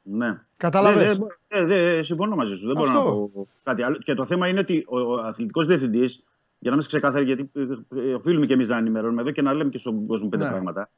[0.04, 0.42] Ναι.
[0.58, 1.18] Καταλαβες.
[1.18, 1.26] Ναι,
[1.62, 2.66] ναι, ναι, ναι, συμφωνώ μαζί σου.
[2.66, 3.04] Δεν μπορώ Αυτό.
[3.04, 3.98] να πω κάτι άλλο.
[3.98, 6.24] Και το θέμα είναι ότι ο, ο αθλητικός διευθυντής,
[6.60, 7.62] για να είμαστε ξεκάθαροι, γιατί ε,
[8.10, 10.50] ε, οφείλουμε και εμείς να ενημερώνουμε εδώ και να λέμε και στον κόσμο πέντε Ναι.
[10.50, 10.90] πράγματα.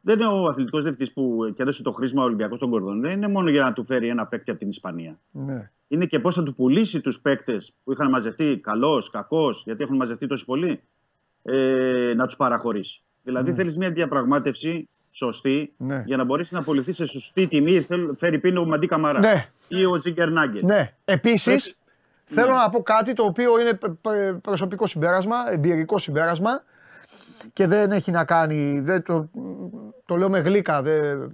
[0.00, 3.00] Δεν είναι ο αθλητικός διευθυντής που και έδωσε το χρήσμα Ολυμπιακός στον Κορδόν.
[3.00, 5.18] Δεν είναι μόνο για να του φέρει ένα παίκτη από την Ισπανία.
[5.30, 5.70] Ναι.
[5.88, 9.96] Είναι και πώς θα του πουλήσει τους παίκτες που είχαν μαζευτεί, καλός, κακός, γιατί έχουν
[9.96, 10.80] μαζευτεί τόσοι πολλοί,
[11.44, 13.02] ε, να τους παραχωρήσει.
[13.22, 13.56] Δηλαδή Ναι.
[13.56, 16.02] θέλεις μια διαπραγμάτευση σωστή Ναι.
[16.06, 17.80] για να μπορέσει να πουληθεί σε σωστή τιμή.
[17.80, 19.48] Θέλ- Φέρει πίνω ο Μαντί Καμαρά Ναι.
[19.68, 20.64] ή ο Τζίγκερ Νάγκελ.
[20.64, 20.94] Ναι.
[21.04, 21.76] Επίσης,
[22.26, 26.62] Θέλω να πω κάτι το οποίο είναι π- π- προσωπικό συμπέρασμα, εμπειρικό συμπέρασμα
[27.52, 29.30] και δεν έχει να κάνει, δεν το,
[30.06, 31.32] το λέω με γλύκα, δεν,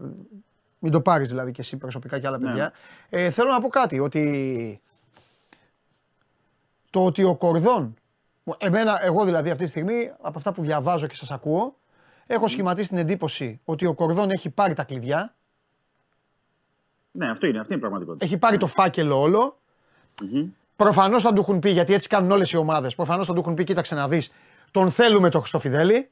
[0.78, 2.46] μην το πάρεις δηλαδή και εσύ προσωπικά και άλλα Ναι.
[2.46, 2.72] παιδιά.
[3.10, 4.80] Ε, θέλω να πω κάτι, ότι
[6.90, 7.94] το ότι ο Κορδόν,
[8.58, 11.76] εμένα, εγώ δηλαδή αυτή τη στιγμή, από αυτά που διαβάζω και σας ακούω,
[12.26, 15.34] έχω σχηματίσει την εντύπωση ότι ο Κορδόν έχει πάρει τα κλειδιά,
[17.12, 18.24] Ναι, αυτό είναι, αυτή είναι η πραγματικότητα.
[18.24, 19.58] έχει πάρει το φάκελο όλο,
[20.22, 20.46] Μμμ.
[20.76, 22.94] Προφανώς θα του έχουν πει, γιατί έτσι κάνουν όλες οι ομάδες.
[22.94, 24.32] Προφανώς θα του έχουν πει: Κοίταξε να δεις,
[24.70, 26.10] τον θέλουμε τον Χριστοφιδέλη.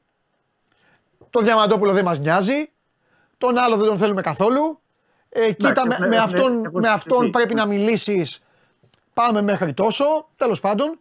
[1.29, 2.69] Τον Διαμαντόπουλο δεν μας νοιάζει.
[3.37, 4.79] Τον άλλο δεν τον θέλουμε καθόλου.
[5.29, 7.29] Ε, κοίτα, με, έχουν- με έχουν- αυτόν, έχουν με αυτόν συζητηθεί.
[7.31, 8.41] πρέπει να μιλήσεις.
[9.13, 10.27] Πάμε μέχρι τόσο.
[10.35, 10.99] Τέλος πάντων.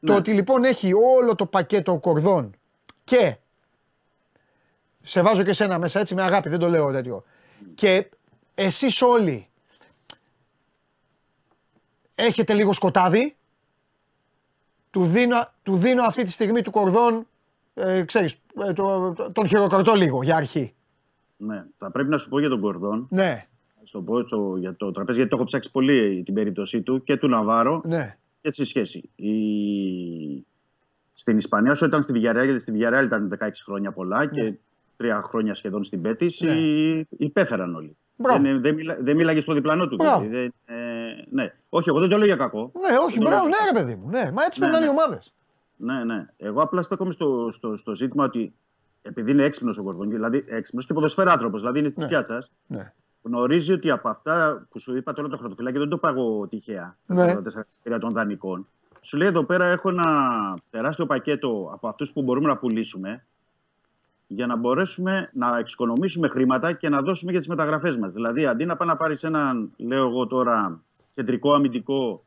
[0.00, 0.18] Το Ναι.
[0.18, 2.54] ότι λοιπόν έχει όλο το πακέτο κορδών
[3.04, 3.36] και
[5.02, 7.24] σε βάζω και σένα μέσα έτσι με αγάπη, δεν το λέω τέτοιο.
[7.74, 8.10] Και
[8.54, 9.48] εσείς όλοι
[12.14, 13.36] έχετε λίγο σκοτάδι.
[14.90, 17.26] Του δίνω, του δίνω αυτή τη στιγμή του κορδόν,
[17.74, 18.36] ε, ξέρεις,
[18.68, 20.74] ε, το, το- τον χειροκροτώ λίγο για αρχή.
[21.36, 23.06] Ναι, θα πρέπει να σου πω για τον Κορδόν.
[23.10, 23.46] Ναι,
[23.80, 26.82] Να σου το πω στο, για το τραπέζι, γιατί το έχω ψάξει πολύ την περίπτωσή
[26.82, 28.16] του και του Ναβάρο ναι.
[28.50, 29.10] Και τη σχέση.
[29.16, 29.30] Η...
[31.14, 34.54] Στην Ισπανία, όσο ήταν στη Villarreal, γιατί στη Villarreal ήταν 16 χρόνια πολλά και
[34.96, 36.50] τρία χρόνια σχεδόν στην Πέτης, Ναι.
[36.50, 37.96] οι- υπέφεραν όλοι.
[38.16, 38.42] Μπράβο.
[38.42, 39.94] Δεν, δεν, μιλά, δεν μίλαγε στο διπλανό του.
[39.96, 40.24] Μπράβο.
[40.26, 41.52] Δηλαδή, δεν, ε, ναι.
[41.68, 42.72] Όχι, εγώ δεν το λέω για κακό.
[42.88, 43.54] Ναι, όχι, Δεν το μπράβο, λέω.
[43.72, 44.08] ναι, ρε παιδί μου.
[44.08, 45.02] Ναι, μα έτσι Ναι, πρέπει να είναι οι ναι.
[45.02, 45.32] ομάδες.
[45.76, 46.26] Ναι, ναι.
[46.36, 48.52] Εγώ απλά στέκομαι στο, στο, στο ζήτημα ότι
[49.02, 52.08] επειδή είναι έξυπνος ο Κορδόν, δηλαδή έξυπνος και ποδοσφαιράνθρωπο, δηλαδή είναι της Ναι.
[52.08, 52.92] πιάτσας, Ναι.
[53.26, 56.96] Γνωρίζει ότι από αυτά που σου είπα τώρα το χρωτοφυλάκι, δεν το πάγω τυχαία.
[57.06, 57.16] Ναι.
[57.16, 58.66] Τα 44 εκατομμύρια των δανεικών.
[59.00, 60.04] Σου λέει εδώ πέρα έχω ένα
[60.70, 63.24] τεράστιο πακέτο από αυτούς που μπορούμε να πουλήσουμε
[64.26, 68.12] για να μπορέσουμε να εξοικονομήσουμε χρήματα και να δώσουμε για τις μεταγραφές μας.
[68.12, 70.80] Δηλαδή, αντί να πάει να πάρεις έναν, λέω εγώ τώρα,
[71.10, 72.24] κεντρικό αμυντικό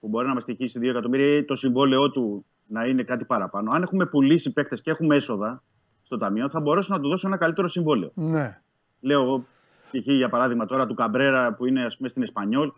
[0.00, 3.70] που μπορεί να μας τυχήσει 2 εκατομμύρια ή το συμβόλαιό του να είναι κάτι παραπάνω.
[3.74, 5.62] Αν έχουμε πουλήσει παίκτες και έχουμε έσοδα
[6.02, 8.10] στο ταμείο, θα μπορέσω να του δώσω ένα καλύτερο συμβόλαιο.
[8.14, 8.60] Ναι.
[9.00, 9.44] Λέω
[9.92, 10.16] εγώ, π.χ.
[10.16, 12.72] για παράδειγμα τώρα του Καμπρέρα που είναι ας πούμε, στην Εσπανιόλ,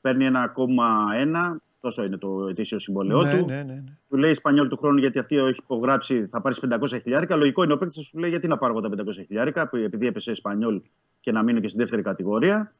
[0.00, 3.44] παίρνει 1,1, τόσο είναι το ετήσιο συμβόλαιό Ναι, του.
[3.44, 3.84] ναι, ναι, ναι.
[4.08, 7.36] Του λέει Ισπανιόλ του χρόνου γιατί αυτή έχει υπογράψει, θα πάρει 500 χιλιάρικα.
[7.36, 10.06] Λογικό είναι ο παίκτης σου λέει γιατί να πάρω εγώ τα 500 χιλιάρικα, που επειδή
[10.06, 10.80] έπεσε Ισπανιόλ
[11.20, 12.72] και να μείνω και στη δεύτερη κατηγορία.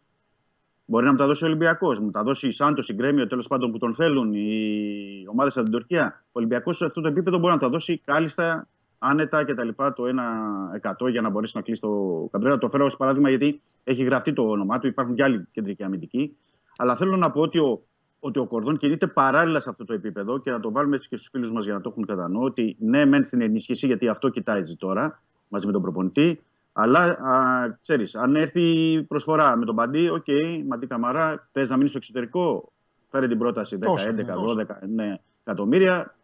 [0.87, 3.47] Μπορεί να μου τα δώσει ο Ολυμπιακός, μου τα δώσει η Σάντος, η Γκρέμιο τέλος
[3.47, 6.25] πάντων που τον θέλουν, οι ομάδες από την Τουρκία.
[6.27, 8.69] Ο Ολυμπιακός σε αυτό το επίπεδο μπορεί να τα δώσει κάλλιστα,
[9.05, 9.69] άνετα κτλ.
[9.77, 10.05] Το
[11.05, 12.59] 1% για να μπορέσει να κλείσει το Καμπρέρα.
[12.59, 16.37] Το φέρω ως παράδειγμα γιατί έχει γραφτεί το όνομά του, υπάρχουν και άλλοι κεντρικοί αμυντικοί.
[16.77, 17.83] Αλλά θέλω να πω ότι ο,
[18.21, 21.17] ότι ο Κορδόν κινείται παράλληλα σε αυτό το επίπεδο και να το βάλουμε έτσι και
[21.17, 22.41] στους φίλους μας για να το έχουν κατά νου.
[22.43, 26.43] Ότι ναι, μεν στην ενίσχυση, γιατί αυτό κοιτάει τώρα μαζί με τον προπονητή.
[26.73, 30.27] Αλλά α, ξέρεις, αν έρθει η προσφορά με τον Παντή, οκ,
[30.69, 32.73] Μαντί Καμαρά, θες να μείνεις στο εξωτερικό,
[33.11, 36.15] φέρε την πρόταση 10, Τόσο, 11, ναι, 12 ναι, εκατομμύρια.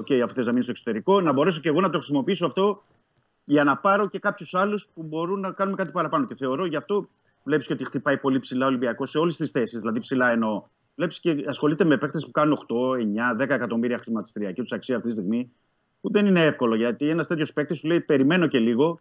[0.00, 2.82] Οκ, αφού θες να μείνεις στο εξωτερικό, να μπορέσω και εγώ να το χρησιμοποιήσω αυτό
[3.44, 6.26] για να πάρω και κάποιους άλλους που μπορούν να κάνουμε κάτι παραπάνω.
[6.26, 7.08] Και θεωρώ γι' αυτό
[7.44, 9.80] βλέπεις και ότι χτυπάει πολύ ψηλά ο Ολυμπιακός σε όλες τις θέσεις.
[9.80, 10.62] Δηλαδή ψηλά εννοώ.
[10.96, 15.08] Βλέπεις και ασχολείται με παίκτες που κάνουν 8, 9, 10 εκατομμύρια χρηματιστηριακή τους αξία αυτή
[15.08, 15.52] τη στιγμή.
[16.00, 19.00] Που δεν είναι εύκολο γιατί ένας τέτοιος παίκτης σου λέει: Περιμένω και λίγο.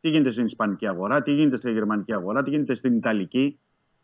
[0.00, 3.58] Τι γίνεται στην Ισπανική αγορά, τι γίνεται στη Γερμανική αγορά, τι γίνεται στην Ιταλική.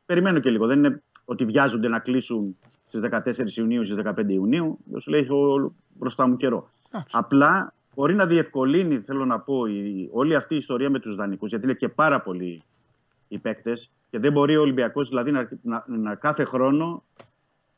[0.06, 0.66] Περιμένω και λίγο.
[0.66, 2.56] Δεν είναι ότι βιάζονται να κλείσουν
[2.98, 3.10] στις
[3.54, 4.78] 14 Ιουνίου, στις 15 Ιουνίου.
[5.00, 6.70] Σου λέει: Έχω μπροστά μου καιρό.
[7.10, 11.48] Απλά μπορεί να διευκολύνει, θέλω να πω, η, όλη αυτή η ιστορία με τους δανεικούς,
[11.48, 12.62] γιατί είναι και πάρα πολλοί
[13.28, 17.02] οι παίκτες και δεν μπορεί ο Ολυμπιακός δηλαδή να, να, να κάθε χρόνο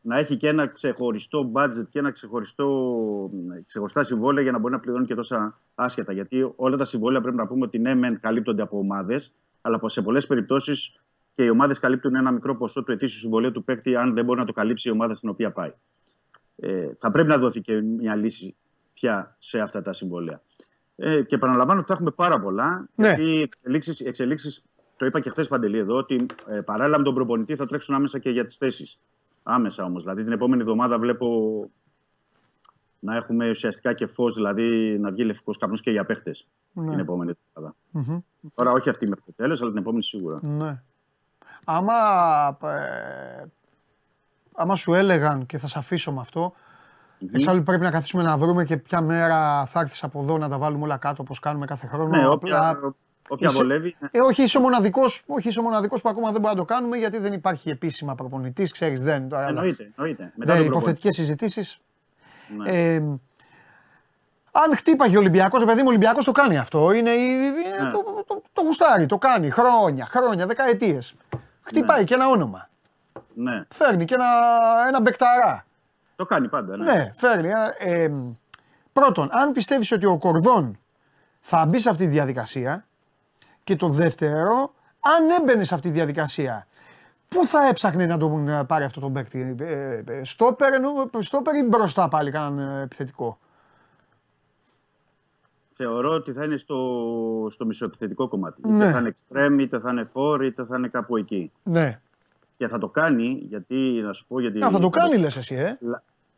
[0.01, 3.31] να έχει και ένα ξεχωριστό budget και ένα ξεχωριστό,
[3.66, 6.12] ξεχωριστά συμβόλαια για να μπορεί να πληρώνει και τόσα άσχετα.
[6.12, 10.03] Γιατί όλα τα συμβόλαια πρέπει να πούμε ότι ναι, μεν καλύπτονται από ομάδες, αλλά σε
[10.03, 11.01] πολλές περιπτώσεις
[11.35, 14.39] και οι ομάδες καλύπτουν ένα μικρό ποσό του ετήσιου συμβολέου του παίκτη, αν δεν μπορεί
[14.39, 15.73] να το καλύψει η ομάδα στην οποία πάει.
[16.56, 18.56] Ε, θα πρέπει να δοθεί και μια λύση
[18.93, 20.43] πια σε αυτά τα συμβόλαια.
[20.97, 22.89] Ε, και επαναλαμβάνω ότι θα έχουμε πάρα πολλά.
[22.94, 23.06] Ναι.
[23.06, 24.65] Γιατί οι εξελίξεις, οι εξελίξεις,
[24.97, 28.19] το είπα και χθες Παντελή εδώ, ότι ε, παράλληλα με τον προπονητή θα τρέξουν άμεσα
[28.19, 28.98] και για τις θέσεις.
[29.43, 30.02] Άμεσα όμως.
[30.02, 31.28] Δηλαδή την επόμενη εβδομάδα βλέπω
[33.01, 36.90] να έχουμε ουσιαστικά και φως, δηλαδή να βγει λευκός καπνός και για παίχτες Ναι.
[36.90, 37.77] την επόμενη εβδομάδα.
[37.90, 38.20] Μμμ.
[38.55, 40.40] Τώρα όχι αυτή μέχρι το τέλος, αλλά την επόμενη σίγουρα.
[40.43, 40.82] Ναι.
[41.65, 41.93] Άμα,
[42.62, 43.45] ε,
[44.55, 46.55] άμα σου έλεγαν και θα σε αφήσω με αυτό,
[47.32, 50.59] εξάλλου πρέπει να καθίσουμε να βρούμε και ποια μέρα θα έρθεις από εδώ να τα
[50.59, 52.09] βάλουμε όλα κάτω όπως κάνουμε κάθε χρόνο.
[52.09, 52.78] Ναι, Απλά- όποια,
[53.28, 53.97] όποια Είσαι- βολεύει.
[53.99, 54.09] ναι.
[54.11, 56.74] Ε, όχι, είσαι ο μοναδικός, όχι, είσαι ο μοναδικός που ακόμα δεν μπορούμε να το
[56.74, 59.28] κάνουμε γιατί δεν υπάρχει επίσημα προπονητής, ξέρεις, δεν.
[59.28, 60.32] Τώρα, Εννοείται, εννοείται.
[60.36, 60.77] Μετά δεν, τον προπονητή.
[60.77, 61.78] υποθετικές συζητήσεις.
[62.57, 62.70] Ναι.
[62.70, 62.97] Ε,
[64.57, 66.93] αν χτύπαγε ο Ολυμπιακός, το παιδί μου ο Ολυμπιακός το κάνει αυτό.
[66.93, 67.91] Είναι, η- είναι Ναι.
[67.91, 71.15] το, το, το γουστάρι, το κάνει χρόνια, χρόνια, δεκαετίες.
[71.65, 72.69] Χτυπάει και ένα όνομα.
[73.35, 73.65] Ναι.
[73.69, 74.27] Φέρνει και ένα,
[74.89, 75.65] ένα μπεκταρά.
[76.16, 76.77] Το κάνει πάντα.
[76.77, 77.49] Ναι, Ναι, φέρνει.
[77.78, 78.11] ε, ε,
[78.93, 80.78] πρώτον, αν πιστεύεις ότι ο Κορδόν
[81.41, 82.86] θα μπει σε αυτή τη διαδικασία
[83.65, 86.66] και το δεύτερο, αν έμπαινε σε αυτή τη διαδικασία,
[87.28, 91.55] πού θα έψαχνε να τον ε, πάρει αυτό τον παίκτη, ε, ε, στόπερ, εννοώ, στόπερ
[91.55, 93.39] ή μπροστά πάλι κανέναν ε, επιθετικό;
[95.76, 98.68] Θεωρώ ότι θα είναι στο, στο μισοεπιθετικό κομμάτι.
[98.68, 98.74] Ναι.
[98.84, 101.51] Είτε θα είναι extreme, είτε θα είναι for, είτε θα είναι κάπου εκεί.
[101.62, 102.01] Ναι.
[102.56, 103.74] Και θα το κάνει, γιατί
[104.05, 104.64] να σου πω γιατί.
[104.64, 105.78] Α, θα το κάνει λες εσύ, ε.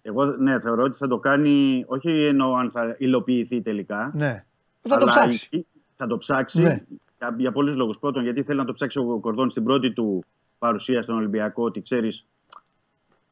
[0.02, 4.10] Εγώ ναι, θεωρώ ότι θα το κάνει, όχι εννοώ αν θα υλοποιηθεί τελικά.
[4.14, 4.44] Ναι.
[4.82, 5.48] Θα το αλλά ψάξει.
[5.50, 6.82] η- Θα το ψάξει Ναι.
[7.18, 7.98] για, για πολλούς λόγους.
[7.98, 10.24] Πρώτον, γιατί θέλει να το ψάξει ο Κορδόν στην πρώτη του
[10.58, 12.26] παρουσία στον Ολυμπιακό, ότι ξέρεις,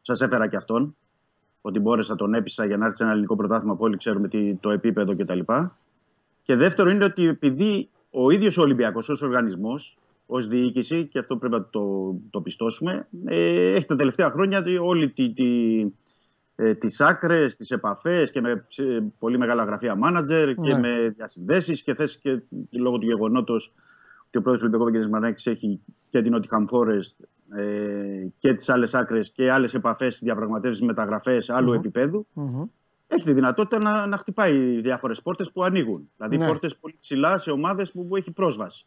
[0.01, 0.97] σας έφερα και αυτόν.
[1.61, 4.55] Ότι μπόρεσα τον έπεισα για να έρθει σε ένα ελληνικό πρωτάθλημα που όλοι ξέρουμε τι,
[4.55, 5.41] το επίπεδο κτλ.
[6.45, 9.97] Και δεύτερο είναι ότι επειδή ο ίδιος ο Ολυμπιακός ως οργανισμός,
[10.27, 15.11] ως διοίκηση, και αυτό πρέπει να το, το πιστώσουμε, ε, έχει τα τελευταία χρόνια όλη
[15.11, 15.81] τη, τη,
[16.57, 20.79] ε, τις άκρες, τις επαφές και με ψ- πολύ μεγάλα γραφεία μάνατζερ και Ναι.
[20.79, 23.73] με διασυνδέσεις και θες και λόγω του γεγονότος
[24.27, 25.81] ότι ο πρόεδρος του Ολυμπιακού Βαγγέλης Μαρνάκης έχει
[26.11, 27.25] και την Nottingham Forest
[27.59, 31.75] ε, και τις άλλες άκρες και άλλες επαφές, διαπραγματεύσεις, μεταγραφές άλλου Μμμ.
[31.79, 32.63] επίπεδου Μμμ.
[33.15, 36.11] Έχει τη δυνατότητα να, να χτυπάει διάφορες πόρτες που ανοίγουν.
[36.17, 36.47] Δηλαδή Ναι.
[36.47, 38.87] πόρτες πολύ ψηλά σε ομάδες που, που έχει πρόσβαση.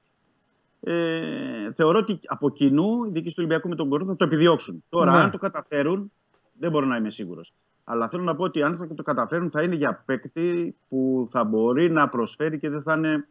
[0.81, 4.83] Ε, θεωρώ ότι από κοινού οι διοίκηση του Ολυμπιακού με τον Κορδόν θα το επιδιώξουν.
[4.89, 5.17] Τώρα, Ναι.
[5.17, 6.11] αν το καταφέρουν,
[6.59, 7.53] δεν μπορώ να είμαι σίγουρος.
[7.83, 11.43] Αλλά θέλω να πω ότι αν θα το καταφέρουν, θα είναι για παίκτη που θα
[11.43, 13.27] μπορεί να προσφέρει και δεν θα είναι.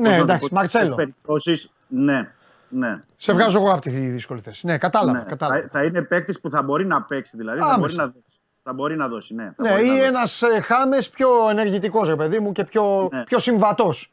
[0.00, 0.94] Ναι, εντάξει, Μαρτσέλο.
[0.94, 2.32] Περιπτώσεις, ναι,
[2.68, 3.00] ναι.
[3.16, 4.66] Σε βγάζω εγώ από τη δύσκολη θέση.
[4.66, 5.18] Ναι, κατάλαβα.
[5.18, 5.60] Ναι, κατάλαβα.
[5.62, 7.58] Θα, θα είναι παίκτης που θα μπορεί να παίξει, δηλαδή.
[7.58, 7.78] Θα Άμεσα.
[7.80, 8.27] μπορεί να, δώσει.
[8.68, 9.34] Θα μπορεί να δώσει.
[9.34, 10.02] Ναι, θα Ναι, μπορεί να ή δώσει.
[10.08, 13.22] ένας ε, Χάμες πιο ενεργητικός, ρε παιδί μου, και πιο, Ναι.
[13.22, 14.12] πιο συμβατός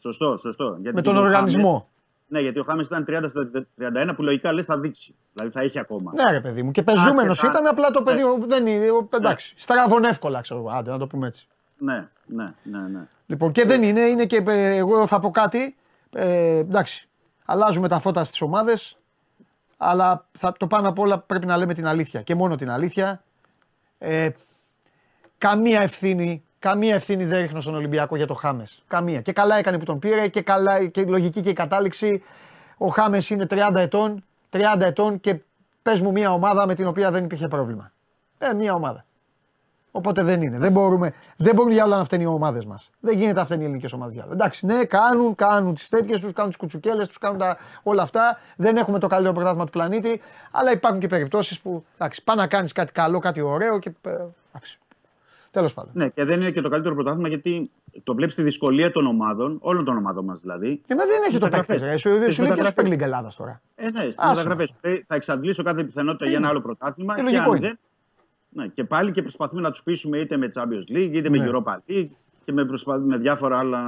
[0.00, 0.76] Σωστό, σωστό.
[0.80, 1.68] Γιατί με τον ο οργανισμό.
[1.70, 1.84] Χάμες-
[2.28, 5.14] ναι, γιατί ο Χάμες ήταν 30 στα 31 που λογικά λες θα δείξει.
[5.32, 6.12] Δηλαδή θα έχει ακόμα.
[6.14, 6.70] Ναι, ρε παιδί μου.
[6.70, 8.46] Και πεζούμενος Άσχετα- ήταν, απλά το παιδί Ναι.
[8.46, 8.90] δεν είναι.
[8.90, 10.68] ο- Εντάξει, στραβών εύκολα, ξέρω εγώ.
[10.70, 11.46] Άντε, να το πούμε έτσι.
[11.78, 12.78] Ναι, ναι, ναι.
[12.78, 13.00] ναι.
[13.26, 15.76] Λοιπόν, και δεν είναι, είναι και ε, εγώ θα πω κάτι.
[16.12, 17.08] Ε, εντάξει,
[17.44, 18.96] αλλάζουμε τα φώτα στις ομάδες.
[19.76, 23.22] Αλλά θα, το πάνω απ' όλα πρέπει να λέμε την αλήθεια και μόνο την αλήθεια.
[23.98, 24.28] Ε,
[25.38, 28.82] καμία ευθύνη, καμία ευθύνη δεν ρίχνω στον Ολυμπιακό για το Χάμες.
[28.86, 29.20] Καμία.
[29.20, 32.22] Και καλά έκανε που τον πήρε και καλά και η λογική και η κατάληξη.
[32.76, 35.40] Ο Χάμες είναι 30 ετών, 30 ετών και
[35.82, 37.92] πες μου μια ομάδα με την οποία δεν υπήρχε πρόβλημα.
[38.38, 39.05] Ε, μια ομάδα.
[39.96, 40.58] Οπότε δεν είναι.
[40.58, 42.90] Δεν, μπορούμε, δεν μπορούν για όλα να φταίνει οι ομάδες μας.
[43.00, 44.32] Δεν γίνεται να φταίνει οι ελληνικές ομάδες για όλα.
[44.32, 48.38] Εντάξει, ναι, κάνουν, κάνουν τις τέτοιες τους, κάνουν τις κουτσουκέλες τους, κάνουν τα, όλα αυτά.
[48.56, 50.20] Δεν έχουμε το καλύτερο πρωτάθλημα του πλανήτη.
[50.50, 53.92] Αλλά υπάρχουν και περιπτώσεις που εντάξει, πά να κάνεις κάτι καλό, κάτι ωραίο και.
[54.02, 54.10] ε,
[54.50, 54.78] Εντάξει.
[55.50, 55.90] Τέλος πάντων.
[55.94, 57.70] Ναι, και δεν είναι και το καλύτερο πρωτάθλημα γιατί
[58.04, 60.80] το βλέπεις τη δυσκολία των ομάδων, όλων των ομάδων μας δηλαδή.
[60.86, 61.80] Ε, μα δεν έχει Στις το μεταγραφές.
[61.80, 61.98] παίκτη.
[61.98, 62.84] Σου, Στις σου λέει και του μεταγραφές.
[62.84, 63.60] Super League Ελλάδας τώρα.
[63.74, 64.74] Ε, ναι, στις Άσε μεταγραφές.
[65.06, 67.12] Θα εξαντλήσω κάθε πιθανότητα για ένα άλλο πρωτάθλημα.
[67.14, 67.66] Ε, και λογικό αν είναι.
[67.66, 67.78] δεν.
[68.56, 71.38] Ναι, και πάλι και προσπαθούμε να τους πείσουμε είτε με Champions League είτε Ναι.
[71.38, 72.08] με Europa League
[72.44, 72.98] και με, προσπα...
[72.98, 73.82] με διάφορα άλλα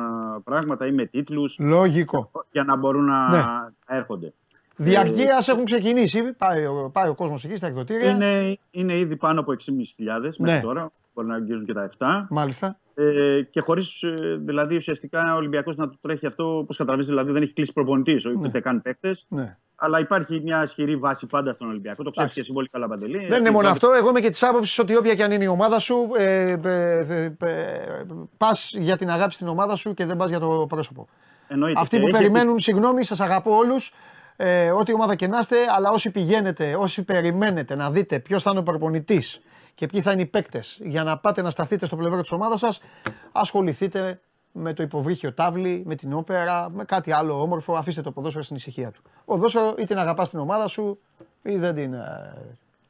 [0.44, 2.30] πράγματα ή με τίτλους Λογικό.
[2.52, 3.36] για να μπορούν να, Ναι.
[3.36, 4.32] να έρχονται.
[4.76, 6.32] Διαρκείας έχουν ξεκινήσει.
[6.38, 8.10] Πάει, ο- πάει ο κόσμος εκεί στα εκδοτήρια.
[8.10, 10.60] Είναι, είναι ήδη πάνω από 6.500 μέχρι Ναι.
[10.60, 10.90] τώρα.
[11.18, 12.26] Μπορεί να αγγίζουν και τα 7.
[12.30, 12.78] Μάλιστα.
[12.94, 14.00] Ε, και χωρίς
[14.44, 18.26] δηλαδή ουσιαστικά ο Ολυμπιακός να του τρέχει αυτό, όπως καταλαβαίνεις, δηλαδή δεν έχει κλείσει προπονητής,
[18.26, 19.26] ούτε καν παίκτες.
[19.28, 19.56] Ναι.
[19.76, 22.02] Αλλά υπάρχει μια ισχυρή βάση πάντα στον Ολυμπιακό.
[22.02, 23.26] Το ξέρεις και εσύ πολύ καλά, Παντελή.
[23.26, 23.92] Δεν είναι μόνο αυτό.
[23.92, 26.98] Εγώ είμαι και της άποψης ότι όποια και αν είναι η ομάδα σου, ε, ε,
[27.08, 31.08] ε, ε, πας για την αγάπη στην ομάδα σου και δεν πας για το πρόσωπο.
[31.48, 31.80] Εννοείται.
[31.80, 33.92] Αυτοί Και που έχει- περιμένουν, συγγνώμη, σας αγαπώ όλους.
[34.36, 38.50] Ε, ό,τι ομάδα και να είστε, αλλά όσοι πηγαίνετε, όσοι περιμένετε να δείτε ποιος θα
[38.50, 39.40] είναι ο προπονητής
[39.78, 42.60] και ποιοι θα είναι οι παίκτες για να πάτε να σταθείτε στο πλευρό της ομάδας
[42.60, 42.80] σας,
[43.32, 44.20] ασχοληθείτε
[44.52, 47.74] με το υποβρύχιο τάβλη, με την όπερα, με κάτι άλλο όμορφο.
[47.74, 49.02] Αφήστε το ποδόσφαιρο στην ησυχία του.
[49.24, 50.98] Ποδόσφαιρο ή την αγαπάς την ομάδα σου
[51.42, 51.92] ή δεν την.
[51.92, 52.34] ε,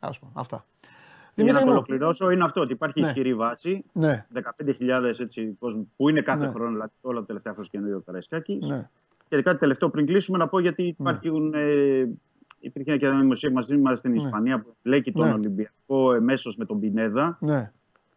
[0.01, 0.65] ας πούμε, αυτά.
[0.85, 0.93] Για
[1.35, 1.73] να Δημήτρη το μου.
[1.73, 3.07] ολοκληρώσω, είναι αυτό ότι υπάρχει Ναι.
[3.07, 3.85] ισχυρή βάση.
[3.93, 4.27] Ναι.
[4.35, 6.53] 15.000 έτσι, κόσμοι, που είναι κάθε Ναι.
[6.53, 8.67] χρόνο, δηλαδή όλα τα τελευταία χρόνια καινούριο ο Καραϊσκάκης.
[8.67, 8.89] Ναι.
[9.29, 11.55] Και κάτι τελευταίο πριν κλείσουμε να πω γιατί υπάρχουν.
[11.55, 12.09] Ε,
[12.61, 14.17] υπήρχε και ένα δημοσίευμα μαζί μας στην Ναι.
[14.17, 15.33] Ισπανία που μπλέκει τον Ναι.
[15.33, 17.37] Ολυμπιακό εμέσως με τον Πινέδα.
[17.41, 17.71] Ναι.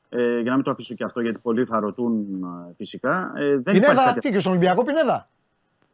[0.09, 3.31] Ε, για να μην το αφήσω και αυτό γιατί πολλοί θα ρωτούν ε, φυσικά.
[3.35, 5.27] Ε, δεν υπάρχει Πινέδα, κάτι- τι και στον Ολυμπιακό Πινέδα;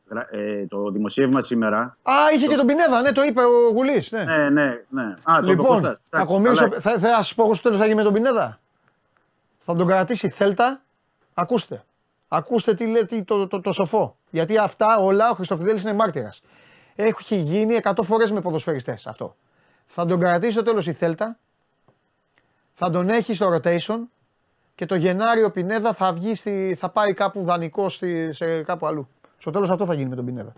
[0.10, 1.80] Γρα- Ε, το δημοσίευμα σήμερα.
[2.04, 4.12] Α, είχε και τον Πινέδα, ναι, το είπε ο Γουλής.
[4.12, 4.24] Ναι.
[4.24, 5.04] Ναι, ναι, ναι.
[5.04, 6.02] Α, το είπε ο Λοιπόν, Κώστας.
[6.10, 6.80] Εντάξει, ακομίσω, καλά.
[6.80, 8.60] θα, θα σα πω εγώ στο τέλος θα γίνει με τον Πινέδα.
[9.66, 10.82] Θα τον κρατήσει η Θέλτα.
[11.34, 11.84] Ακούστε.
[12.28, 14.16] Ακούστε τι λέει τι- το, το, το, σοφό.
[14.30, 16.42] Γιατί αυτά όλα ο Χριστοφιδέλης είναι μάρτυρας.
[17.00, 19.36] Έχει γίνει 100 φορές με ποδοσφαιριστές αυτό.
[19.86, 21.38] Θα τον κρατήσει στο τέλος η Θέλτα.
[22.74, 23.98] Θα τον έχει στο rotation.
[24.76, 28.88] Και το Γενάριο ο Πινέδα θα, βγει στη, θα πάει κάπου δανεικό στη, σε κάπου
[28.88, 29.08] αλλού.
[29.38, 30.54] Στο τέλος αυτό θα γίνει με τον Πινέδα.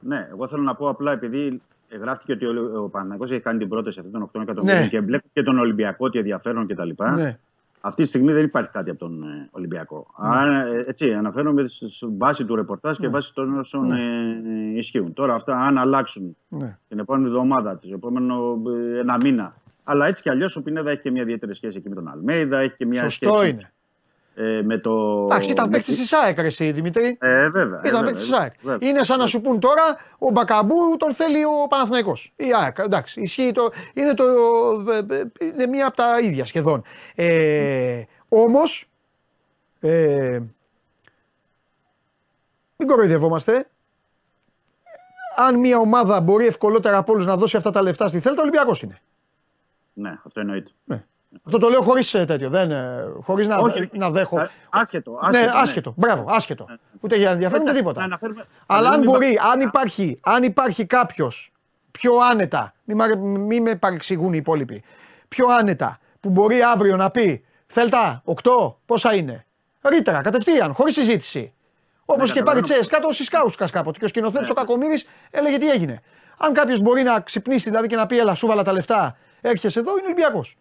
[0.00, 3.58] Ναι, εγώ θέλω να πω απλά επειδή ε, γράφτηκε ότι ο, ο Παναγιώτο έχει κάνει
[3.58, 4.88] την πρόταση αυτή των 8 εκατομμυρίων Ναι.
[4.88, 6.90] και βλέπει και τον Ολυμπιακό ότι ενδιαφέρον κτλ.
[7.14, 7.38] Ναι.
[7.80, 10.06] Αυτή τη στιγμή δεν υπάρχει κάτι από τον ε, Ολυμπιακό.
[10.16, 13.12] Αν, ε, έτσι, αναφέρομαι σε σε βάση του ρεπορτάζ και Ναι.
[13.12, 14.02] βάση των όσων Ναι.
[14.02, 15.12] ε, ισχύουν.
[15.12, 16.78] Τώρα αυτά, αν αλλάξουν Ναι.
[16.88, 18.62] την επόμενη εβδομάδα, το επόμενο
[18.94, 19.54] ε, ένα μήνα.
[19.84, 22.58] Αλλά έτσι κι αλλιώς ο Πινέδα έχει και μια ιδιαίτερη σχέση εκεί με τον Αλμέιδα,
[22.58, 23.72] έχει και μια Σωστό σχέση είναι.
[24.42, 25.24] Ε, με το.
[25.30, 27.18] Εντάξει, ήταν με παίκτης τη- της ΑΕΚ, ρε, εσύ, Δημήτρη.
[27.20, 27.80] Ε, βέβαια.
[27.84, 28.52] ε, Ήταν βέβαια, παίκτης της ΑΕΚ.
[28.62, 28.88] βέβαια.
[28.88, 29.82] Είναι σαν να σου πούν τώρα
[30.18, 32.32] ο Μπακαμπού τον θέλει ο Παναθηναϊκός.
[32.36, 32.78] Η ΑΕΚ.
[32.78, 33.70] Εντάξει, ισχύει το.
[33.94, 34.24] Είναι, το,
[35.08, 36.82] ε, ε, είναι μία από τα ίδια σχεδόν.
[37.14, 38.84] Ε, Όμως.
[39.80, 40.38] Ε,
[42.76, 43.68] μην κοροϊδευόμαστε.
[45.36, 48.42] Αν μια ομάδα μπορεί ευκολότερα από όλους να δώσει αυτά τα λεφτά στη Θέλτα, ο
[48.42, 49.00] Ολυμπιακός είναι.
[49.92, 50.70] Ναι, αυτό εννοείται.
[51.44, 52.50] Αυτό το λέω χωρίς τέτοιο.
[52.50, 52.72] Δεν,
[53.22, 53.88] χωρίς να, Όχι.
[53.92, 54.40] να δέχω.
[54.40, 55.10] Ε, Άσχετο.
[55.30, 55.92] ναι, άσχετο, άσχετο.
[55.96, 56.66] Μπράβο, άσχετο.
[57.00, 57.98] Ούτε για ενδιαφέρον ούτε Εντάξει, τίποτα.
[58.00, 61.52] να αναφέρουμε- Αλλά να αν μην μπορεί, υπά- αν υπάρχει, αν υπάρχει κάποιος
[61.90, 64.82] πιο άνετα, μη, μα- μη με παρεξηγούν οι υπόλοιποι,
[65.28, 69.46] πιο άνετα που μπορεί αύριο να πει Θέλτα, 8, πόσα είναι;
[69.88, 71.52] Ρήτερα, κατευθείαν, χωρίς συζήτηση.
[72.04, 72.66] Όπως και πάρει καταλαβαίνω.
[72.88, 73.98] τσέσκα το Σισκάουσκας κάποτε.
[73.98, 74.52] Και ο σκηνοθέτης Ναι.
[74.52, 76.02] ο Κακομήρη έλεγε τι έγινε.
[76.38, 79.78] Αν κάποιος μπορεί να ξυπνήσει δηλαδή και να πει Ελά, σου βάλα τα λεφτά, έρχεσαι
[79.78, 80.56] εδώ, είναι Ολυμπιακός.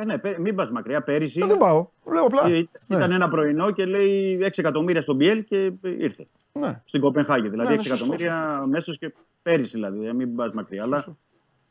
[0.00, 1.02] Ε, ναι, πέ- μην πας μακριά.
[1.02, 1.40] Πέρυσι.
[1.46, 1.86] Δεν πάω.
[2.12, 2.46] Λέω απλά.
[2.46, 2.56] Ε,
[2.86, 3.14] Ήταν Ναι.
[3.14, 6.26] ένα πρωινό και λέει 6 εκατομμύρια στον Μπιέλ και ε, ήρθε.
[6.52, 6.82] Ναι.
[6.84, 7.48] Στην Κοπενχάγη.
[7.48, 10.06] Δηλαδή Ναι, ναι, 6 σωστό, εκατομμύρια μέσω και πέρυσι δηλαδή.
[10.06, 10.82] ε, Μην πας μακριά.
[10.82, 11.04] Αλλά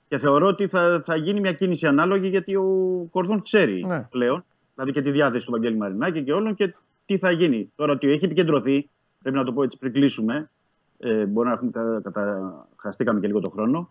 [0.08, 2.64] και θεωρώ ότι θα, θα γίνει μια κίνηση ανάλογη γιατί ο
[3.12, 4.08] Κορδόν ξέρει Ναι.
[4.10, 4.45] πλέον.
[4.74, 6.74] Δηλαδή και τη διάθεση του Βαγγέλη Μαρινάκη και όλων και
[7.06, 7.72] τι θα γίνει.
[7.76, 8.90] Τώρα ότι έχει επικεντρωθεί,
[9.22, 10.49] πρέπει να το πω έτσι πριν κλείσουμε.
[10.99, 13.90] Ε, μπορεί να έχουμε κα- καταχαστήκαμε και λίγο το χρόνο.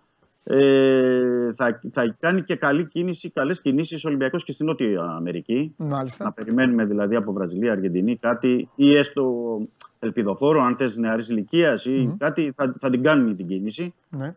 [0.48, 5.74] Ε, θα, θα κάνει και καλή κίνηση, καλές κινήσεις ο Ολυμπιακός και στην Νότια Αμερική.
[5.76, 6.24] Μάλιστα.
[6.24, 9.58] Να περιμένουμε δηλαδή από Βραζιλία, Αργεντινή κάτι ή έστω
[9.98, 14.34] ελπιδοφόρο, αν θες νεαρής ηλικίας ή κάτι, θα, θα την κάνουμε την κίνηση Ναι.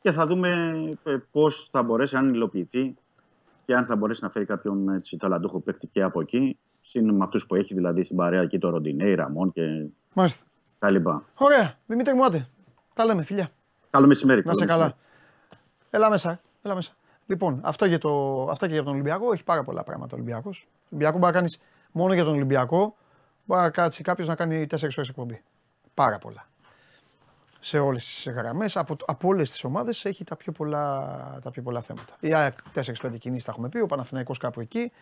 [0.00, 0.48] και θα δούμε
[1.04, 2.94] ε, πώς θα μπορέσει, αν υλοποιηθεί
[3.64, 6.58] και αν θα μπορέσει να φέρει κάποιον έτσι, ταλαντούχο παίκτη και από εκεί.
[6.82, 10.44] Συν με αυτούς που έχει δηλαδή στην παρέα εκεί, το Ροντινέι, Ραμόν και Μάλιστα.
[10.78, 11.24] τα λοιπά.
[11.34, 11.78] Ωραία.
[11.86, 12.46] Δημήτρη μου, άντε.
[12.94, 13.48] Τα λέμε, φιλιά.
[13.90, 14.42] Καλό μεσημέρι.
[14.44, 14.96] Να σε καλό καλά.
[15.94, 16.40] Έλα μέσα.
[16.62, 16.92] Έλα μέσα.
[17.26, 19.32] Λοιπόν, αυτό για το, αυτά και για τον Ολυμπιακό.
[19.32, 20.68] Έχει πάρα πολλά πράγματα ο Ολυμπιακός.
[20.90, 21.60] Ολυμπιακό μπορεί να κάνεις
[21.92, 22.96] μόνο για τον Ολυμπιακό.
[23.44, 25.42] Μπορεί να κάτσει κάποιος να κάνει 4 ώρες εκπομπή.
[25.94, 26.46] Πάρα πολλά.
[27.60, 31.62] Σε όλες τις γραμμές, από, από όλες τις ομάδες έχει τα πιο, πολλά, τα πιο
[31.62, 32.16] πολλά θέματα.
[32.20, 34.92] Η ΑΕΚ 4-5 κινήσεις τα έχουμε πει, ο Παναθηναϊκός κάπου εκεί.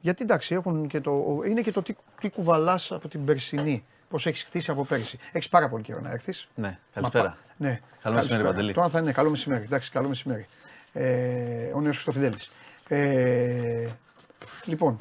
[0.00, 3.84] Γιατί εντάξει, έχουν και το, είναι και το τι, τι κουβαλάς από την περσινή.
[4.12, 5.18] Πώ έχεις χτίσει από πέρσι.
[5.32, 6.48] Έχεις πάρα πολύ καιρό να έρθεις.
[6.54, 7.24] Ναι, καλησπέρα.
[7.24, 7.80] Μα πα- Ναι.
[8.02, 8.72] Καλό μεσημέρι, Παντελή.
[8.72, 9.62] Τώρα θα είναι καλό μεσημέρι.
[9.64, 10.46] Εντάξει, καλό μεσημέρι.
[10.92, 12.50] Ε, ο νέος Χριστοφιδέλης.
[12.88, 13.86] Ε,
[14.64, 15.00] λοιπόν.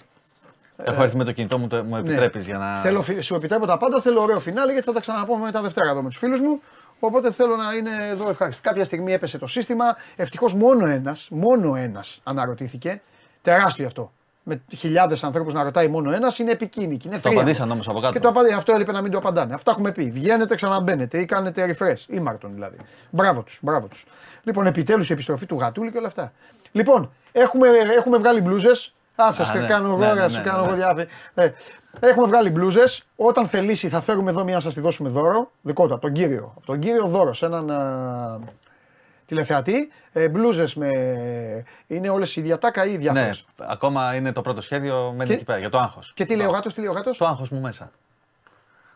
[0.77, 1.99] Έχω έρθει με το κινητό μου, το- μου ναι.
[1.99, 2.75] επιτρέπεις για να.
[2.81, 5.89] Θέλω, φι- σου επιτρέπω τα πάντα, θέλω ωραίο φινάλε γιατί θα τα ξαναπούμε μετά Δευτέρα
[5.89, 6.61] εδώ με τους φίλους μου.
[6.99, 8.61] Οπότε θέλω να είναι εδώ ευχάριστη.
[8.61, 9.95] Κάποια στιγμή έπεσε το σύστημα.
[10.15, 13.01] Ευτυχώς μόνο ένας, μόνο ένας αναρωτήθηκε.
[13.41, 14.11] Τεράστιο αυτό.
[14.43, 16.99] Με χιλιάδες ανθρώπους να ρωτάει μόνο ένας είναι επικίνδυνη.
[17.05, 17.39] Είναι Το θρίαμβο.
[17.39, 18.13] απαντήσαν όμως από κάτω.
[18.13, 19.53] Και το απαντή, αυτό έλειπε να μην το απαντάνε.
[19.53, 20.09] Αυτά έχουμε πει.
[20.11, 22.03] Βγαίνετε, ξαναμπαίνετε ή κάνετε refresh.
[22.07, 22.75] Ή Μάρτον δηλαδή.
[23.09, 24.05] Μπράβο τους, μπράβο τους.
[24.43, 26.31] Λοιπόν, επιτέλους η επιστροφή του Γατούλη και όλα αυτά.
[26.71, 28.93] Λοιπόν, έχουμε, έχουμε βγάλει μπλούζες.
[29.21, 29.67] Α, σας Α, ναι.
[29.67, 30.67] κάνω εγώ, Ναι, ναι, σου ναι, κάνω ναι.
[30.67, 31.05] εγώ διάφορα.
[31.33, 31.49] Ε,
[31.99, 33.03] έχουμε βγάλει μπλούζες.
[33.15, 35.51] Όταν θελήσει, θα φέρουμε εδώ μία να σας τη δώσουμε δώρο.
[35.61, 36.53] Δικό του, από τον κύριο.
[36.57, 38.39] Από τον κύριο δώρος σε έναν α,
[39.25, 39.91] τηλεθεατή.
[40.11, 40.89] Ε, μπλούζες με.
[41.87, 43.25] Είναι όλες η διατάκα ή διάφορε.
[43.25, 46.11] Ναι, ακόμα είναι το πρώτο σχέδιο μένει Και- εκεί πέρα για το άγχος.
[46.15, 47.91] Και τι λέει ο γάτος, τι λέει ο γάτος; Το άγχος μου μέσα.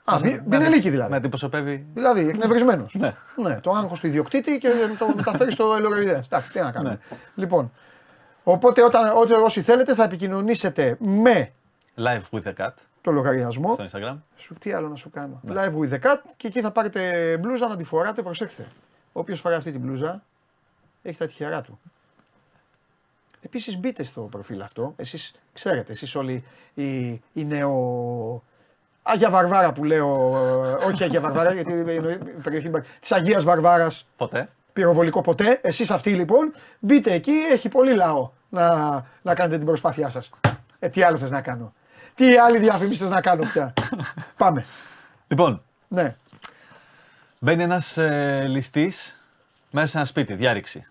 [0.04, 1.10] Α, Με- μπει- μπινελίκι δηλαδή.
[1.12, 1.86] Με αντιπροσωπεύει.
[1.94, 2.96] Δηλαδή, εκνευρισμένος.
[2.96, 3.14] Ναι.
[3.36, 3.60] ναι.
[3.60, 4.70] Το άγχος του ιδιοκτήτη και
[5.00, 6.22] το μεταφέρει στο ελογαριδέ.
[6.26, 7.00] Εντάξει, τι να κάνουμε.
[7.10, 7.18] Ναι.
[7.36, 7.72] Λοιπόν,
[8.44, 11.52] οπότε όταν, όταν όσοι θέλετε θα επικοινωνήσετε με
[11.98, 12.70] Live with the cat
[13.02, 13.74] το λογαριασμό.
[13.74, 14.18] στο Instagram.
[14.38, 15.40] Σου, τι άλλο να σου κάνω.
[15.44, 15.54] Ναι.
[15.56, 18.22] Live with the cat και εκεί θα πάρετε μπλούζα να τη φοράτε.
[18.22, 18.66] Προσέξτε.
[19.18, 20.24] Όποιος φοράει αυτή την μπλούζα
[21.02, 21.80] έχει τα τυχερά του.
[23.42, 24.94] Επίσης μπείτε στο προφίλ αυτό.
[24.98, 26.44] Εσείς ξέρετε, εσείς όλοι
[26.74, 28.44] οι, οι νεο.
[29.04, 34.06] Αγία Βαρβάρα που λέω, ε, όχι Αγία Βαρβάρα, γιατί είναι η περιοχή της Αγίας Βαρβάρας,
[34.18, 34.50] Ποτέ.
[34.74, 35.60] πυροβολικό ποτέ.
[35.64, 40.30] Εσείς αυτοί λοιπόν, μπείτε εκεί, έχει πολύ λαό να, να κάνετε την προσπάθειά σας.
[40.80, 41.74] Ε, τι άλλο θες να κάνω;
[42.16, 43.74] Τι άλλη διαφήμιση θες να κάνω πια;
[44.38, 44.66] Πάμε.
[45.28, 46.16] Λοιπόν, Ναι.
[47.46, 49.22] Μπαίνει ένας ε, ληστής
[49.72, 50.86] μέσα σε ένα σπίτι, διάρρηξη.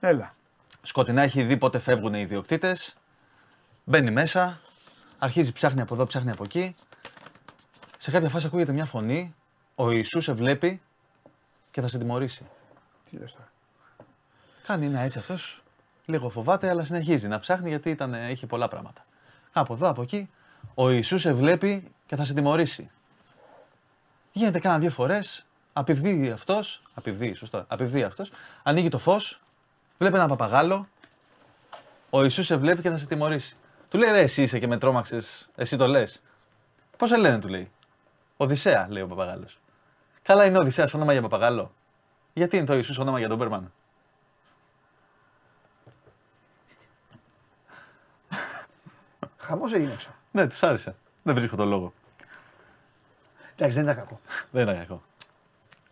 [0.00, 0.34] Έλα.
[0.82, 2.96] Σκοτεινά έχει δει πότε φεύγουν οι ιδιοκτήτες.
[3.84, 4.60] Μπαίνει μέσα,
[5.18, 6.76] αρχίζει ψάχνει από εδώ, ψάχνει από εκεί.
[7.98, 9.34] Σε κάποια φάση ακούγεται μια φωνή.
[9.74, 10.80] Ο Ιησούς σε βλέπει
[11.70, 12.46] και θα σε τιμωρήσει.
[13.10, 13.48] Τι λες τώρα;
[14.66, 15.62] Κάνει ένα έτσι αυτός.
[16.04, 19.04] Λίγο φοβάται, αλλά συνεχίζει να ψάχνει γιατί ήταν, είχε πολλά πράγματα.
[19.52, 20.30] Από εδώ, από εκεί.
[20.74, 22.90] Ο Ιησούς σε βλέπει και θα σε τιμωρήσει.
[24.32, 25.42] Γίνεται κάνα δύο φορές.
[25.78, 27.64] Απειβδεί αυτός, απειβδεί, σωστά.
[27.68, 28.30] Απειβδεί αυτός,
[28.62, 29.40] ανοίγει το φως,
[29.98, 30.88] βλέπει ένα παπαγάλο.
[32.10, 33.56] Ο Ιησούς σε βλέπει και θα σε τιμωρήσει.
[33.88, 36.22] Του λέει ρε, εσύ είσαι και με τρόμαξες, εσύ το λες.
[36.96, 37.70] Πώς σε λένε, του λέει.
[38.36, 39.58] Οδυσσέα, λέει ο παπαγάλος.
[40.22, 41.72] Καλά είναι ο Οδυσσέας όνομα για παπαγάλο.
[42.32, 43.72] Γιατί είναι το Ιησούς όνομα για τον Πέρμαν.
[49.38, 50.10] Χαμός έγινε έξω.
[50.30, 50.96] Ναι, τους άρεσε.
[51.22, 51.92] Δεν βρίσκω τον λόγο.
[53.56, 54.20] Εντάξει, δεν ήταν κακό.
[54.50, 55.02] Δεν ήταν κακό.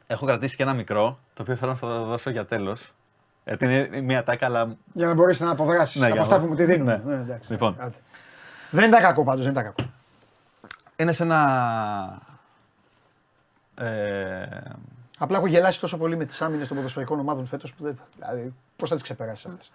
[0.06, 2.92] Έχω κρατήσει και ένα μικρό, το οποίο θέλω να το δώσω για τέλος.
[3.44, 4.76] Γιατί είναι μια τάκα, αλλά.
[4.92, 6.86] Για να μπορέσει να αποδράσεις Ναι, από για αυτά να- που μου τη δίνουν.
[6.86, 7.00] Ναι.
[7.04, 7.52] Ναι, εντάξει.
[7.52, 7.76] Λοιπόν.
[7.78, 7.96] Άντε.
[8.70, 9.90] Δεν ήταν κακό πάντως, δεν ήταν κακό.
[10.96, 12.22] Είναι σε ένα.
[13.74, 14.46] Ε,
[15.18, 17.98] Απλά έχω γελάσει τόσο πολύ με τις άμυνες των ποδοσφαιρικών ομάδων φέτος που δεν.
[18.18, 19.70] Δηλαδή, πώς θα τις ξεπεράσεις αυτές.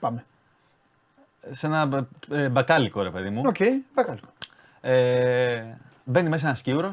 [0.00, 0.24] Πάμε.
[1.50, 3.42] σε ένα ε, μπακάλικο, ρε παιδί μου.
[3.46, 3.56] Οκ,
[3.94, 4.20] παρακαλώ.
[4.80, 5.64] Ε,
[6.04, 6.90] μπαίνει μέσα ένας κύουρο.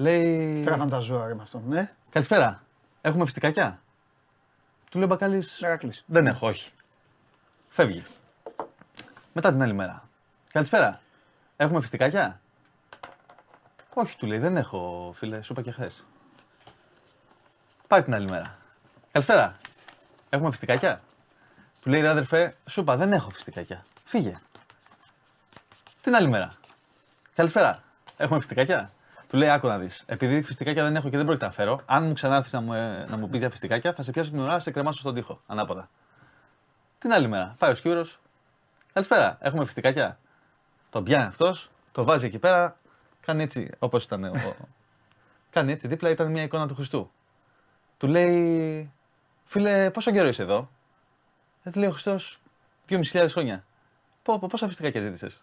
[0.00, 0.60] Λέει.
[0.60, 1.62] Τράβαν τα ζώα ρε με αυτόν.
[1.66, 2.62] Ναι, Καλησπέρα.
[3.00, 3.80] Έχουμε φιστικάκια;
[4.90, 5.44] Του λέει ο μπακάλης.
[5.60, 6.04] Μερακλής.
[6.06, 6.70] Δεν έχω, όχι.
[7.68, 8.04] Φεύγει.
[9.32, 10.02] Μετά την άλλη μέρα.
[10.52, 11.00] Καλησπέρα.
[11.56, 12.40] Έχουμε φιστικάκια;
[13.94, 16.06] Όχι, του λέει, δεν έχω, φίλε, σου είπα και χθες.
[17.86, 18.58] Πάει την άλλη μέρα.
[19.12, 19.56] Καλησπέρα.
[20.30, 21.00] Έχουμε φιστικάκια;
[21.80, 23.84] Του λέει, ρε αδερφέ, σου είπα, δεν έχω φιστικάκια.
[24.04, 24.32] Φύγε.
[26.02, 26.52] Την άλλη μέρα.
[27.34, 27.82] Καλησπέρα.
[28.16, 28.90] Έχουμε φιστικάκια;
[29.30, 30.02] Του λέει, άκου να δεις.
[30.06, 33.06] Επειδή φιστικάκια δεν έχω και δεν πρόκειται να φέρω, αν μου ξανάρθεις να μου, ε,
[33.08, 35.40] να μου πεις για φιστικάκια, θα σε πιάσω την ουρά, θα σε κρεμάσω στον τοίχο.
[35.46, 35.90] Ανάποδα.
[36.98, 37.54] Την άλλη μέρα.
[37.58, 38.18] Πάει ο σκύρος.
[38.92, 39.38] Καλησπέρα.
[39.40, 40.18] Έχουμε φιστικάκια;
[40.90, 42.76] Τον πιάνει αυτός, το βάζει εκεί πέρα,
[43.20, 44.24] κάνει έτσι, όπως ήταν.
[44.24, 44.56] Ο...
[45.50, 47.10] κάνει έτσι, δίπλα ήταν μια εικόνα του Χριστού.
[47.98, 48.92] Του λέει,
[49.44, 50.68] φίλε, πόσο καιρό είσαι εδώ;
[51.62, 52.40] Δεν του λέει ο Χριστός,
[52.88, 53.64] 2.500 χρόνια.
[54.22, 55.42] Πω, πω, πόσα φιστικάκια ζήτησες;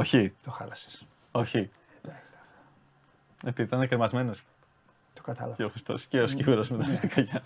[0.00, 0.34] Όχι.
[0.44, 1.04] Το χάλασες.
[1.32, 1.70] Όχι.
[3.44, 4.32] Επειδή ήταν κρεμασμένο.
[5.14, 5.54] Το κατάλαβα.
[5.54, 7.42] Και ο Χριστός και ο σκύβερος με τα φιστικάκια.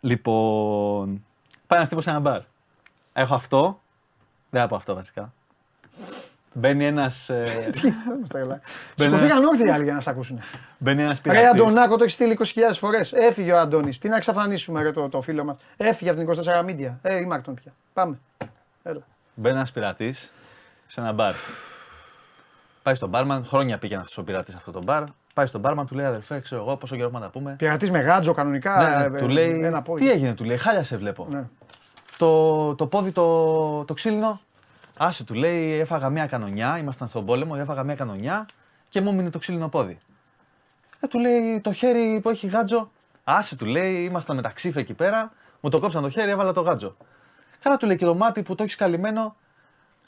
[0.00, 1.24] λοιπόν.
[1.66, 2.40] Πάει ένας τύπος σε ένα μπαρ.
[3.12, 3.80] Έχω αυτό.
[4.50, 5.32] Δεν θα πω αυτό βασικά.
[6.52, 7.28] Μπαίνει ένας.
[7.28, 8.58] Ε, Τι, δεν μου στα γελάει.
[8.96, 10.40] Μπαίνει Σηκωθήκαν όρθιοι οι άλλοι για να σε ακούσουν.
[10.78, 11.60] μπαίνει ένας Ρε πειρατής.
[11.62, 13.12] Αντωνάκο, το έχεις στείλει 20.000 φορές.
[13.12, 13.98] Έφυγε ο Αντώνης.
[13.98, 15.56] Τι να εξαφανίσουμε ρε, το, το φίλο μας.
[15.76, 16.94] Έφυγε από την 24 Media.
[17.02, 17.72] Ε, η Μάρκτον πια.
[17.92, 18.18] Πάμε.
[18.82, 19.06] Έλα.
[19.38, 20.32] Μπαίνει ένας πειρατής
[20.86, 21.34] σε ένα μπαρ.
[22.82, 25.04] Πάει στον μπάρμαν, χρόνια πήγαινε αυτός ο πειρατής σε αυτό το μπαρ.
[25.34, 27.54] Πάει στον μπάρμαν, του λέει αδερφέ, ξέρω εγώ πόσο καιρό έχουμε να τα πούμε.
[27.58, 28.76] Πειρατής με γάτζο κανονικά.
[28.76, 30.04] Ναι, ε, ναι, ε, του λέει, Ένα πόδι.
[30.04, 31.26] τι έγινε, του λέει, χάλια σε βλέπω.
[31.30, 31.44] Ναι.
[32.18, 34.40] Το, το πόδι το, το ξύλινο,
[34.96, 38.46] άσε του λέει, έφαγα μία κανονιά, ήμασταν στον πόλεμο, έφαγα μία κανονιά
[38.88, 39.98] και μου έμεινε το ξύλινο πόδι.
[41.00, 42.90] Ε, του λέει, το χέρι που έχει γάτζο,
[43.24, 46.52] άσε του λέει, ήμασταν με τα ξύφα εκεί πέρα, μου το κόψαν το χέρι, έβαλα
[46.52, 46.96] το γάτζο.
[47.62, 49.36] Καλά του λέει και το μάτι που το έχεις καλυμμένο,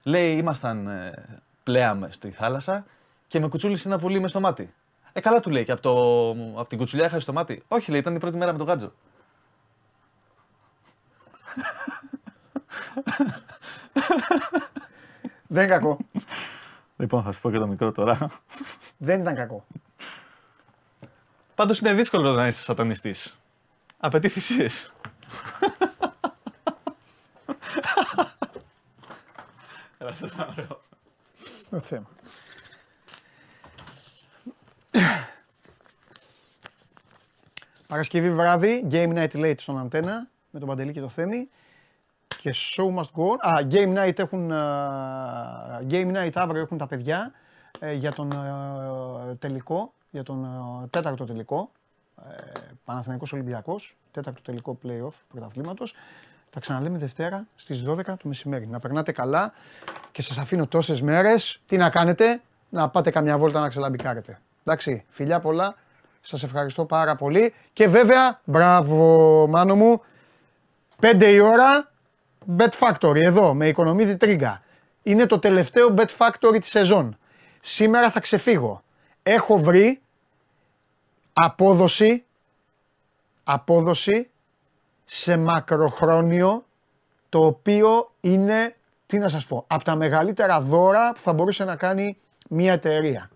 [0.02, 2.84] λέει, ήμασταν ε, πλέαμε στη θάλασσα
[3.26, 4.74] και με κουτσούλησε ένα πουλί μες στο μάτι.
[5.12, 6.30] Ε, καλά του λέει και από, το,
[6.60, 7.62] από την κουτσουλιά είχα στο μάτι.
[7.68, 8.92] Όχι, λέει, ήταν η πρώτη μέρα με το γάτζο.
[15.46, 15.98] Δεν είναι κακό.
[16.96, 18.18] Λοιπόν, θα σου πω και το μικρό τώρα.
[18.96, 19.66] Δεν ήταν κακό.
[21.54, 23.38] Πάντως είναι δύσκολο να είσαι σατανιστής.
[23.98, 24.68] Απαιτεί θυσίε.
[30.09, 30.80] Αυτό ήταν ωραίο.
[31.70, 32.06] Το θέμα.
[37.86, 41.48] Παρασκευή βράδυ, Game Night Late στον Αντένα με τον Παντελή και το Θέμη.
[42.40, 43.36] Και show must go on.
[43.48, 47.32] Α, Game Night έχουν, α, Game Night αύριο έχουν τα παιδιά
[47.78, 51.70] ε, για τον ε, τελικό, για τον ε, τέταρτο τελικό.
[52.28, 55.94] Ε, Παναθηναϊκός Ολυμπιακός, τέταρτο τελικό play-off πρωταθλήματος.
[56.50, 58.66] Τα ξαναλέμε Δευτέρα στις 12 το μεσημέρι.
[58.66, 59.52] Να περνάτε καλά
[60.12, 61.60] και σας αφήνω τόσες μέρες.
[61.66, 64.40] Τι να κάνετε, να πάτε καμιά βόλτα να ξελαμπικάρετε.
[64.64, 65.74] Εντάξει, φιλιά πολλά.
[66.20, 67.54] Σας ευχαριστώ πάρα πολύ.
[67.72, 70.02] Και βέβαια, μπράβο Μάνο μου,
[71.00, 71.90] 5 η ώρα,
[72.56, 74.62] Bet Factory εδώ, με οικονομίδη τρίγκα.
[75.02, 77.18] Είναι το τελευταίο Bet Factory της σεζόν.
[77.60, 78.82] Σήμερα θα ξεφύγω.
[79.22, 80.00] Έχω βρει
[81.32, 82.24] απόδοση,
[83.44, 84.30] απόδοση
[85.10, 86.64] σε μακροχρόνιο,
[87.28, 88.76] το οποίο είναι,
[89.06, 92.16] τι να σας πω, από τα μεγαλύτερα δώρα που θα μπορούσε να κάνει
[92.48, 93.30] μια εταιρεία.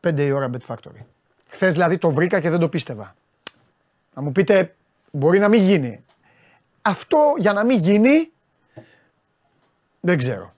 [0.00, 1.04] 5 η ώρα Bet Factory.
[1.48, 3.14] Χθες δηλαδή το βρήκα και δεν το πίστευα.
[4.14, 4.74] Να μου πείτε,
[5.10, 6.04] μπορεί να μην γίνει.
[6.82, 8.32] Αυτό για να μην γίνει,
[10.00, 10.52] δεν ξέρω.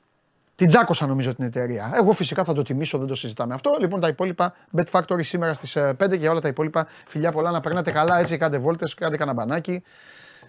[0.57, 1.93] Την τζάκωσα νομίζω την εταιρεία.
[1.95, 3.77] Εγώ φυσικά θα το τιμήσω, δεν το συζητάμε αυτό.
[3.81, 6.87] Λοιπόν, τα υπόλοιπα Bet Factory σήμερα στις 5 και όλα τα υπόλοιπα.
[7.07, 8.37] Φιλιά πολλά να περνάτε καλά έτσι.
[8.37, 9.83] Κάντε βόλτες, κάντε κανένα μπανάκι.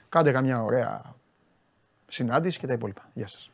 [0.10, 1.02] Κάντε καμιά ωραία
[2.08, 3.10] συνάντηση και τα υπόλοιπα.
[3.14, 3.50] Γεια σας.